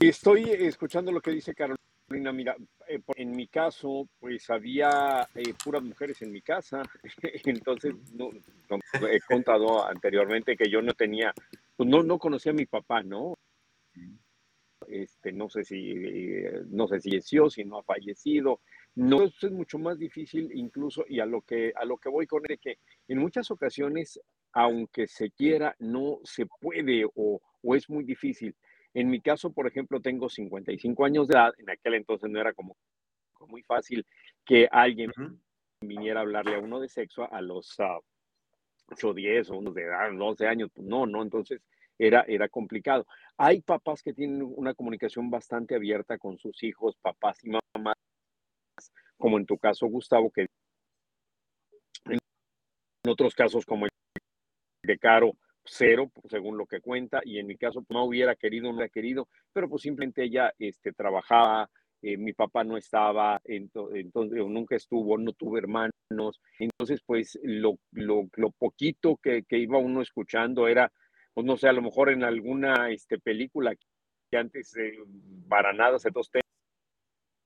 Estoy 0.00 0.50
escuchando 0.50 1.12
lo 1.12 1.20
que 1.20 1.30
dice 1.30 1.54
Carolina. 1.54 2.32
Mira, 2.32 2.56
eh, 2.88 3.00
en 3.16 3.32
mi 3.32 3.48
caso, 3.48 4.08
pues 4.20 4.48
había 4.48 5.28
eh, 5.34 5.54
puras 5.62 5.82
mujeres 5.82 6.22
en 6.22 6.32
mi 6.32 6.40
casa. 6.40 6.82
Entonces, 7.44 7.94
no, 8.12 8.30
he 9.10 9.20
contado 9.20 9.86
anteriormente 9.86 10.56
que 10.56 10.70
yo 10.70 10.80
no 10.80 10.92
tenía, 10.92 11.34
pues 11.76 11.88
no, 11.88 12.02
no 12.02 12.18
conocía 12.18 12.52
a 12.52 12.54
mi 12.54 12.66
papá, 12.66 13.02
¿no? 13.02 13.36
Este, 14.88 15.32
no 15.32 15.48
sé 15.48 15.64
si, 15.64 15.94
no 16.68 16.88
sé 16.88 17.00
si 17.00 17.16
es 17.16 17.26
si 17.26 17.64
no 17.64 17.78
ha 17.78 17.82
fallecido. 17.82 18.60
No, 18.94 19.22
eso 19.22 19.46
es 19.46 19.52
mucho 19.52 19.78
más 19.78 19.98
difícil 19.98 20.50
incluso, 20.54 21.04
y 21.08 21.20
a 21.20 21.26
lo 21.26 21.42
que, 21.42 21.72
a 21.76 21.84
lo 21.84 21.98
que 21.98 22.08
voy 22.08 22.26
con 22.26 22.42
él, 22.48 22.54
es 22.54 22.60
que 22.60 22.78
en 23.08 23.18
muchas 23.18 23.50
ocasiones, 23.50 24.20
aunque 24.52 25.06
se 25.06 25.30
quiera, 25.30 25.76
no 25.78 26.20
se 26.24 26.46
puede 26.46 27.04
o, 27.04 27.40
o 27.62 27.74
es 27.74 27.90
muy 27.90 28.04
difícil. 28.04 28.54
En 28.94 29.10
mi 29.10 29.20
caso, 29.20 29.52
por 29.52 29.66
ejemplo, 29.66 30.00
tengo 30.00 30.30
55 30.30 31.04
años 31.04 31.28
de 31.28 31.34
edad. 31.34 31.52
En 31.58 31.68
aquel 31.68 31.94
entonces 31.94 32.30
no 32.30 32.40
era 32.40 32.54
como, 32.54 32.78
muy 33.46 33.62
fácil 33.62 34.06
que 34.42 34.66
alguien 34.70 35.12
viniera 35.82 36.20
a 36.20 36.22
hablarle 36.22 36.54
a 36.54 36.60
uno 36.60 36.80
de 36.80 36.88
sexo 36.88 37.30
a 37.30 37.42
los 37.42 37.76
8, 38.88 39.12
10 39.12 39.50
o 39.50 39.58
unos 39.58 39.74
de 39.74 39.82
edad, 39.82 40.10
12 40.10 40.46
años. 40.46 40.70
Pues 40.74 40.86
no, 40.86 41.04
no, 41.04 41.22
entonces 41.22 41.60
era, 41.98 42.24
era 42.28 42.48
complicado. 42.48 43.06
Hay 43.36 43.62
papás 43.62 44.02
que 44.02 44.12
tienen 44.12 44.42
una 44.42 44.74
comunicación 44.74 45.30
bastante 45.30 45.74
abierta 45.74 46.18
con 46.18 46.38
sus 46.38 46.62
hijos, 46.62 46.96
papás 47.00 47.42
y 47.44 47.50
mamás, 47.50 47.96
como 49.16 49.38
en 49.38 49.46
tu 49.46 49.58
caso, 49.58 49.86
Gustavo, 49.86 50.30
que 50.30 50.46
en 52.08 52.18
otros 53.08 53.34
casos 53.34 53.64
como 53.64 53.86
el 53.86 53.90
de 54.82 54.98
Caro, 54.98 55.36
cero, 55.64 56.10
según 56.28 56.56
lo 56.56 56.66
que 56.66 56.80
cuenta, 56.80 57.20
y 57.24 57.38
en 57.38 57.46
mi 57.46 57.56
caso 57.56 57.84
no 57.88 58.04
hubiera 58.04 58.36
querido, 58.36 58.64
no 58.64 58.76
hubiera 58.76 58.88
querido, 58.88 59.28
pero 59.52 59.68
pues 59.68 59.82
simplemente 59.82 60.24
ella 60.24 60.52
este, 60.58 60.92
trabajaba, 60.92 61.68
eh, 62.02 62.16
mi 62.16 62.32
papá 62.32 62.62
no 62.62 62.76
estaba, 62.76 63.40
entonces 63.44 64.46
nunca 64.46 64.76
estuvo, 64.76 65.18
no 65.18 65.32
tuve 65.32 65.58
hermanos, 65.58 66.40
entonces 66.58 67.00
pues 67.04 67.38
lo, 67.42 67.78
lo, 67.92 68.28
lo 68.34 68.50
poquito 68.50 69.16
que, 69.16 69.42
que, 69.44 69.58
iba 69.58 69.78
uno 69.78 70.02
escuchando 70.02 70.68
era, 70.68 70.92
pues 71.36 71.44
no 71.44 71.58
sé, 71.58 71.68
a 71.68 71.72
lo 71.74 71.82
mejor 71.82 72.08
en 72.08 72.24
alguna 72.24 72.88
este, 72.88 73.18
película 73.18 73.74
que 74.30 74.38
antes 74.38 74.74
eh, 74.78 74.96
para 75.46 75.74
nada 75.74 75.98
se 75.98 76.08
dos 76.08 76.30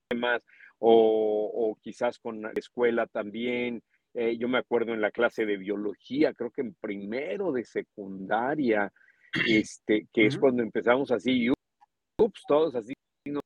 temas, 0.08 0.46
o, 0.78 1.50
o 1.52 1.74
quizás 1.82 2.20
con 2.20 2.40
la 2.40 2.52
escuela 2.54 3.08
también, 3.08 3.82
eh, 4.14 4.36
yo 4.38 4.46
me 4.46 4.58
acuerdo 4.58 4.94
en 4.94 5.00
la 5.00 5.10
clase 5.10 5.44
de 5.44 5.56
biología, 5.56 6.32
creo 6.34 6.52
que 6.52 6.60
en 6.60 6.74
primero 6.74 7.50
de 7.50 7.64
secundaria, 7.64 8.92
este, 9.48 10.06
que 10.12 10.26
es 10.26 10.38
cuando 10.38 10.62
empezamos 10.62 11.10
así, 11.10 11.46
y 11.46 11.50
ups, 11.50 12.44
todos 12.46 12.76
así, 12.76 12.92
no, 13.24 13.40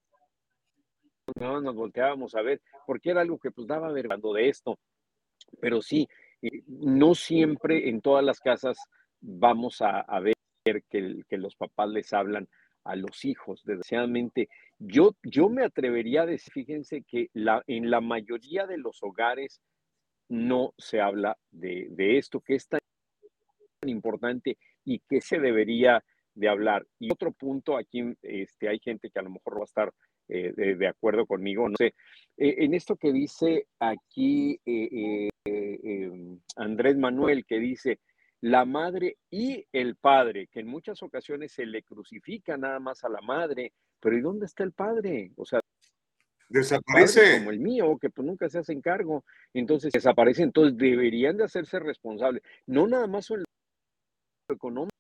no, 1.41 1.63
nos 1.63 1.75
volteábamos 1.75 2.35
a 2.35 2.43
ver, 2.43 2.61
porque 2.87 3.13
era 3.13 3.23
algo 3.23 3.39
que 3.39 3.51
pues 3.51 3.67
daba 3.67 3.89
hablando 3.89 4.35
de 4.35 4.51
esto. 4.51 4.79
Pero 5.59 5.81
sí, 5.81 6.07
eh, 6.43 6.63
no 6.67 7.15
siempre 7.15 7.89
en 7.89 8.03
todas 8.03 8.23
las 8.23 8.41
casas 8.41 8.77
vamos 9.25 9.81
a, 9.81 10.05
ver 10.21 10.35
que, 10.65 11.23
que, 11.29 11.39
los 11.39 11.57
papás 11.57 11.89
les 11.89 12.13
hablan 12.13 12.49
a 12.85 12.97
los 12.97 13.25
hijos. 13.25 13.63
Desgraciadamente, 13.65 14.49
yo, 14.79 15.17
yo 15.23 15.49
me 15.49 15.65
atrevería 15.65 16.23
a 16.23 16.27
decir, 16.27 16.53
fíjense 16.53 17.03
que 17.03 17.29
la, 17.33 17.63
en 17.67 17.91
la 17.91 18.01
mayoría 18.01 18.67
de 18.67 18.79
los 18.79 19.03
hogares 19.03 19.61
no 20.29 20.75
se 20.79 21.01
habla 21.01 21.37
de, 21.51 22.19
esto 22.19 22.41
que 22.41 22.55
es 22.55 22.69
tan 22.69 22.81
importante 23.87 24.59
y 24.85 25.01
que 25.01 25.21
se 25.21 25.39
debería 25.39 26.03
de 26.35 26.49
hablar. 26.49 26.87
Y 26.99 27.13
otro 27.13 27.33
punto, 27.33 27.77
aquí 27.77 28.03
este, 28.23 28.69
hay 28.69 28.79
gente 28.79 29.11
que 29.11 29.19
a 29.19 29.23
lo 29.23 29.31
mejor 29.31 29.57
va 29.57 29.63
a 29.63 29.65
estar 29.65 29.93
eh, 30.29 30.53
de, 30.57 30.87
acuerdo 30.87 31.27
conmigo, 31.27 31.69
no 31.69 31.77
sé, 31.77 31.95
eh, 32.39 32.57
en 32.59 32.73
esto 32.73 32.97
que 32.97 33.13
dice 33.13 33.67
aquí 33.79 34.59
eh, 34.65 35.29
em, 35.45 36.41
Andrés 36.57 36.97
Manuel, 36.97 37.45
que 37.45 37.59
dice, 37.59 38.01
la 38.45 38.67
madre 38.67 39.17
y 39.31 39.67
el 39.73 39.97
padre, 39.97 40.49
que 40.49 40.61
en 40.61 40.67
muchas 40.67 41.03
ocasiones 41.03 41.53
se 41.53 41.65
le 41.65 41.83
crucifica 41.83 42.59
nada 42.59 42.79
más 42.79 43.03
a 43.03 43.09
la 43.09 43.23
madre, 43.23 43.73
pero 43.99 44.19
¿y 44.19 44.21
dónde 44.21 44.45
está 44.45 44.65
el 44.65 44.73
padre? 44.73 45.33
O 45.37 45.47
sea, 45.47 45.61
desaparece. 46.51 47.39
como 47.39 47.53
el 47.53 47.59
mío, 47.59 47.97
que 47.99 48.11
pues 48.11 48.27
nunca 48.27 48.51
se 48.51 48.59
hace 48.59 48.79
cargo, 48.83 49.25
entonces 49.55 49.91
desaparece, 49.95 50.43
entonces 50.43 50.77
deberían 50.77 51.39
de 51.39 51.45
hacerse 51.45 51.79
responsables, 51.79 52.43
no 52.67 52.87
nada 52.87 53.07
más 53.07 53.25
son 53.25 53.41
lo 53.41 54.55
económico, 54.55 54.91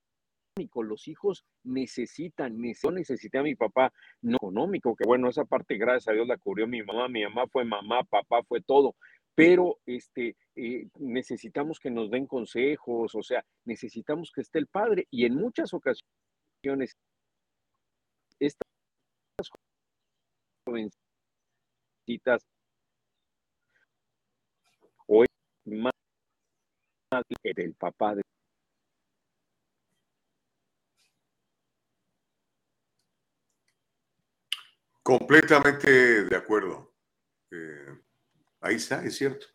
los 0.82 1.06
hijos 1.06 1.44
necesitan, 1.64 2.56
yo 2.82 2.90
necesité 2.92 3.36
a 3.36 3.42
mi 3.42 3.56
papá, 3.56 3.92
no 4.22 4.36
económico, 4.36 4.96
que 4.96 5.06
bueno, 5.06 5.28
esa 5.28 5.44
parte 5.44 5.76
gracias 5.76 6.08
a 6.08 6.12
Dios 6.12 6.26
la 6.26 6.38
cubrió 6.38 6.66
mi 6.66 6.82
mamá, 6.82 7.08
mi 7.08 7.22
mamá 7.24 7.46
fue 7.48 7.66
mamá, 7.66 8.04
papá 8.04 8.42
fue 8.44 8.62
todo, 8.62 8.96
pero 9.34 9.80
este, 9.86 10.36
eh, 10.54 10.88
necesitamos 10.98 11.80
que 11.80 11.90
nos 11.90 12.10
den 12.10 12.26
consejos, 12.26 13.14
o 13.14 13.22
sea, 13.22 13.44
necesitamos 13.64 14.30
que 14.32 14.42
esté 14.42 14.58
el 14.58 14.66
padre 14.68 15.06
y 15.10 15.24
en 15.24 15.34
muchas 15.34 15.74
ocasiones 15.74 16.96
estas 18.38 18.62
jovencitas 20.66 22.42
hoy 25.06 25.26
más 25.64 25.92
del 27.42 27.74
papá 27.74 28.14
de 28.14 28.22
Completamente 35.02 36.24
de 36.24 36.34
acuerdo. 36.34 36.94
Eh, 37.50 38.03
ahí 38.64 38.76
está, 38.76 39.04
es 39.04 39.16
cierto. 39.16 39.46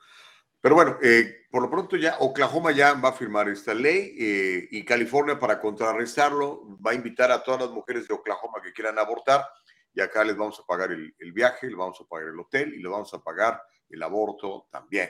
Pero 0.61 0.75
bueno, 0.75 0.97
eh, 1.01 1.47
por 1.49 1.61
lo 1.61 1.69
pronto 1.69 1.95
ya 1.95 2.17
Oklahoma 2.19 2.71
ya 2.71 2.93
va 2.93 3.09
a 3.09 3.13
firmar 3.13 3.47
esta 3.47 3.73
ley 3.73 4.15
eh, 4.19 4.67
y 4.71 4.83
California 4.83 5.39
para 5.39 5.59
contrarrestarlo 5.59 6.77
va 6.85 6.91
a 6.91 6.95
invitar 6.95 7.31
a 7.31 7.41
todas 7.41 7.61
las 7.61 7.71
mujeres 7.71 8.07
de 8.07 8.13
Oklahoma 8.13 8.61
que 8.61 8.73
quieran 8.73 8.99
abortar 8.99 9.45
y 9.93 10.01
acá 10.01 10.23
les 10.23 10.35
vamos 10.35 10.59
a 10.59 10.65
pagar 10.65 10.91
el, 10.91 11.15
el 11.17 11.31
viaje, 11.31 11.67
les 11.67 11.77
vamos 11.77 11.99
a 12.01 12.05
pagar 12.05 12.27
el 12.27 12.39
hotel 12.39 12.73
y 12.73 12.81
les 12.81 12.91
vamos 12.91 13.13
a 13.13 13.23
pagar 13.23 13.61
el 13.89 14.03
aborto 14.03 14.67
también. 14.69 15.09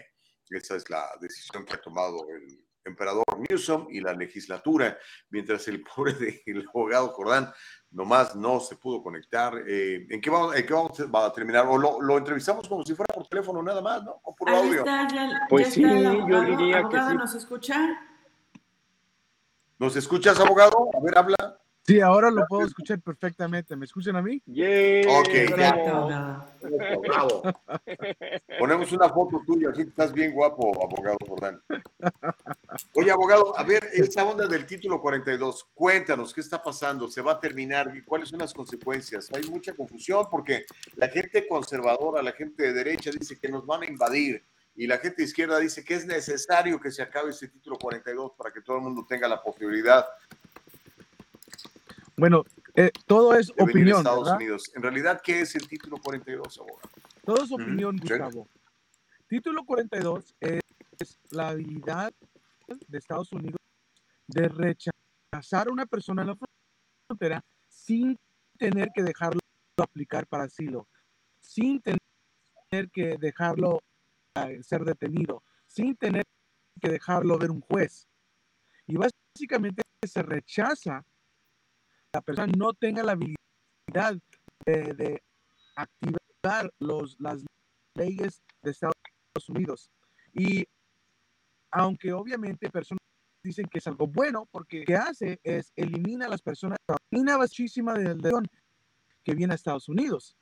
Esa 0.50 0.76
es 0.76 0.90
la 0.90 1.10
decisión 1.20 1.66
que 1.66 1.74
ha 1.74 1.82
tomado 1.82 2.30
el 2.30 2.66
emperador 2.86 3.24
Newsom 3.50 3.88
y 3.90 4.02
la 4.02 4.14
legislatura, 4.14 4.98
mientras 5.30 5.68
el 5.68 5.82
pobre 5.82 6.14
del 6.14 6.68
abogado 6.68 7.10
Jordán 7.10 7.52
nomás 7.92 8.36
no 8.36 8.60
se 8.60 8.76
pudo 8.76 9.02
conectar. 9.02 9.54
Eh, 9.68 10.08
¿En 10.10 10.22
qué 10.22 10.30
vamos, 10.30 10.56
en 10.56 10.66
qué 10.66 10.74
vamos 10.74 11.00
a 11.00 11.34
terminar? 11.34 11.66
¿O 11.68 11.78
lo, 11.78 12.02
lo, 12.02 12.18
entrevistamos 12.18 12.68
como 12.68 12.84
si 12.84 12.94
fuera 12.94 13.14
por 13.14 13.28
teléfono 13.28 13.62
nada 13.64 13.82
más, 13.82 14.04
¿no? 14.04 14.20
O 14.24 14.36
por 14.36 14.50
Ahí 14.50 14.58
audio. 14.58 14.80
Está, 14.80 15.08
ya, 15.08 15.42
pues 15.50 15.68
ya 15.68 15.72
sí, 15.72 15.84
está 15.84 16.12
el 16.12 16.28
yo 16.28 16.42
diría 16.42 16.80
abogado, 16.80 17.08
que 17.08 17.12
sí. 17.12 17.18
¿Nos 17.18 17.36
escucha? 17.36 18.06
¿Nos 19.80 19.96
escuchas, 19.96 20.40
abogado? 20.40 20.90
A 20.94 21.00
ver, 21.02 21.18
habla. 21.18 21.60
Sí, 21.90 22.00
ahora 22.02 22.30
lo 22.30 22.46
puedo 22.46 22.68
escuchar 22.68 23.02
perfectamente. 23.02 23.76
¿Me 23.76 23.86
escuchan 23.86 24.16
a 24.16 24.22
mí? 24.22 24.40
Yeah, 24.46 25.10
Ok, 25.10 25.26
Perfecto, 25.26 26.08
ya. 26.08 26.56
Bravo. 27.02 27.42
Ponemos 28.60 28.92
una 28.92 29.10
foto 29.10 29.42
tuya, 29.44 29.70
así 29.72 29.82
que 29.82 29.90
estás 29.90 30.14
bien 30.14 30.32
guapo, 30.32 30.72
abogado 30.84 31.18
Jordán. 31.28 31.60
Oye, 32.94 33.10
abogado, 33.10 33.58
a 33.58 33.64
ver, 33.64 33.90
esa 33.92 34.24
onda 34.24 34.46
del 34.46 34.68
título 34.68 35.02
42, 35.02 35.68
cuéntanos, 35.74 36.32
¿qué 36.32 36.42
está 36.42 36.62
pasando? 36.62 37.08
¿Se 37.08 37.24
va 37.24 37.32
a 37.32 37.40
terminar? 37.40 37.92
¿Y 37.96 38.04
cuáles 38.04 38.30
son 38.30 38.38
las 38.38 38.54
consecuencias? 38.54 39.28
Hay 39.34 39.50
mucha 39.50 39.74
confusión 39.74 40.28
porque 40.30 40.66
la 40.94 41.08
gente 41.08 41.48
conservadora, 41.48 42.22
la 42.22 42.34
gente 42.34 42.62
de 42.62 42.74
derecha 42.74 43.10
dice 43.10 43.40
que 43.40 43.50
nos 43.50 43.66
van 43.66 43.82
a 43.82 43.88
invadir 43.88 44.46
y 44.76 44.86
la 44.86 45.00
gente 45.00 45.24
izquierda 45.24 45.58
dice 45.58 45.84
que 45.84 45.96
es 45.96 46.06
necesario 46.06 46.80
que 46.80 46.92
se 46.92 47.02
acabe 47.02 47.32
ese 47.32 47.48
título 47.48 47.80
42 47.80 48.34
para 48.38 48.52
que 48.52 48.62
todo 48.62 48.78
el 48.78 48.84
mundo 48.84 49.08
tenga 49.10 49.28
la 49.28 49.42
posibilidad 49.42 50.06
Bueno, 52.20 52.44
eh, 52.76 52.92
todo 53.06 53.34
es 53.34 53.48
de 53.48 53.64
opinión, 53.64 54.00
Estados 54.00 54.26
¿verdad? 54.26 54.36
Unidos. 54.36 54.72
En 54.76 54.84
realidad, 54.84 55.22
¿qué 55.24 55.40
es 55.40 55.56
el 55.56 55.68
título 55.68 55.98
42, 56.04 56.58
abogado? 56.58 56.90
Todo 57.24 57.44
es 57.44 57.52
opinión. 57.52 57.98
Gustavo. 57.98 58.48
Título 59.28 59.64
42 59.64 60.36
es 60.42 60.62
la 61.32 61.50
habilidad 61.50 62.14
de 62.88 62.98
Estados 62.98 63.32
Unidos 63.32 63.60
de 64.28 64.50
rechazar 64.50 65.70
a 65.70 65.72
una 65.72 65.86
persona 65.86 66.24
en 66.24 66.28
la 66.28 66.38
frontera 67.08 67.44
sin 67.70 68.18
tener 68.58 68.90
que 68.94 69.04
dejarlo 69.04 69.40
aplicar 69.78 70.28
para 70.28 70.44
asilo, 70.44 70.88
sin 71.40 71.82
tener 71.82 72.90
que 72.92 73.18
dejarlo 73.18 73.82
eh, 74.36 74.62
ser 74.62 74.84
detenido, 74.84 75.42
sin 75.68 75.96
tener 75.96 76.24
que 76.82 76.90
dejarlo 76.90 77.38
ver 77.38 77.52
un 77.52 77.62
juez. 77.62 78.10
Y 78.88 78.98
básicamente 78.98 79.84
se 80.06 80.22
rechaza 80.22 81.06
la 82.14 82.22
persona 82.22 82.52
no 82.58 82.74
tenga 82.74 83.04
la 83.04 83.14
habilidad 83.14 84.18
de, 84.66 84.94
de 84.94 85.24
activar 85.76 86.74
los, 86.80 87.20
las 87.20 87.44
leyes 87.96 88.42
de 88.62 88.72
Estados 88.72 88.96
Unidos. 89.48 89.92
Y 90.34 90.68
aunque 91.72 92.12
obviamente 92.14 92.70
personas 92.70 93.00
dicen 93.44 93.68
que 93.68 93.80
es 93.80 93.88
algo 93.88 94.08
bueno, 94.08 94.48
porque 94.52 94.80
lo 94.80 94.86
que 94.86 94.96
hace 94.96 95.40
es 95.44 95.72
elimina 95.76 96.26
a 96.26 96.30
las 96.30 96.42
personas, 96.42 96.78
elimina 97.12 97.38
muchísima 97.38 97.94
del 97.94 98.18
león 98.18 98.48
que 99.24 99.34
viene 99.34 99.54
a 99.54 99.56
Estados 99.56 99.88
Unidos. 99.88 100.36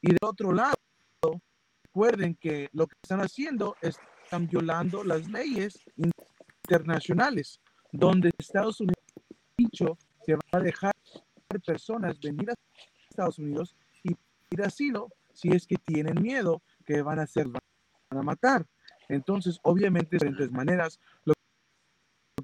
Y 0.00 0.08
del 0.08 0.18
otro 0.22 0.52
lado, 0.52 0.74
recuerden 1.82 2.34
que 2.36 2.68
lo 2.72 2.86
que 2.86 2.96
están 3.02 3.20
haciendo 3.20 3.76
es 3.80 3.98
están 4.24 4.46
violando 4.48 5.04
las 5.04 5.28
leyes 5.28 5.78
internacionales, 6.66 7.60
donde 7.92 8.30
Estados 8.38 8.80
Unidos 8.80 9.04
ha 9.18 9.54
dicho 9.56 9.98
que 10.26 10.34
va 10.34 10.40
a 10.52 10.60
dejar 10.60 10.93
personas 11.60 12.20
venir 12.20 12.50
a 12.50 12.54
Estados 13.08 13.38
Unidos 13.38 13.76
y 14.02 14.14
pedir 14.48 14.66
asilo 14.66 15.08
si 15.32 15.50
es 15.50 15.66
que 15.66 15.76
tienen 15.76 16.20
miedo 16.22 16.62
que 16.84 17.02
van 17.02 17.18
a 17.18 17.26
ser 17.26 17.48
van 17.48 17.60
a 18.10 18.22
matar. 18.22 18.66
Entonces, 19.08 19.58
obviamente, 19.62 20.10
de 20.10 20.18
diferentes 20.18 20.50
maneras, 20.50 21.00
lo, 21.24 21.34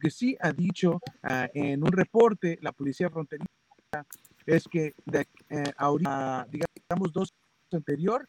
que 0.01 0.11
sí 0.11 0.37
ha 0.41 0.53
dicho 0.53 1.01
ah, 1.23 1.49
en 1.53 1.83
un 1.83 1.93
reporte 1.93 2.59
la 2.63 2.73
policía 2.73 3.11
fronteriza 3.11 3.47
es 4.47 4.67
que 4.67 4.95
de 5.05 5.27
eh, 5.51 5.73
ahorita, 5.77 6.49
digamos, 6.51 7.13
dos 7.13 7.33
años 7.33 7.81
anterior, 7.81 8.29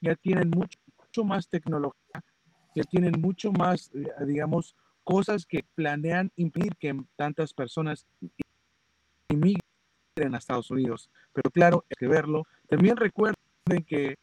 ya 0.00 0.14
tienen 0.16 0.50
mucho, 0.50 0.78
mucho 0.98 1.24
más 1.24 1.48
tecnología, 1.48 2.22
ya 2.74 2.82
tienen 2.84 3.20
mucho 3.20 3.50
más, 3.50 3.90
eh, 3.94 4.08
digamos, 4.26 4.76
cosas 5.02 5.46
que 5.46 5.64
planean 5.74 6.30
impedir 6.36 6.76
que 6.76 6.94
tantas 7.16 7.52
personas 7.52 8.06
inmigren 9.28 9.60
a 10.16 10.38
Estados 10.38 10.70
Unidos. 10.70 11.10
Pero 11.32 11.50
claro, 11.50 11.84
hay 11.90 11.96
que 11.98 12.06
verlo. 12.06 12.46
También 12.68 12.96
recuerden 12.96 13.36
que 13.86 14.16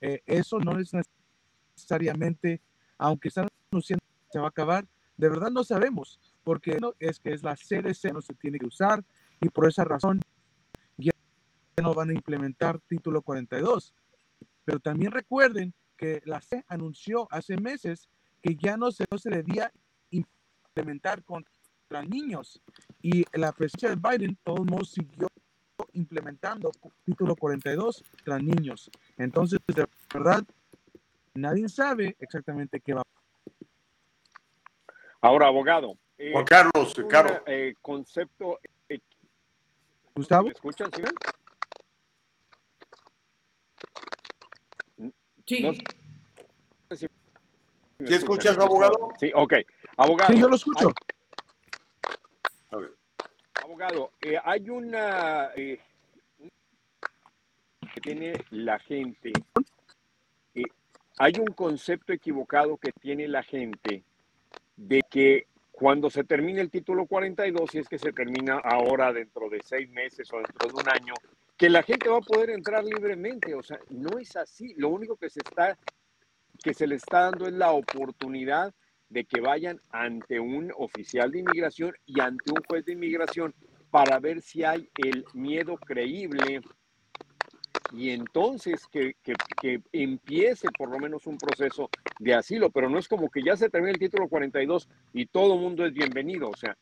eh, 0.00 0.22
eso 0.26 0.58
no 0.58 0.78
es 0.78 0.92
necesariamente, 1.76 2.60
aunque 2.96 3.28
están 3.28 3.48
anunciando 3.70 4.02
que 4.04 4.32
se 4.32 4.38
va 4.38 4.46
a 4.46 4.48
acabar, 4.48 4.86
de 5.16 5.28
verdad 5.28 5.50
no 5.50 5.64
sabemos, 5.64 6.18
porque 6.42 6.78
no 6.80 6.94
es 6.98 7.20
que 7.20 7.34
es 7.34 7.42
la 7.42 7.54
CDC, 7.54 8.12
no 8.12 8.22
se 8.22 8.34
tiene 8.34 8.58
que 8.58 8.66
usar, 8.66 9.04
y 9.40 9.48
por 9.50 9.68
esa 9.68 9.84
razón 9.84 10.20
ya 10.96 11.12
no 11.82 11.92
van 11.92 12.10
a 12.10 12.14
implementar 12.14 12.80
título 12.80 13.20
42. 13.20 13.94
Pero 14.64 14.80
también 14.80 15.12
recuerden 15.12 15.74
que 15.96 16.22
la 16.24 16.40
C 16.40 16.64
anunció 16.68 17.28
hace 17.30 17.56
meses 17.58 18.08
que 18.40 18.56
ya 18.56 18.76
no 18.78 18.90
se, 18.90 19.04
no 19.10 19.18
se 19.18 19.30
debía 19.30 19.70
implementar 20.10 21.22
contra 21.22 21.52
niños. 22.00 22.62
Y 23.02 23.24
la 23.36 23.52
presidencia 23.52 23.90
de 23.90 23.96
Biden, 23.96 24.38
todos 24.42 24.64
modos, 24.64 24.90
siguió 24.92 25.26
implementando 25.92 26.70
título 27.04 27.36
42 27.36 28.02
contra 28.10 28.38
niños. 28.38 28.90
Entonces, 29.18 29.58
de 29.66 29.84
verdad, 30.14 30.42
nadie 31.34 31.68
sabe 31.68 32.16
exactamente 32.18 32.80
qué 32.80 32.94
va 32.94 33.00
a 33.00 33.04
Ahora, 35.20 35.48
abogado. 35.48 35.98
eh, 36.18 36.32
Juan 36.32 36.44
Carlos, 36.44 36.96
un, 36.98 37.08
Carlos. 37.08 37.40
eh, 37.46 37.74
concepto. 37.82 38.58
eh, 38.88 38.98
Gustavo. 40.14 40.44
¿Me 40.48 40.52
escuchan, 40.52 40.90
sí. 40.94 41.02
No 45.62 45.72
sé 45.72 46.96
si 46.96 47.06
me 47.98 48.06
¿Sí 48.08 48.14
escuchas, 48.14 48.58
abogado? 48.58 49.10
Sí, 49.18 49.30
ok. 49.34 49.54
Abogado. 49.96 50.32
Sí, 50.32 50.40
yo 50.40 50.48
lo 50.48 50.56
escucho. 50.56 50.92
Abogado, 53.54 54.12
eh, 54.20 54.38
hay 54.42 54.70
una 54.70 55.50
eh, 55.54 55.78
que 57.94 58.00
tiene 58.00 58.44
la 58.50 58.78
gente. 58.78 59.32
eh, 60.54 60.62
hay 61.18 61.34
un 61.38 61.52
concepto 61.54 62.12
equivocado 62.12 62.76
que 62.76 62.92
tiene 62.92 63.28
la 63.28 63.42
gente 63.42 64.02
de 64.76 65.02
que 65.08 65.46
cuando 65.70 66.10
se 66.10 66.24
termine 66.24 66.60
el 66.60 66.70
título 66.70 67.06
42, 67.06 67.70
si 67.70 67.78
es 67.78 67.88
que 67.88 67.98
se 67.98 68.12
termina 68.12 68.58
ahora 68.58 69.12
dentro 69.12 69.48
de 69.48 69.60
seis 69.64 69.90
meses 69.90 70.32
o 70.32 70.36
dentro 70.36 70.68
de 70.68 70.74
un 70.74 70.88
año, 70.88 71.14
que 71.56 71.68
la 71.68 71.82
gente 71.82 72.08
va 72.08 72.18
a 72.18 72.22
poder 72.22 72.50
entrar 72.50 72.84
libremente. 72.84 73.54
O 73.54 73.62
sea, 73.62 73.78
no 73.90 74.18
es 74.18 74.36
así. 74.36 74.74
Lo 74.76 74.88
único 74.88 75.16
que 75.16 75.28
se 75.28 75.40
está, 75.40 75.76
que 76.62 76.72
se 76.74 76.86
le 76.86 76.96
está 76.96 77.30
dando 77.30 77.46
es 77.46 77.52
la 77.52 77.72
oportunidad 77.72 78.74
de 79.12 79.24
que 79.24 79.40
vayan 79.40 79.78
ante 79.90 80.40
un 80.40 80.72
oficial 80.76 81.30
de 81.30 81.40
inmigración 81.40 81.94
y 82.06 82.20
ante 82.20 82.50
un 82.50 82.62
juez 82.66 82.84
de 82.86 82.92
inmigración 82.92 83.54
para 83.90 84.18
ver 84.18 84.40
si 84.40 84.64
hay 84.64 84.88
el 84.96 85.26
miedo 85.34 85.76
creíble 85.76 86.62
y 87.92 88.08
entonces 88.08 88.86
que, 88.90 89.16
que, 89.22 89.82
empiece 89.92 90.68
por 90.78 90.88
lo 90.88 90.98
menos 90.98 91.26
un 91.26 91.36
proceso 91.36 91.90
de 92.18 92.32
asilo, 92.32 92.70
pero 92.70 92.88
no 92.88 92.98
es 92.98 93.06
como 93.06 93.28
que 93.28 93.42
ya 93.42 93.54
se 93.54 93.68
termine 93.68 93.92
el 93.92 93.98
título 93.98 94.28
42 94.28 94.88
y 95.12 95.26
todo 95.26 95.58
mundo 95.58 95.84
es 95.84 95.92
bienvenido, 95.92 96.48
o 96.48 96.56
sea, 96.56 96.74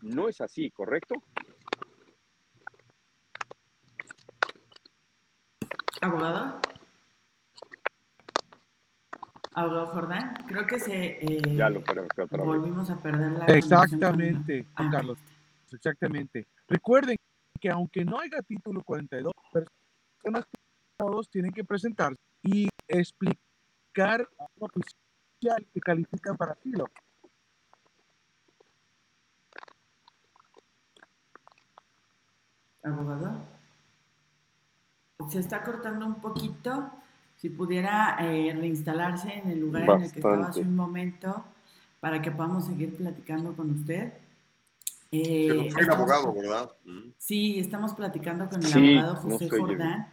no 0.00 0.30
es 0.30 0.40
así, 0.40 0.70
¿correcto? 0.70 1.16
Abogado. 6.00 6.58
Abogado 9.56 9.86
Jordán, 9.86 10.34
creo 10.46 10.66
que 10.66 10.78
se 10.78 11.16
eh, 11.18 11.40
ya 11.56 11.70
lo 11.70 11.80
otra 11.80 12.02
vez. 12.02 12.10
volvimos 12.44 12.90
a 12.90 12.98
perder 13.00 13.32
la 13.32 13.46
Exactamente, 13.46 14.66
Juan 14.76 14.88
Ah. 14.88 14.90
Carlos. 14.92 15.18
Exactamente. 15.72 16.46
Recuerden 16.68 17.16
que 17.58 17.70
aunque 17.70 18.04
no 18.04 18.20
haya 18.20 18.42
título 18.42 18.82
42, 18.84 19.32
personas 19.50 20.44
todos 20.98 21.30
tienen 21.30 21.52
que 21.52 21.64
presentarse 21.64 22.20
y 22.42 22.68
explicar 22.86 24.28
a 24.38 24.44
un 24.58 24.68
oficial 24.70 25.66
que 25.72 25.80
califican 25.80 26.36
para 26.36 26.52
asilo. 26.52 26.84
Abogado. 32.84 33.40
Se 35.28 35.40
está 35.40 35.62
cortando 35.64 36.06
un 36.06 36.20
poquito. 36.20 36.90
Si 37.46 37.50
pudiera 37.50 38.16
eh, 38.18 38.52
reinstalarse 38.58 39.32
en 39.32 39.50
el 39.50 39.60
lugar 39.60 39.84
en 39.88 40.02
el 40.02 40.10
que 40.10 40.18
estaba 40.18 40.34
hace 40.34 40.42
Bastante. 40.46 40.68
un 40.68 40.74
momento 40.74 41.44
para 42.00 42.20
que 42.20 42.32
podamos 42.32 42.66
seguir 42.66 42.96
platicando 42.96 43.52
con 43.54 43.70
usted. 43.70 44.14
Eh, 45.12 45.46
no 45.48 45.54
soy 45.54 45.60
el 45.68 45.68
estamos- 45.78 45.94
abogado, 46.10 46.34
¿verdad? 46.34 46.70
Mm. 46.84 46.98
Sí, 47.16 47.60
estamos 47.60 47.94
platicando 47.94 48.48
con 48.48 48.60
el 48.64 48.66
Sí, 48.66 48.96
abogado 48.98 49.14
no 49.28 49.30
José 49.38 49.48
yo. 49.48 49.58
Jordán 49.60 50.08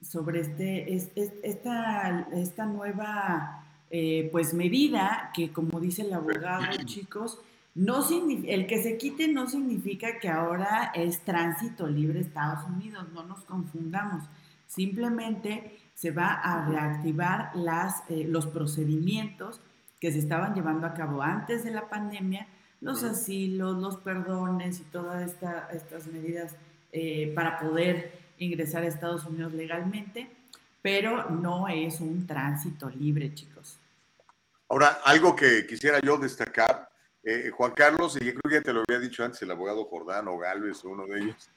sobre 0.00 0.42
este, 0.42 0.94
es- 0.94 1.10
es- 1.16 1.32
esta, 1.42 2.28
esta 2.32 2.64
nueva 2.66 3.64
eh, 3.90 4.28
pues 4.30 4.54
medida 4.54 5.32
que 5.34 5.50
como 5.52 5.80
dice 5.80 6.02
el 6.02 6.12
abogado, 6.12 6.62
chicos, 6.84 7.40
no 7.74 8.04
el 8.46 8.68
que 8.68 8.80
se 8.84 8.98
quite 8.98 9.26
no 9.26 9.48
significa 9.48 10.20
que 10.20 10.28
ahora 10.28 10.92
es 10.94 11.18
tránsito 11.24 11.88
libre 11.88 12.20
Estados 12.20 12.64
Unidos, 12.68 13.04
no 13.12 13.24
nos 13.24 13.40
confundamos. 13.40 14.22
Simplemente 14.68 15.78
se 15.94 16.10
va 16.10 16.32
a 16.34 16.66
reactivar 16.68 17.50
las, 17.54 18.02
eh, 18.08 18.26
los 18.28 18.46
procedimientos 18.46 19.60
que 20.00 20.12
se 20.12 20.18
estaban 20.18 20.54
llevando 20.54 20.86
a 20.86 20.94
cabo 20.94 21.22
antes 21.22 21.64
de 21.64 21.70
la 21.70 21.88
pandemia, 21.88 22.46
los 22.80 23.02
asilos, 23.04 23.76
los 23.80 23.96
perdones 23.98 24.80
y 24.80 24.82
todas 24.84 25.22
esta- 25.30 25.68
estas 25.72 26.06
medidas 26.06 26.56
eh, 26.92 27.32
para 27.34 27.58
poder 27.58 28.12
ingresar 28.38 28.82
a 28.82 28.86
Estados 28.88 29.24
Unidos 29.24 29.52
legalmente, 29.52 30.30
pero 30.82 31.30
no 31.30 31.66
es 31.68 32.00
un 32.00 32.26
tránsito 32.26 32.90
libre, 32.90 33.34
chicos. 33.34 33.78
Ahora, 34.68 34.98
algo 35.04 35.34
que 35.34 35.66
quisiera 35.66 36.00
yo 36.00 36.18
destacar, 36.18 36.88
eh, 37.22 37.50
Juan 37.56 37.72
Carlos, 37.72 38.16
y 38.20 38.24
yo 38.26 38.32
creo 38.34 38.42
que 38.48 38.54
ya 38.56 38.62
te 38.62 38.72
lo 38.72 38.82
había 38.86 39.00
dicho 39.00 39.24
antes 39.24 39.40
el 39.42 39.50
abogado 39.50 39.84
Jordán 39.86 40.28
o 40.28 40.36
Galvez, 40.38 40.84
uno 40.84 41.06
de 41.06 41.20
ellos. 41.20 41.48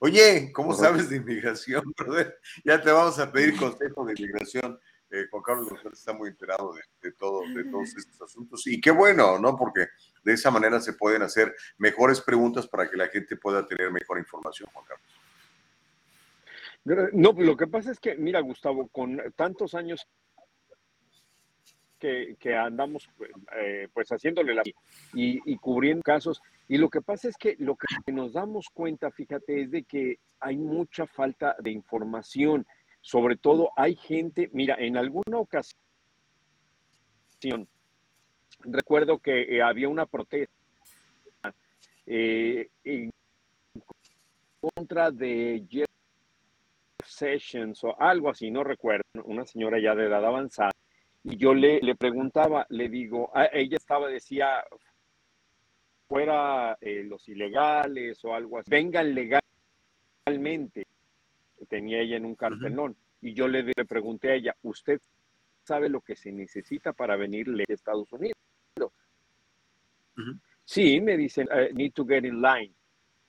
Oye, 0.00 0.52
¿cómo 0.52 0.74
sabes 0.74 1.08
de 1.10 1.16
inmigración, 1.16 1.84
brother? 1.96 2.38
Ya 2.64 2.80
te 2.80 2.90
vamos 2.90 3.18
a 3.18 3.30
pedir 3.30 3.56
consejo 3.56 4.04
de 4.04 4.14
inmigración. 4.16 4.78
Eh, 5.10 5.26
Juan 5.30 5.42
Carlos 5.42 5.68
González 5.68 5.98
está 5.98 6.12
muy 6.12 6.30
enterado 6.30 6.72
de, 6.72 6.82
de 7.02 7.12
todo, 7.12 7.42
de 7.54 7.64
todos 7.64 7.94
estos 7.96 8.20
asuntos. 8.20 8.66
Y 8.66 8.80
qué 8.80 8.90
bueno, 8.90 9.38
¿no? 9.38 9.56
Porque 9.56 9.86
de 10.24 10.32
esa 10.32 10.50
manera 10.50 10.80
se 10.80 10.94
pueden 10.94 11.22
hacer 11.22 11.54
mejores 11.78 12.20
preguntas 12.20 12.66
para 12.66 12.90
que 12.90 12.96
la 12.96 13.08
gente 13.08 13.36
pueda 13.36 13.66
tener 13.66 13.92
mejor 13.92 14.18
información, 14.18 14.68
Juan 14.72 14.86
Carlos. 14.86 15.14
No, 16.84 17.32
lo 17.32 17.56
que 17.56 17.66
pasa 17.66 17.92
es 17.92 17.98
que, 17.98 18.14
mira, 18.14 18.40
Gustavo, 18.40 18.88
con 18.88 19.18
tantos 19.36 19.74
años 19.74 20.06
que, 21.98 22.36
que 22.38 22.54
andamos 22.54 23.08
eh, 23.56 23.88
pues 23.92 24.08
haciéndole 24.10 24.54
la 24.54 24.62
y, 25.14 25.40
y 25.50 25.56
cubriendo 25.56 26.02
casos, 26.02 26.42
y 26.68 26.78
lo 26.78 26.88
que 26.88 27.02
pasa 27.02 27.28
es 27.28 27.36
que 27.36 27.56
lo 27.58 27.76
que 27.76 28.12
nos 28.12 28.32
damos 28.32 28.68
cuenta, 28.72 29.10
fíjate, 29.10 29.62
es 29.62 29.70
de 29.70 29.84
que 29.84 30.18
hay 30.40 30.56
mucha 30.56 31.06
falta 31.06 31.56
de 31.60 31.70
información. 31.70 32.66
Sobre 33.00 33.36
todo 33.36 33.70
hay 33.76 33.96
gente, 33.96 34.48
mira, 34.52 34.76
en 34.78 34.96
alguna 34.96 35.38
ocasión, 35.38 35.76
recuerdo 38.60 39.18
que 39.18 39.42
eh, 39.56 39.62
había 39.62 39.88
una 39.90 40.06
protesta 40.06 40.54
eh, 42.06 42.68
en 42.84 43.10
contra 44.60 45.10
de 45.10 45.66
Jeff 45.68 45.86
Sessions 47.04 47.84
o 47.84 48.00
algo 48.00 48.30
así, 48.30 48.50
no 48.50 48.64
recuerdo, 48.64 49.02
una 49.24 49.44
señora 49.44 49.78
ya 49.78 49.94
de 49.94 50.06
edad 50.06 50.24
avanzada, 50.24 50.70
y 51.22 51.36
yo 51.36 51.52
le, 51.54 51.80
le 51.80 51.94
preguntaba, 51.94 52.66
le 52.70 52.88
digo, 52.88 53.30
a- 53.34 53.46
ella 53.52 53.76
estaba, 53.76 54.08
decía, 54.08 54.64
fuera 56.06 56.76
eh, 56.80 57.02
los 57.04 57.28
ilegales 57.28 58.24
o 58.24 58.34
algo 58.34 58.58
así, 58.58 58.70
vengan 58.70 59.14
legalmente, 59.14 60.86
tenía 61.68 62.00
ella 62.00 62.16
en 62.16 62.24
un 62.26 62.34
cartelón, 62.34 62.96
y 63.20 63.32
yo 63.34 63.48
le, 63.48 63.62
le 63.64 63.84
pregunté 63.86 64.30
a 64.30 64.34
ella, 64.34 64.56
¿usted 64.62 65.00
sabe 65.62 65.88
lo 65.88 66.00
que 66.02 66.14
se 66.16 66.30
necesita 66.32 66.92
para 66.92 67.16
venir 67.16 67.48
a 67.48 67.72
Estados 67.72 68.12
Unidos? 68.12 68.34
Sí, 70.64 71.00
me 71.00 71.16
dicen, 71.16 71.48
"I 71.52 71.72
need 71.74 71.92
to 71.92 72.06
get 72.06 72.24
in 72.24 72.40
line. 72.40 72.72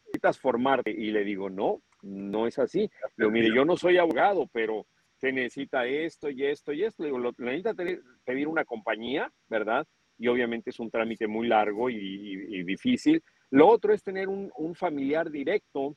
Necesitas 0.06 0.40
formarte. 0.40 0.92
Y 0.92 1.12
le 1.12 1.24
digo, 1.24 1.50
no, 1.50 1.82
no 2.04 2.48
es 2.48 2.60
así. 2.60 2.80
Le 2.82 3.26
digo, 3.26 3.32
mire, 3.32 3.48
yo 3.56 3.66
no 3.66 3.76
soy 3.76 3.98
abogado, 3.98 4.48
pero 4.48 4.86
se 5.18 5.32
necesita 5.34 5.86
esto 5.86 6.30
y 6.30 6.46
esto 6.46 6.72
y 6.72 6.84
esto. 6.84 7.04
Le 7.04 7.08
digo, 7.10 7.20
lo, 7.20 7.34
necesita 7.38 7.74
tener- 7.74 8.02
pedir 8.24 8.48
una 8.48 8.64
compañía, 8.64 9.32
¿verdad? 9.50 9.86
Y 10.18 10.28
obviamente 10.28 10.70
es 10.70 10.80
un 10.80 10.90
trámite 10.90 11.28
muy 11.28 11.48
largo 11.48 11.90
y, 11.90 12.64
difícil. 12.64 13.22
Lo 13.52 13.68
otro 13.68 13.94
es 13.94 14.04
tener 14.04 14.28
un, 14.28 14.76
familiar 14.76 15.30
directo 15.30 15.96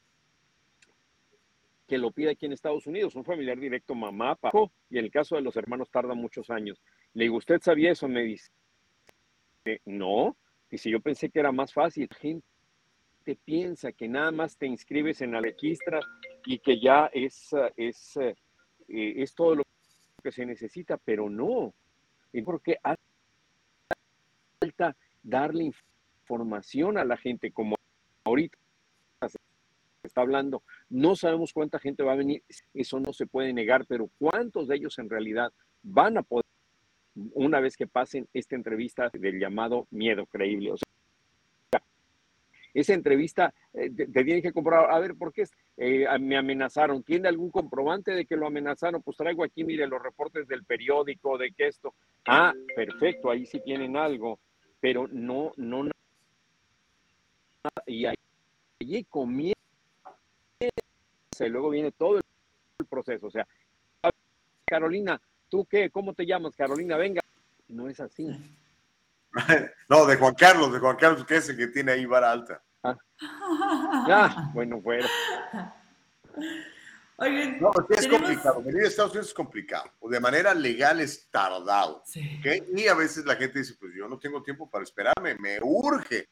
que 1.86 1.98
lo 1.98 2.10
pida 2.10 2.32
aquí 2.32 2.46
en 2.46 2.52
Estados 2.52 2.86
Unidos, 2.86 3.14
un 3.14 3.24
familiar 3.24 3.58
directo, 3.58 3.94
mamá, 3.94 4.34
papá, 4.34 4.70
y 4.90 4.98
en 4.98 5.06
el 5.06 5.10
caso 5.10 5.36
de 5.36 5.42
los 5.42 5.56
hermanos 5.56 5.90
tarda 5.90 6.14
muchos 6.14 6.50
años. 6.50 6.82
Le 7.14 7.24
digo, 7.24 7.36
¿usted 7.36 7.60
sabía 7.62 7.92
eso? 7.92 8.06
Me 8.08 8.22
dice, 8.24 8.50
no, 9.86 10.36
y 10.70 10.76
si 10.76 10.90
yo 10.90 11.00
pensé 11.00 11.30
que 11.30 11.40
era 11.40 11.50
más 11.50 11.72
fácil, 11.72 12.06
la 12.10 12.16
gente 12.16 12.44
piensa 13.44 13.92
que 13.92 14.06
nada 14.06 14.30
más 14.30 14.58
te 14.58 14.66
inscribes 14.66 15.22
en 15.22 15.32
la 15.32 15.40
registra 15.40 16.00
y 16.44 16.58
que 16.58 16.78
ya 16.78 17.10
es, 17.12 17.50
es, 17.76 18.16
eh, 18.18 18.34
es 18.88 19.34
todo 19.34 19.54
lo 19.54 19.62
que 20.22 20.32
se 20.32 20.44
necesita, 20.44 20.98
pero 20.98 21.30
no, 21.30 21.74
porque 22.44 22.78
darle 25.22 25.72
información 26.22 26.98
a 26.98 27.04
la 27.04 27.16
gente, 27.16 27.50
como 27.52 27.76
ahorita 28.24 28.58
se 29.26 29.38
está 30.04 30.20
hablando, 30.20 30.62
no 30.88 31.16
sabemos 31.16 31.52
cuánta 31.52 31.78
gente 31.78 32.02
va 32.02 32.12
a 32.12 32.16
venir, 32.16 32.42
eso 32.74 33.00
no 33.00 33.12
se 33.12 33.26
puede 33.26 33.52
negar, 33.52 33.86
pero 33.86 34.10
cuántos 34.18 34.68
de 34.68 34.76
ellos 34.76 34.98
en 34.98 35.10
realidad 35.10 35.52
van 35.82 36.18
a 36.18 36.22
poder 36.22 36.44
una 37.34 37.60
vez 37.60 37.76
que 37.76 37.86
pasen 37.86 38.28
esta 38.32 38.54
entrevista 38.54 39.10
del 39.12 39.40
llamado 39.40 39.86
miedo 39.90 40.26
creíble. 40.26 40.72
O 40.72 40.76
sea, 40.76 41.82
esa 42.74 42.94
entrevista 42.94 43.52
eh, 43.72 43.90
te, 43.90 44.06
tienen 44.06 44.42
que 44.42 44.52
comprobar, 44.52 44.90
a 44.90 44.98
ver, 45.00 45.16
¿por 45.16 45.32
qué 45.32 45.44
eh, 45.76 46.06
me 46.20 46.36
amenazaron? 46.36 47.02
¿Tiene 47.02 47.28
algún 47.28 47.50
comprobante 47.50 48.12
de 48.12 48.24
que 48.24 48.36
lo 48.36 48.46
amenazaron? 48.46 49.02
Pues 49.02 49.16
traigo 49.16 49.42
aquí, 49.42 49.64
mire, 49.64 49.86
los 49.86 50.02
reportes 50.02 50.46
del 50.46 50.64
periódico, 50.64 51.38
de 51.38 51.52
que 51.52 51.66
esto. 51.66 51.94
Ah, 52.26 52.52
perfecto, 52.76 53.30
ahí 53.30 53.46
sí 53.46 53.60
tienen 53.64 53.96
algo, 53.96 54.38
pero 54.80 55.08
no, 55.10 55.52
no, 55.56 55.84
nada. 55.84 55.92
Y 57.86 58.06
ahí, 58.06 58.16
allí 58.80 59.04
comienza, 59.04 59.58
y 60.60 61.48
luego 61.48 61.70
viene 61.70 61.92
todo 61.92 62.18
el 62.18 62.86
proceso. 62.86 63.26
O 63.26 63.30
sea, 63.30 63.46
Carolina, 64.66 65.20
¿tú 65.48 65.64
qué? 65.64 65.90
¿Cómo 65.90 66.14
te 66.14 66.26
llamas, 66.26 66.54
Carolina? 66.54 66.96
Venga. 66.96 67.20
No 67.68 67.88
es 67.88 68.00
así. 68.00 68.28
No, 69.88 70.06
de 70.06 70.16
Juan 70.16 70.34
Carlos, 70.34 70.72
de 70.72 70.78
Juan 70.80 70.96
Carlos, 70.96 71.24
que 71.24 71.36
es 71.36 71.48
el 71.48 71.56
que 71.56 71.68
tiene 71.68 71.92
ahí 71.92 72.06
vara 72.06 72.32
alta. 72.32 72.62
Ah, 72.82 74.50
bueno, 74.52 74.80
fuera. 74.80 75.06
Oigan, 77.18 77.60
No, 77.60 77.70
porque 77.72 77.94
es 77.94 78.00
tenemos- 78.02 78.20
complicado. 78.22 78.62
Venir 78.62 78.84
a 78.84 78.88
Estados 78.88 79.10
Unidos 79.12 79.28
es 79.28 79.34
complicado. 79.34 79.92
O 79.98 80.08
de 80.08 80.20
manera 80.20 80.54
legal 80.54 81.00
es 81.00 81.28
tardado. 81.30 82.02
Sí. 82.06 82.38
¿ok? 82.40 82.68
Y 82.76 82.86
a 82.88 82.94
veces 82.94 83.24
la 83.24 83.34
gente 83.36 83.58
dice, 83.58 83.74
pues 83.78 83.92
yo 83.96 84.06
no 84.08 84.18
tengo 84.18 84.42
tiempo 84.42 84.70
para 84.70 84.84
esperarme, 84.84 85.34
me 85.36 85.58
urge. 85.60 86.28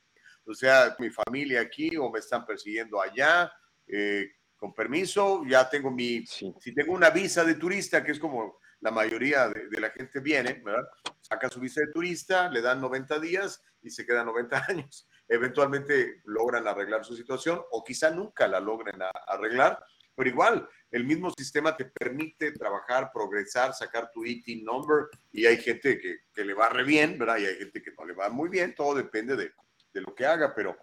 O 0.47 0.55
sea, 0.55 0.95
mi 1.01 1.11
familia 1.11 1.61
aquí 1.61 1.97
o 1.97 2.11
me 2.11 2.21
están 2.21 2.45
persiguiendo 2.47 3.01
allá. 3.01 3.53
eh, 3.89 4.33
con 4.57 4.75
permiso, 4.75 5.43
ya 5.47 5.69
tengo 5.69 5.91
mi, 5.93 6.27
Sí. 6.27 6.53
si 6.61 6.75
tengo 6.75 6.93
una 6.95 7.11
visa 7.11 7.45
de 7.45 7.55
turista, 7.57 8.03
que 8.03 8.11
es 8.13 8.19
como 8.19 8.59
la 8.81 8.91
mayoría 8.91 9.49
de, 9.49 9.69
de 9.69 9.81
la 9.81 9.91
gente 9.91 10.19
viene, 10.19 10.55
¿verdad? 10.65 10.89
saca 11.21 11.49
su 11.51 11.61
visa 11.61 11.83
de 11.83 11.93
turista, 11.93 12.49
le 12.49 12.63
dan 12.63 12.81
90 12.81 13.21
días 13.21 13.63
y 13.83 13.91
se 13.91 14.05
queda 14.07 14.25
90 14.25 14.57
años. 14.69 15.07
Eventualmente 15.29 16.23
logran 16.25 16.67
arreglar 16.67 17.05
su 17.05 17.15
situación 17.15 17.61
o 17.71 17.85
quizá 17.85 18.11
nunca 18.11 18.49
la 18.49 18.59
logren 18.59 18.97
arreglar, 19.29 19.79
pero 20.17 20.31
igual 20.31 20.69
el 20.91 21.05
mismo 21.05 21.31
sistema 21.37 21.77
te 21.77 21.85
permite 21.85 22.53
trabajar, 22.53 23.11
progresar, 23.13 23.75
sacar 23.75 24.11
tu 24.11 24.25
ET 24.25 24.45
number 24.63 25.09
y 25.31 25.47
hay 25.47 25.59
gente 25.59 25.99
que, 25.99 26.21
que, 26.33 26.45
le 26.45 26.55
va 26.55 26.71
re 26.71 26.85
bien, 26.85 27.19
¿verdad? 27.19 27.39
Y 27.39 27.47
hay 27.47 27.57
gente 27.57 27.83
que 27.83 27.93
no 27.97 28.05
le 28.05 28.15
va 28.15 28.29
muy 28.31 28.49
bien, 28.49 28.75
todo 28.75 28.95
depende 28.95 29.37
de, 29.37 29.53
de 29.93 30.01
lo 30.01 30.15
que 30.15 30.25
haga, 30.25 30.55
pero 30.55 30.77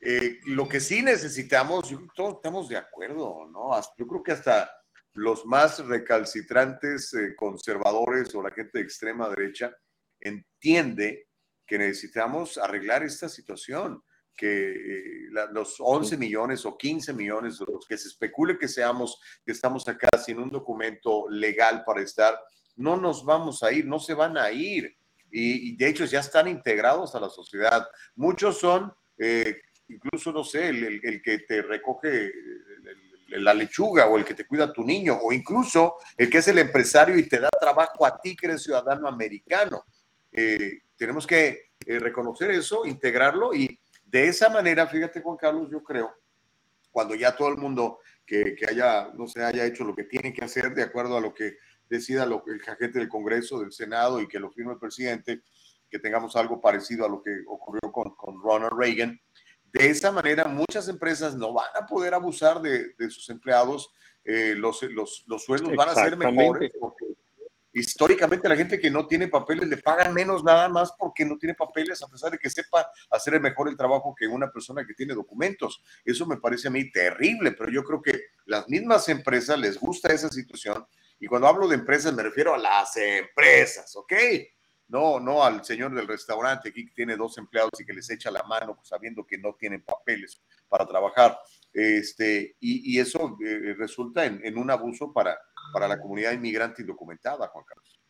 eh, 0.00 0.40
lo 0.46 0.68
que 0.68 0.80
sí 0.80 1.02
necesitamos, 1.02 1.88
yo, 1.88 1.98
todos 2.14 2.36
estamos 2.36 2.68
de 2.68 2.76
acuerdo, 2.76 3.46
¿no? 3.50 3.70
Yo 3.96 4.06
creo 4.06 4.22
que 4.22 4.32
hasta 4.32 4.70
los 5.14 5.46
más 5.46 5.84
recalcitrantes 5.86 7.12
eh, 7.14 7.34
conservadores 7.34 8.34
o 8.34 8.42
la 8.42 8.50
gente 8.50 8.78
de 8.78 8.84
extrema 8.84 9.28
derecha 9.28 9.74
entiende 10.20 11.28
que 11.66 11.78
necesitamos 11.78 12.58
arreglar 12.58 13.02
esta 13.02 13.28
situación 13.28 14.02
que 14.36 14.70
eh, 14.70 15.28
los 15.52 15.76
11 15.78 16.16
millones 16.16 16.64
o 16.66 16.76
15 16.76 17.12
millones 17.14 17.58
los 17.60 17.86
que 17.86 17.96
se 17.96 18.08
especule 18.08 18.58
que 18.58 18.68
seamos, 18.68 19.20
que 19.44 19.52
estamos 19.52 19.88
acá 19.88 20.08
sin 20.24 20.38
un 20.38 20.50
documento 20.50 21.26
legal 21.30 21.82
para 21.84 22.02
estar, 22.02 22.38
no 22.76 22.96
nos 22.96 23.24
vamos 23.24 23.62
a 23.62 23.72
ir, 23.72 23.86
no 23.86 23.98
se 23.98 24.14
van 24.14 24.36
a 24.36 24.50
ir. 24.50 24.96
Y, 25.30 25.76
de 25.76 25.88
hecho 25.88 26.04
ya 26.04 26.20
están 26.20 26.46
integrados 26.48 27.14
a 27.14 27.20
la 27.20 27.28
sociedad. 27.28 27.86
Muchos 28.14 28.58
son, 28.58 28.92
eh, 29.18 29.60
incluso, 29.88 30.32
no 30.32 30.44
sé, 30.44 30.68
el, 30.68 31.00
el, 31.02 31.22
que 31.22 31.40
te 31.40 31.62
recoge 31.62 32.32
la 33.28 33.52
lechuga 33.52 34.06
o 34.06 34.16
el 34.16 34.24
que 34.24 34.34
te 34.34 34.46
cuida 34.46 34.64
a 34.64 34.72
tu 34.72 34.84
niño, 34.84 35.18
o 35.20 35.32
incluso 35.32 35.96
el 36.16 36.30
que 36.30 36.38
es 36.38 36.48
el 36.48 36.58
empresario 36.58 37.18
y 37.18 37.28
te 37.28 37.40
da 37.40 37.48
trabajo 37.60 38.06
a 38.06 38.20
ti 38.20 38.36
que 38.36 38.46
eres 38.46 38.62
ciudadano 38.62 39.08
americano. 39.08 39.84
Eh, 40.32 40.82
tenemos 40.96 41.26
que 41.26 41.70
reconocer 41.86 42.50
eso, 42.50 42.86
integrarlo 42.86 43.54
y 43.54 43.78
de 44.06 44.28
esa 44.28 44.48
manera, 44.48 44.86
fíjate 44.86 45.20
Juan 45.20 45.36
Carlos, 45.36 45.68
yo 45.70 45.82
creo, 45.82 46.14
cuando 46.90 47.14
ya 47.14 47.36
todo 47.36 47.48
el 47.48 47.58
mundo 47.58 47.98
que, 48.24 48.54
que 48.54 48.66
haya, 48.70 49.10
no 49.14 49.26
se 49.26 49.44
haya 49.44 49.66
hecho 49.66 49.84
lo 49.84 49.94
que 49.94 50.04
tiene 50.04 50.32
que 50.32 50.44
hacer 50.44 50.74
de 50.74 50.82
acuerdo 50.82 51.16
a 51.16 51.20
lo 51.20 51.34
que 51.34 51.56
decida 51.88 52.24
lo, 52.24 52.42
el 52.46 52.60
agente 52.60 52.98
del 52.98 53.08
Congreso, 53.08 53.60
del 53.60 53.72
Senado 53.72 54.20
y 54.20 54.28
que 54.28 54.40
lo 54.40 54.50
firme 54.50 54.72
el 54.72 54.78
presidente, 54.78 55.42
que 55.90 55.98
tengamos 55.98 56.36
algo 56.36 56.60
parecido 56.60 57.04
a 57.04 57.08
lo 57.08 57.22
que 57.22 57.30
ocurrió 57.46 57.92
con, 57.92 58.14
con 58.16 58.40
Ronald 58.42 58.72
Reagan. 58.78 59.20
De 59.72 59.90
esa 59.90 60.10
manera, 60.10 60.46
muchas 60.46 60.88
empresas 60.88 61.36
no 61.36 61.52
van 61.52 61.68
a 61.74 61.86
poder 61.86 62.14
abusar 62.14 62.62
de, 62.62 62.94
de 62.94 63.10
sus 63.10 63.28
empleados, 63.28 63.90
eh, 64.24 64.54
los, 64.56 64.82
los, 64.82 65.24
los, 65.26 65.44
sueldos 65.44 65.74
van 65.76 65.88
a 65.90 65.94
ser 65.94 66.16
mejores 66.16 66.72
porque 66.80 67.04
históricamente 67.80 68.48
la 68.48 68.56
gente 68.56 68.80
que 68.80 68.90
no 68.90 69.06
tiene 69.06 69.28
papeles 69.28 69.68
le 69.68 69.76
pagan 69.76 70.14
menos 70.14 70.42
nada 70.42 70.68
más 70.68 70.92
porque 70.98 71.24
no 71.24 71.36
tiene 71.36 71.54
papeles, 71.54 72.02
a 72.02 72.08
pesar 72.08 72.30
de 72.30 72.38
que 72.38 72.48
sepa 72.48 72.90
hacer 73.10 73.38
mejor 73.38 73.68
el 73.68 73.76
trabajo 73.76 74.14
que 74.18 74.26
una 74.26 74.50
persona 74.50 74.86
que 74.86 74.94
tiene 74.94 75.14
documentos. 75.14 75.82
Eso 76.04 76.24
me 76.26 76.38
parece 76.38 76.68
a 76.68 76.70
mí 76.70 76.90
terrible, 76.90 77.52
pero 77.52 77.70
yo 77.70 77.84
creo 77.84 78.00
que 78.00 78.18
las 78.46 78.66
mismas 78.68 79.08
empresas 79.10 79.58
les 79.58 79.78
gusta 79.78 80.12
esa 80.12 80.30
situación. 80.30 80.86
Y 81.20 81.26
cuando 81.26 81.48
hablo 81.48 81.68
de 81.68 81.74
empresas 81.74 82.14
me 82.14 82.22
refiero 82.22 82.54
a 82.54 82.58
las 82.58 82.96
empresas, 82.96 83.94
¿ok? 83.96 84.12
No, 84.88 85.20
no 85.20 85.44
al 85.44 85.64
señor 85.64 85.94
del 85.94 86.06
restaurante 86.06 86.68
aquí 86.68 86.86
que 86.86 86.94
tiene 86.94 87.16
dos 87.16 87.36
empleados 87.38 87.72
y 87.78 87.84
que 87.84 87.92
les 87.92 88.08
echa 88.08 88.30
la 88.30 88.42
mano 88.44 88.76
pues, 88.76 88.88
sabiendo 88.88 89.26
que 89.26 89.36
no 89.36 89.54
tienen 89.54 89.82
papeles 89.82 90.40
para 90.68 90.86
trabajar. 90.86 91.38
Este, 91.78 92.56
y, 92.58 92.98
eso 92.98 93.36
eh, 93.44 93.74
resulta 93.74 94.24
en, 94.24 94.40
en 94.42 94.56
un 94.56 94.70
abuso 94.70 95.12
para, 95.12 95.36
para 95.74 95.86
la 95.86 96.00
comunidad 96.00 96.32
inmigrante 96.32 96.80
indocumentada, 96.80 97.48
Juan 97.48 97.66
Carlos. 97.66 98.00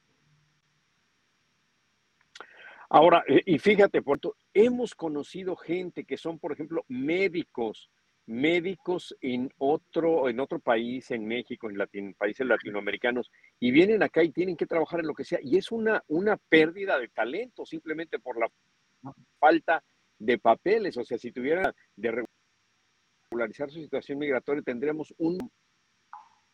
Ahora, 2.88 3.24
eh, 3.26 3.42
y 3.44 3.58
fíjate, 3.58 4.02
Puerto, 4.02 4.36
hemos 4.54 4.94
conocido 4.94 5.56
gente 5.56 6.04
que 6.04 6.16
son, 6.16 6.38
por 6.38 6.52
ejemplo, 6.52 6.84
médicos, 6.86 7.90
médicos 8.26 9.16
en 9.20 9.52
otro, 9.58 10.28
en 10.28 10.38
otro 10.38 10.60
país, 10.60 11.10
en 11.10 11.26
México, 11.26 11.68
en 11.68 12.14
países 12.14 12.46
latinoamericanos, 12.46 13.32
y 13.58 13.72
vienen 13.72 14.00
acá 14.04 14.22
y 14.22 14.30
tienen 14.30 14.56
que 14.56 14.66
trabajar 14.66 15.00
en 15.00 15.08
lo 15.08 15.14
que 15.14 15.24
sea, 15.24 15.40
y 15.42 15.56
es 15.56 15.72
una, 15.72 16.04
una 16.06 16.36
pérdida 16.36 17.00
de 17.00 17.08
talento 17.08 17.66
simplemente 17.66 18.20
por 18.20 18.38
la 18.38 18.46
falta 19.40 19.82
de 20.20 20.38
papeles. 20.38 20.96
O 20.96 21.04
sea, 21.04 21.18
si 21.18 21.32
tuviera 21.32 21.74
de 21.96 22.12
regularizar 23.36 23.70
su 23.70 23.80
situación 23.80 24.18
migratoria, 24.18 24.62
tendríamos 24.62 25.14
un 25.18 25.38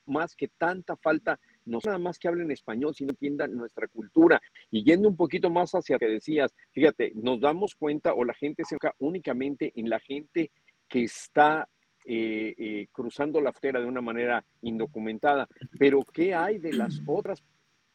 más 0.04 0.34
que 0.34 0.48
tanta 0.48 0.96
falta, 0.96 1.38
no 1.64 1.78
nada 1.84 1.98
más 1.98 2.18
que 2.18 2.26
hablen 2.26 2.50
español, 2.50 2.92
sino 2.92 3.10
entiendan 3.10 3.54
nuestra 3.54 3.86
cultura. 3.86 4.40
Y 4.68 4.82
yendo 4.84 5.08
un 5.08 5.16
poquito 5.16 5.48
más 5.48 5.70
hacia 5.72 5.94
lo 5.94 6.00
que 6.00 6.08
decías, 6.08 6.52
fíjate, 6.72 7.12
nos 7.14 7.40
damos 7.40 7.76
cuenta 7.76 8.12
o 8.12 8.24
la 8.24 8.34
gente 8.34 8.64
se 8.64 8.74
enfoca 8.74 8.94
únicamente 8.98 9.72
en 9.76 9.88
la 9.88 10.00
gente 10.00 10.50
que 10.88 11.04
está 11.04 11.68
eh, 12.04 12.52
eh, 12.58 12.88
cruzando 12.90 13.40
la 13.40 13.52
frontera 13.52 13.80
de 13.80 13.86
una 13.86 14.00
manera 14.00 14.44
indocumentada, 14.62 15.46
pero 15.78 16.00
¿qué 16.12 16.34
hay 16.34 16.58
de 16.58 16.72
las 16.72 17.00
otras 17.06 17.40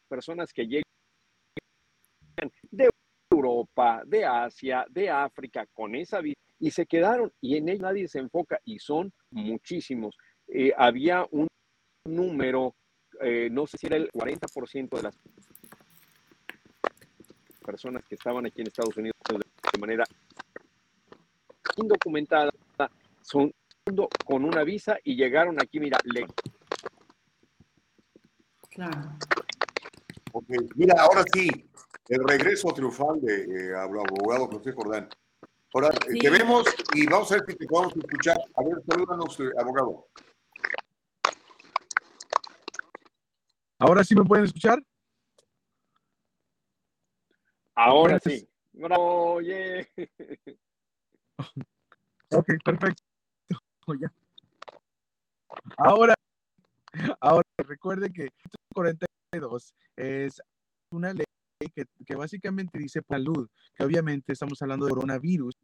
personas 0.08 0.50
que 0.54 0.66
llegan 0.66 0.82
de 2.70 2.88
Europa, 3.30 4.02
de 4.06 4.24
Asia, 4.24 4.86
de 4.88 5.10
África 5.10 5.66
con 5.74 5.94
esa 5.94 6.22
vida 6.22 6.38
y 6.58 6.70
se 6.70 6.86
quedaron 6.86 7.32
y 7.40 7.56
en 7.56 7.68
él 7.68 7.80
nadie 7.80 8.08
se 8.08 8.18
enfoca 8.18 8.60
y 8.64 8.78
son 8.78 9.12
muchísimos. 9.30 10.16
Eh, 10.48 10.72
había 10.76 11.26
un 11.30 11.46
número, 12.04 12.74
eh, 13.20 13.48
no 13.50 13.66
sé 13.66 13.78
si 13.78 13.86
era 13.86 13.96
el 13.96 14.10
40% 14.10 14.96
de 14.96 15.02
las 15.02 15.18
personas 17.64 18.02
que 18.08 18.14
estaban 18.14 18.46
aquí 18.46 18.62
en 18.62 18.68
Estados 18.68 18.96
Unidos 18.96 19.16
de 19.72 19.78
manera 19.78 20.04
indocumentada, 21.76 22.50
son 23.22 23.52
con 24.24 24.44
una 24.44 24.64
visa 24.64 24.98
y 25.04 25.16
llegaron 25.16 25.56
aquí, 25.60 25.80
mira, 25.80 25.98
le... 26.04 26.26
Claro. 28.70 29.16
Mira, 30.76 30.94
ahora 30.98 31.24
sí, 31.32 31.48
el 32.08 32.24
regreso 32.26 32.68
triunfal 32.72 33.20
de 33.20 33.44
eh, 33.44 33.74
abogado 33.74 34.46
José 34.46 34.72
Jordán. 34.72 35.08
Ahora 35.74 35.90
eh, 36.08 36.18
te 36.18 36.30
vemos 36.30 36.64
y 36.94 37.06
vamos 37.06 37.30
a 37.30 37.36
ver 37.36 37.44
si 37.46 37.56
te 37.56 37.66
podemos 37.66 37.94
escuchar. 37.96 38.38
A 38.54 38.62
ver, 38.62 38.82
salúdanos, 38.86 39.38
abogado. 39.58 40.08
¿Ahora 43.78 44.02
sí 44.02 44.14
me 44.14 44.24
pueden 44.24 44.46
escuchar? 44.46 44.82
Ahora 47.74 48.18
sí. 48.18 48.48
Bravo, 48.72 49.40
yeah. 49.40 49.86
Ok, 52.30 52.46
perfecto. 52.64 53.02
Ahora, 55.76 56.14
ahora 57.20 57.44
recuerde 57.58 58.12
que 58.12 58.28
42 58.74 59.74
es 59.96 60.42
una 60.90 61.12
ley 61.12 61.24
que, 61.66 61.86
que 62.06 62.14
básicamente 62.14 62.78
dice 62.78 63.02
salud, 63.06 63.48
que 63.74 63.84
obviamente 63.84 64.32
estamos 64.32 64.60
hablando 64.62 64.86
de 64.86 64.92
coronavirus, 64.92 65.54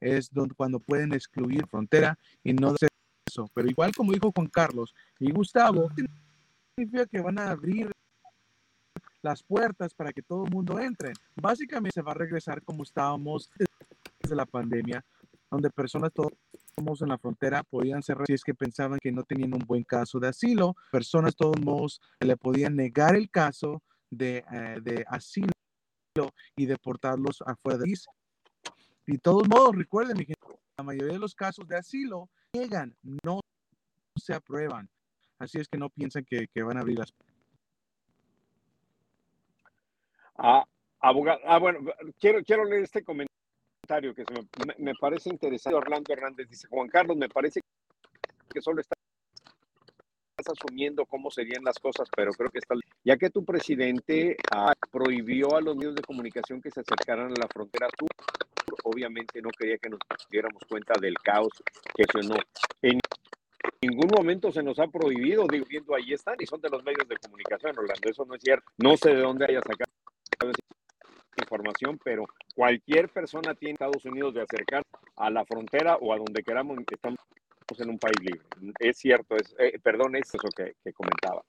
es 0.00 0.30
donde 0.30 0.54
cuando 0.54 0.78
pueden 0.80 1.12
excluir 1.12 1.66
frontera 1.66 2.18
y 2.44 2.52
no 2.52 2.68
hacer 2.68 2.90
eso. 3.26 3.50
Pero 3.54 3.68
igual 3.68 3.94
como 3.94 4.12
dijo 4.12 4.32
Juan 4.34 4.48
Carlos 4.48 4.94
y 5.18 5.32
Gustavo, 5.32 5.88
significa 6.76 7.06
que 7.06 7.20
van 7.20 7.38
a 7.38 7.50
abrir 7.50 7.90
las 9.22 9.42
puertas 9.42 9.94
para 9.94 10.12
que 10.12 10.22
todo 10.22 10.44
el 10.44 10.52
mundo 10.52 10.78
entre. 10.78 11.12
Básicamente 11.34 11.94
se 11.94 12.02
va 12.02 12.12
a 12.12 12.16
regresar 12.16 12.62
como 12.62 12.82
estábamos 12.82 13.50
desde 14.20 14.36
la 14.36 14.46
pandemia, 14.46 15.04
donde 15.50 15.70
personas 15.70 16.12
todos 16.12 16.32
en 17.00 17.08
la 17.08 17.18
frontera 17.18 17.64
podían 17.64 18.02
ser 18.02 18.18
si 18.24 18.34
es 18.34 18.44
que 18.44 18.54
pensaban 18.54 19.00
que 19.00 19.10
no 19.10 19.24
tenían 19.24 19.52
un 19.52 19.64
buen 19.66 19.82
caso 19.82 20.20
de 20.20 20.28
asilo, 20.28 20.76
personas 20.92 21.34
todos 21.34 21.60
modos 21.60 22.00
le 22.20 22.36
podían 22.36 22.76
negar 22.76 23.16
el 23.16 23.28
caso 23.28 23.82
de, 24.10 24.38
eh, 24.38 24.78
de 24.82 25.04
asilo 25.08 25.52
y 26.56 26.66
deportarlos 26.66 27.42
afuera. 27.46 27.84
Y 29.06 29.12
de 29.12 29.18
todos 29.18 29.48
modos, 29.48 29.76
recuerden, 29.76 30.16
la 30.76 30.84
mayoría 30.84 31.14
de 31.14 31.18
los 31.18 31.34
casos 31.34 31.66
de 31.66 31.76
asilo 31.76 32.28
llegan, 32.52 32.96
no 33.02 33.40
se 34.16 34.34
aprueban. 34.34 34.88
Así 35.38 35.58
es 35.58 35.68
que 35.68 35.78
no 35.78 35.88
piensen 35.88 36.24
que, 36.24 36.62
van 36.62 36.76
a 36.76 36.80
abrir 36.80 36.98
las. 36.98 37.14
Ah, 40.36 40.64
abogado, 41.00 41.40
ah, 41.46 41.58
bueno, 41.58 41.80
quiero, 42.18 42.42
quiero 42.44 42.64
leer 42.64 42.84
este 42.84 43.04
comentario 43.04 44.14
que 44.14 44.24
me, 44.78 44.94
parece 45.00 45.30
interesante. 45.30 45.76
Orlando 45.76 46.12
Hernández 46.12 46.48
dice: 46.48 46.68
Juan 46.68 46.88
Carlos, 46.88 47.16
me 47.16 47.28
parece 47.28 47.60
que 48.52 48.60
solo 48.60 48.80
estás 48.80 48.97
asumiendo 50.48 51.04
cómo 51.06 51.30
serían 51.30 51.64
las 51.64 51.78
cosas, 51.78 52.08
pero 52.14 52.32
creo 52.32 52.50
que 52.50 52.58
está. 52.58 52.74
Ya 53.04 53.16
que 53.16 53.30
tu 53.30 53.44
presidente 53.44 54.36
ah, 54.50 54.74
prohibió 54.90 55.56
a 55.56 55.60
los 55.60 55.76
medios 55.76 55.94
de 55.94 56.02
comunicación 56.02 56.60
que 56.60 56.70
se 56.70 56.80
acercaran 56.80 57.26
a 57.26 57.40
la 57.40 57.48
frontera 57.48 57.88
obviamente 58.84 59.40
no 59.42 59.50
quería 59.50 59.78
que 59.78 59.88
nos 59.88 60.00
diéramos 60.30 60.62
cuenta 60.68 60.94
del 61.00 61.14
caos 61.14 61.52
que 61.94 62.04
no 62.22 62.36
En 62.82 62.98
ningún 63.82 64.10
momento 64.16 64.52
se 64.52 64.62
nos 64.62 64.78
ha 64.78 64.86
prohibido, 64.86 65.46
digo, 65.46 65.66
viendo 65.68 65.94
ahí 65.94 66.12
están 66.12 66.36
y 66.38 66.46
son 66.46 66.60
de 66.60 66.70
los 66.70 66.82
medios 66.84 67.06
de 67.08 67.16
comunicación, 67.16 67.78
Orlando, 67.78 68.08
eso 68.08 68.24
no 68.24 68.34
es 68.34 68.42
cierto. 68.42 68.66
No 68.78 68.96
sé 68.96 69.14
de 69.14 69.22
dónde 69.22 69.46
haya 69.46 69.60
sacado 69.60 69.88
información, 71.40 71.98
pero 72.02 72.24
cualquier 72.54 73.08
persona 73.08 73.54
tiene 73.54 73.74
Estados 73.74 74.04
Unidos 74.04 74.34
de 74.34 74.42
acercar 74.42 74.82
a 75.16 75.30
la 75.30 75.44
frontera 75.44 75.96
o 75.96 76.12
a 76.12 76.18
donde 76.18 76.42
queramos, 76.42 76.78
estamos 76.90 77.18
en 77.78 77.90
un 77.90 77.98
país 77.98 78.16
libre. 78.20 78.42
Es 78.80 78.98
cierto, 78.98 79.36
es, 79.36 79.54
eh, 79.58 79.78
perdón, 79.82 80.16
es 80.16 80.28
eso 80.28 80.48
que, 80.56 80.74
que 80.82 80.92
comentaba. 80.92 81.44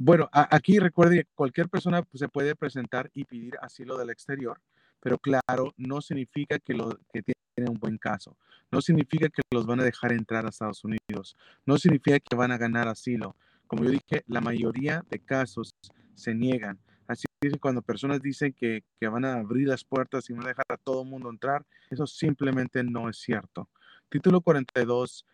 Bueno, 0.00 0.28
aquí 0.32 0.78
recuerde 0.78 1.26
cualquier 1.34 1.68
persona 1.68 2.02
pues, 2.02 2.20
se 2.20 2.28
puede 2.28 2.54
presentar 2.54 3.10
y 3.14 3.24
pedir 3.24 3.54
asilo 3.60 3.98
del 3.98 4.10
exterior, 4.10 4.60
pero 5.00 5.18
claro, 5.18 5.74
no 5.76 6.00
significa 6.00 6.60
que, 6.60 6.72
lo, 6.72 6.96
que 7.12 7.22
tiene 7.22 7.68
un 7.68 7.78
buen 7.78 7.98
caso, 7.98 8.36
no 8.70 8.80
significa 8.80 9.28
que 9.28 9.42
los 9.52 9.66
van 9.66 9.80
a 9.80 9.84
dejar 9.84 10.12
entrar 10.12 10.46
a 10.46 10.50
Estados 10.50 10.84
Unidos, 10.84 11.36
no 11.66 11.78
significa 11.78 12.20
que 12.20 12.36
van 12.36 12.52
a 12.52 12.58
ganar 12.58 12.86
asilo. 12.86 13.34
Como 13.66 13.82
yo 13.82 13.90
dije, 13.90 14.22
la 14.28 14.40
mayoría 14.40 15.04
de 15.10 15.18
casos 15.18 15.74
se 16.14 16.32
niegan. 16.32 16.78
Así 17.08 17.24
que 17.40 17.50
cuando 17.58 17.80
personas 17.80 18.20
dicen 18.20 18.52
que, 18.52 18.84
van 19.00 19.24
a 19.24 19.40
abrir 19.40 19.66
las 19.66 19.82
puertas 19.82 20.28
y 20.28 20.34
van 20.34 20.44
a 20.44 20.48
dejar 20.48 20.66
a 20.68 20.76
todo 20.76 21.02
el 21.02 21.08
mundo 21.08 21.30
entrar, 21.30 21.66
eso 21.90 22.06
simplemente 22.06 22.84
no 22.84 23.08
es 23.08 23.18
cierto. 23.18 23.68
Título 24.10 24.42
42 24.42 25.26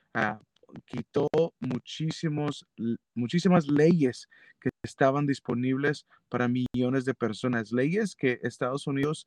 quitó 0.87 1.29
muchísimos, 1.61 2.67
muchísimas 3.15 3.67
leyes 3.69 4.29
que 4.61 4.71
estaban 4.83 5.27
disponibles 5.27 6.07
para 6.29 6.49
millones 6.49 7.05
de 7.05 7.15
personas, 7.15 7.73
leyes 7.73 8.15
que 8.15 8.39
Estados 8.43 8.87
Unidos 8.87 9.27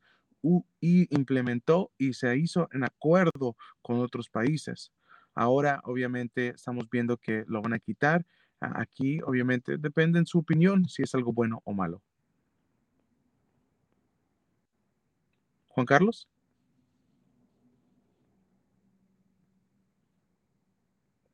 implementó 0.79 1.91
y 1.97 2.13
se 2.13 2.37
hizo 2.37 2.69
en 2.71 2.85
acuerdo 2.85 3.57
con 3.81 3.99
otros 3.99 4.29
países. 4.29 4.91
Ahora, 5.35 5.81
obviamente, 5.83 6.49
estamos 6.49 6.89
viendo 6.89 7.17
que 7.17 7.43
lo 7.47 7.61
van 7.61 7.73
a 7.73 7.79
quitar. 7.79 8.25
Aquí, 8.59 9.19
obviamente, 9.21 9.77
depende 9.77 10.19
en 10.19 10.25
su 10.25 10.39
opinión 10.39 10.87
si 10.87 11.03
es 11.03 11.13
algo 11.13 11.33
bueno 11.33 11.61
o 11.65 11.73
malo. 11.73 12.01
Juan 15.77 15.85
Carlos. 15.85 16.27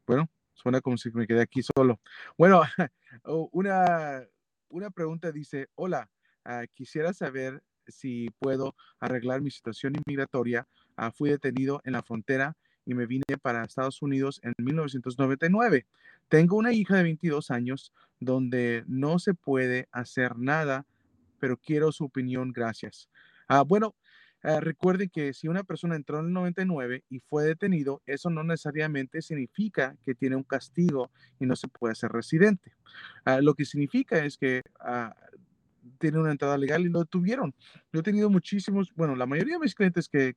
Bueno, 0.05 0.29
suena 0.53 0.81
como 0.81 0.97
si 0.97 1.09
me 1.11 1.25
quedé 1.25 1.39
aquí 1.39 1.61
solo. 1.63 2.01
Bueno, 2.37 2.61
una, 3.53 4.27
una 4.67 4.89
pregunta 4.89 5.31
dice, 5.31 5.69
hola, 5.75 6.09
ah, 6.43 6.65
quisiera 6.73 7.13
saber 7.13 7.63
si 7.87 8.31
puedo 8.37 8.75
arreglar 8.99 9.39
mi 9.39 9.49
situación 9.49 9.93
inmigratoria. 9.95 10.67
Ah, 10.97 11.11
fui 11.11 11.29
detenido 11.29 11.79
en 11.85 11.93
la 11.93 12.03
frontera 12.03 12.57
y 12.85 12.95
me 12.95 13.05
vine 13.05 13.23
para 13.41 13.63
Estados 13.63 14.01
Unidos 14.01 14.41
en 14.43 14.53
1999. 14.57 15.85
Tengo 16.27 16.57
una 16.57 16.73
hija 16.73 16.97
de 16.97 17.03
22 17.03 17.49
años 17.49 17.93
donde 18.19 18.83
no 18.87 19.19
se 19.19 19.35
puede 19.35 19.87
hacer 19.93 20.37
nada, 20.37 20.85
pero 21.39 21.55
quiero 21.55 21.93
su 21.93 22.03
opinión. 22.03 22.51
Gracias. 22.51 23.07
Ah, 23.47 23.61
bueno, 23.61 23.95
Uh, 24.43 24.59
recuerden 24.59 25.09
que 25.09 25.33
si 25.33 25.47
una 25.47 25.63
persona 25.63 25.95
entró 25.95 26.19
en 26.19 26.27
el 26.27 26.33
99 26.33 27.03
y 27.09 27.19
fue 27.19 27.45
detenido, 27.45 28.01
eso 28.05 28.29
no 28.29 28.43
necesariamente 28.43 29.21
significa 29.21 29.95
que 30.05 30.15
tiene 30.15 30.35
un 30.35 30.43
castigo 30.43 31.11
y 31.39 31.45
no 31.45 31.55
se 31.55 31.67
puede 31.67 31.95
ser 31.95 32.11
residente. 32.11 32.73
Uh, 33.25 33.41
lo 33.41 33.53
que 33.53 33.65
significa 33.65 34.23
es 34.25 34.37
que 34.37 34.61
uh, 34.81 35.13
tiene 35.97 36.19
una 36.19 36.31
entrada 36.31 36.57
legal 36.57 36.85
y 36.85 36.89
lo 36.89 36.99
detuvieron. 36.99 37.55
Yo 37.91 38.01
he 38.01 38.03
tenido 38.03 38.29
muchísimos, 38.29 38.93
bueno, 38.95 39.15
la 39.15 39.25
mayoría 39.25 39.55
de 39.55 39.61
mis 39.61 39.75
clientes 39.75 40.09
que 40.09 40.35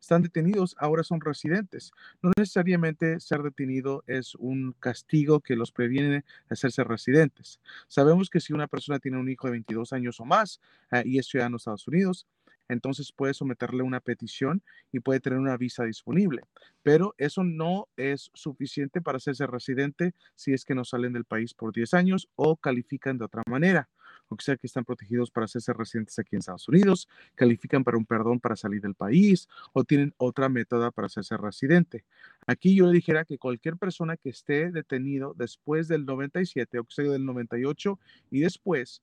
están 0.00 0.22
detenidos 0.22 0.76
ahora 0.78 1.02
son 1.02 1.20
residentes. 1.20 1.92
No 2.22 2.30
necesariamente 2.36 3.20
ser 3.20 3.42
detenido 3.42 4.04
es 4.06 4.34
un 4.34 4.74
castigo 4.78 5.40
que 5.40 5.56
los 5.56 5.72
previene 5.72 6.08
de 6.08 6.24
hacerse 6.50 6.84
residentes. 6.84 7.60
Sabemos 7.88 8.30
que 8.30 8.40
si 8.40 8.52
una 8.52 8.68
persona 8.68 8.98
tiene 8.98 9.18
un 9.18 9.28
hijo 9.28 9.46
de 9.46 9.52
22 9.52 9.92
años 9.92 10.20
o 10.20 10.24
más 10.24 10.60
y 11.04 11.18
es 11.18 11.26
ciudadano 11.26 11.54
de 11.54 11.58
Estados 11.58 11.88
Unidos, 11.88 12.26
entonces 12.68 13.12
puede 13.12 13.34
someterle 13.34 13.82
una 13.82 14.00
petición 14.00 14.62
y 14.92 15.00
puede 15.00 15.20
tener 15.20 15.38
una 15.38 15.56
visa 15.56 15.84
disponible. 15.84 16.42
Pero 16.82 17.14
eso 17.18 17.44
no 17.44 17.88
es 17.96 18.30
suficiente 18.34 19.00
para 19.00 19.16
hacerse 19.16 19.46
residente 19.46 20.14
si 20.34 20.52
es 20.52 20.64
que 20.64 20.74
no 20.74 20.84
salen 20.84 21.12
del 21.12 21.24
país 21.24 21.54
por 21.54 21.72
10 21.72 21.94
años 21.94 22.28
o 22.36 22.56
califican 22.56 23.18
de 23.18 23.24
otra 23.24 23.42
manera. 23.48 23.88
O 24.28 24.36
sea 24.40 24.56
que 24.56 24.66
están 24.66 24.84
protegidos 24.84 25.30
para 25.30 25.44
hacerse 25.44 25.72
residentes 25.72 26.18
aquí 26.18 26.30
en 26.32 26.40
Estados 26.40 26.68
Unidos, 26.68 27.08
califican 27.34 27.84
para 27.84 27.96
un 27.96 28.04
perdón 28.04 28.40
para 28.40 28.56
salir 28.56 28.80
del 28.80 28.94
país 28.94 29.48
o 29.72 29.84
tienen 29.84 30.14
otra 30.16 30.48
método 30.48 30.90
para 30.92 31.06
hacerse 31.06 31.36
residente. 31.36 32.04
Aquí 32.46 32.74
yo 32.74 32.86
le 32.86 32.92
dijera 32.92 33.24
que 33.24 33.38
cualquier 33.38 33.76
persona 33.76 34.16
que 34.16 34.30
esté 34.30 34.70
detenido 34.70 35.34
después 35.36 35.88
del 35.88 36.04
97 36.04 36.80
o 36.80 36.86
sea 36.88 37.10
del 37.10 37.24
98 37.24 37.98
y 38.30 38.40
después, 38.40 39.02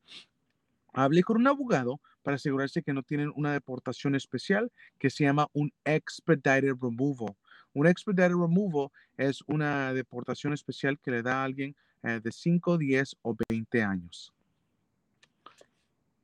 hable 0.94 1.24
con 1.24 1.38
un 1.38 1.48
abogado 1.48 2.00
para 2.22 2.36
asegurarse 2.36 2.82
que 2.82 2.94
no 2.94 3.04
tienen 3.04 3.32
una 3.36 3.52
deportación 3.52 4.16
especial 4.16 4.72
que 4.98 5.10
se 5.10 5.24
llama 5.26 5.48
un 5.54 5.74
expedited 5.84 6.76
removal. 6.82 7.36
Un 7.74 7.88
expedited 7.88 8.30
removal 8.30 8.89
es 9.18 9.41
una 9.48 9.94
deportación 9.94 10.54
especial 10.54 10.98
que 11.00 11.12
le 11.12 11.22
da 11.22 11.41
a 11.41 11.44
alguien 11.44 11.76
eh, 12.04 12.20
de 12.24 12.32
5, 12.32 12.78
10 12.78 13.18
o 13.24 13.36
20 13.50 13.84
años. 13.84 14.32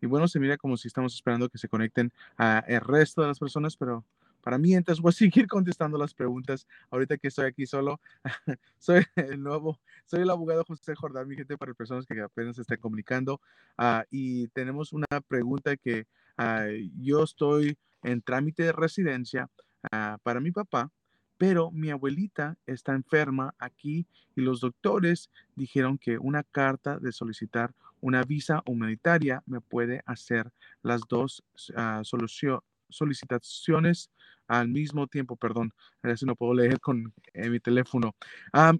Y 0.02 0.06
bueno, 0.06 0.28
se 0.28 0.40
mira 0.40 0.58
como 0.58 0.78
si 0.78 0.88
estamos 0.88 1.14
esperando 1.14 1.50
que 1.50 1.58
se 1.58 1.68
conecten 1.68 2.12
a 2.38 2.64
el 2.68 2.80
resto 2.80 3.22
de 3.22 3.28
las 3.28 3.40
personas, 3.40 3.76
pero 3.76 4.06
para 4.42 4.58
mí, 4.58 4.74
entonces 4.74 5.02
voy 5.02 5.10
a 5.10 5.12
seguir 5.44 5.48
contestando 5.48 5.98
las 5.98 6.14
preguntas. 6.14 6.68
Ahorita 6.90 7.18
que 7.18 7.28
estoy 7.28 7.46
aquí 7.46 7.66
solo, 7.66 8.00
soy 8.78 9.04
el 9.16 9.42
nuevo, 9.42 9.80
soy 10.06 10.22
el 10.22 10.30
abogado 10.30 10.64
José 10.66 10.96
Jordán, 10.96 11.28
mi 11.28 11.36
gente, 11.36 11.58
para 11.58 11.74
personas 11.74 12.06
que 12.06 12.20
apenas 12.22 12.56
se 12.56 12.62
estén 12.62 12.80
comunicando. 12.80 13.42
Uh, 13.78 14.04
y 14.10 14.48
tenemos 14.50 14.94
una 14.94 15.08
pregunta 15.28 15.76
que 15.78 16.08
uh, 16.38 16.72
yo 17.00 17.24
estoy 17.24 17.78
en 18.04 18.22
trámite 18.22 18.64
de 18.64 18.72
residencia 18.72 19.50
uh, 19.92 20.18
para 20.24 20.40
mi 20.40 20.52
papá, 20.52 20.92
pero 21.38 21.72
mi 21.72 21.90
abuelita 21.90 22.58
está 22.66 22.94
enferma 22.94 23.56
aquí 23.60 24.06
y 24.36 24.42
los 24.42 24.60
doctores 24.60 25.30
dijeron 25.56 25.98
que 25.98 26.18
una 26.18 26.44
carta 26.44 27.00
de 27.00 27.12
solicitar 27.12 27.74
una 28.02 28.24
visa 28.24 28.62
humanitaria 28.66 29.42
me 29.46 29.62
puede 29.62 30.02
hacer 30.06 30.52
las 30.82 31.02
dos 31.08 31.44
soluciones 32.04 32.62
solicitaciones 32.90 34.10
al 34.48 34.68
mismo 34.68 35.08
tiempo, 35.08 35.36
perdón, 35.36 35.72
veces 36.02 36.26
no 36.26 36.36
puedo 36.36 36.54
leer 36.54 36.80
con 36.80 37.14
mi 37.34 37.60
teléfono. 37.60 38.16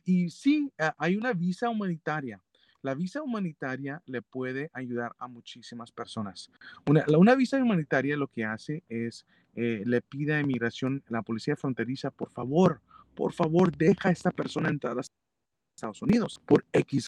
y 0.04 0.30
sí, 0.30 0.72
hay 0.98 1.16
una 1.16 1.34
visa 1.34 1.70
humanitaria. 1.70 2.42
La 2.82 2.96
visa 2.96 3.22
humanitaria 3.22 4.02
le 4.06 4.22
puede 4.22 4.70
ayudar 4.74 5.14
a 5.20 5.28
muchísimas 5.28 5.92
personas. 5.92 6.50
Una, 6.88 7.04
una 7.18 7.36
visa 7.36 7.58
humanitaria 7.58 8.16
lo 8.16 8.28
que 8.28 8.46
hace 8.46 8.84
es, 8.88 9.26
eh, 9.56 9.84
le 9.86 10.02
pide 10.02 10.36
a 10.36 10.40
inmigración, 10.40 11.04
la 11.10 11.22
policía 11.22 11.58
fronteriza, 11.58 12.10
por 12.10 12.32
favor, 12.32 12.82
por 13.16 13.34
favor, 13.34 13.76
deja 13.76 14.10
a 14.10 14.12
esta 14.14 14.32
persona 14.32 14.70
entrar 14.70 14.98
a 14.98 15.02
Estados 15.76 16.02
Unidos 16.02 16.42
por 16.46 16.66
X 16.72 17.08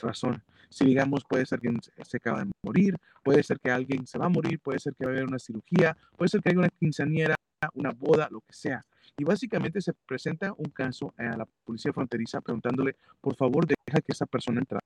razón. 0.00 0.42
Si 0.68 0.84
digamos, 0.84 1.24
puede 1.24 1.46
ser 1.46 1.60
que 1.60 1.72
se 2.04 2.16
acaba 2.16 2.44
de 2.44 2.50
morir, 2.62 2.96
puede 3.22 3.42
ser 3.42 3.58
que 3.60 3.70
alguien 3.70 4.06
se 4.06 4.18
va 4.18 4.26
a 4.26 4.30
morir, 4.30 4.60
puede 4.60 4.78
ser 4.78 4.94
que 4.94 5.04
va 5.04 5.10
a 5.10 5.14
haber 5.14 5.26
una 5.26 5.38
cirugía, 5.38 5.96
puede 6.16 6.28
ser 6.28 6.42
que 6.42 6.50
haya 6.50 6.58
una 6.58 6.68
quinceañera, 6.68 7.34
una 7.74 7.92
boda, 7.92 8.28
lo 8.30 8.40
que 8.40 8.52
sea. 8.52 8.84
Y 9.18 9.24
básicamente 9.24 9.80
se 9.80 9.92
presenta 9.92 10.52
un 10.56 10.70
caso 10.70 11.14
a 11.16 11.36
la 11.36 11.46
policía 11.64 11.92
fronteriza 11.92 12.40
preguntándole, 12.40 12.96
por 13.20 13.34
favor, 13.36 13.66
deja 13.66 14.00
que 14.00 14.12
esa 14.12 14.26
persona 14.26 14.60
entre 14.60 14.78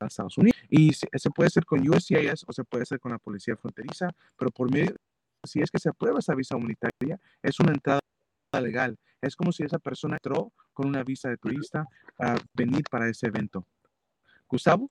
a 0.00 0.06
Estados 0.06 0.38
Unidos. 0.38 0.58
Y 0.68 0.92
se, 0.92 1.30
puede 1.30 1.48
hacer 1.48 1.64
con 1.64 1.80
USCIS 1.88 2.44
o 2.46 2.52
se 2.52 2.64
puede 2.64 2.82
hacer 2.82 3.00
con 3.00 3.12
la 3.12 3.18
policía 3.18 3.56
fronteriza, 3.56 4.10
pero 4.36 4.50
por 4.50 4.70
medio, 4.70 4.94
si 5.44 5.60
es 5.60 5.70
que 5.70 5.78
se 5.78 5.88
aprueba 5.88 6.18
esa 6.18 6.34
visa 6.34 6.56
humanitaria, 6.56 7.20
es 7.42 7.58
una 7.60 7.72
entrada 7.72 8.00
legal. 8.60 8.98
Es 9.20 9.36
como 9.36 9.52
si 9.52 9.64
esa 9.64 9.78
persona 9.78 10.16
entró 10.16 10.52
con 10.72 10.88
una 10.88 11.02
visa 11.02 11.28
de 11.28 11.36
turista 11.36 11.86
a 12.18 12.36
venir 12.54 12.84
para 12.90 13.08
ese 13.08 13.26
evento. 13.26 13.66
Gustavo. 14.48 14.88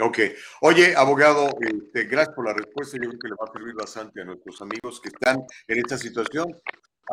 Ok. 0.00 0.18
Oye, 0.62 0.94
abogado, 0.96 1.50
este, 1.60 2.04
gracias 2.04 2.34
por 2.34 2.46
la 2.46 2.52
respuesta. 2.52 2.96
Yo 2.96 3.08
creo 3.10 3.18
que 3.20 3.28
le 3.28 3.34
va 3.34 3.46
a 3.48 3.52
servir 3.52 3.74
bastante 3.74 4.22
a 4.22 4.24
nuestros 4.24 4.60
amigos 4.60 5.00
que 5.00 5.08
están 5.08 5.44
en 5.68 5.78
esta 5.78 5.96
situación. 5.96 6.52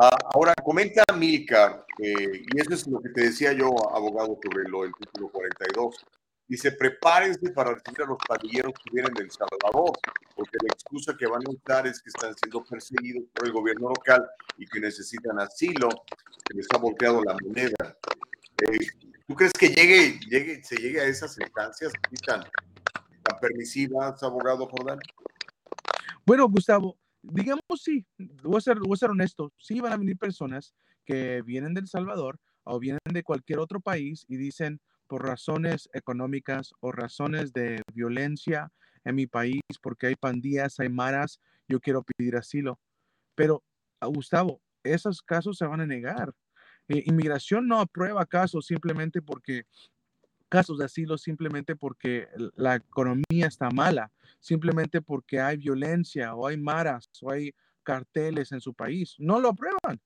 Ah, 0.00 0.16
ahora, 0.34 0.54
comenta 0.64 1.04
Milka, 1.16 1.84
eh, 2.02 2.42
y 2.50 2.60
eso 2.60 2.74
es 2.74 2.86
lo 2.88 3.00
que 3.00 3.10
te 3.10 3.22
decía 3.22 3.52
yo, 3.52 3.68
abogado, 3.94 4.38
sobre 4.42 4.68
lo 4.68 4.82
del 4.82 4.92
título 4.98 5.28
42. 5.30 6.04
Dice, 6.48 6.72
prepárense 6.72 7.50
para 7.50 7.74
recibir 7.74 8.02
a 8.02 8.06
los 8.06 8.18
pandilleros 8.26 8.72
que 8.72 8.90
vienen 8.90 9.14
del 9.14 9.30
Salvador, 9.30 9.92
porque 10.34 10.58
la 10.62 10.74
excusa 10.74 11.14
que 11.16 11.26
van 11.26 11.42
a 11.46 11.50
usar 11.50 11.86
es 11.86 12.02
que 12.02 12.08
están 12.08 12.34
siendo 12.34 12.64
perseguidos 12.64 13.24
por 13.32 13.46
el 13.46 13.52
gobierno 13.52 13.88
local 13.90 14.26
y 14.58 14.66
que 14.66 14.80
necesitan 14.80 15.38
asilo, 15.38 15.88
que 16.44 16.54
les 16.54 16.66
ha 16.74 16.78
volteado 16.78 17.22
la 17.22 17.36
moneda. 17.40 17.96
Eh, 18.60 18.86
¿Tú 19.32 19.36
crees 19.36 19.52
que 19.54 19.68
llegue, 19.68 20.20
llegue, 20.28 20.62
se 20.62 20.76
llegue 20.76 21.00
a 21.00 21.04
esas 21.04 21.38
instancias 21.40 21.90
tan, 22.26 22.42
tan 22.42 23.40
permisivas, 23.40 24.22
abogado 24.22 24.66
Jordán? 24.66 24.98
Bueno, 26.26 26.46
Gustavo, 26.50 26.98
digamos 27.22 27.62
sí, 27.76 28.04
voy 28.42 28.58
a, 28.58 28.60
ser, 28.60 28.78
voy 28.78 28.92
a 28.92 28.96
ser 28.98 29.08
honesto, 29.08 29.50
sí 29.56 29.80
van 29.80 29.94
a 29.94 29.96
venir 29.96 30.18
personas 30.18 30.74
que 31.06 31.40
vienen 31.40 31.72
del 31.72 31.88
Salvador 31.88 32.38
o 32.64 32.78
vienen 32.78 33.00
de 33.10 33.22
cualquier 33.22 33.60
otro 33.60 33.80
país 33.80 34.26
y 34.28 34.36
dicen 34.36 34.82
por 35.06 35.24
razones 35.24 35.88
económicas 35.94 36.74
o 36.80 36.92
razones 36.92 37.54
de 37.54 37.80
violencia 37.94 38.70
en 39.02 39.14
mi 39.14 39.26
país, 39.26 39.62
porque 39.80 40.08
hay 40.08 40.14
pandillas, 40.14 40.78
hay 40.78 40.90
maras, 40.90 41.40
yo 41.68 41.80
quiero 41.80 42.02
pedir 42.02 42.36
asilo. 42.36 42.78
Pero, 43.34 43.64
Gustavo, 44.02 44.60
esos 44.84 45.22
casos 45.22 45.56
se 45.56 45.64
van 45.64 45.80
a 45.80 45.86
negar. 45.86 46.34
Eh, 46.88 47.02
inmigración 47.06 47.68
no 47.68 47.80
aprueba 47.80 48.26
casos 48.26 48.66
simplemente 48.66 49.22
porque 49.22 49.64
casos 50.52 50.76
de 50.76 50.84
asilo 50.84 51.16
simplemente 51.16 51.76
porque 51.76 52.28
la 52.56 52.74
economía 52.74 53.46
está 53.46 53.70
mala, 53.70 54.12
simplemente 54.38 55.00
porque 55.00 55.40
hay 55.40 55.56
violencia 55.56 56.34
o 56.34 56.46
hay 56.46 56.58
maras 56.58 57.08
o 57.22 57.30
hay 57.30 57.54
carteles 57.82 58.52
en 58.52 58.60
su 58.60 58.74
país. 58.74 59.16
No 59.18 59.40
lo 59.40 59.48
aprueban. 59.48 60.00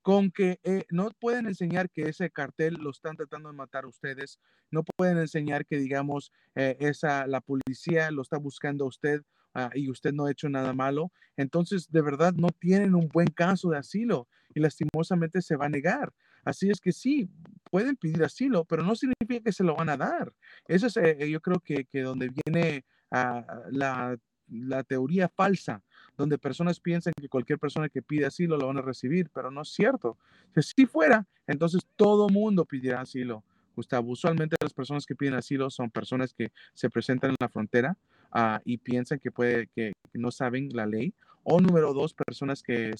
Con 0.00 0.32
que 0.32 0.58
eh, 0.64 0.84
no 0.88 1.10
pueden 1.20 1.46
enseñar 1.46 1.90
que 1.90 2.08
ese 2.08 2.30
cartel 2.30 2.74
lo 2.80 2.90
están 2.90 3.16
tratando 3.16 3.50
de 3.50 3.54
matar 3.54 3.84
a 3.84 3.88
ustedes, 3.88 4.40
no 4.70 4.82
pueden 4.82 5.18
enseñar 5.18 5.66
que, 5.66 5.76
digamos, 5.76 6.32
eh, 6.54 6.76
esa, 6.80 7.26
la 7.26 7.42
policía 7.42 8.10
lo 8.10 8.22
está 8.22 8.38
buscando 8.38 8.84
a 8.84 8.88
usted 8.88 9.20
ah, 9.54 9.70
y 9.74 9.90
usted 9.90 10.12
no 10.12 10.24
ha 10.24 10.32
hecho 10.32 10.48
nada 10.48 10.72
malo. 10.72 11.12
Entonces, 11.36 11.88
de 11.90 12.00
verdad, 12.00 12.32
no 12.32 12.48
tienen 12.48 12.94
un 12.94 13.08
buen 13.08 13.28
caso 13.28 13.68
de 13.68 13.78
asilo 13.78 14.26
y 14.54 14.60
lastimosamente 14.60 15.42
se 15.42 15.56
va 15.56 15.66
a 15.66 15.70
negar. 15.70 16.12
Así 16.44 16.70
es 16.70 16.80
que 16.80 16.92
sí, 16.92 17.28
pueden 17.70 17.96
pedir 17.96 18.22
asilo, 18.24 18.64
pero 18.64 18.82
no 18.82 18.94
significa 18.94 19.44
que 19.44 19.52
se 19.52 19.64
lo 19.64 19.76
van 19.76 19.88
a 19.88 19.96
dar. 19.96 20.32
Eso 20.66 20.86
es, 20.86 20.96
eh, 20.96 21.30
yo 21.30 21.40
creo 21.40 21.60
que, 21.60 21.84
que 21.84 22.02
donde 22.02 22.30
viene 22.44 22.84
ah, 23.10 23.44
la 23.70 24.16
la 24.52 24.82
teoría 24.84 25.28
falsa, 25.28 25.82
donde 26.16 26.38
personas 26.38 26.78
piensan 26.78 27.12
que 27.18 27.28
cualquier 27.28 27.58
persona 27.58 27.88
que 27.88 28.02
pide 28.02 28.26
asilo 28.26 28.56
lo 28.56 28.66
van 28.66 28.78
a 28.78 28.82
recibir, 28.82 29.30
pero 29.32 29.50
no 29.50 29.62
es 29.62 29.70
cierto. 29.70 30.18
Si 30.60 30.86
fuera, 30.86 31.26
entonces 31.46 31.82
todo 31.96 32.28
mundo 32.28 32.64
pidiera 32.64 33.00
asilo. 33.00 33.44
Gustavo, 33.74 34.12
usualmente 34.12 34.56
las 34.60 34.74
personas 34.74 35.06
que 35.06 35.16
piden 35.16 35.34
asilo 35.34 35.70
son 35.70 35.90
personas 35.90 36.34
que 36.34 36.52
se 36.74 36.90
presentan 36.90 37.30
en 37.30 37.36
la 37.40 37.48
frontera 37.48 37.96
ah, 38.30 38.60
y 38.66 38.76
piensan 38.76 39.18
que, 39.18 39.30
puede, 39.30 39.68
que, 39.68 39.92
no 40.12 40.30
saben 40.30 40.68
la 40.74 40.84
ley. 40.84 41.14
O 41.42 41.58
número 41.58 41.94
dos, 41.94 42.12
personas 42.12 42.62
que 42.62 42.90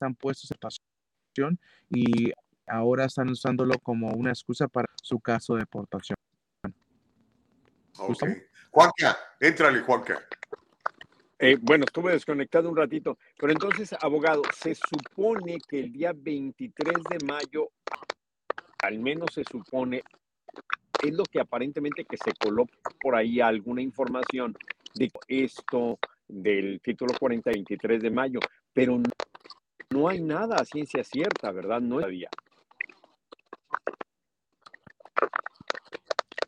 están 0.00 0.14
puestos 0.14 0.50
en 0.50 0.56
pasión 0.58 1.60
y 1.90 2.32
ahora 2.66 3.04
están 3.04 3.28
usándolo 3.28 3.78
como 3.82 4.08
una 4.12 4.30
excusa 4.30 4.66
para 4.66 4.88
su 5.02 5.20
caso 5.20 5.54
de 5.54 5.60
deportación. 5.60 6.16
Okay. 7.98 8.42
Juanca, 8.70 9.18
éntrale, 9.38 9.80
Juanca. 9.80 10.18
Eh, 11.38 11.58
bueno, 11.60 11.84
estuve 11.84 12.12
desconectado 12.12 12.70
un 12.70 12.76
ratito, 12.76 13.18
pero 13.38 13.52
entonces, 13.52 13.94
abogado, 14.00 14.42
se 14.56 14.74
supone 14.74 15.58
que 15.68 15.80
el 15.80 15.92
día 15.92 16.12
23 16.14 16.94
de 17.10 17.26
mayo, 17.26 17.70
al 18.82 18.98
menos 18.98 19.34
se 19.34 19.44
supone, 19.44 20.02
es 21.02 21.12
lo 21.12 21.24
que 21.24 21.40
aparentemente 21.40 22.04
que 22.04 22.16
se 22.16 22.32
coló 22.32 22.66
por 23.00 23.16
ahí 23.16 23.40
alguna 23.40 23.82
información 23.82 24.56
de 24.94 25.10
esto 25.28 25.98
del 26.26 26.80
título 26.80 27.12
40 27.18 27.50
23 27.50 28.02
de 28.02 28.10
mayo, 28.10 28.40
pero 28.72 29.00
no, 29.90 30.08
hay 30.08 30.20
nada 30.20 30.56
a 30.56 30.64
ciencia 30.64 31.04
cierta, 31.04 31.50
¿verdad? 31.52 31.80
No 31.80 31.96
todavía. 31.96 32.28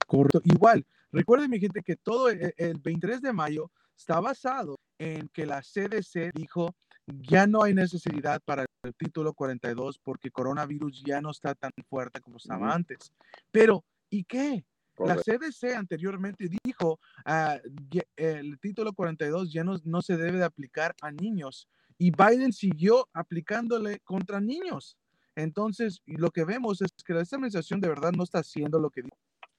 Correcto. 0.06 0.40
Igual, 0.44 0.86
recuerden 1.10 1.50
mi 1.50 1.58
gente 1.58 1.82
que 1.82 1.96
todo 1.96 2.28
el, 2.28 2.54
el 2.56 2.78
23 2.78 3.22
de 3.22 3.32
mayo 3.32 3.70
está 3.96 4.20
basado 4.20 4.78
en 4.98 5.28
que 5.28 5.46
la 5.46 5.60
CDC 5.62 6.32
dijo 6.34 6.74
ya 7.06 7.46
no 7.46 7.62
hay 7.62 7.74
necesidad 7.74 8.40
para 8.44 8.64
el 8.82 8.94
título 8.94 9.34
42 9.34 9.98
porque 9.98 10.30
coronavirus 10.30 11.02
ya 11.04 11.20
no 11.20 11.30
está 11.30 11.54
tan 11.54 11.72
fuerte 11.88 12.20
como 12.20 12.36
estaba 12.36 12.72
antes. 12.72 13.12
Pero, 13.50 13.84
¿y 14.08 14.24
qué? 14.24 14.64
La 14.98 15.16
CDC 15.16 15.74
anteriormente 15.74 16.48
dijo 16.62 17.00
uh, 17.26 17.98
el 18.16 18.58
título 18.60 18.92
42 18.92 19.52
ya 19.52 19.64
no, 19.64 19.76
no 19.84 20.02
se 20.02 20.16
debe 20.16 20.38
de 20.38 20.44
aplicar 20.44 20.94
a 21.00 21.10
niños 21.10 21.66
y 21.98 22.10
Biden 22.10 22.52
siguió 22.52 23.08
aplicándole 23.12 24.00
contra 24.00 24.40
niños. 24.40 24.96
Entonces, 25.34 26.02
lo 26.06 26.30
que 26.30 26.44
vemos 26.44 26.82
es 26.82 26.90
que 27.04 27.14
la 27.14 27.20
administración 27.20 27.80
de 27.80 27.88
verdad 27.88 28.12
no 28.12 28.24
está 28.24 28.40
haciendo 28.40 28.78
lo 28.78 28.90
que 28.90 29.02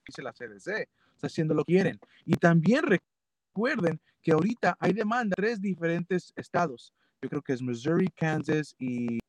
dice 0.05 0.21
la 0.21 0.33
CDC, 0.33 0.87
está 1.15 1.27
haciendo 1.27 1.53
lo 1.53 1.63
que 1.63 1.73
quieren. 1.73 1.99
Y 2.25 2.35
también 2.35 2.83
recuerden 2.83 3.99
que 4.21 4.31
ahorita 4.31 4.77
hay 4.79 4.93
demanda 4.93 5.35
en 5.37 5.43
tres 5.43 5.61
diferentes 5.61 6.31
estados. 6.35 6.93
Yo 7.21 7.29
creo 7.29 7.41
que 7.41 7.53
es 7.53 7.61
Missouri, 7.61 8.07
Kansas 8.15 8.75
y, 8.79 9.19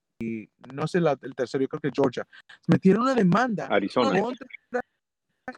no 0.72 0.86
sé 0.86 0.98
el 0.98 1.34
tercero, 1.34 1.62
yo 1.62 1.68
creo 1.68 1.80
que 1.80 1.90
Georgia. 1.94 2.26
Metieron 2.66 3.02
una 3.02 3.14
demanda 3.14 3.66
Arizona. 3.66 4.20
contra 4.20 4.46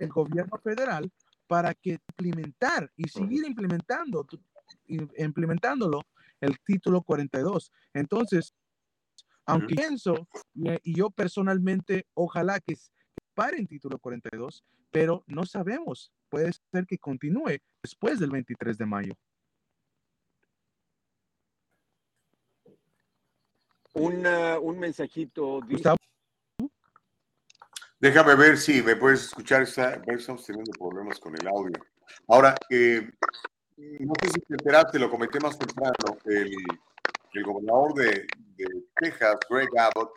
el 0.00 0.08
gobierno 0.08 0.58
federal 0.58 1.10
para 1.46 1.74
que 1.74 1.98
implementar 2.18 2.90
y 2.96 3.08
seguir 3.08 3.46
implementando, 3.46 4.26
implementándolo 4.86 6.02
el 6.40 6.58
título 6.64 7.02
42. 7.02 7.72
Entonces, 7.94 8.54
aunque 9.44 9.74
pienso, 9.74 10.28
y 10.54 10.96
yo 10.96 11.10
personalmente, 11.10 12.06
ojalá 12.14 12.60
que 12.60 12.76
pare 13.34 13.58
en 13.58 13.66
título 13.66 13.98
42, 13.98 14.64
pero 14.90 15.22
no 15.26 15.44
sabemos. 15.44 16.12
Puede 16.28 16.52
ser 16.72 16.86
que 16.86 16.98
continúe 16.98 17.58
después 17.82 18.18
del 18.18 18.30
23 18.30 18.76
de 18.78 18.86
mayo. 18.86 19.14
un 23.94 24.78
mensajito. 24.78 25.60
Déjame 27.98 28.34
ver 28.34 28.58
si 28.58 28.82
me 28.82 28.94
puedes 28.96 29.24
escuchar. 29.24 29.62
estamos 29.62 30.44
teniendo 30.44 30.70
problemas 30.72 31.18
con 31.18 31.34
el 31.34 31.48
audio. 31.48 31.78
Ahora, 32.28 32.54
eh, 32.68 33.10
no 33.76 34.14
sé 34.22 34.28
si 34.28 34.40
te 34.40 34.54
enteraste, 34.54 34.98
lo 34.98 35.10
comenté 35.10 35.38
más 35.40 35.58
temprano, 35.58 36.18
el, 36.24 36.50
el 37.34 37.44
gobernador 37.44 37.94
de, 37.94 38.26
de, 38.56 38.66
Texas, 38.98 39.36
Greg 39.50 39.68
Abbott, 39.78 40.12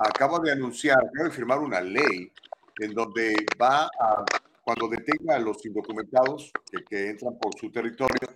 acaba 0.00 0.40
de 0.40 0.52
anunciar, 0.52 0.98
acaba 0.98 1.28
de 1.28 1.34
firmar 1.34 1.58
una 1.60 1.80
ley 1.80 2.32
en 2.80 2.92
donde 2.92 3.34
va 3.60 3.84
a, 3.84 4.24
cuando 4.62 4.88
detenga 4.88 5.36
a 5.36 5.38
los 5.38 5.64
indocumentados 5.64 6.50
que, 6.70 6.84
que 6.84 7.10
entran 7.10 7.38
por 7.38 7.56
su 7.58 7.70
territorio, 7.70 8.28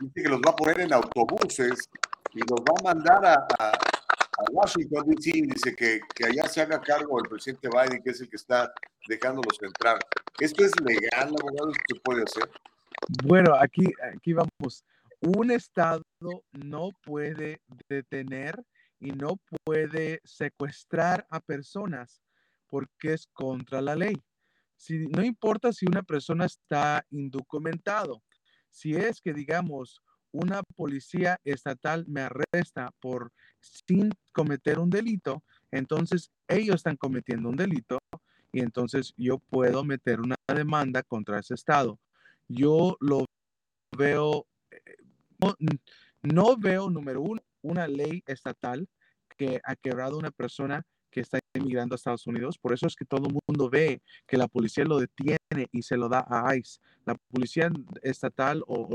dice 0.00 0.22
que 0.22 0.28
los 0.28 0.40
va 0.40 0.50
a 0.50 0.56
poner 0.56 0.80
en 0.80 0.92
autobuses 0.92 1.88
y 2.32 2.40
los 2.40 2.60
va 2.60 2.74
a 2.80 2.94
mandar 2.94 3.24
a, 3.24 3.46
a 4.38 4.44
Washington 4.50 5.04
DC 5.06 5.30
dice 5.32 5.74
que, 5.76 6.00
que, 6.14 6.26
allá 6.26 6.48
se 6.48 6.60
haga 6.62 6.80
cargo 6.80 7.20
el 7.20 7.28
presidente 7.28 7.68
Biden, 7.68 8.02
que 8.02 8.10
es 8.10 8.20
el 8.20 8.28
que 8.28 8.36
está 8.36 8.72
dejándolos 9.06 9.62
entrar. 9.62 9.98
¿Esto 10.40 10.64
es 10.64 10.72
legal, 10.80 11.28
abogado? 11.28 11.70
¿Esto 11.70 11.94
se 11.94 12.00
puede 12.00 12.22
hacer? 12.22 12.50
Bueno, 13.24 13.54
aquí, 13.54 13.84
aquí 14.14 14.32
vamos. 14.32 14.84
Un 15.20 15.50
estado 15.50 16.02
no 16.52 16.90
puede 17.02 17.60
detener 17.88 18.62
y 19.00 19.10
no 19.12 19.38
puede 19.64 20.20
secuestrar 20.24 21.26
a 21.30 21.40
personas 21.40 22.22
porque 22.68 23.14
es 23.14 23.26
contra 23.32 23.80
la 23.80 23.94
ley. 23.94 24.14
Si, 24.76 25.06
no 25.08 25.22
importa 25.22 25.72
si 25.72 25.86
una 25.86 26.02
persona 26.02 26.46
está 26.46 27.06
indocumentado, 27.10 28.22
si 28.68 28.94
es 28.94 29.20
que, 29.20 29.32
digamos, 29.32 30.02
una 30.32 30.62
policía 30.74 31.38
estatal 31.44 32.04
me 32.08 32.22
arresta 32.22 32.90
por 33.00 33.32
sin 33.60 34.10
cometer 34.32 34.80
un 34.80 34.90
delito, 34.90 35.44
entonces 35.70 36.30
ellos 36.48 36.76
están 36.76 36.96
cometiendo 36.96 37.48
un 37.48 37.56
delito 37.56 37.98
y 38.52 38.60
entonces 38.60 39.14
yo 39.16 39.38
puedo 39.38 39.84
meter 39.84 40.20
una 40.20 40.36
demanda 40.48 41.02
contra 41.02 41.38
ese 41.38 41.54
estado. 41.54 42.00
Yo 42.48 42.96
lo 43.00 43.24
veo, 43.96 44.46
eh, 44.70 44.96
no, 46.22 46.56
veo, 46.56 46.90
número 46.90 47.22
uno, 47.22 47.40
una 47.62 47.86
ley 47.86 48.22
estatal 48.26 48.88
que 49.36 49.60
ha 49.64 49.76
quebrado 49.76 50.18
una 50.18 50.30
persona 50.30 50.84
que 51.10 51.20
está 51.20 51.38
emigrando 51.54 51.94
a 51.94 51.96
Estados 51.96 52.26
Unidos. 52.26 52.58
Por 52.58 52.72
eso 52.72 52.86
es 52.86 52.96
que 52.96 53.04
todo 53.04 53.28
el 53.28 53.38
mundo 53.46 53.70
ve 53.70 54.02
que 54.26 54.36
la 54.36 54.48
policía 54.48 54.84
lo 54.84 54.98
detiene 54.98 55.38
y 55.70 55.82
se 55.82 55.96
lo 55.96 56.08
da 56.08 56.26
a 56.28 56.56
ICE. 56.56 56.80
La 57.06 57.14
policía 57.30 57.70
estatal 58.02 58.62
o, 58.66 58.92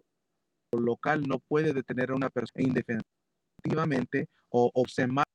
local 0.71 1.23
no 1.27 1.39
puede 1.39 1.73
detener 1.73 2.11
a 2.11 2.15
una 2.15 2.29
persona 2.29 2.63
indefinitivamente 2.63 4.27
o, 4.49 4.69
o 4.73 4.87
semanas 4.87 5.25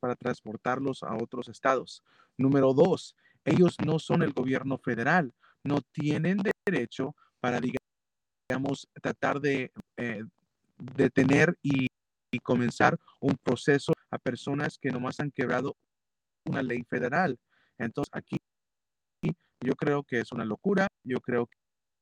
para 0.00 0.14
transportarlos 0.14 1.02
a 1.02 1.14
otros 1.16 1.48
estados. 1.48 2.02
Número 2.38 2.72
dos, 2.72 3.16
ellos 3.44 3.76
no 3.84 3.98
son 3.98 4.22
el 4.22 4.32
gobierno 4.32 4.78
federal, 4.78 5.34
no 5.64 5.80
tienen 5.92 6.38
derecho 6.64 7.14
para, 7.44 7.60
digamos, 7.60 8.88
tratar 9.02 9.38
de 9.38 9.70
eh, 9.98 10.24
detener 10.78 11.54
y, 11.62 11.88
comenzar 12.42 12.98
un 13.20 13.36
proceso 13.36 13.92
a 14.10 14.18
personas 14.18 14.76
que 14.76 14.90
nomás 14.90 15.20
han 15.20 15.30
quebrado 15.30 15.76
una 16.46 16.62
ley 16.62 16.82
federal. 16.90 17.38
Entonces, 17.78 18.10
aquí 18.12 18.38
yo 19.60 19.74
creo 19.76 20.02
que 20.02 20.18
es 20.20 20.32
una 20.32 20.44
locura, 20.44 20.88
yo 21.04 21.20
creo 21.20 21.48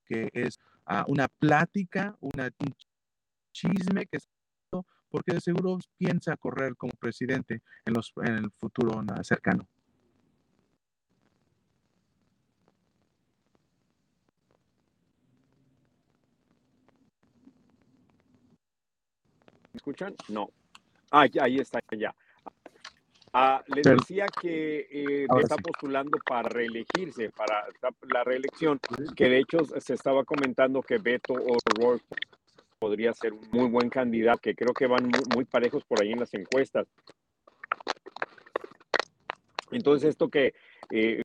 que 0.06 0.30
es 0.32 0.58
una 1.06 1.28
plática, 1.28 2.16
un 2.20 2.32
chisme 3.52 4.06
que 4.06 4.18
porque 5.10 5.34
de 5.34 5.40
seguro 5.40 5.78
piensa 5.98 6.36
correr 6.38 6.76
como 6.76 6.92
presidente 6.94 7.60
en, 7.84 7.92
los, 7.92 8.12
en 8.24 8.36
el 8.36 8.50
futuro 8.52 9.04
cercano. 9.22 9.68
Escuchan? 19.82 20.14
No. 20.28 20.48
Ah, 21.10 21.26
ahí 21.40 21.58
está, 21.58 21.80
ya. 21.90 22.14
Ah, 23.32 23.62
les 23.74 23.84
decía 23.84 24.26
que 24.40 24.86
eh, 24.90 25.26
está 25.40 25.56
postulando 25.56 26.18
para 26.24 26.48
reelegirse, 26.48 27.30
para 27.30 27.66
la 28.12 28.22
reelección, 28.24 28.78
que 29.16 29.28
de 29.28 29.38
hecho 29.38 29.64
se 29.80 29.94
estaba 29.94 30.22
comentando 30.24 30.82
que 30.82 30.98
Beto 30.98 31.34
O'Rourke 31.34 32.04
podría 32.78 33.12
ser 33.14 33.32
un 33.32 33.48
muy 33.50 33.68
buen 33.70 33.88
candidato, 33.88 34.40
que 34.42 34.54
creo 34.54 34.74
que 34.74 34.86
van 34.86 35.10
muy, 35.34 35.44
parejos 35.46 35.82
por 35.84 36.00
ahí 36.00 36.12
en 36.12 36.20
las 36.20 36.32
encuestas. 36.34 36.86
Entonces, 39.70 40.10
esto 40.10 40.28
que 40.28 40.52
eh, 40.90 41.22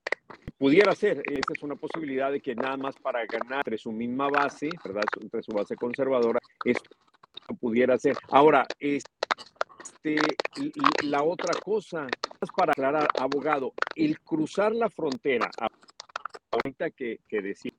pudiera 0.57 0.95
ser, 0.95 1.21
esa 1.25 1.53
es 1.53 1.63
una 1.63 1.75
posibilidad 1.75 2.31
de 2.31 2.39
que 2.39 2.55
nada 2.55 2.77
más 2.77 2.95
para 2.95 3.25
ganar 3.25 3.59
entre 3.59 3.77
su 3.77 3.91
misma 3.91 4.29
base, 4.29 4.69
¿verdad? 4.83 5.03
Entre 5.19 5.43
su 5.43 5.51
base 5.51 5.75
conservadora, 5.75 6.39
esto 6.63 6.89
pudiera 7.55 7.97
ser. 7.97 8.17
Ahora, 8.29 8.65
este 8.79 9.07
la 11.03 11.23
otra 11.23 11.53
cosa, 11.59 12.07
para 12.55 12.71
aclarar, 12.71 13.07
abogado, 13.19 13.73
el 13.95 14.19
cruzar 14.21 14.73
la 14.73 14.89
frontera, 14.89 15.49
ahorita 16.51 16.91
que, 16.91 17.19
que 17.27 17.41
decías, 17.41 17.75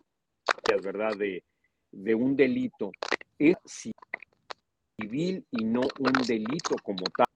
¿verdad?, 0.83 1.17
de, 1.17 1.43
de 1.91 2.15
un 2.15 2.37
delito, 2.37 2.93
es 3.39 3.57
civil 3.65 5.47
y 5.51 5.65
no 5.65 5.83
un 5.99 6.13
delito 6.27 6.77
como 6.83 7.05
tal 7.17 7.27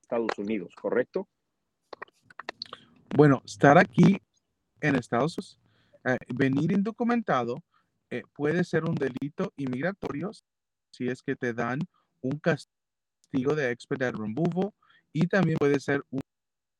Estados 0.00 0.38
Unidos, 0.38 0.74
¿correcto? 0.80 1.26
Bueno, 3.16 3.42
estar 3.44 3.78
aquí 3.78 4.20
en 4.80 4.96
Estados 4.96 5.38
Unidos, 5.38 5.60
eh, 6.04 6.18
venir 6.34 6.72
indocumentado, 6.72 7.62
eh, 8.10 8.22
puede 8.34 8.64
ser 8.64 8.84
un 8.84 8.94
delito 8.94 9.52
inmigratorio 9.56 10.30
si 10.94 11.08
es 11.08 11.22
que 11.22 11.36
te 11.36 11.52
dan 11.52 11.80
un 12.20 12.38
castigo 12.38 13.54
de 13.54 13.70
expedited 13.70 14.14
removal 14.14 14.70
y 15.12 15.26
también 15.26 15.58
puede 15.58 15.80
ser 15.80 16.04
un, 16.10 16.20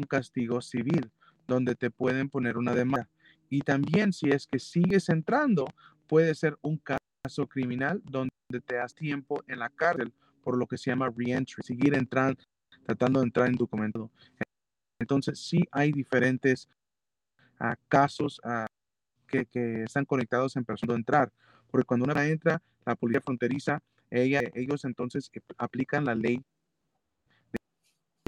castigo 0.08 0.60
civil 0.60 1.10
donde 1.46 1.76
te 1.76 1.90
pueden 1.90 2.28
poner 2.28 2.56
una 2.58 2.74
demanda. 2.74 3.08
Y 3.48 3.60
también 3.60 4.12
si 4.12 4.28
es 4.28 4.46
que 4.46 4.58
sigues 4.58 5.08
entrando, 5.08 5.66
puede 6.08 6.34
ser 6.34 6.58
un 6.62 6.78
caso 6.78 7.46
criminal 7.48 8.02
donde 8.04 8.30
te 8.66 8.74
das 8.74 8.94
tiempo 8.94 9.42
en 9.46 9.60
la 9.60 9.70
cárcel 9.70 10.12
por 10.42 10.58
lo 10.58 10.66
que 10.66 10.76
se 10.76 10.90
llama 10.90 11.10
reentry, 11.16 11.62
seguir 11.62 11.94
entrando, 11.94 12.42
tratando 12.84 13.20
de 13.20 13.26
entrar 13.26 13.48
en 13.48 13.54
documento. 13.54 14.10
Entonces 14.98 15.38
sí 15.38 15.64
hay 15.70 15.92
diferentes 15.92 16.68
uh, 17.60 17.74
casos 17.88 18.40
uh, 18.44 18.66
que, 19.26 19.46
que, 19.46 19.84
están 19.84 20.04
conectados 20.04 20.56
en 20.56 20.64
persona 20.64 20.92
de 20.92 20.98
entrar, 20.98 21.32
porque 21.70 21.86
cuando 21.86 22.04
una 22.04 22.26
entra, 22.26 22.60
la 22.84 22.94
policía 22.94 23.22
fronteriza 23.22 23.80
ellos 24.14 24.84
entonces 24.84 25.30
eh, 25.34 25.40
aplican 25.58 26.04
la 26.04 26.14
ley 26.14 26.36
de 27.52 27.58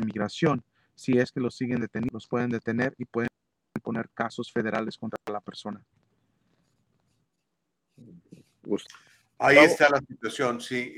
inmigración. 0.02 0.64
Si 0.94 1.18
es 1.18 1.30
que 1.30 1.40
los 1.40 1.56
siguen 1.56 1.80
detenidos, 1.80 2.12
los 2.12 2.26
pueden 2.28 2.50
detener 2.50 2.94
y 2.98 3.04
pueden 3.04 3.28
poner 3.82 4.08
casos 4.10 4.50
federales 4.50 4.96
contra 4.98 5.20
la 5.30 5.40
persona. 5.40 5.80
Ahí 9.38 9.58
está 9.58 9.88
la 9.90 10.00
situación, 10.00 10.60
sí. 10.60 10.92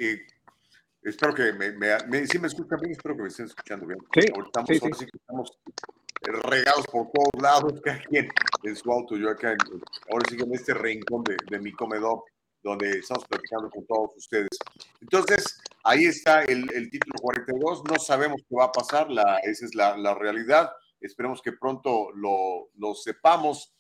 espero 1.03 1.35
que 1.35 1.53
me, 1.53 1.73
me, 1.73 2.27
si 2.27 2.39
me 2.39 2.47
escuchan 2.47 2.79
bien, 2.81 2.93
espero 2.93 3.17
que 3.17 3.23
me 3.23 3.29
estén 3.29 3.47
escuchando 3.47 3.87
bien. 3.87 3.99
Sí, 4.15 4.21
estamos, 4.21 4.71
estamos 5.03 5.59
regados 6.23 6.87
por 6.87 7.11
todos 7.11 7.43
lados, 7.43 7.81
cada 7.85 8.01
quien 8.05 8.29
en 8.63 8.77
su 8.77 8.91
auto. 8.91 9.17
Yo 9.17 9.29
acá, 9.29 9.55
ahora 10.11 10.25
sí 10.31 10.37
en 10.41 10.55
este 10.55 10.73
rincón 10.73 11.25
de, 11.25 11.37
de 11.51 11.59
mi 11.59 11.73
comedor 11.73 12.25
donde 12.63 12.99
estamos 12.99 13.25
platicando 13.27 13.71
con 13.71 13.87
todos 13.87 14.17
ustedes. 14.17 14.49
Entonces, 15.01 15.61
ahí 15.85 16.05
está 16.05 16.45
el, 16.45 16.91
título 16.91 17.15
42. 17.21 17.85
No 17.85 17.97
sabemos 17.99 18.41
qué 18.49 18.57
va 18.57 18.65
a 18.65 18.73
pasar, 18.73 19.09
esa 19.45 19.67
es 19.67 19.75
la, 19.75 20.15
realidad. 20.15 20.71
Esperemos 21.01 21.41
que 21.43 21.53
pronto 21.53 22.11
lo, 22.15 22.95
sepamos. 22.95 23.75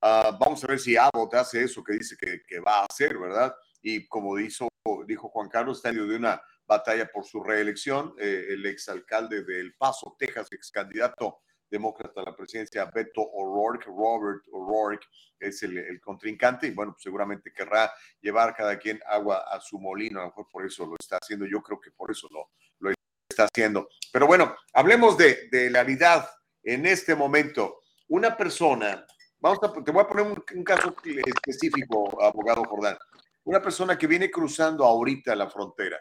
Ah, 0.00 0.36
vamos 0.38 0.62
a 0.62 0.68
ver 0.68 0.78
si 0.78 0.96
Abbott 0.96 1.34
hace 1.34 1.64
eso 1.64 1.82
que 1.82 1.94
dice 1.94 2.16
que, 2.16 2.60
va 2.60 2.80
a 2.80 2.86
hacer, 2.88 3.18
¿verdad? 3.18 3.54
Y 3.82 4.06
como 4.06 4.36
dijo, 4.36 4.68
dijo 5.06 5.28
Juan 5.28 5.48
Carlos, 5.48 5.78
está 5.78 5.88
en 5.88 5.96
medio 5.96 6.08
de 6.08 6.16
una 6.16 6.42
batalla 6.66 7.10
por 7.10 7.24
su 7.24 7.42
reelección. 7.42 8.14
Eh, 8.18 8.48
el 8.50 8.66
exalcalde 8.66 9.44
de 9.44 9.60
El 9.60 9.74
Paso, 9.74 10.14
Texas, 10.18 10.48
ex 10.52 10.70
candidato 10.70 11.40
demócrata 11.70 12.20
a 12.20 12.24
la 12.24 12.36
presidencia, 12.36 12.84
Beto 12.86 13.22
O'Rourke, 13.22 13.86
Robert 13.86 14.42
O'Rourke 14.52 15.06
es 15.38 15.62
el, 15.62 16.00
contrincante 16.00 16.66
y 16.66 16.70
bueno, 16.70 16.92
pues 16.92 17.02
seguramente 17.02 17.52
querrá 17.52 17.92
llevar 18.20 18.54
cada 18.54 18.78
quien 18.78 19.00
agua 19.06 19.44
a 19.50 19.60
su 19.60 19.78
molino, 19.78 20.20
a 20.20 20.22
lo 20.24 20.28
mejor 20.28 20.48
por 20.50 20.64
eso 20.64 20.86
lo 20.86 20.96
está 20.98 21.18
haciendo, 21.20 21.46
yo 21.46 21.62
creo 21.62 21.80
que 21.80 21.90
por 21.90 22.10
eso 22.10 22.28
lo, 22.30 22.50
lo 22.80 22.94
está 23.28 23.44
haciendo. 23.44 23.88
Pero 24.12 24.26
bueno, 24.26 24.56
hablemos 24.72 25.16
de, 25.16 25.48
de 25.50 25.70
la 25.70 25.82
realidad 25.84 26.28
en 26.62 26.86
este 26.86 27.14
momento. 27.14 27.82
Una 28.08 28.36
persona, 28.36 29.06
vamos 29.38 29.58
a, 29.62 29.72
te 29.82 29.90
voy 29.90 30.02
a 30.02 30.08
poner 30.08 30.26
un, 30.54 30.64
caso 30.64 30.94
específico, 31.04 32.22
abogado 32.22 32.64
Jordán. 32.64 32.96
Una 33.44 33.62
persona 33.62 33.96
que 33.96 34.06
viene 34.06 34.30
cruzando 34.30 34.84
ahorita 34.84 35.34
la 35.34 35.48
frontera, 35.48 35.98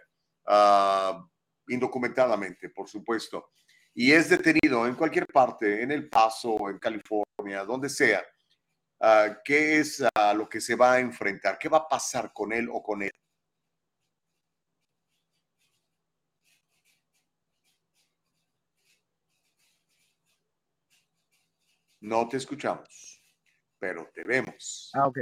uh, 0.48 1.26
indocumentadamente, 1.70 2.70
por 2.70 2.90
supuesto, 2.90 3.52
y 4.00 4.12
es 4.12 4.30
detenido 4.30 4.86
en 4.86 4.94
cualquier 4.94 5.26
parte, 5.26 5.82
en 5.82 5.92
El 5.92 6.08
Paso, 6.08 6.70
en 6.70 6.78
California, 6.78 7.64
donde 7.66 7.90
sea, 7.90 8.24
uh, 9.00 9.34
¿qué 9.44 9.80
es 9.80 10.04
a 10.14 10.36
lo 10.36 10.48
que 10.48 10.62
se 10.62 10.76
va 10.76 10.94
a 10.94 11.00
enfrentar? 11.00 11.58
¿Qué 11.58 11.68
va 11.68 11.80
a 11.80 11.88
pasar 11.88 12.32
con 12.32 12.54
él 12.54 12.70
o 12.72 12.84
con 12.84 13.02
él? 13.02 13.10
No 22.00 22.30
te 22.30 22.38
escuchamos, 22.38 23.20
pero 23.80 24.08
te 24.14 24.24
vemos. 24.24 24.92
Ah, 24.94 25.08
ok. 25.08 25.22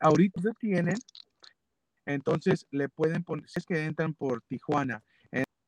Ahorita 0.00 0.40
detienen, 0.42 0.96
entonces 2.06 2.66
le 2.70 2.88
pueden 2.88 3.22
poner, 3.22 3.46
si 3.50 3.58
es 3.58 3.66
que 3.66 3.84
entran 3.84 4.14
por 4.14 4.40
Tijuana, 4.48 5.04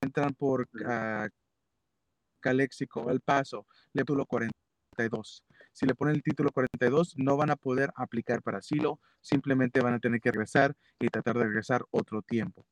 entran 0.00 0.32
por 0.32 0.62
uh, 0.62 1.28
Caléxico, 2.40 3.10
El 3.10 3.20
Paso, 3.20 3.66
le 3.92 4.02
título 4.02 4.26
42. 4.26 5.44
Si 5.72 5.86
le 5.86 5.94
ponen 5.94 6.16
el 6.16 6.22
título 6.22 6.50
42, 6.50 7.14
no 7.16 7.36
van 7.36 7.50
a 7.50 7.56
poder 7.56 7.92
aplicar 7.94 8.42
para 8.42 8.58
asilo, 8.58 9.00
simplemente 9.20 9.80
van 9.80 9.94
a 9.94 10.00
tener 10.00 10.20
que 10.20 10.32
regresar 10.32 10.74
y 10.98 11.08
tratar 11.08 11.38
de 11.38 11.44
regresar 11.44 11.84
otro 11.90 12.22
tiempo. 12.22 12.66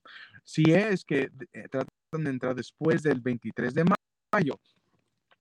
Si 0.45 0.65
es 0.73 1.05
que 1.05 1.31
eh, 1.53 1.69
tratan 1.69 1.89
de 2.13 2.31
entrar 2.31 2.55
después 2.55 3.03
del 3.03 3.21
23 3.21 3.75
de 3.75 3.85
mayo 4.33 4.61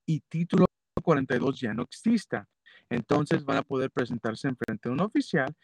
y 0.06 0.20
título 0.20 0.66
42 1.02 1.60
ya 1.60 1.74
no 1.74 1.82
exista, 1.82 2.48
entonces 2.88 3.44
van 3.44 3.58
a 3.58 3.62
poder 3.62 3.90
presentarse 3.90 4.48
en 4.48 4.56
frente 4.56 4.88
de 4.88 4.92
un 4.92 5.00
oficial 5.00 5.54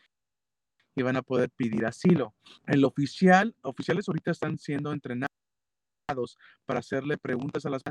y 0.94 1.02
van 1.02 1.16
a 1.16 1.22
poder 1.22 1.50
pedir 1.50 1.86
asilo. 1.86 2.34
El 2.66 2.84
oficial, 2.84 3.54
oficiales 3.62 4.08
ahorita 4.08 4.30
están 4.30 4.58
siendo 4.58 4.92
entrenados 4.92 5.28
para 6.66 6.80
hacerle 6.80 7.18
preguntas 7.18 7.64
a 7.66 7.70
las 7.70 7.82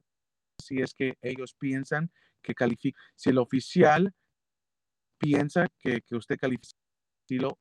si 0.65 0.81
es 0.81 0.93
que 0.93 1.15
ellos 1.21 1.55
piensan 1.57 2.11
que 2.41 2.53
califica, 2.53 2.99
si 3.15 3.29
el 3.29 3.37
oficial 3.37 4.13
piensa 5.17 5.67
que, 5.79 6.01
que 6.01 6.15
usted 6.15 6.37
califica 6.37 6.77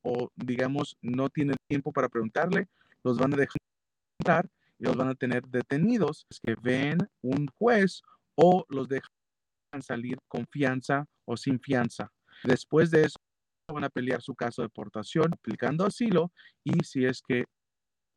o 0.01 0.29
digamos 0.35 0.97
no 1.01 1.29
tiene 1.29 1.55
tiempo 1.67 1.91
para 1.91 2.09
preguntarle, 2.09 2.67
los 3.03 3.17
van 3.17 3.33
a 3.33 3.37
dejar 3.37 4.49
y 4.79 4.85
los 4.85 4.95
van 4.95 5.09
a 5.09 5.15
tener 5.15 5.43
detenidos, 5.47 6.25
es 6.29 6.39
que 6.39 6.55
ven 6.61 6.97
un 7.21 7.47
juez 7.57 8.01
o 8.35 8.65
los 8.69 8.87
dejan 8.87 9.09
salir 9.81 10.17
con 10.27 10.45
fianza 10.47 11.05
o 11.25 11.37
sin 11.37 11.59
fianza. 11.59 12.11
Después 12.43 12.91
de 12.91 13.05
eso 13.05 13.17
van 13.71 13.85
a 13.85 13.89
pelear 13.89 14.21
su 14.21 14.35
caso 14.35 14.61
de 14.61 14.67
deportación 14.67 15.33
aplicando 15.33 15.85
asilo 15.85 16.31
y 16.63 16.83
si 16.83 17.05
es 17.05 17.21
que 17.21 17.45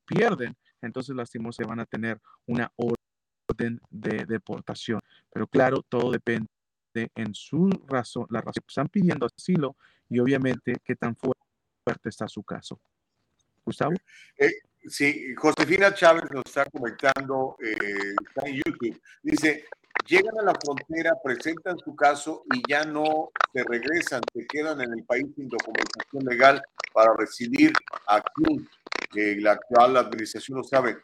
pierden, 0.07 0.57
entonces 0.83 1.15
lastimosamente 1.15 1.69
van 1.69 1.81
a 1.81 1.87
tener 1.87 2.21
una 2.47 2.71
de 3.57 4.25
deportación. 4.27 5.01
Pero 5.33 5.47
claro, 5.47 5.83
todo 5.89 6.11
depende 6.11 6.47
en 7.15 7.35
su 7.35 7.69
razón, 7.87 8.27
la 8.31 8.41
razón 8.41 8.65
están 8.67 8.89
pidiendo 8.89 9.27
asilo 9.27 9.77
y 10.09 10.19
obviamente 10.19 10.77
qué 10.85 10.97
tan 10.97 11.17
fuerte 11.17 12.09
está 12.09 12.29
su 12.29 12.43
caso. 12.43 12.81
Gustavo. 13.65 13.95
Eh, 14.39 14.53
sí, 14.89 15.35
Josefina 15.37 15.93
Chávez 15.93 16.25
nos 16.31 16.45
está 16.47 16.65
comentando, 16.67 17.57
eh, 17.61 18.15
en 18.45 18.55
YouTube, 18.55 19.01
dice, 19.23 19.65
llegan 20.07 20.39
a 20.39 20.45
la 20.45 20.55
frontera, 20.55 21.13
presentan 21.23 21.79
su 21.79 21.95
caso 21.97 22.45
y 22.55 22.63
ya 22.69 22.85
no 22.85 23.31
se 23.53 23.65
regresan, 23.65 24.23
se 24.33 24.47
quedan 24.47 24.81
en 24.81 24.93
el 24.93 25.05
país 25.05 25.27
sin 25.35 25.49
documentación 25.49 26.25
legal 26.25 26.63
para 26.93 27.15
residir 27.17 27.73
aquí. 28.07 28.67
Eh, 29.17 29.37
la 29.41 29.53
actual 29.53 29.97
administración 29.97 30.59
lo 30.59 30.65
sabe. 30.65 30.99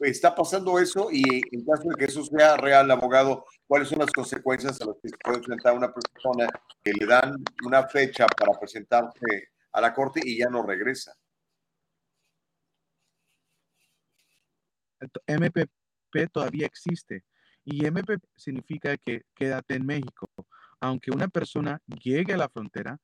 Está 0.00 0.34
pasando 0.34 0.78
eso 0.78 1.08
y 1.10 1.40
en 1.52 1.64
caso 1.64 1.88
de 1.88 1.96
que 1.96 2.04
eso 2.04 2.22
sea 2.24 2.56
real, 2.56 2.90
abogado, 2.90 3.44
¿cuáles 3.66 3.88
son 3.88 3.98
las 3.98 4.10
consecuencias 4.12 4.80
a 4.80 4.86
las 4.86 4.96
que 5.02 5.08
se 5.08 5.16
puede 5.22 5.38
enfrentar 5.38 5.74
una 5.76 5.92
persona 5.92 6.48
que 6.82 6.92
le 6.92 7.06
dan 7.06 7.36
una 7.64 7.86
fecha 7.88 8.26
para 8.26 8.58
presentarse 8.58 9.48
a 9.72 9.80
la 9.80 9.94
corte 9.94 10.20
y 10.22 10.38
ya 10.38 10.48
no 10.48 10.62
regresa? 10.62 11.14
MPP 15.26 16.30
todavía 16.32 16.66
existe 16.66 17.24
y 17.64 17.84
MPP 17.84 18.24
significa 18.36 18.96
que 18.96 19.22
quédate 19.34 19.74
en 19.74 19.86
México. 19.86 20.30
Aunque 20.80 21.10
una 21.10 21.28
persona 21.28 21.80
llegue 22.02 22.34
a 22.34 22.36
la 22.36 22.48
frontera, 22.48 22.98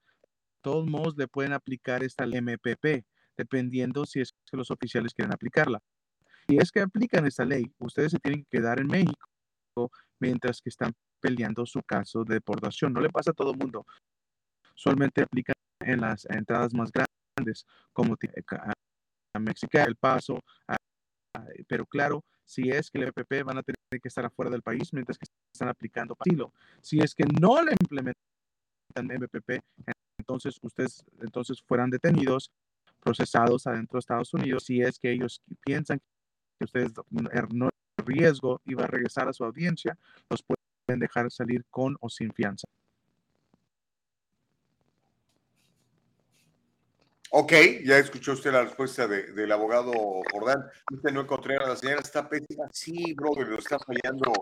todos 0.60 0.86
modos 0.86 1.14
le 1.16 1.26
pueden 1.26 1.52
aplicar 1.52 2.04
esta 2.04 2.24
MPP, 2.24 3.04
dependiendo 3.36 4.06
si 4.06 4.20
es 4.20 4.32
que 4.50 4.56
los 4.56 4.70
oficiales 4.70 5.14
quieren 5.14 5.34
aplicarla. 5.34 5.80
Si 6.48 6.56
es 6.56 6.70
que 6.70 6.80
aplican 6.80 7.26
esta 7.26 7.44
ley, 7.44 7.72
ustedes 7.78 8.12
se 8.12 8.18
tienen 8.18 8.44
que 8.44 8.58
quedar 8.58 8.80
en 8.80 8.86
México 8.86 9.28
mientras 10.20 10.60
que 10.60 10.68
están 10.68 10.92
peleando 11.20 11.64
su 11.66 11.82
caso 11.82 12.24
de 12.24 12.34
deportación. 12.34 12.92
No 12.92 13.00
le 13.00 13.10
pasa 13.10 13.30
a 13.30 13.34
todo 13.34 13.52
el 13.52 13.58
mundo. 13.58 13.86
Solamente 14.74 15.22
aplican 15.22 15.54
en 15.80 16.00
las 16.00 16.24
entradas 16.26 16.74
más 16.74 16.90
grandes, 16.90 17.64
como 17.92 18.16
a 19.34 19.38
México, 19.38 19.78
El 19.78 19.96
Paso, 19.96 20.40
pero 21.66 21.86
claro, 21.86 22.24
si 22.44 22.68
es 22.70 22.90
que 22.90 22.98
el 22.98 23.08
MPP 23.08 23.44
van 23.44 23.58
a 23.58 23.62
tener 23.62 24.00
que 24.00 24.08
estar 24.08 24.24
afuera 24.24 24.50
del 24.50 24.62
país 24.62 24.92
mientras 24.92 25.18
que 25.18 25.26
están 25.54 25.68
aplicando 25.68 26.16
asilo. 26.18 26.52
Si 26.80 26.98
es 27.00 27.14
que 27.14 27.24
no 27.40 27.62
le 27.62 27.72
implementan 27.72 28.14
MPP, 28.96 29.60
entonces 30.18 30.58
ustedes 30.62 31.04
entonces 31.20 31.62
fueran 31.62 31.90
detenidos, 31.90 32.50
procesados 33.00 33.66
adentro 33.66 33.96
de 33.96 34.00
Estados 34.00 34.34
Unidos, 34.34 34.64
si 34.64 34.82
es 34.82 34.98
que 34.98 35.12
ellos 35.12 35.40
piensan 35.64 36.00
ustedes 36.64 36.92
no 37.10 37.70
riesgo 37.98 38.60
y 38.64 38.74
va 38.74 38.84
a 38.84 38.88
regresar 38.88 39.28
a 39.28 39.32
su 39.32 39.44
audiencia, 39.44 39.96
los 40.28 40.42
pueden 40.42 41.00
dejar 41.00 41.30
salir 41.30 41.64
con 41.70 41.96
o 42.00 42.08
sin 42.08 42.32
fianza. 42.32 42.66
Ok, 47.34 47.50
ya 47.86 47.96
escuchó 47.96 48.34
usted 48.34 48.52
la 48.52 48.64
respuesta 48.64 49.08
del 49.08 49.50
abogado 49.52 49.90
Jordán. 50.30 50.66
Usted 50.92 51.12
no 51.12 51.22
encontré 51.22 51.56
a 51.56 51.66
la 51.66 51.76
señora, 51.76 52.02
está 52.02 52.28
pésima. 52.28 52.68
Sí, 52.70 53.14
brother, 53.14 53.48
lo 53.48 53.58
está 53.58 53.78
fallando, 53.78 54.32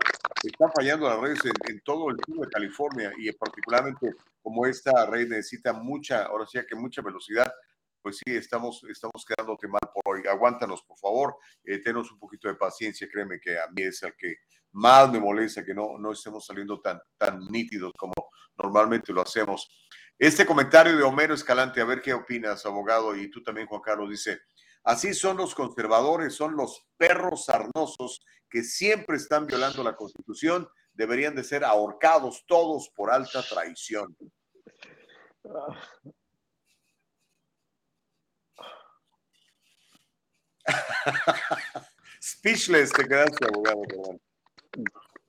está 0.43 0.69
fallando 0.75 1.07
las 1.07 1.21
redes 1.21 1.39
en, 1.69 1.79
todo 1.85 2.09
el 2.09 2.17
sur 2.27 2.45
de 2.45 2.51
California 2.51 3.13
y 3.17 3.31
particularmente 3.31 4.13
como 4.43 4.65
esta 4.65 5.05
red 5.05 5.29
necesita 5.29 5.71
mucha, 5.71 6.25
ahora 6.25 6.45
sí 6.45 6.59
que 6.67 6.75
mucha 6.75 7.01
velocidad, 7.01 7.53
pues 8.01 8.17
sí, 8.17 8.35
estamos, 8.35 8.83
estamos 8.89 9.25
quedándote 9.25 9.67
mal 9.67 9.81
por 9.93 10.15
hoy. 10.15 10.27
Aguántanos, 10.27 10.83
por 10.83 10.97
favor, 10.97 11.37
eh, 11.63 11.79
tenos 11.79 12.11
un 12.11 12.19
poquito 12.19 12.47
de 12.47 12.55
paciencia, 12.55 13.07
créeme 13.11 13.39
que 13.39 13.59
a 13.59 13.67
mí 13.67 13.83
es 13.83 14.01
el 14.03 14.15
que 14.15 14.35
más 14.73 15.11
me 15.11 15.19
molesta 15.19 15.63
que 15.63 15.73
no, 15.73 15.97
no 15.99 16.11
estemos 16.11 16.45
saliendo 16.45 16.79
tan, 16.79 16.99
tan 17.17 17.39
nítidos 17.49 17.91
como 17.97 18.13
normalmente 18.57 19.13
lo 19.13 19.21
hacemos. 19.21 19.69
Este 20.17 20.45
comentario 20.45 20.95
de 20.95 21.03
Homero 21.03 21.33
Escalante, 21.33 21.81
a 21.81 21.85
ver 21.85 22.01
qué 22.01 22.13
opinas, 22.13 22.65
abogado, 22.65 23.15
y 23.15 23.29
tú 23.29 23.41
también, 23.41 23.67
Juan 23.67 23.81
Carlos, 23.81 24.09
dice, 24.09 24.41
así 24.83 25.13
son 25.13 25.37
los 25.37 25.55
conservadores, 25.55 26.35
son 26.35 26.55
los 26.55 26.85
perros 26.97 27.45
sarnosos 27.45 28.21
que 28.49 28.63
siempre 28.63 29.17
están 29.17 29.47
violando 29.47 29.83
la 29.83 29.95
Constitución, 29.95 30.67
deberían 30.93 31.35
de 31.35 31.43
ser 31.43 31.63
ahorcados 31.63 32.45
todos 32.45 32.89
por 32.95 33.11
alta 33.11 33.41
traición. 33.41 34.15
Speechless 42.21 42.91
te 42.91 43.07
quedaste, 43.07 43.45
abogado. 43.45 43.81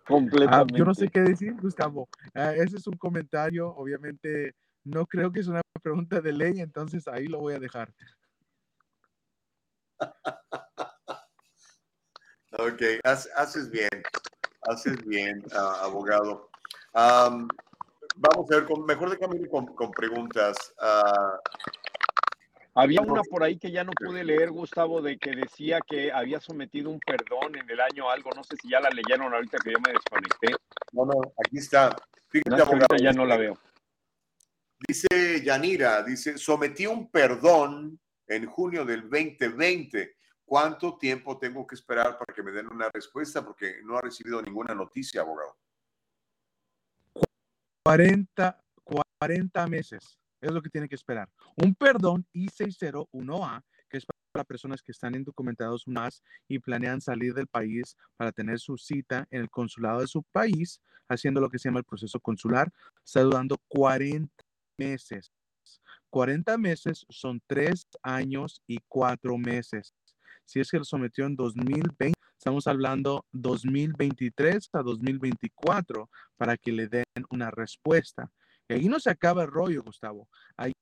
Completamente. 0.07 0.75
Ah, 0.75 0.79
yo 0.79 0.85
no 0.85 0.95
sé 0.95 1.09
qué 1.09 1.21
decir, 1.21 1.55
Gustavo. 1.61 2.09
Ah, 2.35 2.53
ese 2.55 2.77
es 2.77 2.87
un 2.87 2.97
comentario, 2.97 3.69
obviamente, 3.69 4.55
no 4.85 5.07
creo 5.07 5.33
que 5.33 5.41
es 5.41 5.49
una 5.49 5.63
pregunta 5.83 6.21
de 6.21 6.33
ley, 6.33 6.61
entonces 6.61 7.09
ahí 7.09 7.27
lo 7.27 7.39
voy 7.41 7.55
a 7.55 7.61
dejar. 7.61 7.93
Ok, 12.59 12.83
haces 13.05 13.71
bien, 13.71 13.89
haces 14.69 15.03
bien, 15.07 15.43
ah, 15.55 15.81
abogado. 15.85 16.51
vamos 16.93 18.51
a 18.51 18.57
ver, 18.57 18.67
con, 18.67 18.85
mejor 18.85 19.09
de 19.09 19.19
camino 19.19 19.49
con, 19.49 19.91
preguntas. 19.93 20.75
Uh, 20.79 21.39
había 22.75 23.03
una 23.03 23.23
por 23.23 23.43
ahí 23.43 23.59
que 23.59 23.71
ya 23.71 23.85
no 23.85 23.93
pude 23.93 24.25
leer, 24.25 24.51
Gustavo, 24.51 25.03
de 25.03 25.19
que 25.19 25.33
decía 25.33 25.81
que 25.87 26.11
había 26.11 26.41
sometido 26.41 26.91
un 26.91 27.01
perdón 27.01 27.57
en 27.57 27.69
el 27.69 27.81
año 27.81 28.11
algo. 28.11 28.31
No 28.35 28.43
sé 28.43 28.57
si 28.61 28.71
ya 28.71 28.81
la 28.81 28.89
leyeron 28.89 29.33
ahorita 29.33 29.59
que 29.63 29.73
yo 29.73 29.79
me 29.81 29.93
desconecté. 29.93 30.57
No, 30.93 31.05
no, 31.05 31.21
aquí 31.45 31.59
está. 31.59 31.95
Fíjate, 32.29 32.63
abogado, 32.63 32.97
ya 32.99 33.13
no 33.13 33.27
la 33.27 33.37
veo. 33.37 33.59
Dice 34.89 35.43
Yanira, 35.45 36.03
dice, 36.03 36.39
sometí 36.39 36.87
un 36.87 37.11
perdón 37.11 38.01
en 38.27 38.47
junio 38.47 38.85
del 38.85 39.03
2020. 39.03 40.17
¿Cuánto 40.45 40.97
tiempo 40.99 41.39
tengo 41.39 41.67
que 41.67 41.75
esperar 41.75 42.19
para 42.19 42.35
que 42.35 42.43
me 42.43 42.53
den 42.53 42.69
una 42.69 42.89
respuesta? 42.91 43.45
Porque 43.45 43.81
no 43.85 43.99
ha 43.99 44.03
recibido 44.03 44.41
ninguna 44.41 44.75
noticia, 44.75 45.21
abogado. 45.21 45.57
40, 47.85 48.61
40 48.83 49.67
meses 49.67 50.22
es 50.43 50.53
lo 50.53 50.61
que 50.61 50.69
tiene 50.69 50.89
que 50.89 50.97
esperar. 50.97 51.31
Un 51.57 51.75
perdón 51.75 52.27
I-601A, 52.33 53.63
que 53.89 53.99
es 53.99 54.07
para 54.33 54.45
personas 54.45 54.83
que 54.83 54.93
están 54.93 55.15
indocumentados 55.15 55.87
más 55.87 56.23
y 56.49 56.59
planean 56.59 57.01
salir 57.01 57.35
del 57.35 57.47
país 57.47 57.97
para 58.17 58.33
tener 58.33 58.59
su 58.59 58.77
cita 58.77 59.27
en 59.31 59.43
el 59.43 59.51
consulado 59.51 60.01
de 60.01 60.07
su 60.07 60.23
país, 60.25 60.81
haciendo 61.09 61.41
lo 61.41 61.49
que 61.49 61.59
se 61.59 61.69
llama 61.69 61.81
el 61.81 61.85
proceso 61.85 62.19
consular, 62.19 62.73
está 63.05 63.23
durando 63.23 63.57
40 63.69 64.33
meses. 64.79 65.31
40 66.11 66.59
meses 66.59 67.07
son 67.09 67.41
3 67.47 67.87
años 68.03 68.63
y 68.67 68.79
4 68.89 69.39
meses. 69.39 69.95
Si 70.45 70.61
es 70.61 70.71
que 70.71 70.79
lo 70.79 70.85
sometió 70.85 71.25
en 71.27 71.37
2020, 71.37 72.13
estamos 72.37 72.67
hablando 72.67 73.25
2023 73.33 74.71
a 74.73 74.83
2024 74.83 76.11
para 76.37 76.57
que 76.57 76.73
le 76.73 76.89
den 76.89 77.05
una 77.31 77.51
respuesta. 77.51 78.31
Y 78.73 78.75
ahí 78.75 78.89
no 78.89 78.99
se 78.99 79.11
acaba 79.11 79.43
el 79.43 79.51
rollo, 79.51 79.83
Gustavo. 79.83 80.29
Ahí 80.57 80.73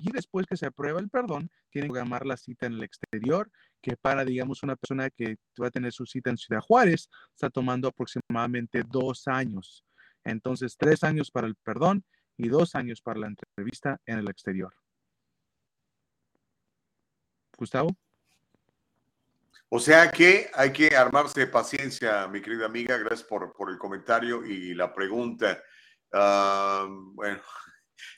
y 0.00 0.10
después 0.10 0.46
que 0.46 0.56
se 0.56 0.66
aprueba 0.66 1.00
el 1.00 1.08
perdón, 1.08 1.50
tienen 1.70 1.92
que 1.92 1.98
llamar 1.98 2.26
la 2.26 2.36
cita 2.36 2.66
en 2.66 2.74
el 2.74 2.82
exterior, 2.82 3.50
que 3.80 3.96
para, 3.96 4.24
digamos, 4.24 4.62
una 4.62 4.76
persona 4.76 5.08
que 5.10 5.36
va 5.60 5.68
a 5.68 5.70
tener 5.70 5.92
su 5.92 6.04
cita 6.04 6.30
en 6.30 6.36
Ciudad 6.36 6.60
Juárez, 6.60 7.08
está 7.32 7.48
tomando 7.48 7.88
aproximadamente 7.88 8.82
dos 8.86 9.28
años. 9.28 9.84
Entonces, 10.24 10.76
tres 10.76 11.04
años 11.04 11.30
para 11.30 11.46
el 11.46 11.54
perdón 11.54 12.04
y 12.36 12.48
dos 12.48 12.74
años 12.74 13.00
para 13.02 13.20
la 13.20 13.28
entrevista 13.28 14.00
en 14.06 14.18
el 14.18 14.28
exterior. 14.28 14.74
Gustavo. 17.56 17.96
O 19.68 19.80
sea 19.80 20.10
que 20.10 20.50
hay 20.54 20.72
que 20.72 20.96
armarse 20.96 21.40
de 21.40 21.46
paciencia, 21.46 22.28
mi 22.28 22.40
querida 22.40 22.66
amiga. 22.66 22.96
Gracias 22.96 23.24
por, 23.24 23.54
el 23.68 23.78
comentario 23.78 24.44
y 24.44 24.74
la 24.74 24.94
pregunta. 24.94 25.62
Ah, 26.16 26.86
bueno, 26.88 27.40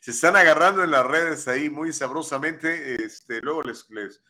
se 0.01 0.11
están 0.11 0.37
agarrando 0.37 0.85
en 0.85 0.91
las 0.91 1.07
redes 1.07 1.49
ahí 1.49 1.71
muy 1.71 1.93
sabrosamente. 1.93 3.03
Este, 3.05 3.41
luego 3.41 3.63
les, 3.63 3.89
les 3.91 4.23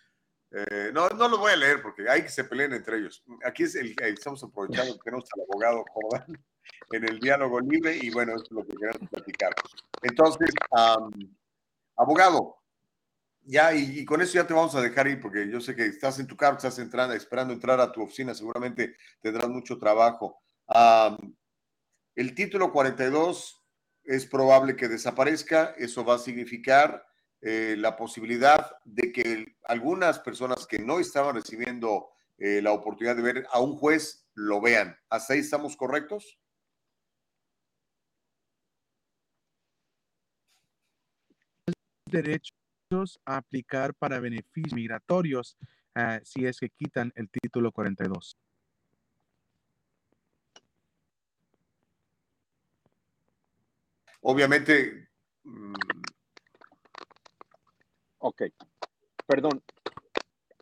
eh, 0.53 0.91
no, 0.95 1.09
no 1.09 1.29
lo 1.29 1.39
voy 1.39 1.53
a 1.53 1.57
leer 1.57 1.83
porque 1.83 2.09
hay 2.09 2.23
que 2.23 2.29
se 2.29 2.45
peleen 2.45 2.73
entre 2.73 2.99
ellos. 2.99 3.25
Aquí 3.45 3.65
es 3.65 3.75
el, 3.75 3.95
estamos 4.01 4.43
aprovechando 4.45 4.95
que 4.95 5.03
tenemos 5.05 5.29
al 5.35 5.43
abogado 5.43 5.85
Jordán 5.93 6.45
en 6.93 7.09
el 7.09 7.19
diálogo 7.19 7.61
libre 7.61 7.99
y 8.01 8.11
bueno, 8.11 8.37
es 8.37 8.51
lo 8.51 8.65
que 8.65 8.75
queremos 8.75 9.11
platicar. 9.11 9.53
Entonces, 10.03 10.51
abogado, 11.97 12.57
ya 13.43 13.75
y, 13.75 14.05
con 14.05 14.23
eso 14.23 14.35
ya 14.35 14.47
te 14.47 14.55
vamos 14.55 14.75
a 14.77 14.81
dejar 14.81 15.09
ir 15.09 15.21
porque 15.21 15.49
yo 15.51 15.61
sé 15.61 15.75
que 15.75 15.87
estás 15.87 16.19
en 16.21 16.27
tu 16.27 16.37
carro, 16.37 16.57
estás 16.57 16.79
entrando, 16.79 17.15
esperando 17.15 17.53
entrar 17.53 17.81
a 17.81 17.91
tu 17.91 18.03
oficina, 18.03 18.35
seguramente 18.35 18.97
tendrás 19.21 19.49
mucho 19.49 19.79
trabajo. 19.79 20.41
El 22.17 22.35
título 22.35 22.73
42 22.73 23.63
es 24.05 24.27
probable 24.27 24.75
que 24.75 24.89
desaparezca, 24.89 25.75
eso 25.77 26.05
va 26.05 26.15
a 26.15 26.19
significar 26.19 27.07
eh, 27.43 27.77
la 27.79 27.97
posibilidad 27.97 28.73
de 28.85 29.13
que 29.13 29.57
algunas 29.65 30.19
personas 30.19 30.67
que 30.67 30.79
no 30.79 30.99
estaban 30.99 31.35
recibiendo 31.35 32.09
eh, 32.39 32.61
la 32.63 32.73
oportunidad 32.73 33.17
de 33.17 33.23
ver 33.23 33.47
a 33.53 33.61
un 33.61 33.77
juez 33.77 34.27
lo 34.35 34.61
vean. 34.61 34.97
¿Hasta 35.11 35.35
ahí 35.35 35.41
estamos 35.41 35.77
correctos? 35.77 36.39
derechos 42.09 43.19
a 43.25 43.37
aplicar 43.37 43.93
para 43.95 44.21
beneficios 44.21 44.73
migratorios 44.73 45.57
uh, 45.97 46.21
si 46.23 46.47
es 46.47 46.61
que 46.61 46.71
quitan 46.71 47.13
el 47.17 47.29
título 47.29 47.73
42. 47.73 48.37
Obviamente. 54.29 55.09
Mm, 55.45 55.75
ok. 58.19 58.43
Perdón. 59.25 59.63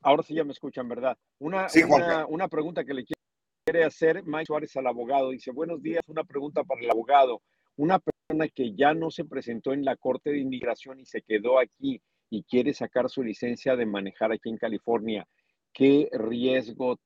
Ahora 0.02 0.22
sí 0.22 0.34
ya 0.34 0.44
me 0.44 0.52
escuchan, 0.52 0.86
¿verdad? 0.86 1.16
Una, 1.38 1.70
Sí, 1.70 1.82
una, 1.82 2.26
una 2.26 2.48
pregunta 2.48 2.84
que 2.84 2.92
le 2.92 3.06
quiere 3.06 3.84
hacer 3.84 4.22
Mike 4.22 4.44
Suárez 4.44 4.76
al 4.76 4.86
abogado. 4.86 5.30
Dice, 5.30 5.50
buenos 5.50 5.80
días, 5.80 6.02
una 6.08 6.24
pregunta 6.24 6.62
para 6.62 6.82
el 6.82 6.90
abogado. 6.90 7.40
Una 7.76 7.98
persona 8.00 8.48
que 8.54 8.74
ya 8.74 8.92
no 8.92 9.10
se 9.10 9.24
presentó 9.24 9.72
en 9.72 9.82
la 9.82 9.96
Corte 9.96 10.30
de 10.30 10.40
Inmigración 10.40 11.00
y 11.00 11.06
se 11.06 11.22
quedó 11.22 11.58
aquí 11.58 12.02
y 12.28 12.44
quiere 12.44 12.74
sacar 12.74 13.08
su 13.08 13.22
licencia 13.22 13.76
de 13.76 13.86
manejar 13.86 14.30
aquí 14.30 14.50
en 14.50 14.58
California, 14.58 15.26
¿qué 15.72 16.10
riesgo 16.12 17.00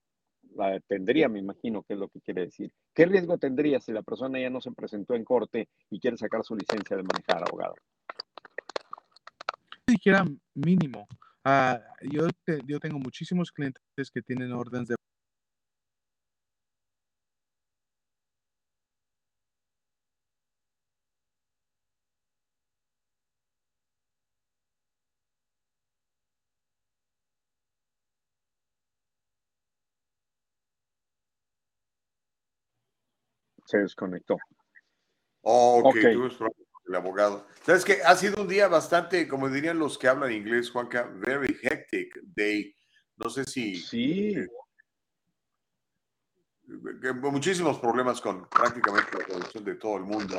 ah, 0.59 0.79
tendría? 0.87 1.29
Me 1.29 1.39
imagino 1.39 1.83
que 1.83 1.95
es 1.95 2.01
lo 2.01 2.09
que 2.09 2.21
quiere 2.21 2.47
decir. 2.47 2.73
¿Qué 2.95 3.07
riesgo 3.07 3.39
tendría 3.39 3.81
si 3.81 3.93
la 3.93 4.03
persona 4.03 4.41
ya 4.41 4.51
no 4.51 4.61
se 4.61 4.73
presentó 4.73 5.15
en 5.15 5.25
corte 5.25 5.69
y 5.91 6.01
quiere 6.01 6.17
sacar 6.17 6.45
su 6.45 6.55
licencia 6.57 6.97
de 6.97 7.03
manejar, 7.03 7.43
abogado? 7.45 7.75
dijera 9.89 10.25
mínimo. 10.55 11.07
Ah, 11.45 11.81
yo 12.03 12.79
tengo 12.81 12.99
muchísimos 12.99 13.51
clientes 13.51 13.83
que 14.13 14.23
tienen 14.23 14.53
órdenes 14.53 14.89
de 14.89 14.97
Se 33.69 33.77
desconectó. 33.77 34.39
Oh, 35.43 35.81
ok, 35.81 35.87
Ok. 35.89 35.95
tuvimos 36.01 36.37
problemas 36.37 36.69
con 36.73 36.83
el 36.89 36.95
abogado. 36.95 37.47
Sabes 37.63 37.85
que 37.85 38.03
ha 38.03 38.17
sido 38.17 38.41
un 38.41 38.49
día 38.49 38.67
bastante, 38.67 39.29
como 39.29 39.51
dirían 39.51 39.79
los 39.79 39.99
que 39.99 40.09
hablan 40.09 40.33
inglés, 40.33 40.71
Juanca, 40.71 41.03
very 41.17 41.55
hectic 41.63 42.19
day. 42.35 42.75
No 43.19 43.29
sé 43.29 43.45
si 43.45 43.77
Sí, 43.77 44.37
que 47.03 47.13
muchísimos 47.13 47.79
problemas 47.79 48.23
con 48.23 48.49
prácticamente 48.49 49.19
la 49.19 49.25
producción 49.27 49.65
de 49.65 49.75
todo 49.75 49.99
el 49.99 50.05
mundo. 50.05 50.39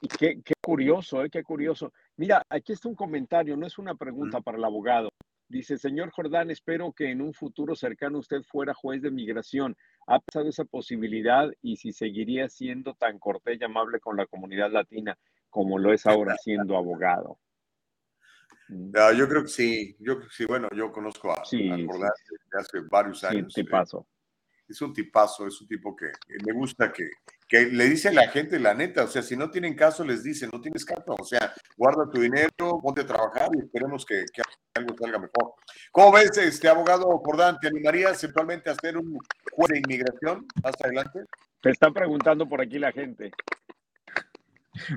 y 0.00 0.06
qué, 0.06 0.40
qué 0.44 0.54
curioso, 0.62 1.24
¿eh? 1.24 1.30
Qué 1.30 1.42
curioso. 1.42 1.92
Mira, 2.16 2.44
aquí 2.48 2.74
está 2.74 2.88
un 2.88 2.94
comentario, 2.94 3.56
no 3.56 3.66
es 3.66 3.76
una 3.78 3.96
pregunta 3.96 4.40
para 4.40 4.56
el 4.56 4.64
abogado. 4.64 5.08
Dice, 5.48 5.78
señor 5.78 6.10
Jordán, 6.10 6.50
espero 6.50 6.92
que 6.92 7.10
en 7.10 7.22
un 7.22 7.32
futuro 7.32 7.74
cercano 7.74 8.18
usted 8.18 8.42
fuera 8.42 8.74
juez 8.74 9.00
de 9.00 9.10
migración. 9.10 9.76
¿Ha 10.06 10.20
pasado 10.20 10.46
esa 10.48 10.64
posibilidad 10.66 11.48
y 11.62 11.76
si 11.76 11.92
seguiría 11.92 12.50
siendo 12.50 12.94
tan 12.94 13.18
cortés 13.18 13.58
y 13.58 13.64
amable 13.64 13.98
con 13.98 14.16
la 14.18 14.26
comunidad 14.26 14.70
latina 14.70 15.18
como 15.48 15.78
lo 15.78 15.94
es 15.94 16.06
ahora 16.06 16.36
siendo 16.36 16.76
abogado? 16.76 17.38
Mm, 18.68 18.90
Ah, 18.94 19.12
yo 19.16 19.26
creo 19.26 19.42
que 19.42 19.48
sí, 19.48 19.96
yo 19.98 20.16
creo 20.16 20.28
que 20.28 20.34
sí, 20.34 20.44
bueno, 20.44 20.68
yo 20.76 20.92
conozco 20.92 21.32
a, 21.32 21.42
Sí, 21.46 21.70
a 21.70 21.76
sí, 21.76 21.86
Jordán 21.86 22.10
desde 22.30 22.60
hace 22.60 22.80
varios 22.90 23.20
Sí, 23.20 23.26
años. 23.26 23.54
te 23.54 23.62
eh, 23.62 23.66
paso. 23.70 24.06
Es 24.68 24.80
un 24.82 24.92
tipazo, 24.92 25.46
es 25.46 25.60
un 25.60 25.66
tipo 25.66 25.96
que 25.96 26.08
que 26.28 26.36
me 26.44 26.52
gusta 26.52 26.92
que, 26.92 27.08
que 27.48 27.66
le 27.66 27.84
dice 27.86 28.08
a 28.08 28.12
la 28.12 28.28
gente 28.28 28.58
la 28.58 28.74
neta, 28.74 29.04
o 29.04 29.08
sea, 29.08 29.22
si 29.22 29.36
no 29.36 29.50
tienen 29.50 29.74
caso, 29.74 30.04
les 30.04 30.22
dice, 30.22 30.48
no 30.52 30.60
tienes 30.60 30.84
caso, 30.84 31.16
o 31.18 31.24
sea, 31.24 31.52
guarda 31.76 32.10
tu 32.10 32.20
dinero, 32.20 32.78
ponte 32.82 33.00
a 33.02 33.06
trabajar 33.06 33.48
y 33.54 33.60
esperemos 33.60 34.04
que, 34.04 34.24
que 34.32 34.42
algo 34.74 34.94
salga 34.98 35.18
mejor. 35.18 35.54
¿Cómo 35.90 36.12
ves, 36.12 36.36
este 36.38 36.68
abogado 36.68 37.06
Jordán? 37.18 37.58
¿Te 37.60 37.68
animarías 37.68 38.22
eventualmente 38.22 38.70
a 38.70 38.74
ser 38.74 38.96
un 38.96 39.18
juez 39.52 39.68
de 39.70 39.78
inmigración 39.78 40.46
más 40.62 40.74
adelante? 40.82 41.24
Te 41.60 41.70
está 41.70 41.90
preguntando 41.90 42.48
por 42.48 42.60
aquí 42.60 42.78
la 42.78 42.92
gente. 42.92 43.30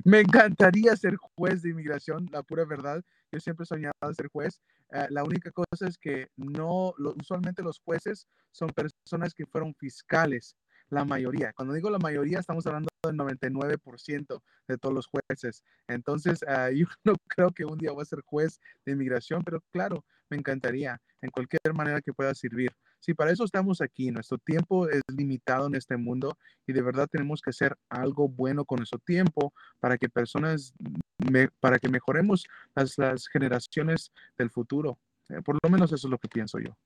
Me 0.04 0.20
encantaría 0.20 0.96
ser 0.96 1.16
juez 1.16 1.62
de 1.64 1.70
inmigración, 1.70 2.30
la 2.32 2.44
pura 2.44 2.66
verdad. 2.66 3.04
Yo 3.32 3.40
siempre 3.40 3.64
he 3.64 3.68
soñado 3.68 3.94
ser 4.14 4.28
juez. 4.28 4.62
Eh, 4.92 5.08
la 5.10 5.24
única 5.24 5.52
cosa 5.52 5.88
es 5.88 5.98
que 5.98 6.28
no, 6.36 6.94
usualmente 7.20 7.64
los 7.64 7.80
jueces 7.80 8.28
son 8.52 8.70
personas 8.70 9.34
que 9.34 9.46
fueron 9.46 9.74
fiscales, 9.76 10.56
la 10.90 11.06
mayoría. 11.06 11.54
Cuando 11.54 11.74
digo 11.74 11.90
la 11.90 12.00
mayoría, 12.00 12.40
estamos 12.40 12.68
hablando 12.68 12.90
del 13.04 13.16
99% 13.16 14.42
de 14.68 14.78
todos 14.78 14.94
los 14.94 15.08
jueces. 15.08 15.64
Entonces, 15.88 16.44
ah, 16.48 16.70
yo 16.76 16.86
no 17.04 17.16
creo 17.28 17.52
que 17.52 17.66
un 17.66 17.78
día 17.78 17.92
voy 17.92 18.02
a 18.02 18.06
ser 18.06 18.22
juez 18.26 18.60
de 18.86 18.92
inmigración, 18.92 19.44
pero 19.44 19.62
claro, 19.72 20.06
me 20.30 20.38
encantaría 20.38 21.02
en 21.22 21.30
cualquier 21.30 21.74
manera 21.74 22.02
que 22.02 22.14
pueda 22.14 22.34
servir. 22.36 22.72
Sí, 23.02 23.16
para 23.16 23.32
eso 23.32 23.44
estamos 23.44 23.82
aquí. 23.82 24.12
Nuestro 24.12 24.38
tiempo 24.38 24.88
es 24.88 25.02
limitado 25.08 25.66
en 25.66 25.74
este 25.76 25.98
mundo 25.98 26.38
y 26.68 26.74
de 26.74 26.84
verdad 26.84 27.08
tenemos 27.12 27.42
que 27.42 27.50
hacer 27.50 27.76
algo 27.90 28.30
bueno 28.30 28.64
con 28.64 28.78
nuestro 28.78 29.00
tiempo 29.00 29.54
para 29.80 29.98
que 29.98 30.08
personas, 30.08 30.74
me- 31.18 31.50
para 31.60 31.80
que 31.80 31.90
mejoremos 31.90 32.46
las, 32.76 32.98
las 33.00 33.28
generaciones 33.28 34.12
del 34.38 34.52
futuro. 34.52 35.00
Eh, 35.30 35.42
por 35.44 35.58
lo 35.64 35.70
menos 35.70 35.92
eso 35.92 36.08
es 36.08 36.12
lo 36.12 36.20
que 36.20 36.28
pienso 36.28 36.60
yo. 36.60 36.78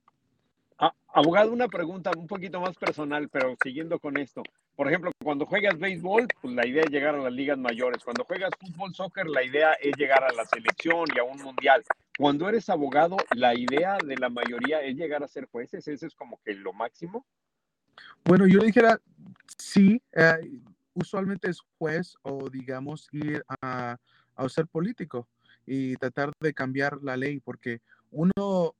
Abogado, 1.17 1.53
una 1.53 1.69
pregunta 1.69 2.11
un 2.17 2.27
poquito 2.27 2.59
más 2.59 2.75
personal, 2.75 3.29
pero 3.29 3.55
siguiendo 3.63 3.99
con 3.99 4.17
esto. 4.17 4.43
Por 4.75 4.89
ejemplo, 4.89 5.13
cuando 5.23 5.45
juegas 5.45 5.79
béisbol, 5.79 6.27
pues 6.41 6.53
la 6.53 6.67
idea 6.67 6.83
es 6.83 6.91
llegar 6.91 7.15
a 7.15 7.19
las 7.19 7.31
ligas 7.31 7.57
mayores. 7.57 8.03
Cuando 8.03 8.25
juegas 8.25 8.51
fútbol, 8.59 8.93
soccer, 8.93 9.25
la 9.27 9.41
idea 9.41 9.71
es 9.75 9.95
llegar 9.95 10.25
a 10.25 10.33
la 10.33 10.43
selección 10.43 11.05
y 11.15 11.19
a 11.19 11.23
un 11.23 11.41
mundial. 11.41 11.85
Cuando 12.17 12.49
eres 12.49 12.67
abogado, 12.69 13.15
la 13.33 13.57
idea 13.57 13.97
de 14.05 14.17
la 14.17 14.27
mayoría 14.27 14.81
es 14.81 14.97
llegar 14.97 15.23
a 15.23 15.29
ser 15.29 15.47
jueces. 15.49 15.87
Ese 15.87 16.05
es 16.05 16.13
como 16.15 16.37
que 16.43 16.53
lo 16.53 16.73
máximo. 16.73 17.25
Bueno, 18.25 18.45
yo 18.45 18.59
dijera, 18.59 18.99
sí, 19.57 20.01
eh, 20.11 20.51
usualmente 20.95 21.49
es 21.49 21.61
juez 21.77 22.17
o 22.23 22.49
digamos 22.49 23.07
ir 23.13 23.41
a, 23.61 23.95
a 24.35 24.49
ser 24.49 24.67
político 24.67 25.29
y 25.65 25.95
tratar 25.95 26.33
de 26.41 26.53
cambiar 26.53 27.01
la 27.01 27.15
ley 27.15 27.39
porque 27.39 27.79
uno, 28.11 28.75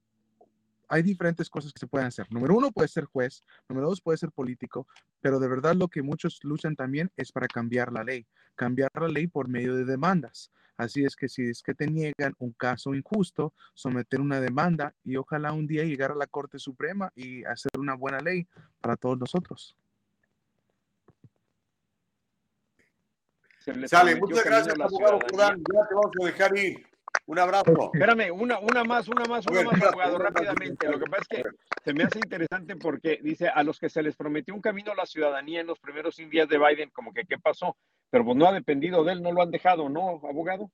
hay 0.88 1.04
diferentes 1.04 1.50
cosas 1.50 1.74
que 1.74 1.80
se 1.80 1.88
pueden 1.88 2.08
hacer. 2.08 2.28
Número 2.32 2.56
uno 2.56 2.72
puede 2.72 2.88
ser 2.88 3.06
juez, 3.06 3.44
número 3.70 3.90
dos 3.90 4.02
puede 4.02 4.18
ser 4.18 4.32
político, 4.32 4.88
pero 5.22 5.40
de 5.40 5.48
verdad 5.48 5.76
lo 5.76 5.88
que 5.88 6.02
muchos 6.02 6.40
luchan 6.44 6.76
también 6.76 7.12
es 7.16 7.32
para 7.32 7.48
cambiar 7.48 7.92
la 7.92 8.04
ley, 8.04 8.26
cambiar 8.56 8.90
la 8.94 9.08
ley 9.08 9.28
por 9.28 9.48
medio 9.48 9.76
de 9.76 9.86
demandas. 9.86 10.52
Así 10.78 11.06
es 11.06 11.16
que 11.16 11.30
si 11.30 11.50
es 11.50 11.62
que 11.62 11.74
te 11.74 11.88
niegan 11.88 12.34
un 12.38 12.52
caso 12.52 12.94
injusto, 12.94 13.54
someter 13.74 14.20
una 14.20 14.42
demanda 14.42 14.94
y 15.04 15.16
ojalá 15.16 15.54
un 15.54 15.68
día 15.68 15.86
llegar 15.86 16.12
a 16.12 16.16
la 16.16 16.28
Corte 16.28 16.60
Suprema 16.60 17.12
y 17.16 17.46
hacer 17.46 17.72
una 17.80 17.96
buena 17.96 18.20
ley 18.20 18.48
para 18.82 18.98
todos 18.98 19.18
nosotros. 19.18 19.78
Sale, 23.88 24.16
muchas 24.18 24.46
gracias, 24.46 24.76
abogado. 24.80 25.20
Jordán, 25.22 25.64
ya 25.74 25.88
te 25.88 25.96
vamos 25.96 26.12
a 26.22 26.26
dejar 26.26 26.58
ir. 26.58 26.95
Un 27.28 27.40
abrazo. 27.40 27.92
Espérame, 27.94 28.32
una, 28.32 28.60
una 28.60 28.84
más, 28.84 29.08
una 29.08 29.26
más, 29.26 29.46
una 29.48 29.58
ver, 29.58 29.66
más, 29.68 29.84
abogado, 29.84 30.18
rápidamente. 30.18 30.88
Lo 30.88 31.00
que 31.00 31.06
pasa 31.06 31.24
es 31.24 31.28
que 31.28 31.44
se 31.84 31.94
me 31.94 32.04
hace 32.04 32.20
interesante 32.20 32.76
porque 32.76 33.20
dice, 33.22 33.48
a 33.48 33.64
los 33.64 33.80
que 33.80 33.90
se 33.90 34.04
les 34.04 34.16
prometió 34.16 34.54
un 34.54 34.62
camino 34.62 34.92
a 34.92 34.96
la 34.96 35.06
ciudadanía 35.06 35.62
en 35.62 35.68
los 35.68 35.80
primeros 35.80 36.16
100 36.16 36.30
días 36.30 36.50
de 36.50 36.58
Biden, 36.58 36.90
como 36.92 37.14
que 37.14 37.26
qué 37.26 37.38
pasó, 37.38 37.78
pero 38.10 38.26
pues 38.26 38.38
no 38.38 38.48
ha 38.48 38.54
dependido 38.54 39.04
de 39.04 39.14
él, 39.14 39.22
no 39.22 39.32
lo 39.32 39.42
han 39.42 39.52
dejado, 39.52 39.90
¿no, 39.90 40.22
abogado? 40.28 40.72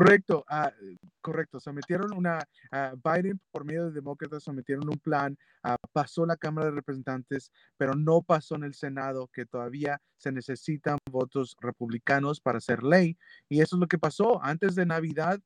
Correcto, 0.00 0.46
ah, 0.48 0.72
correcto. 1.20 1.60
Sometieron 1.60 2.14
una, 2.14 2.38
ah, 2.72 2.94
Biden 3.04 3.38
por 3.50 3.66
medio 3.66 3.84
de 3.84 3.92
demócratas 3.92 4.42
sometieron 4.42 4.88
un 4.88 4.98
plan, 4.98 5.36
ah, 5.62 5.76
pasó 5.92 6.24
la 6.24 6.38
Cámara 6.38 6.68
de 6.68 6.72
Representantes, 6.72 7.52
pero 7.76 7.94
no 7.94 8.22
pasó 8.22 8.54
en 8.54 8.64
el 8.64 8.72
Senado, 8.72 9.28
que 9.30 9.44
todavía 9.44 10.00
se 10.16 10.32
necesitan 10.32 10.96
votos 11.10 11.54
republicanos 11.60 12.40
para 12.40 12.56
hacer 12.56 12.82
ley. 12.82 13.18
Y 13.50 13.60
eso 13.60 13.76
es 13.76 13.80
lo 13.80 13.88
que 13.88 13.98
pasó. 13.98 14.42
Antes 14.42 14.74
de 14.74 14.86
Navidad, 14.86 15.38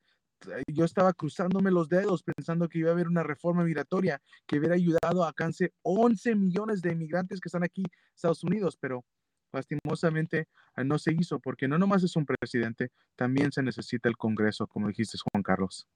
eh, 0.46 0.62
yo 0.68 0.84
estaba 0.84 1.12
cruzándome 1.14 1.72
los 1.72 1.88
dedos 1.88 2.22
pensando 2.22 2.68
que 2.68 2.78
iba 2.78 2.90
a 2.90 2.92
haber 2.92 3.08
una 3.08 3.24
reforma 3.24 3.64
migratoria 3.64 4.22
que 4.46 4.60
hubiera 4.60 4.76
ayudado 4.76 5.24
a 5.24 5.28
alcance 5.30 5.72
11 5.82 6.36
millones 6.36 6.80
de 6.80 6.92
inmigrantes 6.92 7.40
que 7.40 7.48
están 7.48 7.64
aquí 7.64 7.80
en 7.82 7.90
Estados 8.14 8.44
Unidos, 8.44 8.76
pero 8.80 9.04
lastimosamente 9.54 10.48
ah, 10.74 10.84
no 10.84 10.98
se 10.98 11.12
hizo 11.12 11.38
porque 11.38 11.68
no 11.68 11.78
nomás 11.78 12.02
es 12.02 12.16
un 12.16 12.26
presidente, 12.26 12.90
también 13.16 13.52
se 13.52 13.62
necesita 13.62 14.08
el 14.08 14.16
Congreso, 14.16 14.66
como 14.66 14.88
dijiste, 14.88 15.18
Juan 15.32 15.42
Carlos. 15.42 15.86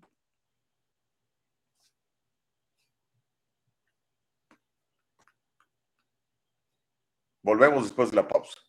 Volvemos 7.44 7.84
después 7.84 8.12
de 8.12 8.18
la 8.18 8.28
pausa. 8.28 8.60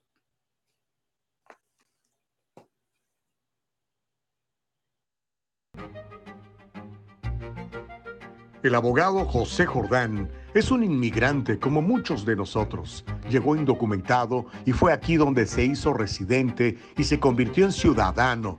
El 8.63 8.77
abogado 8.77 9.25
José 9.25 9.67
Jordán 9.67 10.31
es 10.55 10.71
un 10.71 10.85
inmigrante 10.85 11.59
como 11.59 11.83
muchos 11.83 12.25
de 12.25 12.37
nosotros. 12.37 13.05
Llegó 13.29 13.57
indocumentado 13.57 14.47
y 14.65 14.71
fue 14.71 14.93
aquí 14.93 15.17
donde 15.17 15.47
se 15.47 15.65
hizo 15.65 15.93
residente 15.93 16.79
y 16.97 17.03
se 17.03 17.19
convirtió 17.19 17.65
en 17.65 17.73
ciudadano. 17.73 18.59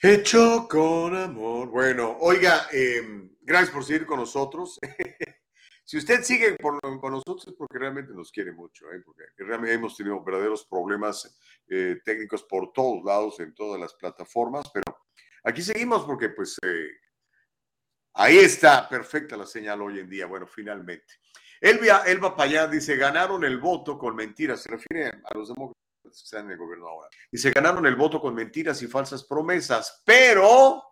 Hecho 0.00 0.68
con 0.70 1.16
amor. 1.16 1.70
Bueno, 1.70 2.16
oiga, 2.20 2.68
eh, 2.72 3.28
gracias 3.40 3.70
por 3.72 3.84
seguir 3.84 4.06
con 4.06 4.20
nosotros. 4.20 4.78
si 5.84 5.98
usted 5.98 6.22
sigue 6.22 6.56
con 6.56 6.78
nosotros 7.10 7.48
es 7.48 7.54
porque 7.54 7.80
realmente 7.80 8.12
nos 8.14 8.30
quiere 8.30 8.52
mucho, 8.52 8.86
¿eh? 8.92 9.02
porque 9.04 9.24
realmente 9.38 9.74
hemos 9.74 9.96
tenido 9.96 10.22
verdaderos 10.22 10.66
problemas 10.66 11.36
eh, 11.66 11.96
técnicos 12.04 12.44
por 12.44 12.72
todos 12.72 13.02
lados, 13.04 13.40
en 13.40 13.52
todas 13.56 13.80
las 13.80 13.92
plataformas, 13.94 14.70
pero 14.72 14.84
aquí 15.42 15.62
seguimos 15.62 16.04
porque 16.04 16.28
pues 16.28 16.56
eh, 16.62 16.90
ahí 18.14 18.38
está 18.38 18.88
perfecta 18.88 19.36
la 19.36 19.46
señal 19.46 19.82
hoy 19.82 19.98
en 19.98 20.08
día. 20.08 20.26
Bueno, 20.26 20.46
finalmente. 20.46 21.14
Elvia, 21.60 22.02
Elba 22.06 22.36
Payán 22.36 22.70
dice, 22.70 22.94
ganaron 22.96 23.42
el 23.42 23.58
voto 23.58 23.98
con 23.98 24.14
mentiras. 24.14 24.62
Se 24.62 24.70
refiere 24.70 25.08
a 25.24 25.34
los 25.36 25.48
demócratas 25.48 25.87
que 26.08 26.24
están 26.24 26.46
en 26.46 26.52
el 26.52 26.58
gobierno 26.58 26.88
ahora. 26.88 27.08
Dice, 27.30 27.50
ganaron 27.50 27.86
el 27.86 27.96
voto 27.96 28.20
con 28.20 28.34
mentiras 28.34 28.82
y 28.82 28.86
falsas 28.86 29.24
promesas, 29.24 30.02
pero, 30.04 30.82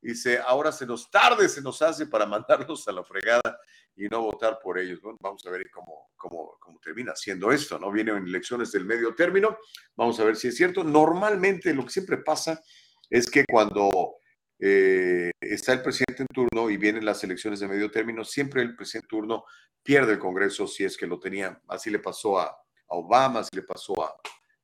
dice, 0.00 0.38
ahora 0.38 0.72
se 0.72 0.86
nos 0.86 1.10
tarde, 1.10 1.48
se 1.48 1.62
nos 1.62 1.80
hace 1.82 2.06
para 2.06 2.26
mandarlos 2.26 2.86
a 2.88 2.92
la 2.92 3.04
fregada 3.04 3.58
y 3.96 4.06
no 4.08 4.22
votar 4.22 4.58
por 4.62 4.78
ellos. 4.78 5.00
Vamos 5.20 5.44
a 5.46 5.50
ver 5.50 5.68
cómo, 5.70 6.10
cómo, 6.16 6.56
cómo 6.60 6.78
termina 6.80 7.14
siendo 7.16 7.50
esto, 7.50 7.78
¿no? 7.78 7.90
Vienen 7.90 8.26
elecciones 8.26 8.72
del 8.72 8.84
medio 8.84 9.14
término, 9.14 9.58
vamos 9.96 10.18
a 10.20 10.24
ver 10.24 10.36
si 10.36 10.48
es 10.48 10.56
cierto. 10.56 10.84
Normalmente 10.84 11.74
lo 11.74 11.84
que 11.84 11.90
siempre 11.90 12.18
pasa 12.18 12.62
es 13.10 13.30
que 13.30 13.44
cuando 13.48 14.18
eh, 14.60 15.30
está 15.40 15.72
el 15.72 15.82
presidente 15.82 16.22
en 16.22 16.28
turno 16.28 16.70
y 16.70 16.76
vienen 16.76 17.04
las 17.04 17.22
elecciones 17.24 17.60
de 17.60 17.68
medio 17.68 17.90
término, 17.90 18.24
siempre 18.24 18.62
el 18.62 18.76
presidente 18.76 19.06
en 19.06 19.08
turno 19.08 19.44
pierde 19.82 20.12
el 20.12 20.18
Congreso 20.18 20.66
si 20.66 20.84
es 20.84 20.96
que 20.96 21.06
lo 21.06 21.18
tenía. 21.18 21.60
Así 21.68 21.90
le 21.90 21.98
pasó 21.98 22.38
a, 22.38 22.46
a 22.46 22.56
Obama, 22.88 23.40
así 23.40 23.50
le 23.54 23.62
pasó 23.62 24.02
a, 24.02 24.14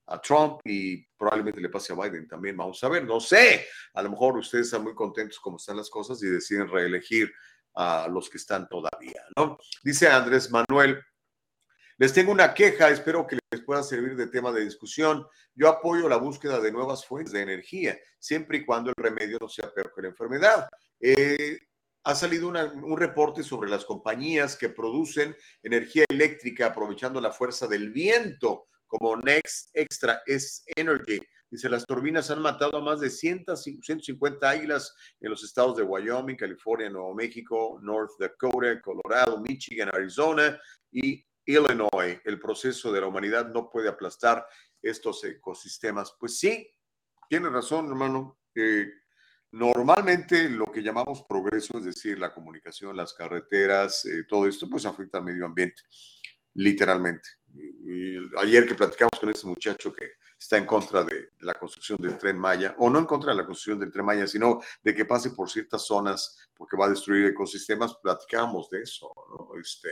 a 0.06 0.20
Trump 0.20 0.60
y 0.64 1.04
probablemente 1.16 1.60
le 1.60 1.68
pase 1.68 1.92
a 1.92 1.96
Biden 1.96 2.28
también. 2.28 2.56
Vamos 2.56 2.82
a 2.84 2.88
ver, 2.88 3.04
no 3.04 3.20
sé. 3.20 3.66
A 3.94 4.02
lo 4.02 4.10
mejor 4.10 4.36
ustedes 4.36 4.66
están 4.66 4.82
muy 4.82 4.94
contentos 4.94 5.38
como 5.40 5.56
están 5.56 5.76
las 5.76 5.90
cosas 5.90 6.22
y 6.22 6.26
deciden 6.26 6.68
reelegir 6.68 7.32
a 7.74 8.08
los 8.08 8.30
que 8.30 8.38
están 8.38 8.68
todavía, 8.68 9.24
¿no? 9.36 9.58
Dice 9.82 10.08
Andrés 10.08 10.50
Manuel, 10.50 11.02
les 11.96 12.12
tengo 12.12 12.32
una 12.32 12.54
queja, 12.54 12.88
espero 12.90 13.26
que 13.26 13.38
les 13.50 13.62
pueda 13.62 13.82
servir 13.82 14.16
de 14.16 14.26
tema 14.26 14.52
de 14.52 14.64
discusión. 14.64 15.26
Yo 15.54 15.68
apoyo 15.68 16.08
la 16.08 16.16
búsqueda 16.16 16.60
de 16.60 16.72
nuevas 16.72 17.06
fuentes 17.06 17.32
de 17.32 17.42
energía, 17.42 17.98
siempre 18.18 18.58
y 18.58 18.64
cuando 18.64 18.90
el 18.90 18.96
remedio 18.96 19.38
no 19.40 19.48
sea 19.48 19.72
peor 19.72 19.92
que 19.94 20.02
la 20.02 20.08
enfermedad. 20.08 20.68
Eh, 21.00 21.58
ha 22.04 22.14
salido 22.14 22.48
un 22.48 22.98
reporte 22.98 23.42
sobre 23.42 23.70
las 23.70 23.84
compañías 23.84 24.56
que 24.56 24.68
producen 24.68 25.34
energía 25.62 26.04
eléctrica 26.08 26.66
aprovechando 26.66 27.20
la 27.20 27.32
fuerza 27.32 27.66
del 27.66 27.90
viento, 27.90 28.66
como 28.98 29.16
Next 29.16 29.70
Extra 29.74 30.22
es 30.24 30.62
Energy. 30.76 31.18
Dice, 31.50 31.68
las 31.68 31.84
turbinas 31.84 32.30
han 32.30 32.40
matado 32.40 32.76
a 32.76 32.80
más 32.80 33.00
de 33.00 33.10
100, 33.10 33.44
150 33.82 34.48
águilas 34.48 34.94
en 35.20 35.30
los 35.30 35.42
estados 35.42 35.76
de 35.76 35.82
Wyoming, 35.82 36.36
California, 36.36 36.88
Nuevo 36.88 37.12
México, 37.12 37.80
North 37.82 38.12
Dakota, 38.20 38.80
Colorado, 38.80 39.40
Michigan, 39.40 39.90
Arizona 39.92 40.60
y 40.92 41.24
Illinois. 41.44 42.20
El 42.24 42.38
proceso 42.38 42.92
de 42.92 43.00
la 43.00 43.08
humanidad 43.08 43.48
no 43.52 43.68
puede 43.68 43.88
aplastar 43.88 44.46
estos 44.80 45.24
ecosistemas. 45.24 46.14
Pues 46.18 46.38
sí, 46.38 46.70
tiene 47.28 47.48
razón, 47.48 47.88
hermano. 47.88 48.38
Eh, 48.54 48.86
normalmente 49.50 50.48
lo 50.48 50.66
que 50.66 50.82
llamamos 50.82 51.24
progreso, 51.28 51.78
es 51.78 51.84
decir, 51.84 52.18
la 52.18 52.32
comunicación, 52.32 52.96
las 52.96 53.12
carreteras, 53.12 54.04
eh, 54.04 54.24
todo 54.28 54.46
esto, 54.46 54.68
pues 54.68 54.86
afecta 54.86 55.18
al 55.18 55.24
medio 55.24 55.46
ambiente, 55.46 55.82
literalmente. 56.54 57.28
Ayer 58.38 58.66
que 58.66 58.74
platicamos 58.74 59.18
con 59.20 59.30
este 59.30 59.46
muchacho 59.46 59.92
que 59.92 60.12
está 60.38 60.56
en 60.56 60.66
contra 60.66 61.04
de, 61.04 61.30
la 61.40 61.54
construcción 61.54 61.98
del 62.00 62.18
tren 62.18 62.38
Maya, 62.38 62.74
o 62.78 62.90
no 62.90 62.98
en 62.98 63.04
contra 63.04 63.30
de 63.30 63.36
la 63.36 63.46
construcción 63.46 63.78
del 63.78 63.92
tren 63.92 64.04
Maya, 64.04 64.26
sino 64.26 64.60
de 64.82 64.94
que 64.94 65.04
pase 65.04 65.30
por 65.30 65.50
ciertas 65.50 65.82
zonas 65.82 66.48
porque 66.54 66.76
va 66.76 66.86
a 66.86 66.90
destruir 66.90 67.26
ecosistemas, 67.26 67.94
platicábamos 68.02 68.68
de 68.70 68.82
eso. 68.82 69.12
Este, 69.60 69.90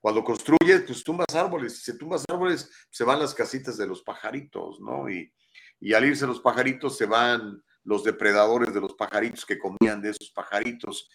cuando 0.00 0.22
construyes, 0.22 0.82
pues 0.86 1.02
tumbas 1.02 1.34
árboles, 1.34 1.82
si 1.82 1.96
tumbas 1.98 2.24
árboles, 2.28 2.70
se 2.90 3.04
van 3.04 3.18
las 3.18 3.34
casitas 3.34 3.76
de 3.76 3.86
los 3.86 4.02
pajaritos, 4.02 4.80
¿no? 4.80 5.10
Y, 5.10 5.32
y 5.80 5.94
al 5.94 6.04
irse 6.04 6.26
los 6.26 6.40
pajaritos, 6.40 6.96
se 6.96 7.06
van 7.06 7.62
los 7.82 8.04
depredadores 8.04 8.72
de 8.72 8.80
los 8.80 8.94
pajaritos 8.94 9.44
que 9.44 9.58
comían 9.58 10.00
de 10.00 10.10
esos 10.10 10.30
pajaritos. 10.30 11.08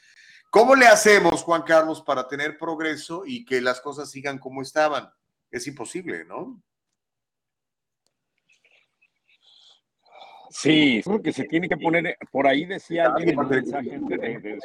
¿Cómo 0.49 0.76
le 0.76 0.88
hacemos, 0.88 1.44
Juan 1.44 1.64
Carlos, 1.64 2.02
para 2.02 2.27
tener 2.27 2.57
progreso 2.57 3.23
y 3.26 3.45
que 3.45 3.61
las 3.61 3.80
cosas 3.81 4.11
sigan 4.11 4.38
como 4.38 4.61
estaban? 4.61 5.10
Es 5.53 5.67
imposible, 5.67 6.25
¿no? 6.25 6.59
Sí, 10.49 10.99
creo 11.03 11.21
que 11.21 11.31
se 11.31 11.43
tiene 11.43 11.69
que 11.69 11.77
poner, 11.77 12.17
por 12.31 12.47
ahí 12.47 12.65
decía 12.65 13.05
alguien 13.05 13.39
en 13.39 13.47
mensaje 13.47 13.99
de, 13.99 14.59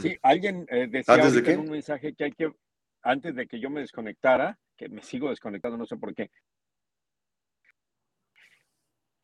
Sí, 0.00 0.16
alguien 0.22 0.64
eh, 0.70 0.86
decía 0.88 1.14
¿Antes 1.14 1.32
de 1.32 1.38
ahorita 1.40 1.52
en 1.52 1.60
un 1.60 1.70
mensaje 1.70 2.14
que 2.14 2.24
hay 2.24 2.32
que, 2.32 2.52
antes 3.02 3.34
de 3.34 3.48
que 3.48 3.58
yo 3.58 3.68
me 3.68 3.80
desconectara, 3.80 4.56
que 4.76 4.88
me 4.88 5.02
sigo 5.02 5.30
desconectando, 5.30 5.76
no 5.76 5.86
sé 5.86 5.96
por 5.96 6.14
qué, 6.14 6.30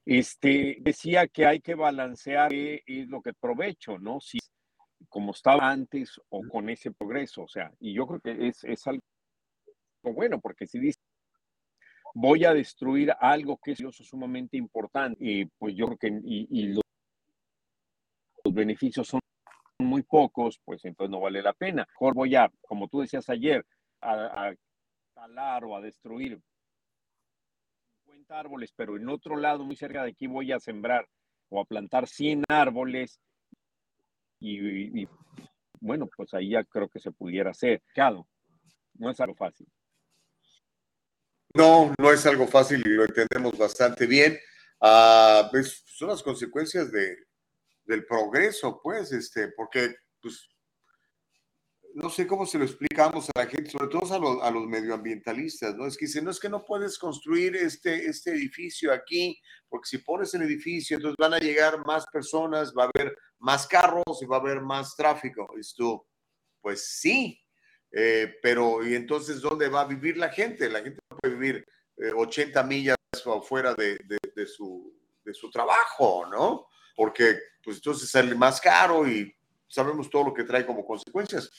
este, 0.04 0.78
decía 0.80 1.28
que 1.28 1.46
hay 1.46 1.60
que 1.60 1.76
balancear 1.76 2.50
qué 2.50 2.82
es 2.84 3.08
lo 3.08 3.22
que 3.22 3.34
provecho, 3.34 4.00
¿no? 4.00 4.20
Si 4.20 4.38
como 5.08 5.32
estaba 5.32 5.70
antes 5.70 6.20
o 6.30 6.42
con 6.48 6.68
ese 6.68 6.90
progreso, 6.90 7.42
o 7.42 7.48
sea, 7.48 7.72
y 7.80 7.94
yo 7.94 8.06
creo 8.06 8.20
que 8.20 8.48
es, 8.48 8.64
es 8.64 8.86
algo 8.86 9.02
bueno, 10.02 10.40
porque 10.40 10.66
si 10.66 10.78
dice 10.78 11.00
voy 12.14 12.46
a 12.46 12.54
destruir 12.54 13.12
algo 13.20 13.58
que 13.62 13.72
es 13.72 13.78
sumamente 13.90 14.56
importante, 14.56 15.18
y 15.20 15.44
pues 15.58 15.74
yo 15.74 15.86
creo 15.86 15.98
que 15.98 16.20
y, 16.24 16.48
y 16.50 16.72
lo 16.72 16.80
beneficios 18.52 19.08
son 19.08 19.20
muy 19.80 20.02
pocos, 20.02 20.58
pues 20.64 20.84
entonces 20.86 21.10
no 21.10 21.20
vale 21.20 21.42
la 21.42 21.52
pena. 21.52 21.86
Mejor 21.90 22.14
voy 22.14 22.34
a, 22.34 22.50
como 22.62 22.88
tú 22.88 23.00
decías 23.00 23.28
ayer, 23.28 23.66
a, 24.00 24.48
a 24.48 24.54
talar 25.14 25.64
o 25.64 25.76
a 25.76 25.82
destruir 25.82 26.40
50 28.06 28.38
árboles, 28.38 28.72
pero 28.74 28.96
en 28.96 29.08
otro 29.10 29.36
lado, 29.36 29.64
muy 29.64 29.76
cerca 29.76 30.02
de 30.02 30.10
aquí, 30.10 30.26
voy 30.26 30.52
a 30.52 30.60
sembrar 30.60 31.06
o 31.50 31.60
a 31.60 31.64
plantar 31.66 32.08
100 32.08 32.44
árboles 32.48 33.20
y, 34.54 35.02
y 35.02 35.08
bueno, 35.80 36.08
pues 36.14 36.32
ahí 36.34 36.50
ya 36.50 36.64
creo 36.64 36.88
que 36.88 37.00
se 37.00 37.10
pudiera 37.10 37.50
hacer. 37.50 37.82
Claro, 37.94 38.26
no 38.94 39.10
es 39.10 39.20
algo 39.20 39.34
fácil. 39.34 39.66
No, 41.54 41.94
no 41.98 42.12
es 42.12 42.26
algo 42.26 42.46
fácil 42.46 42.82
y 42.84 42.90
lo 42.90 43.04
entendemos 43.04 43.56
bastante 43.56 44.06
bien. 44.06 44.38
Pues, 45.50 45.82
son 45.86 46.08
las 46.08 46.22
consecuencias 46.22 46.92
de, 46.92 47.16
del 47.84 48.04
progreso, 48.04 48.80
pues, 48.82 49.12
este, 49.12 49.48
porque, 49.48 49.94
pues, 50.20 50.48
no 51.94 52.10
sé 52.10 52.26
cómo 52.26 52.44
se 52.44 52.58
lo 52.58 52.64
explicamos 52.64 53.30
a 53.30 53.40
la 53.40 53.46
gente, 53.46 53.70
sobre 53.70 53.88
todo 53.88 54.14
a 54.14 54.18
los, 54.18 54.42
a 54.42 54.50
los 54.50 54.66
medioambientalistas, 54.66 55.74
¿no? 55.76 55.86
Es 55.86 55.96
que 55.96 56.04
dicen, 56.04 56.26
no 56.26 56.30
es 56.30 56.38
que 56.38 56.50
no 56.50 56.62
puedes 56.62 56.98
construir 56.98 57.56
este, 57.56 58.04
este 58.04 58.32
edificio 58.32 58.92
aquí, 58.92 59.40
porque 59.66 59.88
si 59.88 59.98
pones 59.98 60.34
el 60.34 60.42
edificio, 60.42 60.98
entonces 60.98 61.16
van 61.18 61.32
a 61.32 61.38
llegar 61.38 61.86
más 61.86 62.06
personas, 62.12 62.74
va 62.76 62.84
a 62.84 62.90
haber 62.94 63.16
más 63.38 63.66
carros 63.66 64.22
y 64.22 64.26
va 64.26 64.36
a 64.36 64.40
haber 64.40 64.60
más 64.60 64.96
tráfico. 64.96 65.48
Y 65.56 65.60
tú, 65.74 66.04
pues 66.60 66.86
sí, 66.86 67.40
eh, 67.92 68.34
pero 68.42 68.86
¿y 68.86 68.94
entonces 68.94 69.40
dónde 69.40 69.68
va 69.68 69.82
a 69.82 69.86
vivir 69.86 70.16
la 70.16 70.28
gente? 70.28 70.68
La 70.68 70.82
gente 70.82 70.98
no 71.10 71.16
puede 71.18 71.34
vivir 71.34 71.64
eh, 71.96 72.12
80 72.14 72.62
millas 72.64 72.96
afuera 73.24 73.74
de, 73.74 73.98
de, 74.04 74.18
de, 74.34 74.46
su, 74.46 74.94
de 75.24 75.34
su 75.34 75.50
trabajo, 75.50 76.26
¿no? 76.26 76.68
Porque 76.94 77.38
pues 77.62 77.78
entonces 77.78 78.10
sale 78.10 78.34
más 78.34 78.60
caro 78.60 79.08
y 79.08 79.34
sabemos 79.68 80.08
todo 80.10 80.24
lo 80.24 80.34
que 80.34 80.44
trae 80.44 80.66
como 80.66 80.84
consecuencias. 80.84 81.50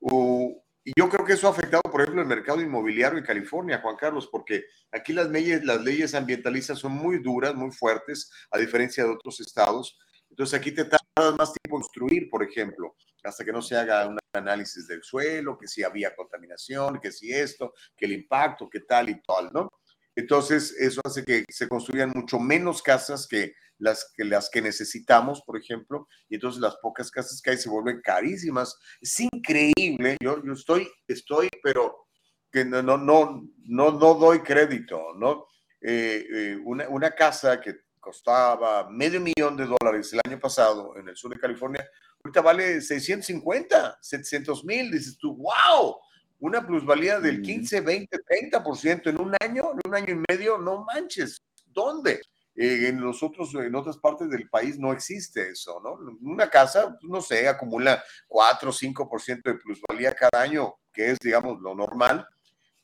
Uh, 0.00 0.56
y 0.82 0.92
yo 0.96 1.08
creo 1.10 1.26
que 1.26 1.34
eso 1.34 1.46
ha 1.46 1.50
afectado, 1.50 1.82
por 1.82 2.00
ejemplo, 2.00 2.22
el 2.22 2.28
mercado 2.28 2.60
inmobiliario 2.60 3.18
en 3.18 3.24
California, 3.24 3.80
Juan 3.82 3.96
Carlos, 3.96 4.28
porque 4.32 4.64
aquí 4.90 5.12
las 5.12 5.28
leyes, 5.28 5.62
las 5.62 5.82
leyes 5.82 6.14
ambientalistas 6.14 6.78
son 6.78 6.92
muy 6.92 7.18
duras, 7.18 7.54
muy 7.54 7.70
fuertes, 7.70 8.30
a 8.50 8.58
diferencia 8.58 9.04
de 9.04 9.10
otros 9.10 9.40
estados. 9.40 9.98
Entonces 10.30 10.58
aquí 10.58 10.72
te 10.72 10.84
tardas 10.84 11.36
más 11.36 11.52
tiempo 11.52 11.76
en 11.76 11.82
construir, 11.82 12.30
por 12.30 12.42
ejemplo, 12.42 12.94
hasta 13.22 13.44
que 13.44 13.52
no 13.52 13.60
se 13.60 13.76
haga 13.76 14.06
un 14.06 14.18
análisis 14.32 14.86
del 14.86 15.02
suelo, 15.02 15.58
que 15.58 15.66
si 15.66 15.82
había 15.82 16.14
contaminación, 16.14 17.00
que 17.00 17.12
si 17.12 17.32
esto, 17.32 17.74
que 17.96 18.06
el 18.06 18.12
impacto, 18.12 18.68
que 18.70 18.80
tal 18.80 19.10
y 19.10 19.20
tal, 19.22 19.50
¿no? 19.52 19.70
Entonces, 20.16 20.74
eso 20.78 21.00
hace 21.04 21.24
que 21.24 21.44
se 21.48 21.68
construyan 21.68 22.12
mucho 22.14 22.38
menos 22.38 22.82
casas 22.82 23.26
que 23.26 23.54
las 23.78 24.12
que, 24.14 24.24
las 24.24 24.50
que 24.50 24.60
necesitamos, 24.60 25.42
por 25.42 25.56
ejemplo, 25.56 26.06
y 26.28 26.34
entonces 26.34 26.60
las 26.60 26.76
pocas 26.76 27.10
casas 27.10 27.40
que 27.40 27.50
hay 27.50 27.56
se 27.56 27.70
vuelven 27.70 28.00
carísimas. 28.02 28.76
Es 29.00 29.18
increíble, 29.20 30.16
yo, 30.20 30.42
yo 30.44 30.52
estoy, 30.52 30.88
estoy, 31.08 31.48
pero 31.62 32.06
que 32.52 32.64
no, 32.64 32.82
no, 32.82 32.98
no, 32.98 33.48
no, 33.64 33.92
no 33.92 34.14
doy 34.14 34.40
crédito, 34.40 35.14
¿no? 35.16 35.46
Eh, 35.80 36.26
eh, 36.30 36.58
una, 36.64 36.88
una 36.88 37.10
casa 37.12 37.60
que 37.60 37.76
costaba 38.00 38.88
medio 38.90 39.20
millón 39.20 39.56
de 39.56 39.66
dólares 39.66 40.12
el 40.12 40.20
año 40.26 40.40
pasado 40.40 40.96
en 40.96 41.08
el 41.08 41.16
sur 41.16 41.32
de 41.32 41.40
California, 41.40 41.88
ahorita 42.24 42.40
vale 42.40 42.80
650, 42.80 43.98
700 44.00 44.64
mil, 44.64 44.90
dices 44.90 45.16
tú, 45.18 45.36
wow, 45.36 45.96
una 46.40 46.66
plusvalía 46.66 47.20
del 47.20 47.42
15, 47.42 47.80
20, 47.82 48.18
30% 48.18 49.10
en 49.10 49.20
un 49.20 49.36
año, 49.40 49.72
en 49.72 49.80
un 49.84 49.94
año 49.94 50.14
y 50.14 50.24
medio, 50.28 50.58
no 50.58 50.84
manches, 50.84 51.42
¿dónde? 51.66 52.20
Eh, 52.56 52.88
en 52.88 53.00
los 53.00 53.22
otros, 53.22 53.54
en 53.54 53.74
otras 53.74 53.98
partes 53.98 54.28
del 54.28 54.48
país 54.48 54.78
no 54.78 54.92
existe 54.92 55.50
eso, 55.50 55.80
¿no? 55.82 55.98
Una 56.22 56.50
casa, 56.50 56.96
no 57.02 57.20
sé, 57.20 57.48
acumula 57.48 58.02
4 58.26 58.70
o 58.70 58.72
5% 58.72 59.42
de 59.42 59.54
plusvalía 59.54 60.12
cada 60.14 60.42
año, 60.42 60.74
que 60.92 61.10
es, 61.10 61.18
digamos, 61.18 61.60
lo 61.60 61.74
normal, 61.74 62.26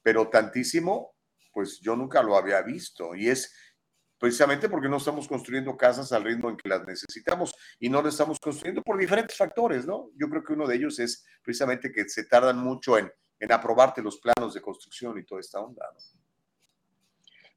pero 0.02 0.28
tantísimo, 0.28 1.14
pues 1.52 1.80
yo 1.80 1.96
nunca 1.96 2.22
lo 2.22 2.36
había 2.36 2.62
visto. 2.62 3.14
Y 3.14 3.28
es 3.28 3.52
precisamente 4.18 4.68
porque 4.68 4.88
no 4.88 4.96
estamos 4.96 5.28
construyendo 5.28 5.76
casas 5.76 6.12
al 6.12 6.24
ritmo 6.24 6.48
en 6.50 6.56
que 6.56 6.68
las 6.68 6.86
necesitamos 6.86 7.54
y 7.78 7.88
no 7.88 8.02
las 8.02 8.14
estamos 8.14 8.40
construyendo 8.40 8.82
por 8.82 8.98
diferentes 8.98 9.36
factores, 9.36 9.86
¿no? 9.86 10.10
Yo 10.16 10.28
creo 10.28 10.42
que 10.42 10.52
uno 10.52 10.66
de 10.66 10.76
ellos 10.76 10.98
es 10.98 11.24
precisamente 11.42 11.92
que 11.92 12.08
se 12.08 12.24
tardan 12.24 12.58
mucho 12.58 12.98
en, 12.98 13.10
en 13.40 13.52
aprobarte 13.52 14.02
los 14.02 14.18
planos 14.18 14.54
de 14.54 14.60
construcción 14.60 15.18
y 15.18 15.24
toda 15.24 15.40
esta 15.40 15.60
onda, 15.60 15.84
¿no? 15.92 16.00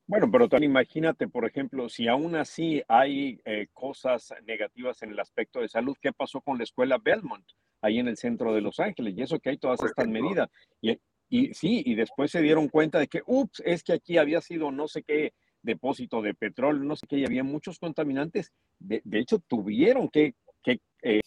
Bueno, 0.09 0.27
pero 0.31 0.49
también 0.49 0.71
imagínate, 0.71 1.27
por 1.27 1.45
ejemplo, 1.45 1.87
si 1.87 2.07
aún 2.07 2.35
así 2.35 2.81
hay 2.87 3.39
eh, 3.45 3.67
cosas 3.73 4.33
negativas 4.43 5.03
en 5.03 5.11
el 5.11 5.19
aspecto 5.19 5.59
de 5.59 5.69
salud, 5.69 5.95
¿qué 6.01 6.11
pasó 6.11 6.41
con 6.41 6.57
la 6.57 6.63
escuela 6.63 6.97
Belmont, 6.97 7.45
ahí 7.79 7.99
en 7.99 8.07
el 8.07 8.17
centro 8.17 8.51
de 8.55 8.61
Los 8.61 8.79
Ángeles? 8.79 9.13
Y 9.15 9.21
eso 9.21 9.39
que 9.39 9.51
hay 9.51 9.59
todas 9.59 9.83
estas 9.83 10.07
medidas. 10.07 10.49
Y, 10.81 10.99
y 11.29 11.53
sí, 11.53 11.83
y 11.85 11.93
después 11.93 12.31
se 12.31 12.41
dieron 12.41 12.69
cuenta 12.69 12.97
de 12.97 13.07
que, 13.07 13.21
ups, 13.23 13.61
es 13.63 13.83
que 13.83 13.93
aquí 13.93 14.17
había 14.17 14.41
sido 14.41 14.71
no 14.71 14.87
sé 14.87 15.03
qué 15.03 15.33
depósito 15.61 16.21
de 16.21 16.33
petróleo, 16.33 16.83
no 16.83 16.95
sé 16.95 17.05
qué, 17.07 17.17
y 17.17 17.25
había 17.25 17.43
muchos 17.43 17.79
contaminantes. 17.79 18.51
De, 18.79 19.01
de 19.03 19.19
hecho, 19.19 19.39
tuvieron 19.39 20.09
que, 20.09 20.35
que 20.63 20.79
eh, 21.01 21.21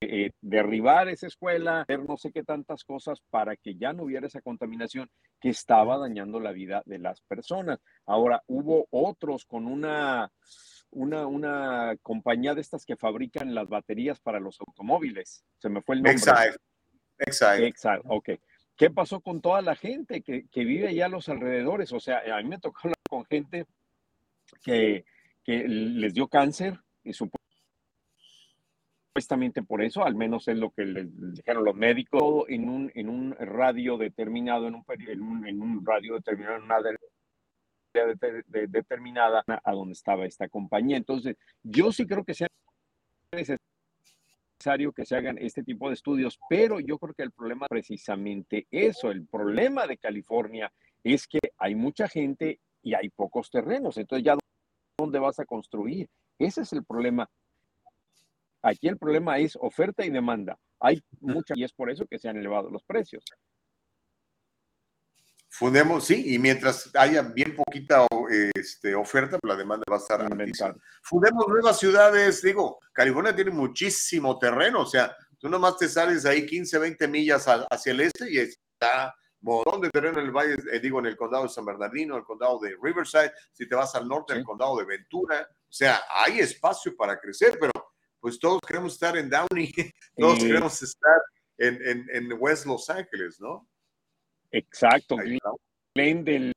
eh, 0.00 0.30
derribar 0.40 1.08
esa 1.08 1.26
escuela, 1.26 1.80
hacer 1.80 2.04
no 2.04 2.16
sé 2.16 2.30
qué 2.30 2.44
tantas 2.44 2.84
cosas 2.84 3.20
para 3.30 3.56
que 3.56 3.74
ya 3.74 3.92
no 3.92 4.04
hubiera 4.04 4.28
esa 4.28 4.40
contaminación 4.40 5.10
que 5.40 5.48
estaba 5.48 5.98
dañando 5.98 6.38
la 6.38 6.52
vida 6.52 6.82
de 6.86 6.98
las 6.98 7.20
personas. 7.22 7.80
Ahora, 8.06 8.42
hubo 8.46 8.86
otros 8.90 9.44
con 9.44 9.66
una, 9.66 10.30
una, 10.90 11.26
una 11.26 11.96
compañía 12.00 12.54
de 12.54 12.60
estas 12.60 12.84
que 12.84 12.96
fabrican 12.96 13.54
las 13.54 13.68
baterías 13.68 14.20
para 14.20 14.38
los 14.38 14.60
automóviles. 14.60 15.44
Se 15.58 15.68
me 15.68 15.82
fue 15.82 15.96
el 15.96 16.02
nombre. 16.02 16.12
Exacto. 16.12 16.62
Exacto. 17.18 17.64
Exacto, 17.64 18.08
ok. 18.08 18.30
¿Qué 18.76 18.90
pasó 18.90 19.20
con 19.20 19.40
toda 19.40 19.60
la 19.60 19.74
gente 19.74 20.22
que, 20.22 20.46
que, 20.48 20.64
vive 20.64 20.86
allá 20.86 21.06
a 21.06 21.08
los 21.08 21.28
alrededores? 21.28 21.92
O 21.92 21.98
sea, 21.98 22.22
a 22.32 22.40
mí 22.40 22.48
me 22.48 22.60
tocó 22.60 22.88
con 23.08 23.24
gente 23.24 23.66
que, 24.62 25.04
que 25.42 25.66
les 25.66 26.14
dio 26.14 26.28
cáncer 26.28 26.78
y 27.02 27.12
su 27.12 27.28
supuestamente 29.18 29.64
por 29.64 29.82
eso, 29.82 30.04
al 30.04 30.14
menos 30.14 30.46
es 30.46 30.56
lo 30.56 30.70
que 30.70 30.84
les 30.84 31.34
dijeron 31.34 31.64
los 31.64 31.74
médicos, 31.74 32.44
en 32.48 32.68
un, 32.68 32.92
en 32.94 33.08
un 33.08 33.32
radio 33.32 33.98
determinado, 33.98 34.68
en 34.68 34.76
un, 34.76 34.84
en 34.96 35.22
un, 35.22 35.46
en 35.46 35.60
un 35.60 35.84
radio 35.84 36.14
determinado, 36.14 36.56
en 36.56 36.62
una 36.62 36.80
de, 36.80 36.96
de, 38.14 38.42
de, 38.46 38.66
determinada 38.68 39.42
a 39.46 39.72
donde 39.72 39.94
estaba 39.94 40.24
esta 40.24 40.48
compañía. 40.48 40.96
Entonces, 40.96 41.36
yo 41.64 41.90
sí 41.90 42.06
creo 42.06 42.24
que 42.24 42.34
sea 42.34 42.46
necesario 43.32 44.92
que 44.92 45.04
se 45.04 45.16
hagan 45.16 45.36
este 45.38 45.64
tipo 45.64 45.88
de 45.88 45.94
estudios, 45.94 46.38
pero 46.48 46.78
yo 46.78 46.96
creo 46.98 47.14
que 47.14 47.24
el 47.24 47.32
problema 47.32 47.66
es 47.66 47.70
precisamente 47.70 48.68
eso, 48.70 49.10
el 49.10 49.26
problema 49.26 49.88
de 49.88 49.98
California 49.98 50.72
es 51.02 51.26
que 51.26 51.40
hay 51.58 51.74
mucha 51.74 52.06
gente 52.06 52.60
y 52.82 52.94
hay 52.94 53.10
pocos 53.10 53.50
terrenos, 53.50 53.96
entonces 53.96 54.24
ya 54.24 54.36
dónde 54.98 55.18
vas 55.18 55.38
a 55.38 55.44
construir, 55.44 56.08
ese 56.38 56.62
es 56.62 56.72
el 56.72 56.84
problema 56.84 57.28
Aquí 58.62 58.88
el 58.88 58.98
problema 58.98 59.38
es 59.38 59.56
oferta 59.60 60.04
y 60.04 60.10
demanda. 60.10 60.58
Hay 60.80 61.02
mucha 61.20 61.54
y 61.56 61.64
es 61.64 61.72
por 61.72 61.90
eso 61.90 62.06
que 62.06 62.18
se 62.18 62.28
han 62.28 62.36
elevado 62.36 62.70
los 62.70 62.82
precios. 62.84 63.24
Fundemos, 65.50 66.04
sí, 66.04 66.34
y 66.34 66.38
mientras 66.38 66.90
haya 66.94 67.22
bien 67.22 67.56
poquita 67.56 68.06
este, 68.54 68.94
oferta, 68.94 69.38
pues 69.38 69.48
la 69.48 69.56
demanda 69.56 69.84
va 69.90 69.96
a 69.96 70.00
estar 70.00 70.20
altísima. 70.20 70.76
Fundemos 71.02 71.48
nuevas 71.48 71.78
ciudades, 71.78 72.42
digo, 72.42 72.78
California 72.92 73.34
tiene 73.34 73.50
muchísimo 73.50 74.38
terreno, 74.38 74.82
o 74.82 74.86
sea, 74.86 75.16
tú 75.38 75.48
nomás 75.48 75.76
te 75.78 75.88
sales 75.88 76.26
ahí 76.26 76.46
15, 76.46 76.78
20 76.78 77.08
millas 77.08 77.46
hacia 77.46 77.92
el 77.92 78.00
este 78.00 78.30
y 78.30 78.38
está 78.38 79.14
montón 79.40 79.80
de 79.80 79.90
terreno 79.90 80.20
en 80.20 80.26
el 80.26 80.32
valle, 80.32 80.56
eh, 80.72 80.80
digo, 80.80 80.98
en 80.98 81.06
el 81.06 81.16
condado 81.16 81.44
de 81.44 81.48
San 81.50 81.64
Bernardino, 81.64 82.16
el 82.16 82.24
condado 82.24 82.58
de 82.58 82.76
Riverside, 82.80 83.32
si 83.52 83.68
te 83.68 83.74
vas 83.74 83.94
al 83.94 84.08
norte, 84.08 84.32
sí. 84.32 84.40
el 84.40 84.44
condado 84.44 84.76
de 84.76 84.84
Ventura, 84.84 85.48
o 85.50 85.72
sea, 85.72 86.00
hay 86.10 86.40
espacio 86.40 86.96
para 86.96 87.18
crecer, 87.18 87.56
pero 87.60 87.72
pues 88.20 88.38
todos 88.38 88.60
queremos 88.66 88.94
estar 88.94 89.16
en 89.16 89.30
Downey, 89.30 89.72
todos 90.16 90.38
queremos 90.38 90.82
estar 90.82 91.20
en, 91.56 91.78
en, 91.86 92.06
en 92.12 92.36
West 92.38 92.66
Los 92.66 92.88
Ángeles, 92.90 93.40
¿no? 93.40 93.68
Exacto. 94.50 95.16
Glendale, 95.94 96.52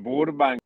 Burbank, 0.00 0.58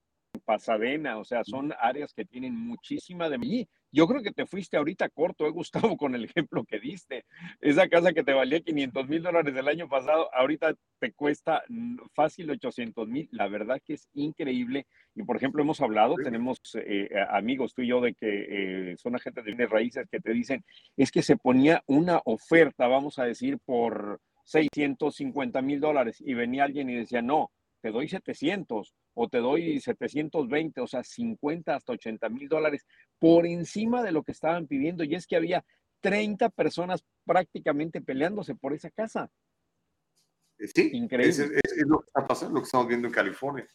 Pasadena, 0.44 1.18
o 1.18 1.24
sea, 1.24 1.44
son 1.44 1.72
áreas 1.78 2.12
que 2.14 2.24
tienen 2.24 2.54
muchísima 2.54 3.28
de 3.28 3.38
mí. 3.38 3.68
Yo 3.92 4.06
creo 4.06 4.22
que 4.22 4.30
te 4.30 4.46
fuiste 4.46 4.76
ahorita 4.76 5.08
corto, 5.08 5.46
eh, 5.46 5.50
Gustavo, 5.50 5.96
con 5.96 6.14
el 6.14 6.24
ejemplo 6.24 6.64
que 6.64 6.78
diste. 6.78 7.24
Esa 7.60 7.88
casa 7.88 8.12
que 8.12 8.22
te 8.22 8.32
valía 8.32 8.60
500 8.60 9.08
mil 9.08 9.22
dólares 9.22 9.54
el 9.56 9.68
año 9.68 9.88
pasado, 9.88 10.32
ahorita 10.34 10.74
te 10.98 11.12
cuesta 11.12 11.62
fácil 12.14 12.50
800 12.50 13.08
mil. 13.08 13.28
La 13.32 13.48
verdad 13.48 13.80
que 13.84 13.94
es 13.94 14.08
increíble. 14.14 14.86
Y 15.14 15.24
por 15.24 15.36
ejemplo, 15.36 15.62
hemos 15.62 15.80
hablado, 15.80 16.14
tenemos 16.22 16.60
eh, 16.74 17.08
amigos 17.30 17.74
tú 17.74 17.82
y 17.82 17.88
yo 17.88 18.00
de 18.00 18.14
que 18.14 18.92
eh, 18.92 18.96
son 18.96 19.16
agentes 19.16 19.44
de 19.44 19.50
bienes 19.50 19.70
raíces 19.70 20.08
que 20.08 20.20
te 20.20 20.32
dicen, 20.32 20.64
es 20.96 21.10
que 21.10 21.22
se 21.22 21.36
ponía 21.36 21.82
una 21.86 22.20
oferta, 22.24 22.86
vamos 22.86 23.18
a 23.18 23.24
decir, 23.24 23.58
por 23.58 24.20
650 24.44 25.62
mil 25.62 25.80
dólares 25.80 26.20
y 26.20 26.34
venía 26.34 26.64
alguien 26.64 26.90
y 26.90 26.94
decía, 26.94 27.22
no, 27.22 27.50
te 27.80 27.90
doy 27.90 28.08
700 28.08 28.94
o 29.14 29.28
te 29.28 29.38
doy 29.38 29.80
720, 29.80 30.80
o 30.80 30.86
sea, 30.86 31.02
50 31.04 31.74
hasta 31.74 31.92
80 31.92 32.28
mil 32.28 32.48
dólares 32.48 32.86
por 33.18 33.46
encima 33.46 34.02
de 34.02 34.12
lo 34.12 34.22
que 34.22 34.32
estaban 34.32 34.66
pidiendo. 34.66 35.04
Y 35.04 35.14
es 35.14 35.26
que 35.26 35.36
había 35.36 35.64
30 36.00 36.48
personas 36.50 37.04
prácticamente 37.24 38.00
peleándose 38.00 38.54
por 38.54 38.72
esa 38.72 38.90
casa. 38.90 39.30
Eh, 40.58 40.68
Sí, 40.74 40.90
Increíble. 40.92 41.30
Es, 41.30 41.38
es- 41.38 41.72
es 41.78 41.86
lo 41.86 42.00
que 42.00 42.06
está 42.06 42.26
pasando, 42.26 42.54
lo 42.54 42.60
que 42.60 42.66
estamos 42.66 42.86
viendo 42.88 43.08
en 43.08 43.14
California. 43.14 43.66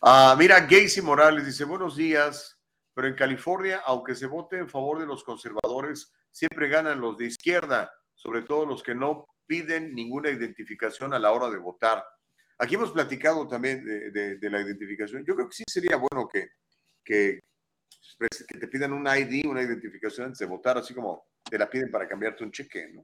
Ah, 0.00 0.34
mira, 0.38 0.60
Gacy 0.60 1.00
Morales 1.02 1.46
dice, 1.46 1.64
buenos 1.64 1.96
días, 1.96 2.58
pero 2.94 3.06
en 3.08 3.14
California, 3.14 3.82
aunque 3.86 4.14
se 4.14 4.26
vote 4.26 4.58
en 4.58 4.68
favor 4.68 4.98
de 4.98 5.06
los 5.06 5.22
conservadores, 5.24 6.12
siempre 6.30 6.68
ganan 6.68 7.00
los 7.00 7.16
de 7.18 7.26
izquierda, 7.26 7.90
sobre 8.14 8.42
todo 8.42 8.66
los 8.66 8.82
que 8.82 8.94
no 8.94 9.26
piden 9.46 9.94
ninguna 9.94 10.30
identificación 10.30 11.12
a 11.14 11.18
la 11.18 11.30
hora 11.32 11.50
de 11.50 11.58
votar. 11.58 12.04
Aquí 12.62 12.76
hemos 12.76 12.92
platicado 12.92 13.48
también 13.48 13.84
de, 13.84 14.10
de- 14.12 14.36
de 14.38 14.50
la 14.50 14.60
identificación. 14.60 15.24
Yo 15.24 15.34
creo 15.34 15.48
que 15.48 15.56
sí 15.56 15.64
sería 15.66 15.96
bueno 15.96 16.28
que, 16.32 16.46
que, 17.04 17.40
pues, 18.16 18.44
que 18.46 18.56
te 18.58 18.68
pidan 18.68 18.92
un 18.92 19.04
ID, 19.04 19.48
una 19.48 19.62
identificación 19.62 20.26
antes 20.26 20.38
de 20.38 20.46
votar, 20.46 20.78
así 20.78 20.94
como 20.94 21.24
te 21.50 21.58
la 21.58 21.68
piden 21.68 21.90
para 21.90 22.06
cambiarte 22.06 22.44
un 22.44 22.52
cheque, 22.52 22.88
¿no? 22.92 23.02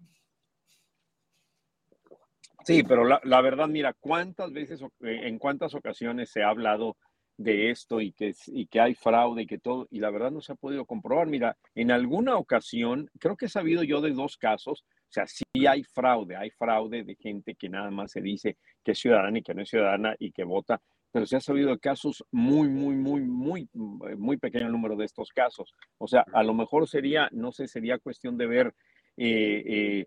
Sí, 2.65 2.85
pero 2.85 3.05
la, 3.05 3.21
la 3.25 3.41
verdad, 3.41 3.67
mira, 3.67 3.95
cuántas 3.99 4.53
veces, 4.53 4.81
eh, 5.01 5.21
en 5.25 5.39
cuántas 5.41 5.75
ocasiones 5.75 6.31
se 6.31 6.43
ha 6.45 6.51
hablado 6.51 6.97
de 7.37 7.71
esto 7.71 8.01
y 8.01 8.13
que, 8.13 8.35
y 8.47 8.67
que 8.67 8.81
hay 8.81 8.95
fraude 8.95 9.43
y 9.43 9.47
que 9.47 9.59
todo, 9.59 9.89
y 9.91 9.99
la 10.01 10.11
verdad 10.11 10.31
no 10.31 10.41
se 10.41 10.53
ha 10.53 10.57
podido 10.57 10.85
comprobar. 10.85 11.27
Mira, 11.27 11.57
en 11.75 11.91
alguna 11.91 12.37
ocasión, 12.37 13.11
creo 13.19 13.37
que 13.37 13.47
he 13.47 13.49
sabido 13.49 13.83
yo 13.83 14.01
de 14.01 14.11
dos 14.13 14.37
casos, 14.37 14.85
o 15.09 15.13
sea, 15.13 15.27
sí 15.27 15.45
hay 15.67 15.83
fraude, 15.85 16.37
hay 16.37 16.51
fraude 16.51 17.03
de 17.03 17.15
gente 17.15 17.55
que 17.55 17.69
nada 17.69 17.91
más 17.91 18.13
se 18.13 18.21
dice 18.21 18.59
que 18.85 18.93
es 18.93 18.99
ciudadana 18.99 19.39
y 19.39 19.43
que 19.43 19.55
no 19.55 19.63
es 19.63 19.71
ciudadana 19.71 20.15
y 20.19 20.33
que 20.33 20.45
vota, 20.45 20.81
pero 21.11 21.25
se 21.25 21.37
ha 21.37 21.41
sabido 21.41 21.79
casos 21.79 22.23
muy, 22.31 22.69
muy, 22.69 22.95
muy, 22.95 23.23
muy, 23.23 23.69
muy 23.73 24.37
pequeño 24.37 24.69
número 24.69 24.97
de 24.97 25.07
estos 25.07 25.31
casos. 25.31 25.75
O 25.97 26.07
sea, 26.07 26.25
a 26.33 26.43
lo 26.43 26.53
mejor 26.53 26.87
sería, 26.87 27.29
no 27.33 27.53
sé, 27.53 27.67
sería 27.67 27.99
cuestión 27.99 28.37
de 28.37 28.47
ver 28.47 28.75
eh, 29.17 29.63
eh, 29.67 30.07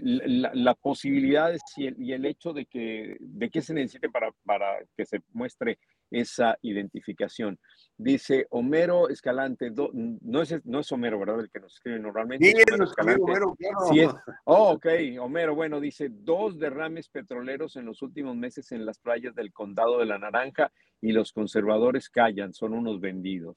la, 0.00 0.74
posibilidad 0.74 1.54
y 1.76 1.86
el, 1.86 2.02
y 2.02 2.12
el 2.12 2.24
hecho 2.24 2.54
de 2.54 2.64
que, 2.64 3.16
de 3.20 3.50
que 3.50 3.60
se 3.60 3.74
necesite 3.74 4.08
para, 4.08 4.32
para 4.44 4.78
que 4.96 5.04
se 5.04 5.20
muestre 5.32 5.78
esa 6.10 6.58
identificación. 6.62 7.58
Dice 7.96 8.46
Homero 8.50 9.08
Escalante, 9.08 9.70
do- 9.70 9.90
no, 9.92 10.42
es, 10.42 10.64
no 10.64 10.80
es 10.80 10.92
Homero, 10.92 11.18
¿verdad? 11.18 11.40
El 11.40 11.50
que 11.50 11.60
nos 11.60 11.74
escribe 11.74 11.98
normalmente. 11.98 12.46
Sí, 12.46 12.54
es 12.56 12.64
Homero 12.72 12.84
Escalante. 12.84 13.22
Claro. 13.24 13.56
Sí 13.90 14.00
es. 14.00 14.10
Oh, 14.44 14.72
ok, 14.72 14.86
Homero, 15.20 15.54
bueno, 15.54 15.80
dice, 15.80 16.08
dos 16.10 16.58
derrames 16.58 17.08
petroleros 17.08 17.76
en 17.76 17.86
los 17.86 18.00
últimos 18.02 18.36
meses 18.36 18.70
en 18.72 18.86
las 18.86 18.98
playas 18.98 19.34
del 19.34 19.52
condado 19.52 19.98
de 19.98 20.06
la 20.06 20.18
Naranja 20.18 20.72
y 21.00 21.12
los 21.12 21.32
conservadores 21.32 22.08
callan, 22.08 22.52
son 22.54 22.72
unos 22.72 23.00
vendidos. 23.00 23.56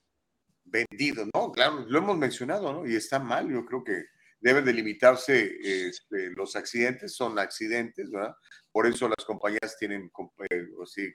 vendido, 0.64 1.26
¿no? 1.34 1.52
Claro, 1.52 1.86
lo 1.88 1.98
hemos 2.00 2.18
mencionado, 2.18 2.72
¿no? 2.72 2.88
Y 2.88 2.96
está 2.96 3.20
mal, 3.20 3.50
yo 3.50 3.66
creo 3.66 3.84
que 3.84 4.06
deben 4.40 4.66
de 4.66 4.74
limitarse 4.74 5.56
este, 5.88 6.32
los 6.32 6.56
accidentes, 6.56 7.14
son 7.16 7.38
accidentes, 7.38 8.10
¿verdad? 8.10 8.34
Por 8.72 8.88
eso 8.88 9.08
las 9.08 9.24
compañías 9.26 9.76
tienen 9.78 10.10
eh, 10.50 10.68
o 10.78 10.86
sí, 10.86 11.14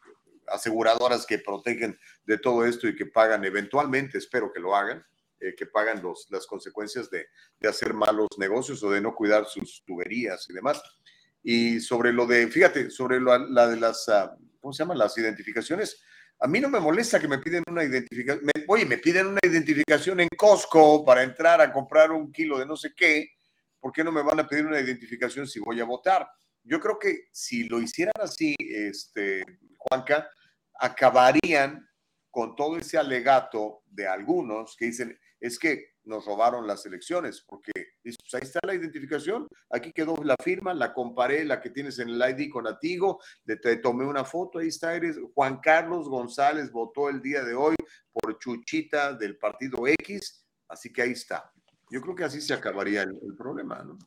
aseguradoras 0.49 1.27
que 1.27 1.39
protegen 1.39 1.99
de 2.25 2.39
todo 2.39 2.65
esto 2.65 2.89
y 2.89 2.95
que 2.97 3.07
pagan 3.07 3.45
eventualmente, 3.45 4.19
espero 4.19 4.53
que 4.53 4.61
lo 4.61 4.75
hagan, 4.77 5.05
eh, 5.41 5.55
que 5.57 5.67
pagan 5.67 6.03
los, 6.03 6.27
las 6.31 6.47
consecuencias 6.47 7.11
de, 7.11 7.27
de 7.61 7.69
hacer 7.69 7.93
malos 7.95 8.29
negocios 8.39 8.83
o 8.83 8.91
de 8.91 9.01
no 9.01 9.15
cuidar 9.15 9.47
sus 9.47 9.83
tuberías 9.85 10.47
y 10.49 10.53
demás. 10.55 10.83
Y 11.43 11.81
sobre 11.81 12.13
lo 12.13 12.27
de, 12.27 12.49
fíjate, 12.49 12.91
sobre 12.91 13.21
lo- 13.21 13.37
la 13.51 13.69
de 13.69 13.77
las, 13.77 14.09
ah, 14.09 14.37
¿cómo 14.61 14.73
se 14.73 14.83
llaman? 14.83 14.99
Las 14.99 15.17
identificaciones. 15.19 16.03
A 16.41 16.49
mí 16.49 16.61
no 16.61 16.69
me 16.69 16.81
molesta 16.81 17.21
que 17.21 17.29
me 17.29 17.39
piden 17.39 17.63
una 17.71 17.85
identificación. 17.85 18.45
me- 18.45 18.65
oye, 18.69 18.85
me 18.85 18.99
piden 18.99 19.29
una 19.29 19.41
identificación 19.43 20.21
en 20.21 20.29
Costco 20.37 21.05
para 21.05 21.23
entrar 21.23 21.61
a 21.61 21.73
comprar 21.73 22.11
un 22.13 22.33
kilo 22.33 22.59
de 22.59 22.67
no 22.67 22.77
sé 22.77 22.93
qué. 22.97 23.29
¿Por 23.79 23.93
qué 23.93 24.03
no 24.03 24.11
me 24.11 24.23
van 24.23 24.41
a 24.41 24.49
pedir 24.49 24.67
una 24.67 24.81
identificación 24.81 25.47
si 25.47 25.61
voy 25.61 25.81
a 25.81 25.85
votar? 25.85 26.29
Yo 26.69 26.81
creo 26.81 26.99
que 26.99 27.29
si 27.33 27.65
lo 27.69 27.81
hicieran 27.81 28.15
así, 28.21 28.55
este, 28.59 29.45
Juanca, 29.79 30.29
acabarían 30.79 31.89
con 32.31 32.55
todo 32.57 32.77
ese 32.77 32.99
alegato 32.99 33.83
de 33.87 34.07
algunos 34.07 34.77
que 34.77 34.87
dicen, 34.87 35.19
es 35.41 35.59
que 35.59 35.95
nos 36.05 36.25
robaron 36.25 36.67
las 36.67 36.85
elecciones, 36.87 37.43
porque 37.47 37.73
pues 38.03 38.17
ahí 38.35 38.41
está 38.43 38.61
la 38.65 38.75
identificación, 38.75 39.47
aquí 39.71 39.93
quedó 39.93 40.17
la 40.23 40.37
firma, 40.43 40.73
la 40.75 40.93
comparé, 40.93 41.45
la 41.45 41.61
que 41.61 41.71
tienes 41.71 41.99
en 41.99 42.09
el 42.11 42.21
ID 42.21 42.51
con 42.51 42.67
Atigo, 42.67 43.21
de- 43.45 43.57
te 43.57 43.77
tomé 43.77 44.05
una 44.05 44.25
foto, 44.25 44.59
ahí 44.59 44.69
está, 44.69 44.95
eres 44.95 45.19
Juan 45.35 45.61
Carlos 45.61 46.09
González, 46.09 46.71
votó 46.71 47.09
el 47.09 47.21
día 47.23 47.43
de 47.45 47.55
hoy 47.55 47.75
por 48.13 48.39
Chuchita 48.39 49.15
del 49.15 49.37
partido 49.39 49.87
X, 49.87 50.47
así 50.69 50.93
que 50.93 51.03
ahí 51.03 51.13
está. 51.13 51.53
Yo 51.91 52.01
creo 52.01 52.15
que 52.15 52.25
así 52.25 52.41
se 52.41 52.55
acabaría 52.55 53.03
el 53.03 53.37
problema, 53.37 53.83
¿no? 53.83 53.99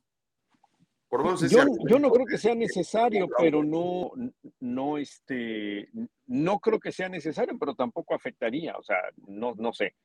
Por 1.09 1.49
Yo, 1.49 1.97
no 1.99 2.11
creo 2.11 2.25
que 2.27 2.37
sea 2.37 2.53
necesario, 2.53 3.27
pero 3.35 3.63
no, 3.63 4.11
no, 4.59 4.97
este, 4.99 5.89
no 6.27 6.59
creo 6.59 6.79
que 6.79 6.91
sea 6.91 7.09
necesario, 7.09 7.57
pero 7.59 7.73
tampoco 7.73 8.13
afectaría, 8.13 8.77
o 8.77 8.83
sea, 8.83 8.97
no, 9.27 9.55
no 9.57 9.73
sé. 9.73 9.95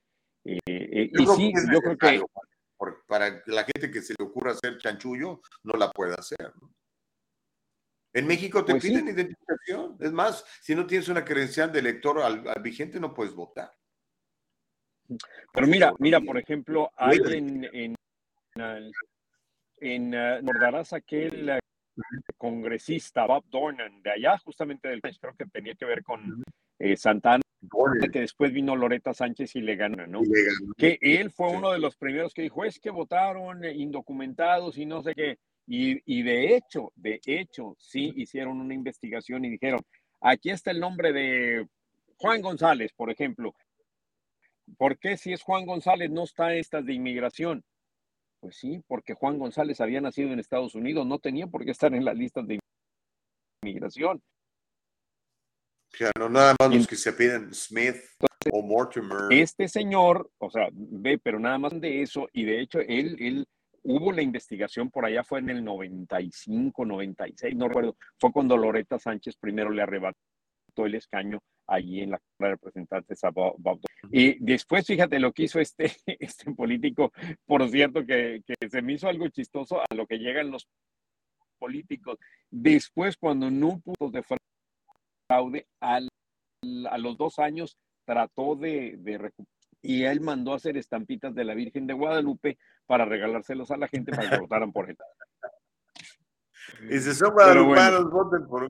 Eh, 0.44 0.59
eh, 0.66 1.10
Yo 1.12 1.22
y 1.22 1.24
creo 1.24 1.36
sí, 1.36 1.52
que 1.52 1.72
yo 1.72 1.81
creo 1.81 1.98
que 1.98 2.22
para 3.06 3.43
la 3.47 3.64
gente 3.64 3.90
que 3.90 4.02
se 4.02 4.14
le 4.18 4.24
ocurra 4.24 4.52
hacer 4.52 4.78
chanchullo, 4.78 5.40
no 5.62 5.74
la 5.78 5.90
puede 5.90 6.14
hacer. 6.14 6.52
¿no? 6.60 6.70
En 8.14 8.26
México 8.26 8.64
te 8.64 8.72
Pues 8.72 8.82
sí. 8.85 8.90
piden 8.90 9.09
identificación. 9.09 9.97
Es 10.01 10.12
más, 10.12 10.44
si 10.62 10.74
no 10.74 10.86
tienes 10.86 11.09
una 11.09 11.24
credencial 11.24 11.70
de 11.72 11.81
elector 11.81 12.20
al, 12.20 12.47
al 12.48 12.62
vigente, 12.62 13.01
no 13.01 13.12
puedes 13.12 13.35
votar. 13.35 13.76
Pero 15.52 15.66
mira, 15.66 15.93
mira, 15.98 16.20
por 16.20 16.39
ejemplo, 16.39 16.90
hay 16.97 17.18
en, 17.18 17.64
en, 17.64 17.94
en, 18.55 18.93
en, 19.85 20.15
eh, 20.15 20.40
recordarás 20.40 20.93
aquel 20.93 21.48
eh, 21.51 21.59
congresista 22.36 23.27
Bob 23.27 23.44
Dornan 23.51 24.02
de 24.02 24.11
allá, 24.11 24.39
justamente 24.39 24.89
del 24.89 25.01
creo 25.01 25.35
que 25.39 25.47
tenía 25.47 25.74
que 25.74 25.85
ver 25.85 26.02
con 26.02 26.43
eh, 26.78 26.97
Santana, 26.97 27.43
que 28.12 28.20
después 28.20 28.52
vino 28.52 28.77
Loreta 28.77 29.15
Sánchez 29.15 29.56
y 29.56 29.61
le 29.61 29.77
ganó, 29.77 30.06
¿no? 30.06 30.20
Le 30.23 30.43
ganó. 30.44 30.74
Que 30.77 30.98
él 31.01 31.31
fue 31.31 31.51
Sí. 31.51 31.56
uno 31.56 31.73
de 31.73 31.78
los 31.78 31.97
primeros 31.97 32.35
que 32.35 32.43
dijo, 32.43 32.65
es 32.65 32.78
que 32.78 32.90
votaron 32.90 33.65
eh, 33.65 33.73
indocumentados 33.74 34.78
y 34.78 34.86
no 34.86 35.02
sé 35.02 35.15
qué. 35.15 35.39
Y, 35.66 36.01
y 36.05 36.23
de 36.23 36.56
hecho, 36.56 36.93
de 36.94 37.20
hecho, 37.24 37.74
sí 37.78 38.12
hicieron 38.16 38.61
una 38.61 38.74
investigación 38.74 39.44
y 39.44 39.51
dijeron, 39.51 39.81
aquí 40.20 40.51
está 40.51 40.70
el 40.70 40.81
nombre 40.81 41.12
de 41.12 41.66
Juan 42.16 42.43
González, 42.43 42.93
por 42.93 43.11
ejemplo. 43.11 43.55
¿Por 44.78 44.98
qué 44.98 45.16
si 45.16 45.32
es 45.32 45.43
Juan 45.43 45.66
González 45.66 46.11
no 46.11 46.24
está 46.24 46.52
en 46.52 46.59
estas 46.59 46.85
de 46.85 46.94
inmigración? 46.94 47.65
Pues 48.44 48.58
sí, 48.58 48.84
porque 48.86 49.14
Juan 49.14 49.38
González 49.38 49.80
había 49.80 50.02
nacido 50.02 50.30
en 50.30 50.38
Estados 50.38 50.74
Unidos, 50.74 51.06
no 51.06 51.18
tenía 51.18 51.46
por 51.46 51.64
qué 51.64 51.70
estar 51.70 51.94
en 51.94 52.04
las 52.04 52.14
listas 52.14 52.46
de 52.46 52.58
inmigración. 53.62 54.22
O 55.90 55.96
sea, 55.96 56.10
no 56.18 56.28
nada 56.28 56.54
más 56.60 56.74
los 56.74 56.86
que 56.86 56.96
se 56.96 57.14
piden 57.14 57.54
Smith 57.54 57.96
o 58.52 58.60
Mortimer. 58.60 59.32
Este 59.32 59.66
señor, 59.66 60.30
o 60.36 60.50
sea, 60.50 60.68
ve, 60.74 61.16
pero 61.16 61.38
nada 61.38 61.56
más 61.56 61.80
de 61.80 62.02
eso, 62.02 62.28
y 62.34 62.44
de 62.44 62.60
hecho, 62.60 62.80
él, 62.80 63.16
él, 63.18 63.46
hubo 63.82 64.12
la 64.12 64.20
investigación 64.20 64.90
por 64.90 65.06
allá, 65.06 65.24
fue 65.24 65.38
en 65.38 65.48
el 65.48 65.64
95, 65.64 66.84
96, 66.84 67.56
no 67.56 67.68
recuerdo, 67.68 67.96
fue 68.20 68.30
cuando 68.30 68.58
Loreta 68.58 68.98
Sánchez 68.98 69.36
primero 69.38 69.70
le 69.70 69.80
arrebató 69.80 70.18
el 70.84 70.94
escaño 70.96 71.38
allí 71.66 72.01
en 72.02 72.10
la 72.10 72.18
Cámara 72.18 72.51
de 72.51 72.56
Representantes 72.56 73.24
a 73.24 73.30
Bob, 73.30 73.55
Bob 73.59 73.80
Dole. 73.80 74.10
Y 74.12 74.36
después, 74.44 74.86
fíjate 74.86 75.18
lo 75.18 75.32
que 75.32 75.44
hizo 75.44 75.60
este, 75.60 75.92
este 76.20 76.52
político, 76.52 77.12
por 77.46 77.68
cierto, 77.70 78.05
que, 78.05 78.42
que 78.46 78.68
se 78.68 78.82
me 78.82 78.94
hizo 78.94 79.09
algo 79.09 79.28
chistoso 79.28 79.80
a 79.80 79.94
lo 79.94 80.06
que 80.06 80.18
llegan 80.18 80.51
los 80.51 80.66
políticos. 81.59 82.18
Después, 82.51 83.16
cuando 83.16 83.51
no 83.51 83.80
pudo 83.80 84.10
de 84.10 84.22
fraude, 85.28 85.66
al, 85.80 86.09
a 86.90 86.98
los 86.98 87.16
dos 87.16 87.38
años 87.38 87.78
trató 88.05 88.55
de, 88.56 88.96
de 88.98 89.18
recu- 89.18 89.46
y 89.80 90.05
él 90.05 90.20
mandó 90.20 90.52
a 90.52 90.56
hacer 90.56 90.76
estampitas 90.76 91.34
de 91.34 91.44
la 91.44 91.55
Virgen 91.55 91.86
de 91.86 91.94
Guadalupe 91.94 92.59
para 92.86 93.05
regalárselos 93.05 93.70
a 93.70 93.76
la 93.78 93.88
gente 93.88 94.12
para 94.12 94.28
que 94.30 94.38
votaran 94.48 94.72
por 94.72 94.90
él. 94.90 94.96
Y 96.90 96.98
se 96.98 97.14
son 97.14 97.32
Pero 97.36 97.64
bueno. 97.66 97.74
guadalupanos, 97.74 98.10
voten 98.10 98.46
por. 98.48 98.68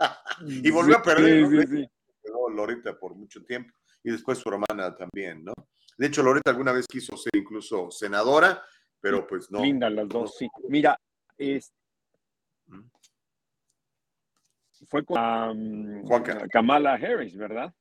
y 0.46 0.70
volvió 0.70 0.98
a 0.98 1.02
perder, 1.02 1.42
¿no? 1.42 1.50
Sí, 1.50 1.66
sí, 1.66 1.76
sí. 1.76 1.90
quedó 2.22 2.48
Loreta 2.50 2.98
por 2.98 3.14
mucho 3.14 3.44
tiempo 3.44 3.72
y 4.02 4.10
después 4.12 4.38
su 4.38 4.48
hermana 4.48 4.96
también, 4.96 5.44
¿no? 5.44 5.52
De 5.96 6.06
hecho, 6.06 6.22
Loreta 6.22 6.50
alguna 6.50 6.72
vez 6.72 6.86
quiso 6.86 7.16
ser 7.16 7.34
incluso 7.34 7.90
senadora, 7.90 8.62
pero 9.00 9.26
pues 9.26 9.50
no. 9.50 9.60
Lindas 9.62 9.92
las 9.92 10.08
dos, 10.08 10.36
sí. 10.36 10.48
Mira, 10.68 10.98
es, 11.36 11.72
Mm. 12.66 12.82
fue 14.88 15.04
con 15.04 15.18
um. 15.18 16.22
Kamala 16.52 16.92
Harris, 16.94 17.36
¿verdad? 17.36 17.72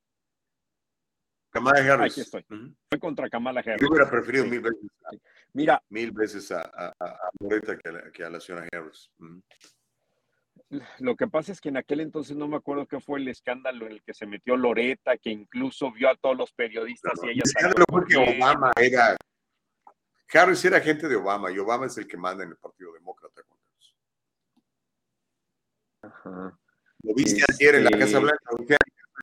Kamala 1.52 1.80
Harris. 1.94 2.14
Aquí 2.14 2.22
estoy. 2.22 2.46
Fue 2.90 3.00
contra 3.00 3.30
Kamala 3.30 3.60
Harris. 3.62 3.82
Yo 3.82 3.88
hubiera 3.90 4.10
preferido 4.10 4.46
Sí. 4.46 4.50
mil 4.52 4.62
veces, 4.62 4.90
a, 5.04 5.10
Mira, 5.54 5.84
mil 5.90 6.12
veces 6.12 6.52
a, 6.52 6.62
a- 6.62 6.94
a- 7.00 7.06
a 7.06 7.30
Loreta 7.40 7.78
que 7.78 7.90
a, 7.90 7.92
la, 7.92 8.12
que 8.12 8.24
a 8.24 8.30
la 8.30 8.40
señora 8.40 8.68
Harris. 8.72 9.12
Lo 11.00 11.16
que 11.16 11.28
pasa 11.28 11.52
es 11.54 11.62
que 11.62 11.70
en 11.70 11.78
aquel 11.78 12.02
entonces 12.02 12.36
no 12.36 12.48
me 12.48 12.58
acuerdo 12.58 12.86
qué 12.88 13.00
fue 13.00 13.20
el 13.20 13.28
escándalo 13.30 13.86
en 13.86 13.94
el 13.94 14.02
que 14.04 14.14
se 14.14 14.26
metió 14.26 14.58
Loreta, 14.58 15.18
que 15.18 15.30
incluso 15.30 15.92
vio 15.92 16.10
a 16.10 16.16
todos 16.16 16.36
los 16.38 16.52
periodistas 16.52 17.14
y 17.24 17.30
ella 17.30 17.42
El 17.46 17.50
salió 17.52 17.68
escándalo 17.70 17.86
fue 17.90 18.06
que 18.08 18.16
corriendo. 18.16 18.46
Obama 18.46 18.72
era 18.82 19.18
Harris 20.34 20.66
era 20.66 20.78
agente 20.78 21.08
de 21.08 21.16
Obama 21.16 21.52
y 21.52 21.58
Obama 21.60 21.86
es 21.86 21.98
el 21.98 22.06
que 22.08 22.18
manda 22.18 22.44
en 22.44 22.50
el 22.50 22.58
Partido 22.58 22.92
Demócrata. 22.94 23.42
Ajá. 26.02 26.60
Lo 27.04 27.14
viste 27.14 27.44
ayer 27.54 27.76
en 27.76 27.84
la 27.86 27.90
Este- 27.92 28.00
Casa 28.00 28.20
Blanca. 28.20 28.78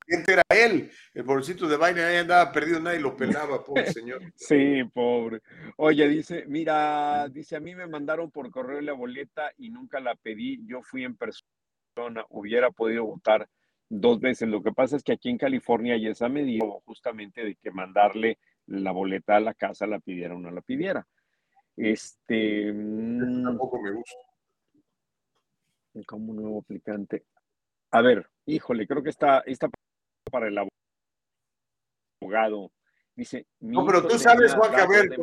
Presidente 0.04 0.32
era 0.32 0.42
él. 0.48 0.90
El 1.12 1.24
pobrecito 1.24 1.66
de 1.66 1.76
Biden 1.76 2.04
ahí 2.04 2.16
andaba 2.16 2.52
perdido, 2.52 2.80
nadie 2.80 3.00
lo 3.00 3.16
pelaba, 3.16 3.64
pobre 3.64 3.92
señor. 3.92 4.20
Sí, 4.36 4.82
pobre. 4.92 5.40
Oye, 5.76 6.08
dice, 6.08 6.44
mira, 6.46 7.28
dice, 7.28 7.56
a 7.56 7.60
mí 7.60 7.74
me 7.74 7.86
mandaron 7.86 8.30
por 8.30 8.50
correo 8.50 8.80
la 8.80 8.92
boleta 8.92 9.52
y 9.58 9.70
nunca 9.70 10.00
la 10.00 10.14
pedí. 10.14 10.60
Yo 10.66 10.82
fui 10.82 11.04
en 11.04 11.16
persona, 11.16 12.24
hubiera 12.30 12.70
podido 12.70 13.04
votar 13.04 13.48
dos 13.88 14.20
veces. 14.20 14.48
Lo 14.48 14.62
que 14.62 14.72
pasa 14.72 14.96
es 14.96 15.02
que 15.02 15.12
aquí 15.12 15.30
en 15.30 15.38
California 15.38 15.96
ya 15.96 16.10
esa 16.10 16.28
medida 16.28 16.66
justamente 16.84 17.44
de 17.44 17.56
que 17.56 17.70
mandarle 17.70 18.38
la 18.66 18.92
boleta 18.92 19.36
a 19.36 19.40
la 19.40 19.54
casa 19.54 19.86
la 19.86 20.00
pidiera 20.00 20.34
o 20.34 20.38
no 20.38 20.50
la 20.50 20.60
pidiera. 20.60 21.06
Este, 21.76 22.72
mm, 22.72 23.44
Tampoco 23.44 23.80
me 23.80 23.92
gusta. 23.92 24.18
como 26.06 26.32
nuevo 26.34 26.60
aplicante. 26.60 27.24
A 27.92 28.02
ver, 28.02 28.28
híjole, 28.46 28.86
creo 28.86 29.02
que 29.02 29.10
está, 29.10 29.40
está 29.46 29.68
para 30.34 30.48
el 30.48 30.58
abogado. 32.20 32.72
Dice, 33.14 33.46
No, 33.60 33.86
pero 33.86 34.04
tú 34.04 34.18
sabes, 34.18 34.52
Juan, 34.52 34.74
que 34.74 34.80
a 34.80 34.86
ver. 34.88 35.16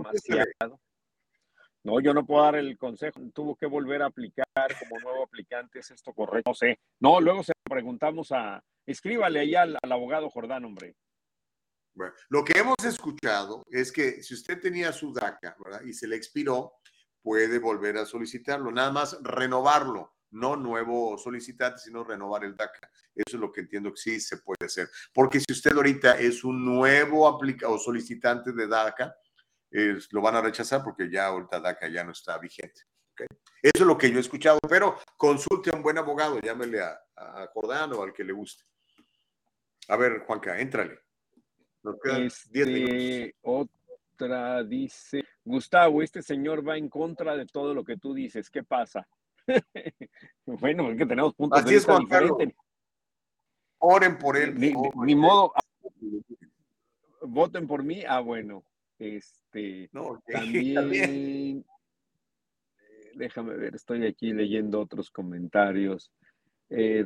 No, 1.84 2.00
yo 2.00 2.14
no 2.14 2.26
puedo 2.26 2.44
dar 2.44 2.56
el 2.56 2.78
consejo. 2.78 3.20
Tuvo 3.34 3.58
que 3.58 3.66
volver 3.66 4.04
a 4.04 4.06
aplicar 4.06 4.46
como 4.80 5.02
nuevo 5.02 5.24
aplicante. 5.24 5.80
¿Es 5.80 5.92
esto 5.92 6.14
correcto? 6.14 6.52
No 6.52 6.54
sé. 6.54 6.80
No, 7.02 7.20
luego 7.20 7.44
se 7.44 7.52
lo 7.52 7.76
preguntamos 7.76 8.32
a. 8.32 8.64
Escríbale 8.86 9.42
ahí 9.42 9.54
al, 9.54 9.78
al 9.82 9.92
abogado 9.92 10.30
Jordán, 10.30 10.64
hombre. 10.64 10.96
Bueno, 11.94 12.14
lo 12.30 12.46
que 12.46 12.58
hemos 12.58 12.78
escuchado 12.86 13.66
es 13.70 13.92
que 13.92 14.24
si 14.24 14.34
usted 14.34 14.62
tenía 14.62 14.94
su 14.94 15.12
DACA 15.12 15.58
¿verdad? 15.62 15.82
y 15.82 15.94
se 15.94 16.08
le 16.08 16.16
expiró, 16.16 16.76
puede 17.22 17.60
volver 17.60 17.98
a 17.98 18.06
solicitarlo, 18.06 18.72
nada 18.72 18.92
más 18.92 19.18
renovarlo, 19.22 20.16
no 20.32 20.56
nuevo 20.56 21.18
solicitante, 21.18 21.80
sino 21.80 22.04
renovar 22.04 22.44
el 22.44 22.56
DACA. 22.56 22.90
Eso 23.16 23.38
es 23.38 23.42
lo 23.42 23.52
que 23.52 23.62
entiendo 23.62 23.92
que 23.92 24.02
sí 24.02 24.20
se 24.20 24.38
puede 24.38 24.66
hacer. 24.66 24.90
Porque 25.14 25.40
si 25.40 25.52
usted 25.52 25.74
ahorita 25.74 26.20
es 26.20 26.44
un 26.44 26.66
nuevo 26.66 27.28
aplica 27.28 27.70
o 27.70 27.78
solicitante 27.78 28.52
de 28.52 28.68
DACA, 28.68 29.16
lo 30.12 30.22
van 30.22 30.36
a 30.36 30.42
rechazar 30.42 30.84
porque 30.84 31.10
ya 31.10 31.28
ahorita 31.28 31.60
DACA 31.60 31.88
ya 31.88 32.04
no 32.04 32.12
está 32.12 32.38
vigente. 32.38 32.82
Eso 33.62 33.84
es 33.84 33.88
lo 33.88 33.98
que 33.98 34.10
yo 34.10 34.18
he 34.18 34.22
escuchado, 34.22 34.60
pero 34.68 34.98
consulte 35.16 35.70
a 35.70 35.76
un 35.76 35.84
buen 35.84 35.98
abogado, 35.98 36.40
llámele 36.40 36.82
a, 36.82 37.00
a 37.16 37.48
Jordán 37.54 37.94
o 37.94 38.02
al 38.02 38.14
que 38.14 38.24
le 38.24 38.34
guste. 38.34 38.64
A 39.88 39.98
ver, 39.98 40.24
Juanca, 40.26 40.60
éntrale. 40.60 41.00
Nos 41.84 41.96
quedan 42.02 42.30
10 42.50 42.68
minutos. 42.68 42.96
Este, 42.96 43.36
otra 43.42 44.64
dice, 44.64 45.24
Gustavo, 45.44 46.02
este 46.02 46.22
señor 46.22 46.68
va 46.68 46.78
en 46.78 46.90
contra 46.90 47.36
de 47.36 47.46
todo 47.46 47.74
lo 47.74 47.84
que 47.84 47.98
tú 47.98 48.14
dices. 48.14 48.50
¿Qué 48.50 48.64
pasa? 48.64 49.08
bueno, 50.46 50.92
es 50.92 50.98
que 50.98 51.06
tenemos 51.06 51.34
puntos 51.36 51.60
Así 51.60 51.70
de 51.72 51.76
es, 51.78 51.88
vista 51.88 52.00
Carlos. 52.10 52.38
diferentes. 52.38 52.58
Oren 53.80 54.18
por 54.18 54.38
él. 54.38 54.60
Ni, 54.60 55.16
modo, 55.16 55.54
voten 57.22 57.68
por 57.68 57.84
mí. 57.84 58.04
Ah, 58.08 58.20
bueno. 58.20 58.64
Este, 59.00 59.90
No, 59.92 60.22
también, 60.28 60.76
también. 60.76 61.10
eh, 62.80 63.12
déjame 63.16 63.56
ver, 63.56 63.76
estoy 63.76 64.06
aquí 64.06 64.32
leyendo 64.34 64.80
otros 64.80 65.10
comentarios. 65.10 66.12
Eh, 66.70 67.04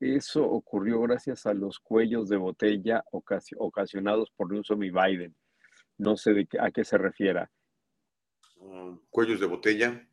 eso 0.00 0.48
ocurrió 0.48 1.00
gracias 1.02 1.44
a 1.46 1.52
los 1.52 1.78
cuellos 1.80 2.28
de 2.28 2.36
botella 2.38 3.04
ocasi- 3.12 3.56
ocasionados 3.58 4.30
por 4.36 4.50
Newsom 4.52 4.82
y 4.84 4.90
Biden. 4.90 5.34
No 5.98 6.16
sé 6.16 6.32
de 6.32 6.46
qué, 6.46 6.58
a 6.60 6.70
qué 6.70 6.84
se 6.84 6.96
refiera. 6.96 7.50
Mm, 8.60 8.94
Cuellos 9.10 9.40
de 9.40 9.46
botella. 9.46 10.08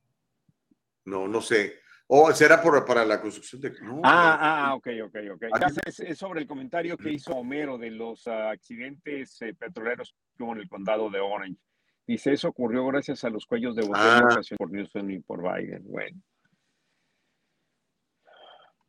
No, 1.06 1.28
no 1.28 1.42
sé. 1.42 1.80
O 2.08 2.32
será 2.34 2.60
por, 2.62 2.84
para 2.86 3.06
la 3.06 3.22
construcción 3.22 3.62
de. 3.62 3.72
No, 3.82 4.02
Ah, 4.04 4.38
ah, 4.70 4.76
ok, 4.76 4.88
ok, 5.06 5.16
ok. 5.34 5.42
Ya 5.60 5.66
Aquí- 5.68 5.74
sé, 5.76 5.82
es, 5.86 6.00
es 6.00 6.18
sobre 6.18 6.42
el 6.42 6.48
comentario 6.48 6.98
que 6.98 7.12
hizo 7.12 7.32
Homero 7.34 7.78
de 7.78 7.92
los 7.92 8.28
ah, 8.28 8.50
accidentes 8.50 9.40
eh, 9.44 9.54
petroleros 9.54 10.16
que 10.36 10.44
hubo 10.44 10.54
en 10.54 10.60
el 10.62 10.70
condado 10.70 11.10
de 11.12 11.20
Orange. 11.20 11.60
Dice, 12.08 12.34
eso 12.34 12.48
ocurrió 12.48 12.86
gracias 12.88 13.24
a 13.24 13.30
los 13.30 13.46
cuellos 13.46 13.76
de 13.76 13.84
botella 13.84 14.22
Ah. 14.28 14.42
por 14.58 14.72
Newsom 14.72 15.10
y 15.12 15.20
por 15.20 15.42
Biden. 15.44 15.84
Bueno. 15.86 16.20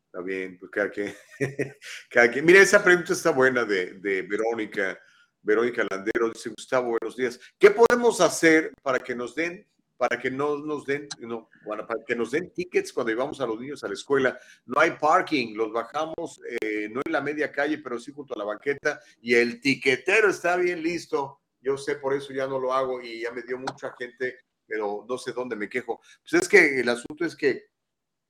Está 0.06 0.22
bien, 0.22 0.58
pues 0.58 0.70
cada 0.72 0.90
quien. 0.90 1.14
cada 2.10 2.30
quien. 2.30 2.44
Mira, 2.44 2.60
esa 2.60 2.82
pregunta 2.82 3.12
está 3.12 3.30
buena 3.30 3.64
de, 3.64 3.94
de 4.00 4.22
Verónica. 4.22 4.98
Verónica 5.42 5.86
Landero 5.88 6.30
dice, 6.30 6.50
Gustavo, 6.50 6.96
buenos 6.98 7.16
días. 7.16 7.38
¿Qué 7.58 7.70
podemos 7.70 8.20
hacer 8.20 8.72
para 8.82 8.98
que 8.98 9.14
nos 9.14 9.34
den, 9.34 9.66
para 10.00 10.18
que 10.18 10.30
no 10.30 10.56
nos 10.56 10.86
den, 10.86 11.06
no, 11.18 11.50
bueno, 11.62 11.86
para 11.86 12.02
que 12.02 12.16
nos 12.16 12.30
den 12.30 12.50
tickets 12.54 12.90
cuando 12.90 13.12
llevamos 13.12 13.38
a 13.38 13.46
los 13.46 13.60
niños 13.60 13.84
a 13.84 13.88
la 13.88 13.92
escuela? 13.92 14.40
No 14.64 14.80
hay 14.80 14.92
parking, 14.92 15.54
los 15.54 15.70
bajamos, 15.70 16.40
eh, 16.62 16.88
no 16.90 17.02
en 17.04 17.12
la 17.12 17.20
media 17.20 17.52
calle, 17.52 17.76
pero 17.76 17.98
sí 17.98 18.10
junto 18.10 18.32
a 18.32 18.38
la 18.38 18.44
banqueta, 18.44 18.98
y 19.20 19.34
el 19.34 19.60
tiquetero 19.60 20.30
está 20.30 20.56
bien 20.56 20.82
listo. 20.82 21.42
Yo 21.60 21.76
sé, 21.76 21.96
por 21.96 22.14
eso 22.14 22.32
ya 22.32 22.46
no 22.46 22.58
lo 22.58 22.72
hago 22.72 23.02
y 23.02 23.20
ya 23.20 23.30
me 23.30 23.42
dio 23.42 23.58
mucha 23.58 23.94
gente, 23.98 24.38
pero 24.66 25.04
no 25.06 25.18
sé 25.18 25.32
dónde 25.32 25.54
me 25.54 25.68
quejo. 25.68 26.00
Pues 26.22 26.44
es 26.44 26.48
que 26.48 26.80
el 26.80 26.88
asunto 26.88 27.26
es 27.26 27.36
que, 27.36 27.66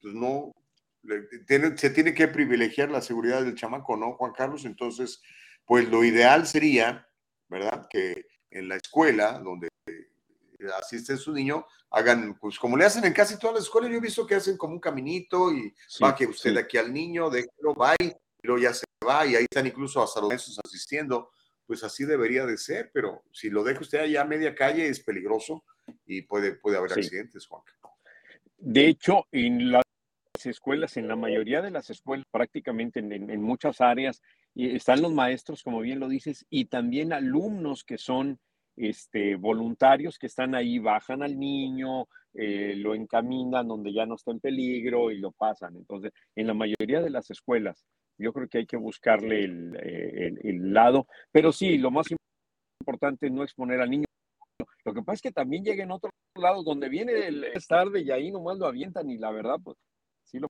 pues 0.02 0.12
no, 0.12 0.52
se 1.76 1.90
tiene 1.90 2.14
que 2.14 2.26
privilegiar 2.26 2.90
la 2.90 3.00
seguridad 3.00 3.44
del 3.44 3.54
chamaco, 3.54 3.96
¿no, 3.96 4.14
Juan 4.14 4.32
Carlos? 4.32 4.64
Entonces, 4.64 5.22
pues 5.64 5.88
lo 5.88 6.02
ideal 6.02 6.48
sería, 6.48 7.08
¿verdad? 7.48 7.86
Que 7.88 8.26
en 8.50 8.68
la 8.68 8.74
escuela 8.74 9.38
donde 9.38 9.70
eh, 10.60 10.66
asiste 10.78 11.16
su 11.16 11.32
niño, 11.32 11.66
hagan, 11.90 12.36
pues 12.38 12.58
como 12.58 12.76
le 12.76 12.84
hacen 12.84 13.04
en 13.04 13.12
casi 13.12 13.38
todas 13.38 13.54
las 13.56 13.64
escuelas, 13.64 13.90
yo 13.90 13.96
he 13.96 14.00
visto 14.00 14.26
que 14.26 14.34
hacen 14.36 14.56
como 14.56 14.74
un 14.74 14.80
caminito 14.80 15.52
y 15.52 15.74
Sí, 15.88 16.02
va 16.04 16.14
que 16.14 16.26
usted 16.26 16.52
sí. 16.52 16.58
aquí 16.58 16.76
al 16.78 16.92
niño, 16.92 17.30
déjelo, 17.30 17.74
va 17.74 17.94
y 18.00 18.12
luego 18.42 18.62
ya 18.62 18.72
se 18.74 18.84
va 19.06 19.26
y 19.26 19.34
ahí 19.36 19.44
están 19.44 19.66
incluso 19.66 20.02
hasta 20.02 20.20
los 20.20 20.28
maestros 20.28 20.58
asistiendo. 20.64 21.30
Pues 21.66 21.84
así 21.84 22.04
debería 22.04 22.44
de 22.46 22.58
ser, 22.58 22.90
pero 22.92 23.22
si 23.32 23.48
lo 23.48 23.62
deja 23.62 23.80
usted 23.80 24.00
allá 24.00 24.22
a 24.22 24.24
media 24.24 24.54
calle 24.56 24.88
es 24.88 24.98
peligroso 25.00 25.64
y 26.04 26.22
puede, 26.22 26.54
puede 26.56 26.76
haber 26.76 26.90
Sí. 26.92 27.00
accidentes, 27.00 27.46
Juan. 27.46 27.62
De 28.58 28.86
hecho, 28.88 29.26
en 29.30 29.70
las 29.72 29.84
escuelas, 30.44 30.96
en 30.96 31.06
la 31.06 31.16
mayoría 31.16 31.62
de 31.62 31.70
las 31.70 31.88
escuelas, 31.90 32.26
prácticamente 32.30 32.98
en, 33.00 33.12
en- 33.12 33.30
en 33.30 33.40
muchas 33.42 33.80
áreas, 33.80 34.20
están 34.56 35.00
los 35.00 35.12
maestros, 35.12 35.62
como 35.62 35.80
bien 35.80 36.00
lo 36.00 36.08
dices, 36.08 36.44
y 36.50 36.64
también 36.64 37.12
alumnos 37.12 37.84
que 37.84 37.98
son 37.98 38.40
este, 38.76 39.36
voluntarios 39.36 40.18
que 40.18 40.26
están 40.26 40.54
ahí, 40.54 40.78
bajan 40.78 41.22
al 41.22 41.38
niño, 41.38 42.06
eh, 42.34 42.74
lo 42.76 42.94
encaminan 42.94 43.68
donde 43.68 43.92
ya 43.92 44.06
no 44.06 44.14
está 44.14 44.30
en 44.30 44.40
peligro 44.40 45.10
y 45.10 45.18
lo 45.18 45.32
pasan. 45.32 45.76
Entonces, 45.76 46.12
en 46.36 46.46
la 46.46 46.54
mayoría 46.54 47.00
de 47.00 47.10
las 47.10 47.30
escuelas, 47.30 47.84
yo 48.18 48.32
creo 48.32 48.48
que 48.48 48.58
hay 48.58 48.66
que 48.66 48.76
buscarle 48.76 49.44
el, 49.44 49.76
eh, 49.82 50.38
lado, 50.60 51.06
pero 51.32 51.52
sí, 51.52 51.78
lo 51.78 51.90
más 51.90 52.06
importante 52.80 53.26
es 53.26 53.32
no 53.32 53.42
exponer 53.42 53.80
al 53.80 53.90
niño. 53.90 54.04
Lo 54.84 54.94
que 54.94 55.02
pasa 55.02 55.14
es 55.14 55.22
que 55.22 55.32
también 55.32 55.64
llega 55.64 55.84
en 55.84 55.90
otros 55.90 56.12
lados 56.38 56.64
donde 56.64 56.88
viene 56.88 57.12
el, 57.26 57.44
es 57.44 57.66
tarde 57.66 58.00
y 58.00 58.10
ahí 58.10 58.30
nomás 58.30 58.58
lo 58.58 58.66
avientan 58.66 59.10
y 59.10 59.18
la 59.18 59.30
verdad, 59.30 59.56
pues 59.62 59.76
sí 60.24 60.38
lo 60.38 60.48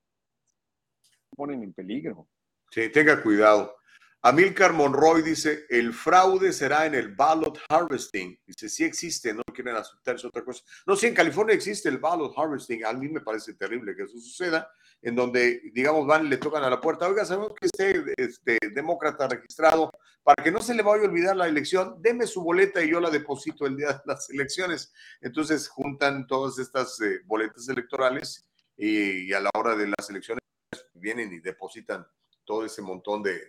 ponen 1.37 1.63
en 1.63 1.73
peligro. 1.73 2.29
Sí, 2.71 2.91
tenga 2.91 3.23
cuidado. 3.23 3.80
Amilcar 4.23 4.75
Monroy 4.75 5.23
dice, 5.23 5.65
el 5.71 5.95
fraude 5.95 6.53
será 6.53 6.85
en 6.85 6.95
el 6.95 7.15
ballot 7.15 7.59
harvesting. 7.71 8.39
Dice, 8.47 8.69
sí 8.69 8.85
existe, 8.85 9.33
no 9.33 9.43
quieren 9.45 9.77
aceptar 9.77 10.17
otra 10.23 10.45
cosa. 10.45 10.63
No, 10.87 10.95
sí, 10.95 11.07
en 11.07 11.15
California 11.15 11.55
existe 11.55 11.89
el 11.89 11.97
ballot 11.97 12.35
harvesting. 12.37 12.85
A 12.85 12.93
mí 12.93 13.09
me 13.09 13.23
parece 13.23 13.55
terrible 13.55 13.97
que 13.97 14.03
eso 14.03 14.19
suceda, 14.19 14.71
en 15.01 15.17
donde, 15.17 15.63
digamos, 15.73 16.07
van 16.07 16.27
y 16.27 16.29
le 16.29 16.37
tocan 16.37 16.63
a 16.63 16.69
la 16.69 16.79
puerta, 16.83 17.09
oiga, 17.09 17.25
sabemos 17.25 17.55
que 17.59 17.65
esté 17.65 18.05
este, 18.19 18.59
demócrata 18.75 19.27
registrado, 19.27 19.91
para 20.23 20.45
que 20.45 20.51
no 20.51 20.61
se 20.61 20.75
le 20.75 20.83
vaya 20.83 21.05
a 21.05 21.09
olvidar 21.09 21.35
la 21.35 21.49
elección, 21.49 21.97
deme 22.03 22.27
su 22.27 22.43
boleta 22.43 22.85
y 22.85 22.91
yo 22.91 23.01
la 23.01 23.09
deposito 23.09 23.65
el 23.65 23.79
día 23.79 23.95
de 23.95 24.01
las 24.05 24.29
elecciones. 24.29 24.93
Entonces 25.23 25.67
juntan 25.67 26.27
todas 26.27 26.59
estas 26.59 27.01
eh, 27.01 27.21
boletas 27.25 27.67
electorales 27.71 28.47
y, 28.77 29.31
y 29.31 29.33
a 29.33 29.41
la 29.41 29.49
hora 29.57 29.75
de 29.75 29.87
las 29.87 30.11
elecciones 30.11 30.43
vienen 30.93 31.33
y 31.33 31.41
depositan 31.41 32.07
todo 32.45 32.67
ese 32.67 32.83
montón 32.83 33.23
de, 33.23 33.41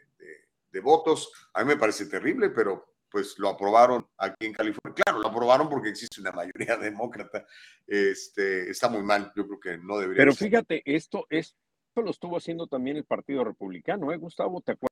de- 0.72 0.80
votos. 0.80 1.31
A 1.53 1.61
mí 1.64 1.68
me 1.68 1.77
parece 1.77 2.06
terrible, 2.07 2.49
pero 2.49 2.85
pues 3.10 3.38
lo 3.39 3.49
aprobaron 3.49 4.07
aquí 4.18 4.45
en 4.45 4.53
California. 4.53 5.03
Claro, 5.03 5.19
lo 5.22 5.27
aprobaron 5.27 5.68
porque 5.69 5.89
existe 5.89 6.22
una 6.22 6.31
mayoría 6.31 6.77
demócrata. 6.81 7.45
Este, 7.85 8.69
está 8.69 8.88
muy 8.89 9.03
mal, 9.03 9.31
yo 9.35 9.45
creo 9.48 9.60
que 9.60 9.77
no 9.77 9.98
debería 9.98 10.22
Pero 10.22 10.31
ser. 10.34 10.48
fíjate, 10.49 10.81
esto, 10.85 11.26
esto 11.30 11.57
lo 11.98 12.10
estuvo 12.11 12.38
haciendo 12.38 12.68
también 12.68 12.95
el 12.98 13.03
Partido 13.03 13.43
Republicano, 13.43 14.11
¿eh, 14.14 14.18
Gustavo? 14.18 14.61
¿Te 14.61 14.72
acuerdas 14.72 14.89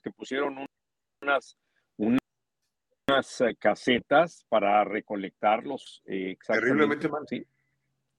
que 0.00 0.10
pusieron 0.12 0.58
un- 0.58 0.66
unas, 1.22 1.56
unas 1.96 3.40
eh, 3.40 3.56
casetas 3.58 4.44
para 4.48 4.84
recolectarlos 4.84 6.02
eh? 6.06 6.36
Terriblemente 6.46 7.08
mal. 7.08 7.24
Sí, 7.28 7.44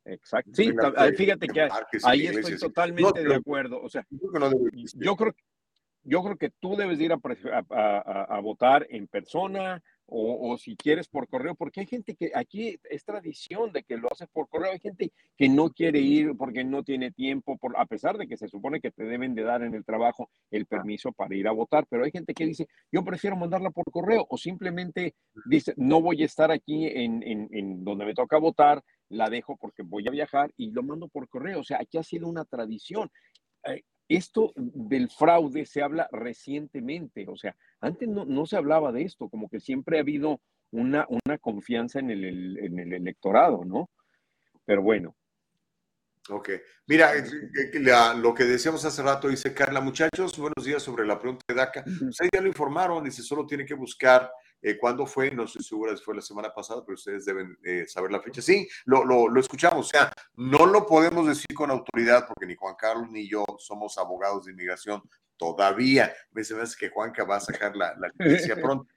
exacto. 0.05 0.51
Sí, 0.53 0.71
fíjate 1.15 1.47
que 1.47 1.69
ahí 2.03 2.27
estoy 2.27 2.57
totalmente 2.57 3.23
No, 3.23 3.29
de 3.29 3.35
acuerdo. 3.35 3.81
O 3.81 3.87
sea, 3.89 4.05
Yo 4.09 4.17
creo 4.19 4.31
que 4.33 4.39
no 4.39 4.49
debería 4.49 4.81
existir. 4.81 5.03
yo 5.05 5.15
creo, 5.15 5.33
yo 6.09 6.23
creo 6.23 6.37
que 6.37 6.49
tú 6.59 6.75
debes 6.75 6.97
de 6.97 7.05
ir 7.05 7.13
a, 7.13 7.19
a- 7.21 7.63
a- 7.69 8.23
a- 8.37 8.39
votar 8.41 8.87
en 8.89 9.07
persona 9.07 9.81
o, 10.11 10.57
si 10.57 10.75
quieres 10.75 11.07
por 11.07 11.27
correo, 11.27 11.53
porque 11.53 11.81
hay 11.81 11.85
gente 11.85 12.15
que 12.15 12.31
aquí 12.33 12.79
es 12.89 13.05
tradición 13.05 13.71
de 13.71 13.83
que 13.83 13.95
lo 13.95 14.11
hace 14.11 14.25
por 14.25 14.49
correo, 14.49 14.71
hay 14.71 14.79
gente 14.79 15.11
que 15.37 15.47
no 15.49 15.69
quiere 15.69 15.99
ir 15.99 16.35
porque 16.35 16.63
no 16.63 16.81
tiene 16.83 17.11
tiempo, 17.11 17.57
por, 17.57 17.77
a 17.77 17.85
pesar 17.85 18.17
de 18.17 18.27
que 18.27 18.35
se 18.35 18.47
supone 18.47 18.81
que 18.81 18.89
te 18.89 19.03
deben 19.03 19.35
de 19.35 19.43
dar 19.43 19.61
en 19.61 19.75
el 19.75 19.85
trabajo 19.85 20.31
el 20.49 20.65
permiso 20.65 21.11
para 21.11 21.35
ir 21.35 21.47
a 21.47 21.51
votar, 21.51 21.85
pero 21.87 22.05
hay 22.05 22.11
gente 22.11 22.33
que 22.33 22.47
dice, 22.47 22.67
yo 22.91 23.03
prefiero 23.03 23.35
mandarla 23.35 23.69
por 23.69 23.85
correo 23.91 24.25
o 24.29 24.35
simplemente 24.35 25.13
dice, 25.45 25.75
no 25.77 26.01
voy 26.01 26.23
a 26.23 26.25
estar 26.25 26.49
aquí 26.49 26.87
en, 26.87 27.21
en 27.23 27.83
donde 27.83 28.05
me 28.05 28.15
toca 28.15 28.39
votar, 28.39 28.81
la 29.09 29.29
dejo 29.29 29.57
porque 29.57 29.83
voy 29.83 30.07
a 30.07 30.11
viajar 30.11 30.51
y 30.57 30.71
lo 30.71 30.81
mando 30.81 31.07
por 31.07 31.27
correo. 31.29 31.59
O 31.59 31.63
sea, 31.63 31.79
aquí 31.81 31.97
ha 31.99 32.03
sido 32.03 32.27
una 32.27 32.45
tradición. 32.45 33.11
Eh, 33.65 33.83
esto 34.09 34.51
del 34.55 35.09
fraude 35.09 35.65
se 35.65 35.81
habla 35.81 36.09
recientemente, 36.11 37.25
o 37.29 37.37
sea, 37.37 37.55
antes 37.79 38.09
no, 38.09 38.45
se 38.45 38.57
hablaba 38.57 38.91
de 38.91 39.03
esto, 39.03 39.29
como 39.29 39.47
que 39.47 39.59
siempre 39.59 39.97
ha 39.97 40.01
habido 40.01 40.41
una, 40.71 41.07
una 41.07 41.37
confianza 41.37 41.99
en 41.99 42.09
el, 42.09 42.57
en 42.57 42.79
el 42.79 42.93
electorado, 42.93 43.63
¿no? 43.63 43.89
Pero 44.65 44.81
bueno, 44.81 45.15
Ok. 46.31 46.49
Mira, 46.85 47.13
lo 48.15 48.33
que 48.33 48.43
decíamos 48.43 48.85
hace 48.85 49.01
rato, 49.01 49.27
dice 49.27 49.53
Carla, 49.53 49.81
muchachos, 49.81 50.37
buenos 50.37 50.63
días 50.63 50.83
sobre 50.83 51.05
la 51.05 51.19
pregunta 51.19 51.43
de 51.47 51.55
DACA. 51.55 51.83
Ustedes 51.87 52.29
ya 52.33 52.41
lo 52.41 52.47
informaron, 52.47 53.03
dice, 53.03 53.23
solo 53.23 53.45
tiene 53.45 53.65
que 53.65 53.73
buscar 53.73 54.31
eh, 54.61 54.77
cuándo 54.77 55.05
fue, 55.05 55.31
no 55.31 55.43
estoy 55.43 55.63
segura 55.63 55.95
si 55.95 56.03
fue 56.03 56.15
la 56.15 56.21
semana 56.21 56.53
pasada, 56.53 56.83
pero 56.85 56.95
ustedes 56.95 57.25
deben 57.25 57.57
eh, 57.63 57.85
saber 57.87 58.11
la 58.11 58.21
fecha. 58.21 58.41
Sí, 58.41 58.67
lo, 58.85 59.05
lo, 59.05 59.39
escuchamos, 59.39 59.87
o 59.87 59.89
sea, 59.89 60.11
no 60.35 60.65
lo 60.65 60.85
podemos 60.85 61.27
decir 61.27 61.55
con 61.55 61.71
autoridad 61.71 62.27
porque 62.27 62.45
ni 62.45 62.55
Juan 62.55 62.75
Carlos 62.77 63.09
ni 63.09 63.27
yo 63.29 63.45
somos 63.57 63.97
abogados 63.97 64.45
de 64.45 64.51
inmigración 64.51 65.01
todavía. 65.37 66.13
Me 66.31 66.43
parece 66.43 66.75
que 66.77 66.89
Juanca 66.89 67.23
va 67.23 67.37
a 67.37 67.41
sacar 67.41 67.75
la, 67.75 67.95
la 67.97 68.09
noticia 68.17 68.55
pronto. 68.61 68.87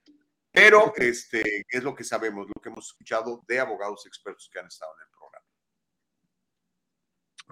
Pero 0.50 0.92
este, 0.96 1.64
es 1.68 1.82
lo 1.82 1.94
que 1.94 2.04
sabemos, 2.04 2.46
lo 2.46 2.60
que 2.60 2.68
hemos 2.68 2.88
escuchado 2.88 3.42
de 3.48 3.58
abogados 3.58 4.04
expertos 4.06 4.50
que 4.52 4.58
han 4.58 4.66
estado 4.66 4.92
en 4.98 5.02
el 5.02 5.12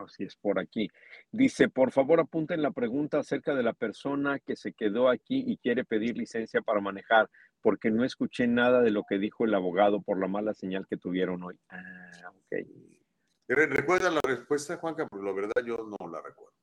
Así 0.05 0.25
es, 0.25 0.37
por 0.37 0.59
aquí. 0.59 0.89
Dice, 1.31 1.69
por 1.69 1.93
favor 1.93 2.21
apunten 2.21 2.63
la 2.63 2.71
pregunta 2.71 3.19
acerca 3.19 3.55
de 3.55 3.63
la 3.63 3.73
persona 3.73 4.39
que 4.39 4.57
se 4.57 4.73
quedó 4.73 5.09
aquí 5.09 5.45
y 5.47 5.59
quiere 5.59 5.85
pedir 5.85 6.17
licencia 6.17 6.63
para 6.63 6.81
manejar, 6.81 7.29
porque 7.63 7.91
no 7.91 8.05
escuché 8.05 8.47
nada 8.47 8.81
de 8.83 8.91
lo 8.91 9.05
que 9.05 9.19
dijo 9.19 9.45
el 9.45 9.55
abogado 9.55 10.01
por 10.01 10.19
la 10.19 10.29
mala 10.29 10.55
señal 10.55 10.87
que 10.89 10.97
tuvieron 10.97 11.43
hoy. 11.43 11.59
Ah, 11.69 12.31
ok. 12.31 12.67
¿Recuerdan 13.49 14.15
la 14.15 14.21
respuesta, 14.25 14.77
Juanca? 14.77 15.07
Porque 15.09 15.27
la 15.27 15.33
verdad 15.33 15.63
yo 15.65 15.77
no 15.79 16.09
la 16.09 16.21
recuerdo. 16.23 16.55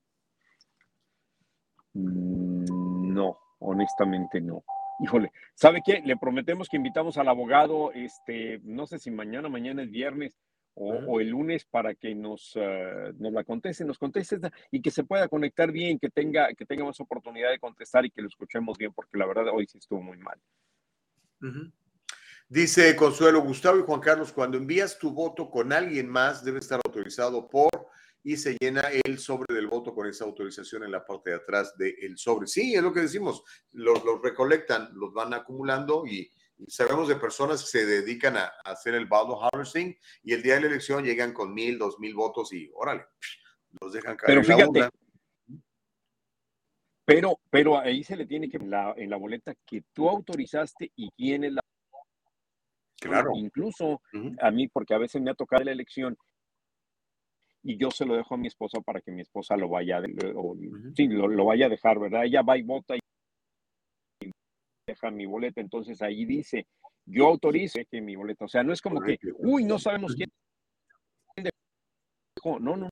Mm, 1.93 3.13
no, 3.13 3.37
honestamente 3.59 4.39
no. 4.39 4.63
Híjole, 4.99 5.31
¿sabe 5.53 5.81
qué? 5.85 6.01
Le 6.03 6.17
prometemos 6.17 6.69
que 6.69 6.77
invitamos 6.77 7.17
al 7.17 7.27
abogado, 7.27 7.91
este, 7.93 8.59
no 8.63 8.87
sé 8.87 8.97
si 8.97 9.11
mañana, 9.11 9.47
mañana 9.47 9.83
es 9.83 9.91
viernes, 9.91 10.35
o, 10.79 11.19
el 11.19 11.29
lunes 11.29 11.65
para 11.65 11.95
que 11.95 12.13
nos, 12.13 12.55
ah, 12.55 13.11
nos 13.17 13.33
la 13.33 13.43
conteste, 13.43 13.83
nos 13.83 13.97
conteste 13.97 14.39
y 14.69 14.81
que 14.81 14.91
se 14.91 15.03
pueda 15.03 15.27
conectar 15.27 15.71
bien, 15.71 15.97
que 15.97 16.09
tenga, 16.09 16.53
que 16.53 16.65
tenga 16.65 16.85
más 16.85 16.99
oportunidad 16.99 17.49
de 17.49 17.59
contestar 17.59 18.05
y 18.05 18.11
que 18.11 18.21
lo 18.21 18.27
escuchemos 18.27 18.77
bien, 18.77 18.93
porque 18.93 19.17
la 19.17 19.25
verdad 19.25 19.47
hoy 19.51 19.65
sí 19.65 19.79
estuvo 19.79 20.01
muy 20.01 20.17
mal. 20.17 20.39
Dice 22.49 22.95
Consuelo, 22.95 23.41
Gustavo 23.41 23.79
y 23.79 23.83
Juan 23.83 23.99
Carlos, 23.99 24.31
cuando 24.31 24.57
envías 24.57 24.97
tu 24.97 25.11
voto 25.11 25.49
con 25.49 25.73
alguien 25.73 26.07
más, 26.07 26.43
debe 26.43 26.59
estar 26.59 26.79
autorizado 26.85 27.47
por 27.47 27.69
y 28.23 28.35
se 28.35 28.57
llena 28.59 28.81
el 29.05 29.19
sobre 29.19 29.53
del 29.53 29.67
voto 29.67 29.93
con 29.93 30.07
esa 30.07 30.25
autorización 30.25 30.83
en 30.83 30.91
la 30.91 31.05
parte 31.05 31.29
de 31.29 31.37
atrás 31.37 31.77
del 31.77 32.17
sobre. 32.17 32.47
Sí, 32.47 32.75
es 32.75 32.81
lo 32.81 32.91
que 32.93 33.01
decimos, 33.01 33.43
los, 33.71 34.03
los 34.03 34.21
recolectan, 34.21 34.89
los 34.93 35.13
van 35.13 35.33
acumulando 35.33 36.05
y 36.05 36.29
sabemos 36.67 37.07
de 37.07 37.15
personas 37.15 37.61
que 37.61 37.67
se 37.67 37.85
dedican 37.85 38.37
a, 38.37 38.51
hacer 38.65 38.95
el 38.95 39.05
ballot 39.05 39.39
harvesting 39.51 39.95
y 40.23 40.33
el 40.33 40.41
día 40.41 40.55
de 40.55 40.61
la 40.61 40.67
elección 40.67 41.03
llegan 41.03 41.33
con 41.33 41.53
mil, 41.53 41.77
dos 41.77 41.99
mil 41.99 42.13
votos 42.15 42.51
y 42.53 42.69
órale, 42.73 43.05
los 43.79 43.93
dejan 43.93 44.17
caer. 44.17 44.41
Pero 44.41 44.43
fíjate, 44.43 44.89
pero, 47.07 47.39
pero 47.49 47.79
ahí 47.79 48.03
se 48.03 48.17
le 48.17 48.25
tiene 48.25 48.49
que 48.49 48.57
en 48.57 48.69
la, 48.69 48.93
en 48.97 49.09
la 49.09 49.15
boleta 49.15 49.55
que 49.65 49.81
tú 49.93 50.09
autorizaste 50.09 50.91
y 50.97 51.09
quién 51.11 51.45
es 51.45 51.53
la. 51.53 51.61
Claro. 52.99 53.31
Incluso 53.33 54.01
a 54.41 54.51
mí, 54.51 54.67
porque 54.67 54.93
a 54.93 54.97
veces 54.97 55.21
me 55.21 55.31
ha 55.31 55.33
tocado 55.33 55.63
la 55.63 55.71
elección 55.71 56.17
y 57.63 57.77
yo 57.77 57.91
se 57.91 58.05
lo 58.05 58.17
dejo 58.17 58.35
a 58.35 58.37
mi 58.37 58.47
esposa 58.47 58.81
para 58.81 58.99
que 58.99 59.11
mi 59.11 59.21
esposa 59.21 59.55
lo 59.55 59.69
vaya, 59.69 60.01
sí, 60.95 61.07
lo, 61.07 61.29
lo, 61.29 61.45
vaya 61.45 61.67
a 61.67 61.69
dejar, 61.69 61.97
¿verdad? 61.97 62.25
Ella 62.25 62.41
va 62.41 62.57
y 62.57 62.63
vota 62.63 62.97
y 62.97 62.99
deja 64.85 65.09
mi 65.09 65.25
boleta. 65.25 65.61
Entonces 65.61 66.01
ahí 66.01 66.25
dice, 66.25 66.67
yo 67.05 67.27
autorizo 67.27 67.79
que 67.89 68.01
mi 68.01 68.17
boleta. 68.17 68.43
O 68.43 68.49
sea, 68.49 68.63
no 68.63 68.73
es 68.73 68.81
como 68.81 68.99
que, 68.99 69.17
uy, 69.37 69.63
no 69.63 69.79
sabemos 69.79 70.13
quién 70.13 70.29
dejó. 71.37 72.59
No, 72.59 72.75
no, 72.75 72.89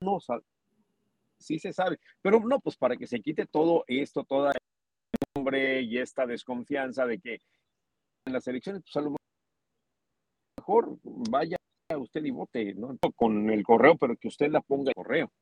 no, 0.00 0.18
sí 1.38 1.58
se 1.58 1.72
sabe. 1.72 1.98
Pero 2.22 2.40
no, 2.40 2.60
pues 2.60 2.76
para 2.76 2.96
que 2.96 3.06
se 3.06 3.20
quite 3.20 3.46
todo 3.46 3.84
esto, 3.86 4.24
toda 4.24 4.52
nombre 5.34 5.82
y 5.82 5.98
esta 5.98 6.26
desconfianza 6.26 7.06
de 7.06 7.18
que 7.20 7.38
en 8.26 8.32
las 8.32 8.46
elecciones, 8.46 8.82
pues 8.82 8.96
a 8.96 9.00
lo 9.00 9.16
mejor 10.58 10.98
vaya 11.02 11.56
usted 11.96 12.24
y 12.24 12.30
vote, 12.30 12.74
¿no? 12.74 12.98
Con 13.16 13.48
el 13.50 13.62
correo, 13.62 13.96
pero 13.96 14.16
que 14.16 14.28
usted 14.28 14.50
la 14.50 14.60
ponga 14.60 14.90
en 14.90 15.02
correo. 15.02 15.32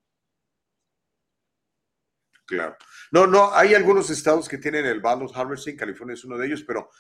Claro. 2.47 2.77
No, 3.11 3.27
no, 3.27 3.53
hay 3.53 3.75
algunos 3.75 4.09
estados 4.09 4.49
que 4.49 4.59
tienen 4.59 4.87
el 4.87 5.01
ballot 5.01 5.37
harvesting, 5.37 5.77
California 5.77 6.15
es 6.15 6.25
uno 6.25 6.39
de 6.39 6.47
ellos, 6.47 6.63
pero 6.63 6.91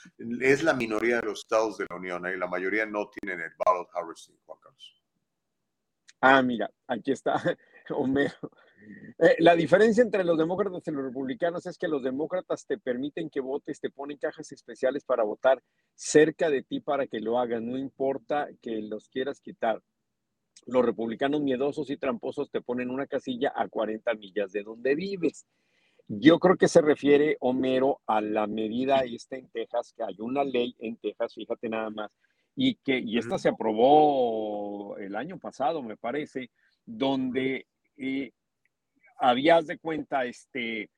es 0.40 0.64
la 0.64 0.74
minoría 0.74 1.20
de 1.20 1.27
los 1.27 1.40
estados 1.40 1.78
de 1.78 1.86
la 1.89 1.97
Unión, 1.97 2.27
¿eh? 2.27 2.36
la 2.36 2.48
mayoría 2.48 2.85
no 2.85 3.09
tienen 3.10 3.40
el 3.40 3.52
ballot 3.56 3.89
harvesting, 3.94 4.36
Juan 4.44 4.59
Carlos. 4.60 5.02
Ah, 6.20 6.43
mira, 6.43 6.68
aquí 6.89 7.12
está 7.12 7.40
Homero. 7.90 8.51
Eh, 9.19 9.37
la 9.39 9.55
diferencia 9.57 10.03
entre 10.03 10.25
los 10.25 10.39
demócratas 10.39 10.83
y 10.87 10.91
los 10.91 11.05
republicanos 11.05 11.67
es 11.67 11.79
que 11.79 11.89
los 11.89 12.03
demócratas 12.03 12.67
te 12.67 12.79
permiten 12.79 13.31
que 13.31 13.41
votes, 13.41 13.81
te 13.81 13.91
ponen 13.91 14.19
cajas 14.19 14.53
especiales 14.53 15.05
para 15.05 15.23
votar 15.23 15.63
cerca 15.95 16.51
de 16.51 16.63
ti 16.63 16.81
para 16.81 17.07
que 17.07 17.21
lo 17.21 17.39
hagan, 17.39 17.67
no 17.67 17.79
importa 17.79 18.49
que 18.61 18.83
los 18.83 19.09
quieras 19.09 19.41
quitar 19.41 19.83
los 20.67 20.85
republicanos 20.85 21.41
miedosos 21.43 21.91
y 21.91 21.97
tramposos 21.97 22.51
te 22.51 22.61
ponen 22.61 22.91
una 22.91 23.07
casilla 23.07 23.53
a 23.55 23.69
40 23.69 24.15
millas 24.15 24.53
de 24.53 24.63
donde 24.63 24.95
vives. 24.95 25.47
Yo 26.09 26.39
creo 26.39 26.57
que 26.57 26.69
se 26.69 26.81
refiere, 26.81 27.37
Homero, 27.41 28.01
a 28.07 28.21
la 28.21 28.47
medida 28.47 29.01
esta 29.01 29.37
en 29.37 29.49
Texas, 29.49 29.93
que 29.97 30.05
hay 30.05 30.17
una 30.19 30.45
ley 30.45 30.75
en 30.79 30.97
Texas, 30.97 31.35
fíjate 31.35 31.69
nada 31.69 31.91
más, 31.91 32.11
y 32.55 32.77
que 32.77 32.99
y 32.99 33.19
esta 33.19 33.39
se 33.39 33.49
aprobó 33.49 34.97
el 34.99 35.17
año 35.17 35.39
pasado, 35.39 35.83
me 35.83 35.97
parece, 35.97 36.51
donde 36.85 37.67
eh, 37.97 38.33
habías 39.19 39.67
de 39.67 39.79
cuenta, 39.79 40.25
este, 40.25 40.91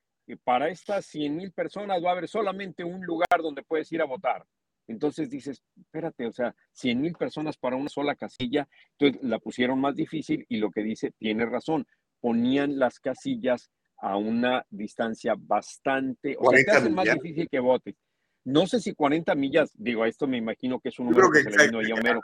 para 0.43 0.69
estas 0.69 1.05
100 1.07 1.35
mil 1.35 1.51
personas 1.51 2.03
va 2.03 2.09
a 2.09 2.11
haber 2.13 2.27
solamente 2.27 2.83
un 2.83 3.05
lugar 3.05 3.41
donde 3.41 3.63
puedes 3.63 3.91
ir 3.91 4.01
a 4.01 4.05
votar. 4.05 4.45
Entonces 4.87 5.29
dices, 5.29 5.61
espérate, 5.79 6.25
o 6.25 6.31
sea, 6.31 6.55
100 6.73 7.01
mil 7.01 7.13
personas 7.13 7.57
para 7.57 7.75
una 7.75 7.89
sola 7.89 8.15
casilla, 8.15 8.67
entonces 8.97 9.21
la 9.23 9.39
pusieron 9.39 9.79
más 9.79 9.95
difícil 9.95 10.45
y 10.49 10.57
lo 10.57 10.71
que 10.71 10.81
dice 10.81 11.11
tiene 11.17 11.45
razón, 11.45 11.85
ponían 12.19 12.79
las 12.79 12.99
casillas 12.99 13.69
a 13.97 14.17
una 14.17 14.65
distancia 14.69 15.35
bastante, 15.37 16.35
o 16.39 16.49
sea, 16.49 16.63
te 16.63 16.71
hacen 16.71 16.95
más 16.95 17.05
difícil 17.13 17.47
que 17.49 17.59
votes. 17.59 17.95
No 18.45 18.65
sé 18.65 18.79
si 18.79 18.93
40 18.93 19.35
millas, 19.35 19.71
digo, 19.75 20.05
esto 20.05 20.25
me 20.25 20.37
imagino 20.37 20.79
que 20.79 20.89
es 20.89 20.97
un 20.97 21.09
número 21.09 21.29
que, 21.29 21.43
se 21.43 21.51
le 21.51 21.67
vino 21.67 21.79
a 21.79 21.99
Homero. 21.99 22.21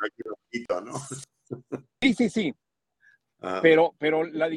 Sí, 2.01 2.13
sí, 2.13 2.29
sí. 2.29 2.53
Ah. 3.41 3.59
Pero, 3.61 3.93
pero 3.99 4.23
la, 4.23 4.49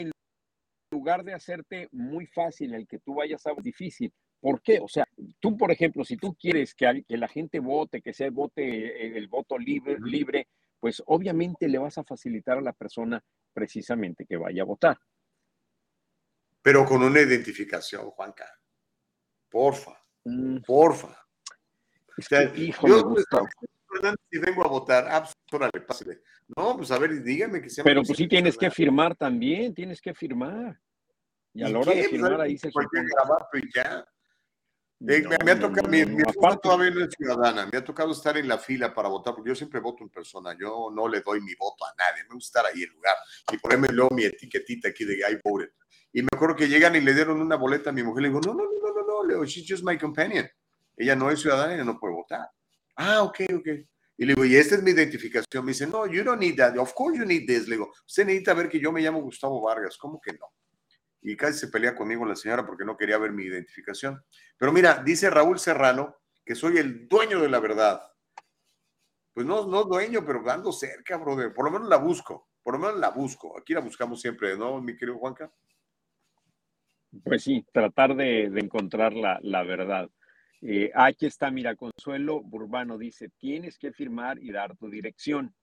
lugar 0.91 1.25
de 1.25 1.35
hacerte 1.35 1.89
muy 1.93 2.27
fácil 2.27 2.75
el 2.75 2.87
que 2.87 2.99
tú 2.99 3.17
vayas 3.17 3.47
a 3.47 3.55
difícil, 3.61 4.13
¿Por 4.41 4.63
qué? 4.63 4.79
O 4.81 4.89
sea, 4.89 5.05
tú, 5.41 5.57
por 5.57 5.73
ejemplo, 5.73 6.05
si 6.05 6.17
tú 6.17 6.35
quieres 6.35 6.75
que, 6.75 7.05
que 7.07 7.17
la 7.17 7.27
gente 7.27 7.59
vote, 7.59 8.01
que 8.01 8.13
sea 8.13 8.31
vote 8.31 8.63
eh, 8.63 9.19
el 9.19 9.27
voto 9.27 9.59
libre, 9.59 9.97
libre, 10.01 10.49
pues 10.79 11.03
obviamente 11.07 11.67
le 11.67 11.79
vas 11.79 11.99
a 11.99 12.05
facilitar 12.05 12.59
a 12.59 12.63
la 12.63 12.73
persona 12.73 13.23
precisamente 13.53 14.27
que 14.27 14.37
vaya 14.37 14.63
a 14.63 14.67
votar. 14.67 14.99
Pero 16.63 16.85
con 16.85 17.03
una 17.03 17.21
identificación, 17.21 18.11
Juanca. 18.11 18.47
Porfa, 19.51 20.01
mm. 20.25 20.59
porfa. 20.59 21.19
hijo 22.55 22.87
yo, 22.87 23.15
si 24.31 24.39
vengo 24.39 24.65
a 24.65 24.69
votar, 24.69 25.07
ah, 25.11 25.29
pues, 25.51 26.07
No, 26.57 26.77
pues 26.77 26.91
a 26.91 26.99
ver, 26.99 27.23
dígame 27.23 27.61
que 27.61 27.71
sea. 27.71 27.85
Pero 27.85 28.03
pues 28.03 28.17
sí 28.17 28.29
tienes 28.29 28.57
que 28.57 28.71
firmar 28.71 29.17
también, 29.17 29.75
tienes 29.75 30.01
que 30.01 30.15
firmar. 30.15 30.79
Y 31.55 31.63
a 31.63 31.69
la 31.69 31.79
hora 31.79 31.93
de 31.93 31.99
pues, 31.99 32.11
firmar 32.11 32.41
ahí 32.41 32.59
se 32.59 32.69
y 32.69 33.75
ya. 33.75 34.07
Eh, 35.01 35.23
me, 35.45 35.53
ha 35.53 35.61
tocado, 35.61 35.89
mi, 35.89 36.01
esposa 36.01 36.57
todavía 36.57 36.91
no 36.91 37.05
es 37.05 37.15
ciudadana, 37.17 37.69
me 37.71 37.79
ha 37.79 37.85
tocado 37.85 38.11
estar 38.11 38.37
en 38.37 38.49
la 38.49 38.59
fila 38.59 38.93
para 38.93 39.09
votar, 39.09 39.33
porque 39.33 39.51
yo 39.51 39.55
siempre 39.55 39.79
voto 39.79 40.03
en 40.03 40.11
persona, 40.11 40.57
yo 40.59 40.91
no 40.93 41.07
le 41.07 41.21
doy 41.21 41.41
mi 41.41 41.55
voto 41.55 41.85
a 41.85 41.95
nadie, 41.97 42.25
me 42.25 42.35
gusta 42.35 42.59
estar 42.59 42.75
ahí 42.75 42.83
en 42.83 42.91
lugar 42.91 43.15
y 43.53 43.59
ponerme 43.59 43.89
luego 43.93 44.13
mi 44.13 44.25
etiquetita 44.25 44.89
aquí 44.89 45.05
de 45.05 45.19
I 45.19 45.39
voted. 45.45 45.71
Y 46.13 46.23
me 46.23 46.29
acuerdo 46.35 46.57
que 46.57 46.67
llegan 46.69 46.97
y 46.97 47.01
le 47.01 47.15
dieron 47.15 47.41
una 47.41 47.55
boleta 47.55 47.91
a 47.91 47.93
mi 47.93 48.03
mujer, 48.03 48.23
le 48.23 48.29
digo, 48.29 48.41
no, 48.45 48.55
no, 48.55 48.65
no, 48.65 48.93
no, 48.93 49.07
no, 49.07 49.37
no, 49.37 49.45
she's 49.45 49.65
just 49.69 49.85
my 49.85 49.97
companion. 49.97 50.49
Ella 50.97 51.15
no 51.15 51.31
es 51.31 51.41
ciudadana 51.41 51.81
y 51.81 51.85
no 51.85 51.97
puede 51.97 52.15
votar. 52.15 52.51
Ah, 52.99 53.23
ok, 53.23 53.41
ok. 53.55 53.69
Y 54.17 54.27
le 54.27 54.35
digo, 54.35 54.45
y 54.45 54.57
esta 54.57 54.75
es 54.75 54.83
mi 54.83 54.91
identificación. 54.91 55.65
Me 55.65 55.71
dice, 55.71 55.87
no, 55.87 56.05
you 56.07 56.25
don't 56.25 56.41
need 56.41 56.57
that. 56.57 56.77
Of 56.77 56.93
course 56.95 57.17
you 57.17 57.25
need 57.25 57.47
this. 57.47 57.69
Le 57.69 57.77
digo, 57.77 57.93
usted 58.05 58.27
necesita 58.27 58.53
ver 58.55 58.69
que 58.69 58.81
yo 58.81 58.91
me 58.91 59.01
llamo 59.01 59.21
Gustavo 59.21 59.63
Vargas. 59.63 59.97
¿Cómo 59.97 60.21
que 60.21 60.33
no? 60.33 60.47
Y 61.23 61.37
casi 61.37 61.61
se 61.61 61.69
pelea 61.69 61.95
conmigo 61.95 62.25
la 62.25 62.35
señora 62.35 62.67
porque 62.67 62.85
no 62.85 62.97
quería 62.97 63.17
ver 63.19 63.31
mi 63.31 63.45
identificación. 63.45 64.21
Pero 64.57 64.73
mira, 64.73 65.01
dice 65.05 65.31
Raúl 65.31 65.61
Serrano 65.61 66.17
que 66.45 66.57
soy 66.57 66.79
el 66.79 67.07
dueño 67.07 67.41
de 67.41 67.49
la 67.49 67.61
verdad. 67.61 68.03
Pues 69.33 69.47
no, 69.47 69.67
no 69.69 69.85
dueño, 69.85 70.27
pero 70.27 70.49
ando 70.51 70.73
cerca, 70.73 71.17
brother. 71.17 71.55
Por 71.55 71.67
lo 71.67 71.71
menos 71.71 71.89
la 71.89 71.99
busco. 71.99 72.49
Por 72.65 72.75
lo 72.75 72.81
menos 72.81 72.99
la 72.99 73.11
busco. 73.11 73.57
Aquí 73.57 73.75
la 73.75 73.81
buscamos 73.81 74.21
siempre, 74.21 74.57
¿no, 74.57 74.81
mi 74.81 74.97
querido 74.97 75.19
Juanca? 75.19 75.53
Pues 77.23 77.45
sí, 77.45 77.65
tratar 77.73 78.17
de, 78.17 78.47
encontrar 78.47 79.13
la, 79.13 79.39
la 79.43 79.63
verdad. 79.63 80.11
Eh, 80.61 80.91
aquí 80.95 81.27
está, 81.27 81.51
mira, 81.51 81.77
Consuelo 81.77 82.41
Burbano 82.43 82.99
dice, 82.99 83.31
tienes 83.39 83.79
que 83.79 83.93
firmar 83.93 84.43
y 84.43 84.51
dar 84.51 84.77
tu 84.77 84.91
dirección. 84.91 85.55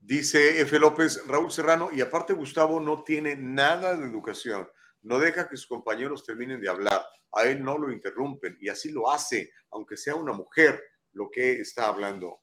Dice 0.00 0.60
F. 0.60 0.78
López, 0.78 1.24
Raúl 1.26 1.50
Serrano, 1.50 1.90
y 1.92 2.00
aparte 2.00 2.32
Gustavo 2.32 2.80
no 2.80 3.04
tiene 3.04 3.36
nada 3.36 3.96
de 3.96 4.06
educación. 4.06 4.68
No 5.02 5.18
deja 5.18 5.48
que 5.48 5.56
sus 5.56 5.66
compañeros 5.66 6.24
terminen 6.24 6.60
de 6.60 6.68
hablar. 6.68 7.02
A 7.32 7.44
él 7.44 7.62
no 7.62 7.78
lo 7.78 7.92
interrumpen 7.92 8.56
y 8.60 8.68
así 8.68 8.90
lo 8.90 9.10
hace, 9.10 9.52
aunque 9.70 9.96
sea 9.96 10.14
una 10.14 10.32
mujer 10.32 10.82
lo 11.12 11.30
que 11.30 11.60
está 11.60 11.88
hablando. 11.88 12.40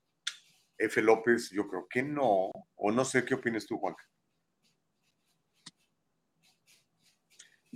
F. 0.77 1.02
López, 1.02 1.49
yo 1.52 1.68
creo 1.68 1.88
que 1.90 2.03
no. 2.03 2.52
O 2.76 2.91
no 2.91 3.03
sé 3.03 3.26
qué 3.26 3.36
opinas 3.36 3.65
tú, 3.65 3.77
Juan. 3.77 3.95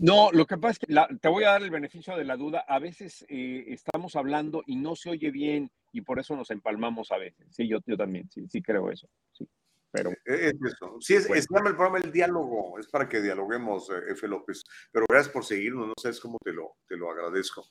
No, 0.01 0.31
lo 0.31 0.45
que 0.45 0.57
pasa 0.57 0.71
es 0.71 0.79
que 0.79 1.17
te 1.19 1.27
voy 1.27 1.43
a 1.43 1.51
dar 1.51 1.61
el 1.61 1.71
beneficio 1.71 2.15
de 2.15 2.23
la 2.23 2.37
duda. 2.37 2.63
A 2.67 2.79
veces 2.79 3.25
eh, 3.27 3.65
estamos 3.67 4.15
hablando 4.15 4.63
y 4.65 4.77
no 4.77 4.95
se 4.95 5.09
oye 5.09 5.29
bien 5.29 5.71
y 5.91 6.01
por 6.01 6.19
eso 6.19 6.35
nos 6.37 6.51
empalmamos 6.51 7.11
a 7.11 7.17
veces. 7.17 7.45
Sí, 7.51 7.67
yo, 7.67 7.79
yo 7.85 7.97
también, 7.97 8.29
sí, 8.31 8.47
sí 8.49 8.61
creo 8.61 8.89
eso. 8.89 9.09
Sí, 9.33 9.47
pero, 9.91 10.11
e, 10.11 10.47
es 10.47 10.53
eso. 10.53 10.97
Sí, 11.01 11.15
es, 11.15 11.29
el 11.29 11.45
programa 11.47 11.97
El 11.97 12.13
Diálogo. 12.13 12.79
Es 12.79 12.87
para 12.87 13.09
que 13.09 13.21
dialoguemos, 13.21 13.89
eh, 13.89 14.11
F. 14.11 14.25
López. 14.27 14.63
Pero 14.91 15.05
gracias 15.09 15.33
por 15.33 15.43
seguirnos. 15.43 15.87
No 15.87 15.93
sabes 16.01 16.19
cómo 16.21 16.37
te 16.43 16.53
lo, 16.53 16.77
te 16.87 16.95
lo 16.95 17.11
agradezco. 17.11 17.67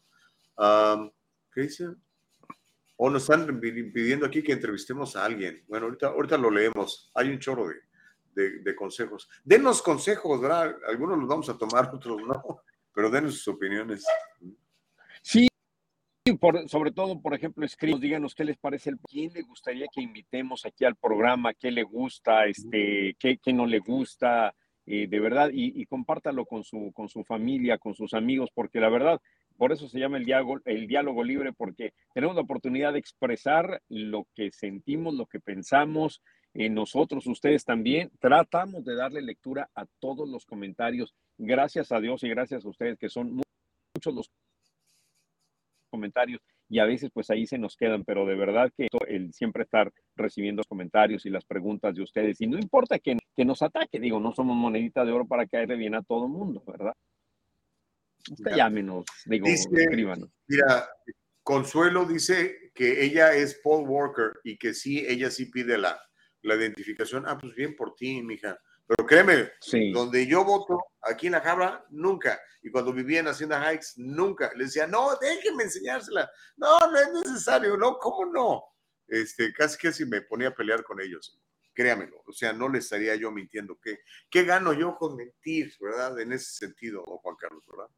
¿Qué 1.53 1.61
dice? 1.63 1.87
O 2.97 3.09
nos 3.09 3.23
están 3.23 3.59
pidiendo 3.59 4.27
aquí 4.27 4.43
que 4.43 4.53
entrevistemos 4.53 5.17
a 5.17 5.25
alguien. 5.25 5.65
Bueno, 5.67 5.87
ahorita, 5.87 6.09
ahorita 6.09 6.37
lo 6.37 6.51
leemos. 6.51 7.11
Hay 7.15 7.31
un 7.31 7.39
chorro 7.39 7.69
de, 7.69 7.77
de, 8.45 8.77
consejos. 8.77 9.29
Denos 9.45 9.83
consejos, 9.83 10.41
¿verdad? 10.41 10.77
Algunos 10.89 11.19
los 11.19 11.29
vamos 11.29 11.49
a 11.49 11.59
tomar, 11.59 11.91
otros 11.95 12.21
no, 12.27 12.63
pero 12.93 13.11
denos 13.11 13.35
sus 13.35 13.49
opiniones. 13.49 14.05
Sí, 15.23 15.49
sobre 16.67 16.93
todo, 16.93 17.21
por 17.21 17.35
ejemplo, 17.35 17.65
escribos, 17.65 18.01
díganos 18.01 18.35
qué 18.35 18.45
les 18.45 18.59
parece, 18.59 18.91
el, 18.91 18.99
quién 19.01 19.33
le 19.33 19.43
gustaría 19.43 19.87
que 19.93 20.03
invitemos 20.03 20.65
aquí 20.67 20.85
al 20.85 20.97
programa, 20.97 21.55
qué 21.55 21.71
le 21.71 21.83
gusta, 21.83 22.47
este, 22.47 23.17
qué, 23.19 23.39
qué 23.39 23.53
no 23.53 23.67
le 23.67 23.79
gusta, 23.79 24.55
eh, 24.91 25.07
de 25.07 25.21
verdad, 25.21 25.51
y, 25.53 25.85
compártalo 25.87 26.47
con 26.47 26.65
su, 26.65 26.93
con 26.95 27.09
su 27.11 27.23
familia, 27.25 27.77
con 27.77 27.95
sus 27.95 28.15
amigos, 28.15 28.51
porque 28.55 28.81
la 28.81 28.89
verdad, 28.89 29.21
por 29.57 29.73
eso 29.73 29.89
se 29.89 29.99
llama 29.99 30.17
el 30.17 30.25
diálogo, 30.25 30.61
el 30.65 30.87
diálogo 30.87 31.25
libre, 31.25 31.53
porque 31.53 31.93
tenemos 32.15 32.37
la 32.37 32.43
oportunidad 32.43 32.95
de 32.95 32.99
expresar 32.99 33.83
lo 33.89 34.27
que 34.35 34.51
sentimos, 34.51 35.15
lo 35.15 35.27
que 35.27 35.41
pensamos, 35.41 36.23
nosotros, 36.69 37.27
ustedes 37.27 37.65
también, 37.65 38.11
tratamos 38.19 38.85
de 38.85 38.97
darle 38.97 39.23
lectura 39.23 39.71
a 39.75 39.87
todos 40.01 40.29
los 40.29 40.45
comentarios. 40.45 41.15
Gracias 41.37 41.93
a 41.93 42.01
Dios 42.01 42.25
y 42.25 42.29
gracias 42.29 42.65
a 42.65 42.69
ustedes, 42.69 42.99
que 42.99 43.09
son 43.09 43.41
muchos 43.95 44.15
los 44.15 44.31
comentarios 45.91 46.41
y 46.69 46.79
a 46.79 46.85
veces 46.85 47.11
pues 47.13 47.31
ahí 47.31 47.47
se 47.47 47.59
nos 47.59 47.77
quedan, 47.77 48.05
pero 48.05 48.27
de 48.27 48.35
verdad 48.35 48.71
que 48.77 48.89
el 49.09 49.33
siempre 49.33 49.63
estar 49.63 49.93
recibiendo 50.17 50.61
los 50.61 50.67
comentarios 50.67 51.25
y 51.25 51.31
las 51.31 51.45
preguntas 51.45 51.95
de 51.95 52.03
ustedes, 52.03 52.41
y 52.41 52.47
no 52.47 52.59
importa 52.59 52.99
que, 52.99 53.17
que 53.35 53.45
nos 53.45 53.63
ataque, 53.63 53.99
digo, 53.99 54.21
no 54.21 54.35
somos 54.35 54.57
monedita 54.57 55.05
de 55.05 55.13
oro 55.13 55.27
para 55.27 55.47
caerle 55.47 55.77
bien 55.77 55.95
a 55.95 56.03
todo 56.03 56.27
el 56.27 56.33
mundo, 56.33 56.63
¿verdad? 56.67 56.93
Usted 58.31 58.55
llámenos, 58.55 59.07
digo, 59.25 59.47
escríbanos. 59.47 60.29
Mira, 60.47 60.89
Consuelo 61.43 62.05
dice 62.05 62.73
que 62.75 63.03
ella 63.03 63.33
es 63.33 63.59
Paul 63.65 63.89
Walker 63.89 64.33
y 64.45 64.59
que 64.59 64.75
sí, 64.75 65.03
ella 65.09 65.31
sí 65.31 65.47
pide 65.47 65.79
la, 65.79 65.99
la 66.43 66.55
identificación, 66.55 67.25
ah, 67.27 67.37
pues 67.39 67.55
bien 67.55 67.77
por 67.77 67.95
ti, 67.95 68.23
mija. 68.23 68.59
Pero 68.87 69.07
créeme, 69.07 69.51
donde 69.93 70.27
yo 70.27 70.45
voto, 70.45 70.83
aquí 71.03 71.27
en 71.27 71.33
la 71.33 71.43
Jabra, 71.43 71.85
nunca. 71.91 72.41
Y 72.63 72.71
cuando 72.71 72.93
vivía 72.93 73.21
en 73.21 73.29
Hacienda 73.29 73.63
Heights, 73.63 73.99
nunca. 73.99 74.51
Le 74.57 74.65
decía, 74.65 74.87
no, 74.87 75.15
déjenme 75.21 75.65
enseñársela. 75.65 76.31
No, 76.57 76.91
no 76.91 76.99
es 76.99 77.13
necesario, 77.13 77.77
no, 77.77 77.99
¿cómo 77.99 78.25
no? 78.33 78.65
Este, 79.07 79.53
casi 79.53 79.77
casi 79.77 80.07
me 80.07 80.23
ponía 80.23 80.49
a 80.49 80.55
pelear 80.55 80.83
con 80.85 81.01
ellos. 81.03 81.39
Créamelo, 81.75 82.23
o 82.27 82.33
sea, 82.33 82.53
no 82.55 82.69
le 82.69 82.79
estaría 82.79 83.15
yo 83.15 83.31
mintiendo. 83.31 83.79
¿Qué, 83.79 84.01
qué 84.31 84.45
gano 84.45 84.73
yo 84.73 84.97
con 84.97 85.17
mentir, 85.17 85.73
verdad? 85.81 86.19
En 86.19 86.33
ese 86.33 86.51
sentido, 86.51 87.03
Juan 87.05 87.37
Carlos, 87.37 87.63
¿verdad? 87.67 87.91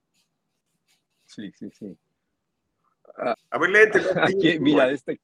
Sí, 1.25 1.53
sí, 1.57 1.71
sí. 1.71 1.97
a 3.51 3.59
ver, 3.59 3.71
léete. 3.71 4.01
Aquí, 4.23 4.59
mira, 4.59 4.91
este, 4.91 5.21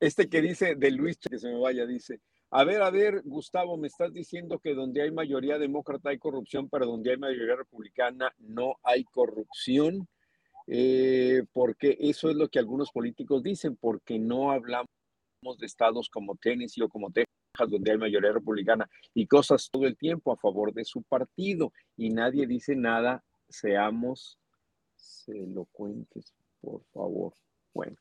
este 0.00 0.28
que 0.28 0.40
dice 0.40 0.74
de 0.74 0.90
Luis, 0.90 1.18
que 1.18 1.38
se 1.38 1.48
me 1.48 1.58
vaya, 1.58 1.86
dice, 1.86 2.20
a 2.50 2.64
ver, 2.64 2.82
a 2.82 2.90
ver, 2.90 3.22
Gustavo, 3.24 3.76
me 3.76 3.86
estás 3.86 4.12
diciendo 4.12 4.58
que 4.58 4.74
donde 4.74 5.02
hay 5.02 5.10
mayoría 5.10 5.58
demócrata 5.58 6.10
hay 6.10 6.18
corrupción, 6.18 6.68
pero 6.68 6.86
donde 6.86 7.12
hay 7.12 7.18
mayoría 7.18 7.54
republicana 7.54 8.34
no 8.38 8.76
hay 8.82 9.04
corrupción, 9.04 10.08
eh, 10.66 11.44
porque 11.52 11.96
eso 12.00 12.30
es 12.30 12.36
lo 12.36 12.48
que 12.48 12.58
algunos 12.58 12.90
políticos 12.90 13.42
dicen, 13.42 13.76
porque 13.76 14.18
no 14.18 14.50
hablamos 14.50 14.88
de 15.58 15.66
estados 15.66 16.08
como 16.08 16.36
Tennessee 16.36 16.82
o 16.82 16.88
como 16.88 17.12
Texas, 17.12 17.28
donde 17.68 17.92
hay 17.92 17.98
mayoría 17.98 18.32
republicana 18.32 18.88
y 19.14 19.26
cosas 19.26 19.68
todo 19.70 19.86
el 19.86 19.96
tiempo 19.96 20.32
a 20.32 20.36
favor 20.36 20.72
de 20.72 20.84
su 20.84 21.02
partido 21.02 21.72
y 21.96 22.10
nadie 22.10 22.46
dice 22.46 22.74
nada, 22.74 23.22
seamos 23.48 24.38
elocuentes, 25.26 26.34
por 26.60 26.82
favor. 26.92 27.34
Bueno. 27.72 27.96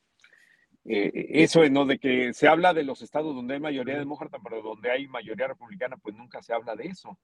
Eh, 0.86 1.44
eso 1.44 1.64
es, 1.64 1.72
¿no? 1.72 1.86
De 1.86 2.00
que 2.00 2.34
se 2.34 2.48
habla 2.48 2.74
de 2.74 2.84
los 2.84 3.02
estados 3.02 3.36
donde 3.36 3.56
hay 3.56 3.60
mayoría 3.60 3.98
demócrata, 3.98 4.38
pero 4.44 4.62
donde 4.62 4.90
hay 4.92 5.08
mayoría 5.08 5.48
republicana, 5.48 5.98
pues 5.98 6.16
nunca 6.16 6.42
se 6.42 6.54
habla 6.54 6.76
de 6.76 6.88
eso. 6.88 7.18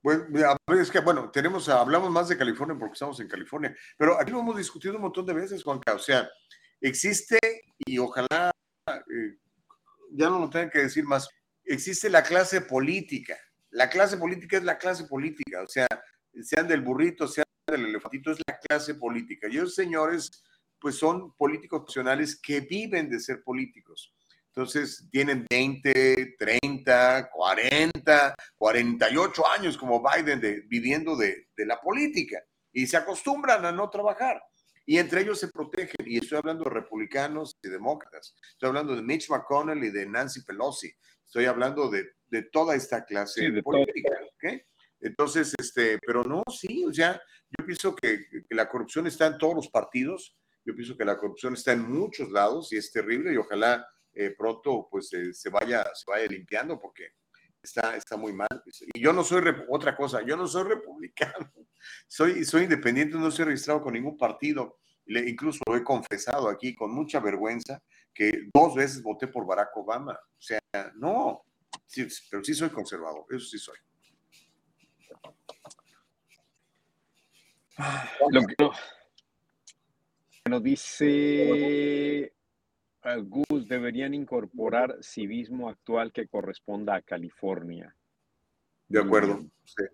Bueno, 0.00 0.24
es 0.80 0.90
que, 0.90 1.00
bueno, 1.00 1.30
tenemos, 1.30 1.68
hablamos 1.68 2.10
más 2.10 2.28
de 2.28 2.38
California 2.38 2.76
porque 2.78 2.92
estamos 2.92 3.18
en 3.20 3.28
California, 3.28 3.76
pero 3.96 4.18
aquí 4.18 4.30
lo 4.30 4.40
hemos 4.40 4.56
discutido 4.56 4.94
un 4.94 5.02
montón 5.02 5.26
de 5.26 5.34
veces, 5.34 5.62
Juanca. 5.62 5.94
O 5.94 5.98
sea, 5.98 6.28
existe, 6.80 7.38
y 7.78 7.98
ojalá 7.98 8.50
eh, 8.88 9.36
ya 10.12 10.30
no 10.30 10.38
lo 10.38 10.50
tengan 10.50 10.70
que 10.70 10.78
decir 10.78 11.04
más, 11.04 11.28
existe 11.64 12.08
la 12.08 12.22
clase 12.22 12.60
política. 12.60 13.36
La 13.70 13.90
clase 13.90 14.16
política 14.16 14.56
es 14.56 14.64
la 14.64 14.78
clase 14.78 15.04
política, 15.04 15.62
o 15.62 15.66
sea, 15.66 15.86
sean 16.42 16.68
del 16.68 16.80
burrito, 16.80 17.26
sean 17.26 17.46
del 17.66 17.86
elefantito, 17.86 18.30
es 18.30 18.38
la 18.46 18.58
clase 18.58 18.94
política. 18.94 19.48
Y 19.50 19.56
esos 19.56 19.74
señores 19.74 20.44
pues 20.80 20.96
son 20.96 21.32
políticos 21.34 21.80
profesionales 21.80 22.38
que 22.40 22.60
viven 22.60 23.08
de 23.08 23.20
ser 23.20 23.42
políticos. 23.42 24.12
Entonces 24.48 25.06
tienen 25.10 25.46
20, 25.48 26.36
30, 26.36 27.30
40, 27.30 28.34
48 28.56 29.48
años 29.48 29.78
como 29.78 30.02
Biden 30.02 30.40
de, 30.40 30.62
viviendo 30.62 31.16
de, 31.16 31.48
de, 31.56 31.66
la 31.66 31.80
política 31.80 32.42
y 32.72 32.86
se 32.86 32.96
acostumbran 32.96 33.64
a 33.64 33.72
no 33.72 33.88
trabajar. 33.88 34.42
Y 34.84 34.98
entre 34.98 35.20
ellos 35.20 35.38
se 35.38 35.48
protegen. 35.48 35.94
Y 36.06 36.18
estoy 36.18 36.38
hablando 36.38 36.64
de 36.64 36.70
republicanos 36.70 37.56
y 37.62 37.68
demócratas. 37.68 38.34
Estoy 38.50 38.68
hablando 38.68 38.96
de 38.96 39.02
Mitch 39.02 39.28
McConnell 39.28 39.84
y 39.84 39.90
de 39.90 40.06
Nancy 40.06 40.42
Pelosi. 40.42 40.90
Estoy 41.24 41.44
hablando 41.44 41.88
de, 41.90 42.06
de 42.26 42.42
toda 42.44 42.74
esta 42.74 43.04
clase 43.04 43.50
de 43.50 43.62
política. 43.62 44.18
Entonces, 45.00 45.54
este, 45.58 45.98
pero 46.04 46.24
no, 46.24 46.42
sí, 46.50 46.84
o 46.84 46.92
sea, 46.92 47.20
yo 47.56 47.64
pienso 47.64 47.94
que, 47.94 48.24
que 48.28 48.54
la 48.54 48.68
corrupción 48.68 49.06
está 49.06 49.26
en 49.26 49.38
todos 49.38 49.54
los 49.54 49.68
partidos 49.68 50.36
yo 50.68 50.74
pienso 50.74 50.98
que 50.98 51.04
la 51.06 51.16
corrupción 51.16 51.54
está 51.54 51.72
en 51.72 51.90
muchos 51.90 52.30
lados 52.30 52.74
y 52.74 52.76
es 52.76 52.92
terrible 52.92 53.32
y 53.32 53.38
ojalá 53.38 53.88
eh, 54.12 54.34
pronto 54.36 54.86
pues 54.90 55.10
eh, 55.14 55.32
se, 55.32 55.48
vaya, 55.48 55.82
se 55.94 56.04
vaya 56.10 56.26
limpiando 56.26 56.78
porque 56.78 57.12
está, 57.62 57.96
está 57.96 58.18
muy 58.18 58.34
mal. 58.34 58.48
Y 58.92 59.00
yo 59.00 59.14
no 59.14 59.24
soy, 59.24 59.42
otra 59.70 59.96
cosa, 59.96 60.20
yo 60.20 60.36
no 60.36 60.46
soy 60.46 60.68
republicano, 60.68 61.50
soy, 62.06 62.44
soy 62.44 62.64
independiente, 62.64 63.16
no 63.16 63.30
soy 63.30 63.46
registrado 63.46 63.80
con 63.80 63.94
ningún 63.94 64.18
partido. 64.18 64.78
Incluso 65.06 65.60
lo 65.66 65.74
he 65.74 65.82
confesado 65.82 66.50
aquí 66.50 66.74
con 66.74 66.90
mucha 66.90 67.18
vergüenza 67.18 67.82
que 68.12 68.50
dos 68.52 68.74
veces 68.74 69.02
voté 69.02 69.26
por 69.26 69.46
Barack 69.46 69.74
Obama. 69.74 70.12
O 70.12 70.42
sea, 70.42 70.60
no, 70.96 71.46
pero 72.30 72.44
sí 72.44 72.52
soy 72.52 72.68
conservador, 72.68 73.24
eso 73.30 73.46
sí 73.46 73.56
soy. 73.56 73.78
Lo 78.30 78.42
que, 78.42 78.54
bueno, 80.48 80.60
dice 80.64 82.32
Gus, 83.26 83.68
deberían 83.68 84.14
incorporar 84.14 84.96
civismo 85.02 85.68
actual 85.68 86.10
que 86.10 86.26
corresponda 86.26 86.94
a 86.94 87.02
California. 87.02 87.94
De 88.88 88.98
acuerdo, 88.98 89.40
sí. 89.64 89.84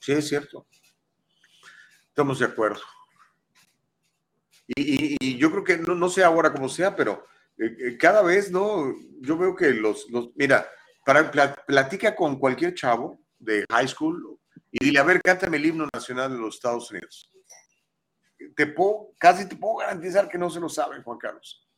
Sí, 0.00 0.12
es 0.12 0.28
cierto. 0.28 0.66
Estamos 2.08 2.40
de 2.40 2.46
acuerdo. 2.46 2.80
Y, 4.66 5.38
yo 5.38 5.52
creo 5.52 5.62
que 5.62 5.78
no, 5.78 5.94
no, 5.94 6.08
sé 6.08 6.24
ahora 6.24 6.52
cómo 6.52 6.68
sea, 6.68 6.96
pero 6.96 7.24
eh, 7.56 7.76
eh, 7.78 7.96
cada 7.96 8.22
vez, 8.22 8.50
¿no? 8.50 8.92
Yo 9.20 9.38
veo 9.38 9.54
que 9.54 9.70
los, 9.74 10.10
los 10.10 10.30
mira, 10.34 10.66
para, 11.04 11.30
platica 11.30 12.16
con 12.16 12.36
cualquier 12.40 12.74
chavo 12.74 13.20
de 13.38 13.64
high 13.70 13.86
school 13.86 14.40
y 14.72 14.86
dile, 14.86 14.98
a 14.98 15.04
ver, 15.04 15.22
cántame 15.22 15.58
el 15.58 15.66
himno 15.66 15.88
nacional 15.94 16.32
de 16.32 16.38
los 16.38 16.56
Estados 16.56 16.90
Unidos. 16.90 17.30
Te 18.56 18.66
puedo, 18.66 19.12
casi 19.18 19.46
te 19.46 19.54
puedo 19.54 19.76
garantizar 19.76 20.28
que 20.28 20.38
no 20.38 20.48
se 20.48 20.58
lo 20.58 20.68
saben, 20.68 21.02
Juan 21.02 21.18
Carlos. 21.18 21.68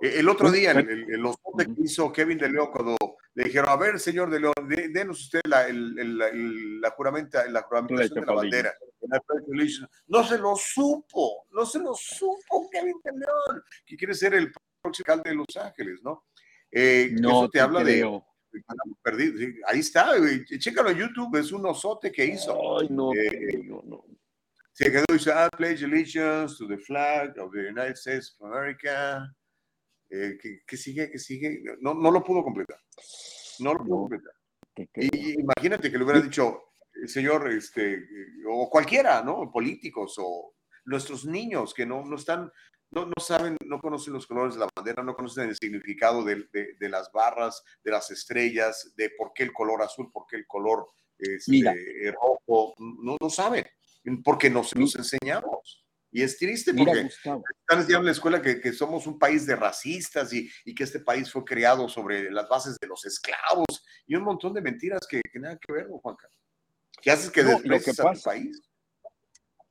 Eh, 0.00 0.16
el 0.18 0.28
otro 0.28 0.50
día, 0.50 0.72
el, 0.72 1.06
los 1.20 1.36
que 1.36 1.82
hizo 1.82 2.12
Kevin 2.12 2.38
de 2.38 2.50
León, 2.50 2.68
cuando 2.70 2.96
le 3.34 3.44
dijeron, 3.44 3.70
a 3.70 3.76
ver, 3.76 3.98
señor 3.98 4.30
de 4.30 4.40
León, 4.40 4.54
denos 4.92 5.22
usted 5.22 5.40
la, 5.48 5.66
la, 5.70 6.90
juramenta, 6.90 7.48
la 7.48 7.62
juramentación 7.62 8.20
de 8.20 8.26
la 8.26 8.32
bandera. 8.34 8.74
No 10.06 10.22
se 10.22 10.38
lo 10.38 10.54
supo, 10.54 11.46
no 11.50 11.64
se 11.64 11.78
lo 11.78 11.94
supo 11.94 12.68
Kevin 12.70 13.00
de 13.02 13.12
León, 13.12 13.62
que 13.86 13.96
quiere 13.96 14.14
ser 14.14 14.34
el 14.34 14.52
próximo 14.52 15.04
alcalde 15.14 15.30
de 15.30 15.36
Los 15.36 15.56
Ángeles, 15.56 16.00
¿no? 16.02 16.26
Eh, 16.70 17.10
no 17.18 17.30
eso 17.30 17.50
te, 17.50 17.60
habla 17.60 17.82
de, 17.82 18.22
perdido. 19.02 19.38
Ahí 19.66 19.80
está, 19.80 20.12
chécalo 20.58 20.90
en 20.90 20.98
YouTube, 20.98 21.36
es 21.36 21.52
un 21.52 21.64
osote 21.66 22.12
que 22.12 22.26
hizo. 22.26 22.78
Ay, 22.78 22.88
no, 22.90 23.14
eh, 23.14 23.62
no, 23.64 23.82
no. 23.84 24.04
Se 24.78 24.92
quedó 24.92 25.02
y 25.08 25.14
dice, 25.14 25.32
I 25.32 25.48
pledge 25.56 25.82
allegiance 25.82 26.56
to 26.56 26.68
the 26.68 26.78
flag 26.78 27.36
of 27.40 27.50
the 27.50 27.68
United 27.68 27.96
States 27.96 28.36
of 28.38 28.46
America 28.46 29.28
eh, 30.08 30.38
¿qué, 30.64 30.76
sigue? 30.76 31.10
¿Qué 31.10 31.18
sigue? 31.18 31.60
No, 31.80 31.94
no 31.94 32.12
lo 32.12 32.22
pudo 32.22 32.44
completar. 32.44 32.78
No 33.58 33.74
lo 33.74 33.80
pudo 33.80 33.98
completar. 34.02 34.32
Y, 34.94 35.40
imagínate 35.40 35.90
que 35.90 35.98
le 35.98 36.04
hubiera 36.04 36.20
dicho, 36.20 36.62
el 36.94 37.08
señor, 37.08 37.50
este, 37.50 38.06
o 38.48 38.70
cualquiera, 38.70 39.20
¿no? 39.20 39.50
Políticos 39.50 40.14
o 40.18 40.54
nuestros 40.84 41.24
niños 41.24 41.74
que 41.74 41.84
no, 41.84 42.04
no 42.04 42.14
están, 42.14 42.48
no, 42.92 43.06
no, 43.06 43.20
saben, 43.20 43.56
no 43.66 43.80
conocen 43.80 44.12
los 44.12 44.28
colores 44.28 44.54
de 44.54 44.60
la 44.60 44.68
bandera, 44.76 45.02
no 45.02 45.16
conocen 45.16 45.48
el 45.48 45.56
significado 45.56 46.22
de, 46.22 46.46
de, 46.52 46.88
las 46.88 47.10
barras, 47.10 47.64
de 47.82 47.90
las 47.90 48.12
estrellas, 48.12 48.94
de 48.96 49.10
por 49.18 49.32
qué 49.34 49.42
el 49.42 49.52
color 49.52 49.82
azul, 49.82 50.08
por 50.12 50.24
qué 50.30 50.36
el 50.36 50.46
color 50.46 50.86
este, 51.18 52.12
rojo, 52.12 52.76
no, 52.78 53.16
no 53.20 53.28
saben, 53.28 53.64
porque 54.24 54.50
no 54.50 54.64
se 54.64 54.78
los 54.78 54.94
enseñamos. 54.96 55.84
Y 56.10 56.22
es 56.22 56.38
triste 56.38 56.72
porque 56.72 57.00
están 57.00 57.44
en 57.88 58.04
la 58.04 58.12
escuela 58.12 58.40
que, 58.40 58.72
somos 58.72 59.06
un 59.06 59.18
país 59.18 59.46
de 59.46 59.56
racistas 59.56 60.32
y, 60.32 60.48
que 60.74 60.84
este 60.84 61.00
país 61.00 61.30
fue 61.30 61.44
creado 61.44 61.88
sobre 61.88 62.30
las 62.30 62.48
bases 62.48 62.76
de 62.80 62.86
los 62.86 63.04
esclavos 63.04 63.84
y 64.06 64.14
un 64.14 64.24
montón 64.24 64.54
de 64.54 64.62
mentiras 64.62 65.00
que, 65.08 65.20
nada 65.34 65.58
que 65.58 65.72
ver, 65.72 65.86
Juan 65.88 66.16
Carlos. 66.16 66.38
¿Qué 67.02 67.10
haces 67.10 67.30
que 67.30 67.42
no, 67.42 67.60
lo 67.62 67.78
que 67.78 67.92
pasa, 67.94 68.30
país? 68.30 68.62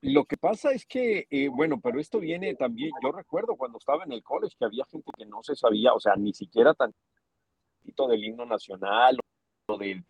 Lo 0.01 0.26
que 0.26 0.38
pasa 0.38 0.72
es 0.72 0.85
que, 0.85 1.27
eh, 1.30 1.47
bueno, 1.49 1.81
pero 1.81 1.99
esto 1.99 2.19
viene 2.19 2.53
también, 2.55 2.91
yo 3.01 3.11
recuerdo 3.11 3.55
cuando 3.55 3.80
estaba 3.80 4.03
en 4.03 4.11
el 4.11 4.23
college 4.23 4.55
que 4.57 4.65
había 4.65 4.85
gente 4.85 5.11
que 5.18 5.26
no 5.26 5.41
se 5.41 5.55
sabía, 5.55 5.93
o 5.93 5.99
sea, 5.99 6.15
ni 6.15 6.34
siquiera 6.34 6.76
tantito 6.76 8.07
del 8.07 8.23
himno 8.23 8.45
nacional 8.45 9.19
o 9.68 9.77
del, 9.77 10.05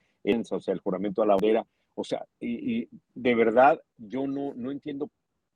o 0.52 0.60
sea, 0.60 0.74
el 0.74 0.82
juramento 0.82 1.24
a 1.24 1.26
la 1.26 1.36
hoguera, 1.36 1.66
o 2.00 2.04
sea, 2.04 2.24
y, 2.40 2.88
de 3.16 3.36
verdad 3.36 3.82
yo 3.98 4.28
no, 4.28 4.54
no 4.54 4.70
entiendo 4.72 5.10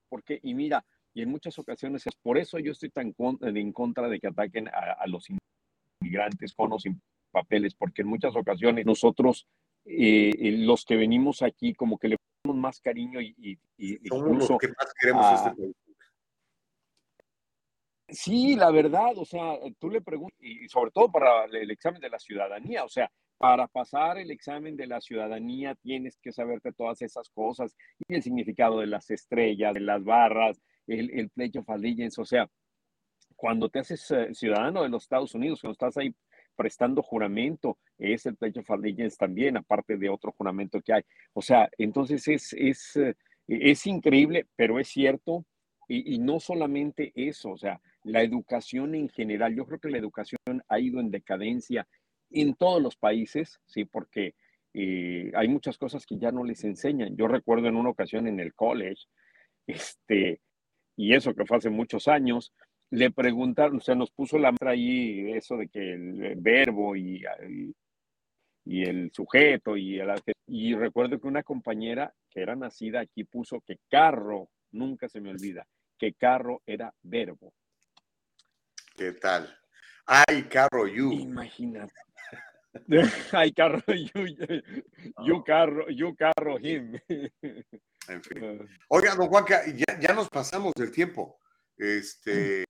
porque, 0.09 0.39
y 0.41 0.55
mira, 0.55 0.83
y 1.13 1.21
en 1.21 1.29
muchas 1.29 1.59
ocasiones 1.59 2.07
es 2.07 2.15
por 2.15 2.39
eso 2.39 2.57
yo 2.57 2.71
estoy 2.71 2.89
tan 2.89 3.13
en 3.41 3.71
contra 3.71 4.09
de 4.09 4.19
que 4.19 4.27
ataquen 4.27 4.67
a, 4.69 5.05
los 5.05 5.27
inmigrantes 6.01 6.55
con 6.55 6.73
o 6.73 6.79
sin 6.79 6.99
papeles, 7.29 7.75
porque 7.75 8.01
en 8.01 8.07
muchas 8.07 8.35
ocasiones 8.35 8.87
nosotros, 8.87 9.45
eh, 9.85 10.31
eh, 10.35 10.51
los 10.57 10.83
que 10.83 10.95
venimos 10.95 11.43
aquí, 11.43 11.75
como 11.75 11.99
que 11.99 12.07
le 12.07 12.17
ponemos 12.41 12.59
más 12.59 12.79
cariño 12.79 13.21
y, 13.21 13.59
y, 13.77 13.97
Somos 14.07 14.49
los 14.49 14.59
que 14.59 14.67
más 14.69 14.93
queremos 14.99 15.33
este 15.33 15.61
país. 15.61 15.75
Sí, 18.09 18.55
la 18.55 18.71
verdad, 18.71 19.15
o 19.15 19.25
sea, 19.25 19.59
tú 19.77 19.91
le 19.91 20.01
preguntas, 20.01 20.37
y 20.41 20.67
sobre 20.67 20.89
todo 20.89 21.11
para 21.11 21.45
el 21.45 21.69
examen 21.69 22.01
de 22.01 22.09
la 22.09 22.19
ciudadanía, 22.19 22.83
o 22.83 22.89
sea, 22.89 23.09
para 23.41 23.65
pasar 23.65 24.19
el 24.19 24.29
examen 24.29 24.77
de 24.77 24.85
la 24.85 25.01
ciudadanía 25.01 25.73
tienes 25.73 26.15
que 26.21 26.31
saberte 26.31 26.71
todas 26.73 27.01
esas 27.01 27.27
cosas 27.31 27.75
y 28.07 28.13
el 28.13 28.21
significado 28.21 28.79
de 28.79 28.85
las 28.85 29.09
estrellas, 29.09 29.73
de 29.73 29.79
las 29.79 30.03
barras, 30.03 30.61
el, 30.85 31.09
el 31.09 31.31
Pledge 31.31 31.57
of 31.57 31.69
Allegiance. 31.71 32.21
O 32.21 32.25
sea, 32.25 32.47
cuando 33.35 33.67
te 33.67 33.79
haces 33.79 34.11
eh, 34.11 34.31
ciudadano 34.35 34.83
de 34.83 34.89
los 34.89 35.01
Estados 35.01 35.33
Unidos, 35.33 35.59
cuando 35.59 35.73
estás 35.73 35.97
ahí 35.97 36.13
prestando 36.55 37.01
juramento, 37.01 37.79
es 37.97 38.27
el 38.27 38.35
Pledge 38.35 38.59
of 38.59 38.69
Allegiance 38.69 39.17
también, 39.17 39.57
aparte 39.57 39.97
de 39.97 40.07
otro 40.07 40.31
juramento 40.33 40.79
que 40.79 40.93
hay. 40.93 41.01
O 41.33 41.41
sea, 41.41 41.67
entonces 41.79 42.27
es, 42.27 42.53
es, 42.53 42.95
eh, 42.97 43.15
es 43.47 43.87
increíble, 43.87 44.45
pero 44.55 44.79
es 44.79 44.87
cierto. 44.87 45.45
Y, 45.87 46.13
y 46.13 46.19
no 46.19 46.39
solamente 46.39 47.11
eso, 47.15 47.49
o 47.49 47.57
sea, 47.57 47.81
la 48.03 48.21
educación 48.21 48.93
en 48.93 49.09
general, 49.09 49.55
yo 49.55 49.65
creo 49.65 49.79
que 49.79 49.89
la 49.89 49.97
educación 49.97 50.37
ha 50.69 50.79
ido 50.79 50.99
en 50.99 51.09
decadencia 51.09 51.87
en 52.31 52.55
todos 52.55 52.81
los 52.81 52.95
países, 52.95 53.59
sí, 53.65 53.85
porque 53.85 54.35
eh, 54.73 55.31
hay 55.35 55.47
muchas 55.47 55.77
cosas 55.77 56.05
que 56.05 56.17
ya 56.17 56.31
no 56.31 56.43
les 56.43 56.63
enseñan. 56.63 57.15
Yo 57.15 57.27
recuerdo 57.27 57.67
en 57.67 57.75
una 57.75 57.89
ocasión 57.89 58.27
en 58.27 58.39
el 58.39 58.53
college, 58.53 59.05
este, 59.67 60.41
y 60.95 61.13
eso 61.13 61.33
que 61.33 61.45
fue 61.45 61.57
hace 61.57 61.69
muchos 61.69 62.07
años, 62.07 62.53
le 62.91 63.11
preguntaron, 63.11 63.77
o 63.77 63.81
sea, 63.81 63.95
nos 63.95 64.11
puso 64.11 64.37
la 64.37 64.51
maestra 64.51 64.71
ahí 64.71 65.31
eso 65.31 65.55
de 65.57 65.69
que 65.69 65.93
el 65.93 66.35
verbo 66.37 66.95
y, 66.95 67.23
y, 68.65 68.83
el 68.83 69.11
sujeto 69.13 69.77
y 69.77 69.99
el 69.99 70.09
y 70.47 70.75
recuerdo 70.75 71.19
que 71.19 71.27
una 71.27 71.43
compañera 71.43 72.13
que 72.29 72.41
era 72.41 72.55
nacida 72.55 72.99
aquí 72.99 73.23
puso 73.23 73.61
que 73.61 73.77
carro, 73.89 74.49
nunca 74.71 75.07
se 75.07 75.21
me 75.21 75.29
olvida, 75.29 75.65
que 75.97 76.13
carro 76.13 76.61
era 76.65 76.93
verbo. 77.01 77.53
¿Qué 78.95 79.13
tal? 79.13 79.57
Ay, 80.05 80.43
carro, 80.43 80.87
you. 80.87 81.13
Imagínate. 81.13 81.93
Ay, 83.31 83.51
carro, 83.53 83.81
you, 85.25 85.43
carro, 85.43 85.89
you 85.89 86.15
carro, 86.15 86.57
him. 86.59 86.99
En 88.07 88.23
fin. 88.23 88.41
Ah. 88.43 88.65
Oiga, 88.89 89.15
don 89.15 89.27
Juanca, 89.27 89.61
ya, 89.99 90.13
nos 90.13 90.27
pasamos 90.29 90.73
del 90.75 90.91
tiempo. 90.91 91.39
Este, 91.77 92.65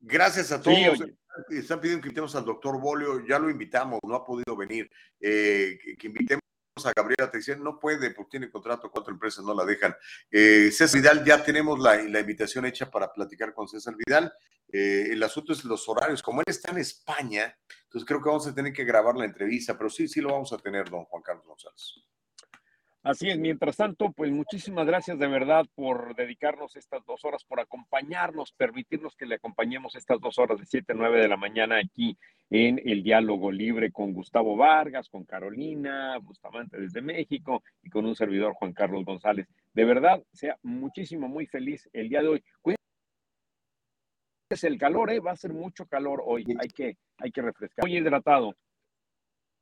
gracias 0.00 0.50
a 0.52 0.62
todos. 0.62 0.98
Están 1.50 1.80
pidiendo 1.80 2.02
que 2.02 2.08
invitemos 2.08 2.34
al 2.34 2.44
doctor 2.44 2.80
Bolio, 2.80 3.24
ya 3.26 3.38
lo 3.38 3.50
invitamos, 3.50 4.00
no 4.02 4.14
ha 4.14 4.24
podido 4.24 4.56
venir. 4.56 4.90
Eh, 5.20 5.78
que, 5.98 6.06
invitemos 6.06 6.42
a 6.84 6.92
Gabriela 6.96 7.30
Teixeira, 7.30 7.60
no 7.60 7.78
puede, 7.78 8.10
porque 8.10 8.30
tiene 8.30 8.50
contrato 8.50 8.90
con 8.90 9.02
otra 9.02 9.12
empresa, 9.12 9.42
no 9.42 9.54
la 9.54 9.64
dejan. 9.64 9.94
Eh, 10.30 10.70
César 10.72 11.00
Vidal, 11.00 11.24
ya 11.24 11.44
tenemos 11.44 11.78
la, 11.78 11.96
la, 12.02 12.20
invitación 12.20 12.64
hecha 12.64 12.90
para 12.90 13.12
platicar 13.12 13.52
con 13.54 13.68
César 13.68 13.94
Vidal. 13.96 14.32
Eh, 14.70 15.08
el 15.10 15.22
asunto 15.22 15.52
es 15.52 15.64
los 15.64 15.88
horarios, 15.88 16.22
como 16.22 16.40
él 16.40 16.46
está 16.48 16.72
en 16.72 16.78
España, 16.78 17.56
entonces 17.88 18.06
creo 18.06 18.20
que 18.20 18.28
vamos 18.28 18.46
a 18.46 18.54
tener 18.54 18.74
que 18.74 18.84
grabar 18.84 19.16
la 19.16 19.24
entrevista, 19.24 19.76
pero 19.78 19.88
sí, 19.88 20.06
sí 20.08 20.20
lo 20.20 20.32
vamos 20.32 20.52
a 20.52 20.58
tener, 20.58 20.90
don 20.90 21.04
Juan 21.06 21.22
Carlos 21.22 21.46
González. 21.46 21.94
Así 23.02 23.30
es, 23.30 23.38
mientras 23.38 23.78
tanto, 23.78 24.12
pues 24.12 24.30
muchísimas 24.30 24.86
gracias 24.86 25.18
de 25.18 25.26
verdad 25.26 25.64
por 25.74 26.14
dedicarnos 26.14 26.76
estas 26.76 27.06
dos 27.06 27.24
horas, 27.24 27.44
por 27.44 27.60
acompañarnos, 27.60 28.52
permitirnos 28.52 29.16
que 29.16 29.24
le 29.24 29.36
acompañemos 29.36 29.94
estas 29.96 30.20
dos 30.20 30.38
horas 30.38 30.58
de 30.58 30.66
7 30.66 30.92
a 30.92 30.96
9 30.96 31.18
de 31.18 31.28
la 31.28 31.38
mañana 31.38 31.78
aquí 31.78 32.18
en 32.50 32.78
el 32.84 33.02
diálogo 33.02 33.50
libre 33.50 33.90
con 33.90 34.12
Gustavo 34.12 34.54
Vargas, 34.54 35.08
con 35.08 35.24
Carolina, 35.24 36.18
Bustamante 36.18 36.78
desde 36.78 37.00
México 37.00 37.62
y 37.82 37.88
con 37.88 38.04
un 38.04 38.14
servidor 38.14 38.52
Juan 38.52 38.74
Carlos 38.74 39.06
González. 39.06 39.48
De 39.72 39.86
verdad, 39.86 40.22
sea 40.34 40.58
muchísimo, 40.62 41.28
muy 41.28 41.46
feliz 41.46 41.88
el 41.94 42.10
día 42.10 42.20
de 42.20 42.28
hoy. 42.28 42.44
Cuídense 44.48 44.68
el 44.68 44.78
calor, 44.78 45.10
¿eh? 45.10 45.20
va 45.20 45.32
a 45.32 45.36
ser 45.36 45.52
mucho 45.52 45.86
calor 45.86 46.22
hoy, 46.24 46.42
hay 46.58 46.68
que, 46.68 46.96
hay 47.18 47.30
que 47.30 47.42
refrescar. 47.42 47.84
Muy 47.84 47.98
hidratado, 47.98 48.54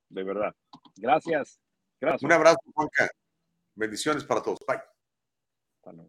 de 0.08 0.22
verdad. 0.22 0.54
Gracias. 0.94 1.60
Gracias. 2.00 2.22
Un 2.22 2.32
abrazo, 2.32 2.60
Juanca. 2.72 3.10
Bendiciones 3.74 4.24
para 4.24 4.42
todos. 4.42 4.60
Bye. 4.66 6.08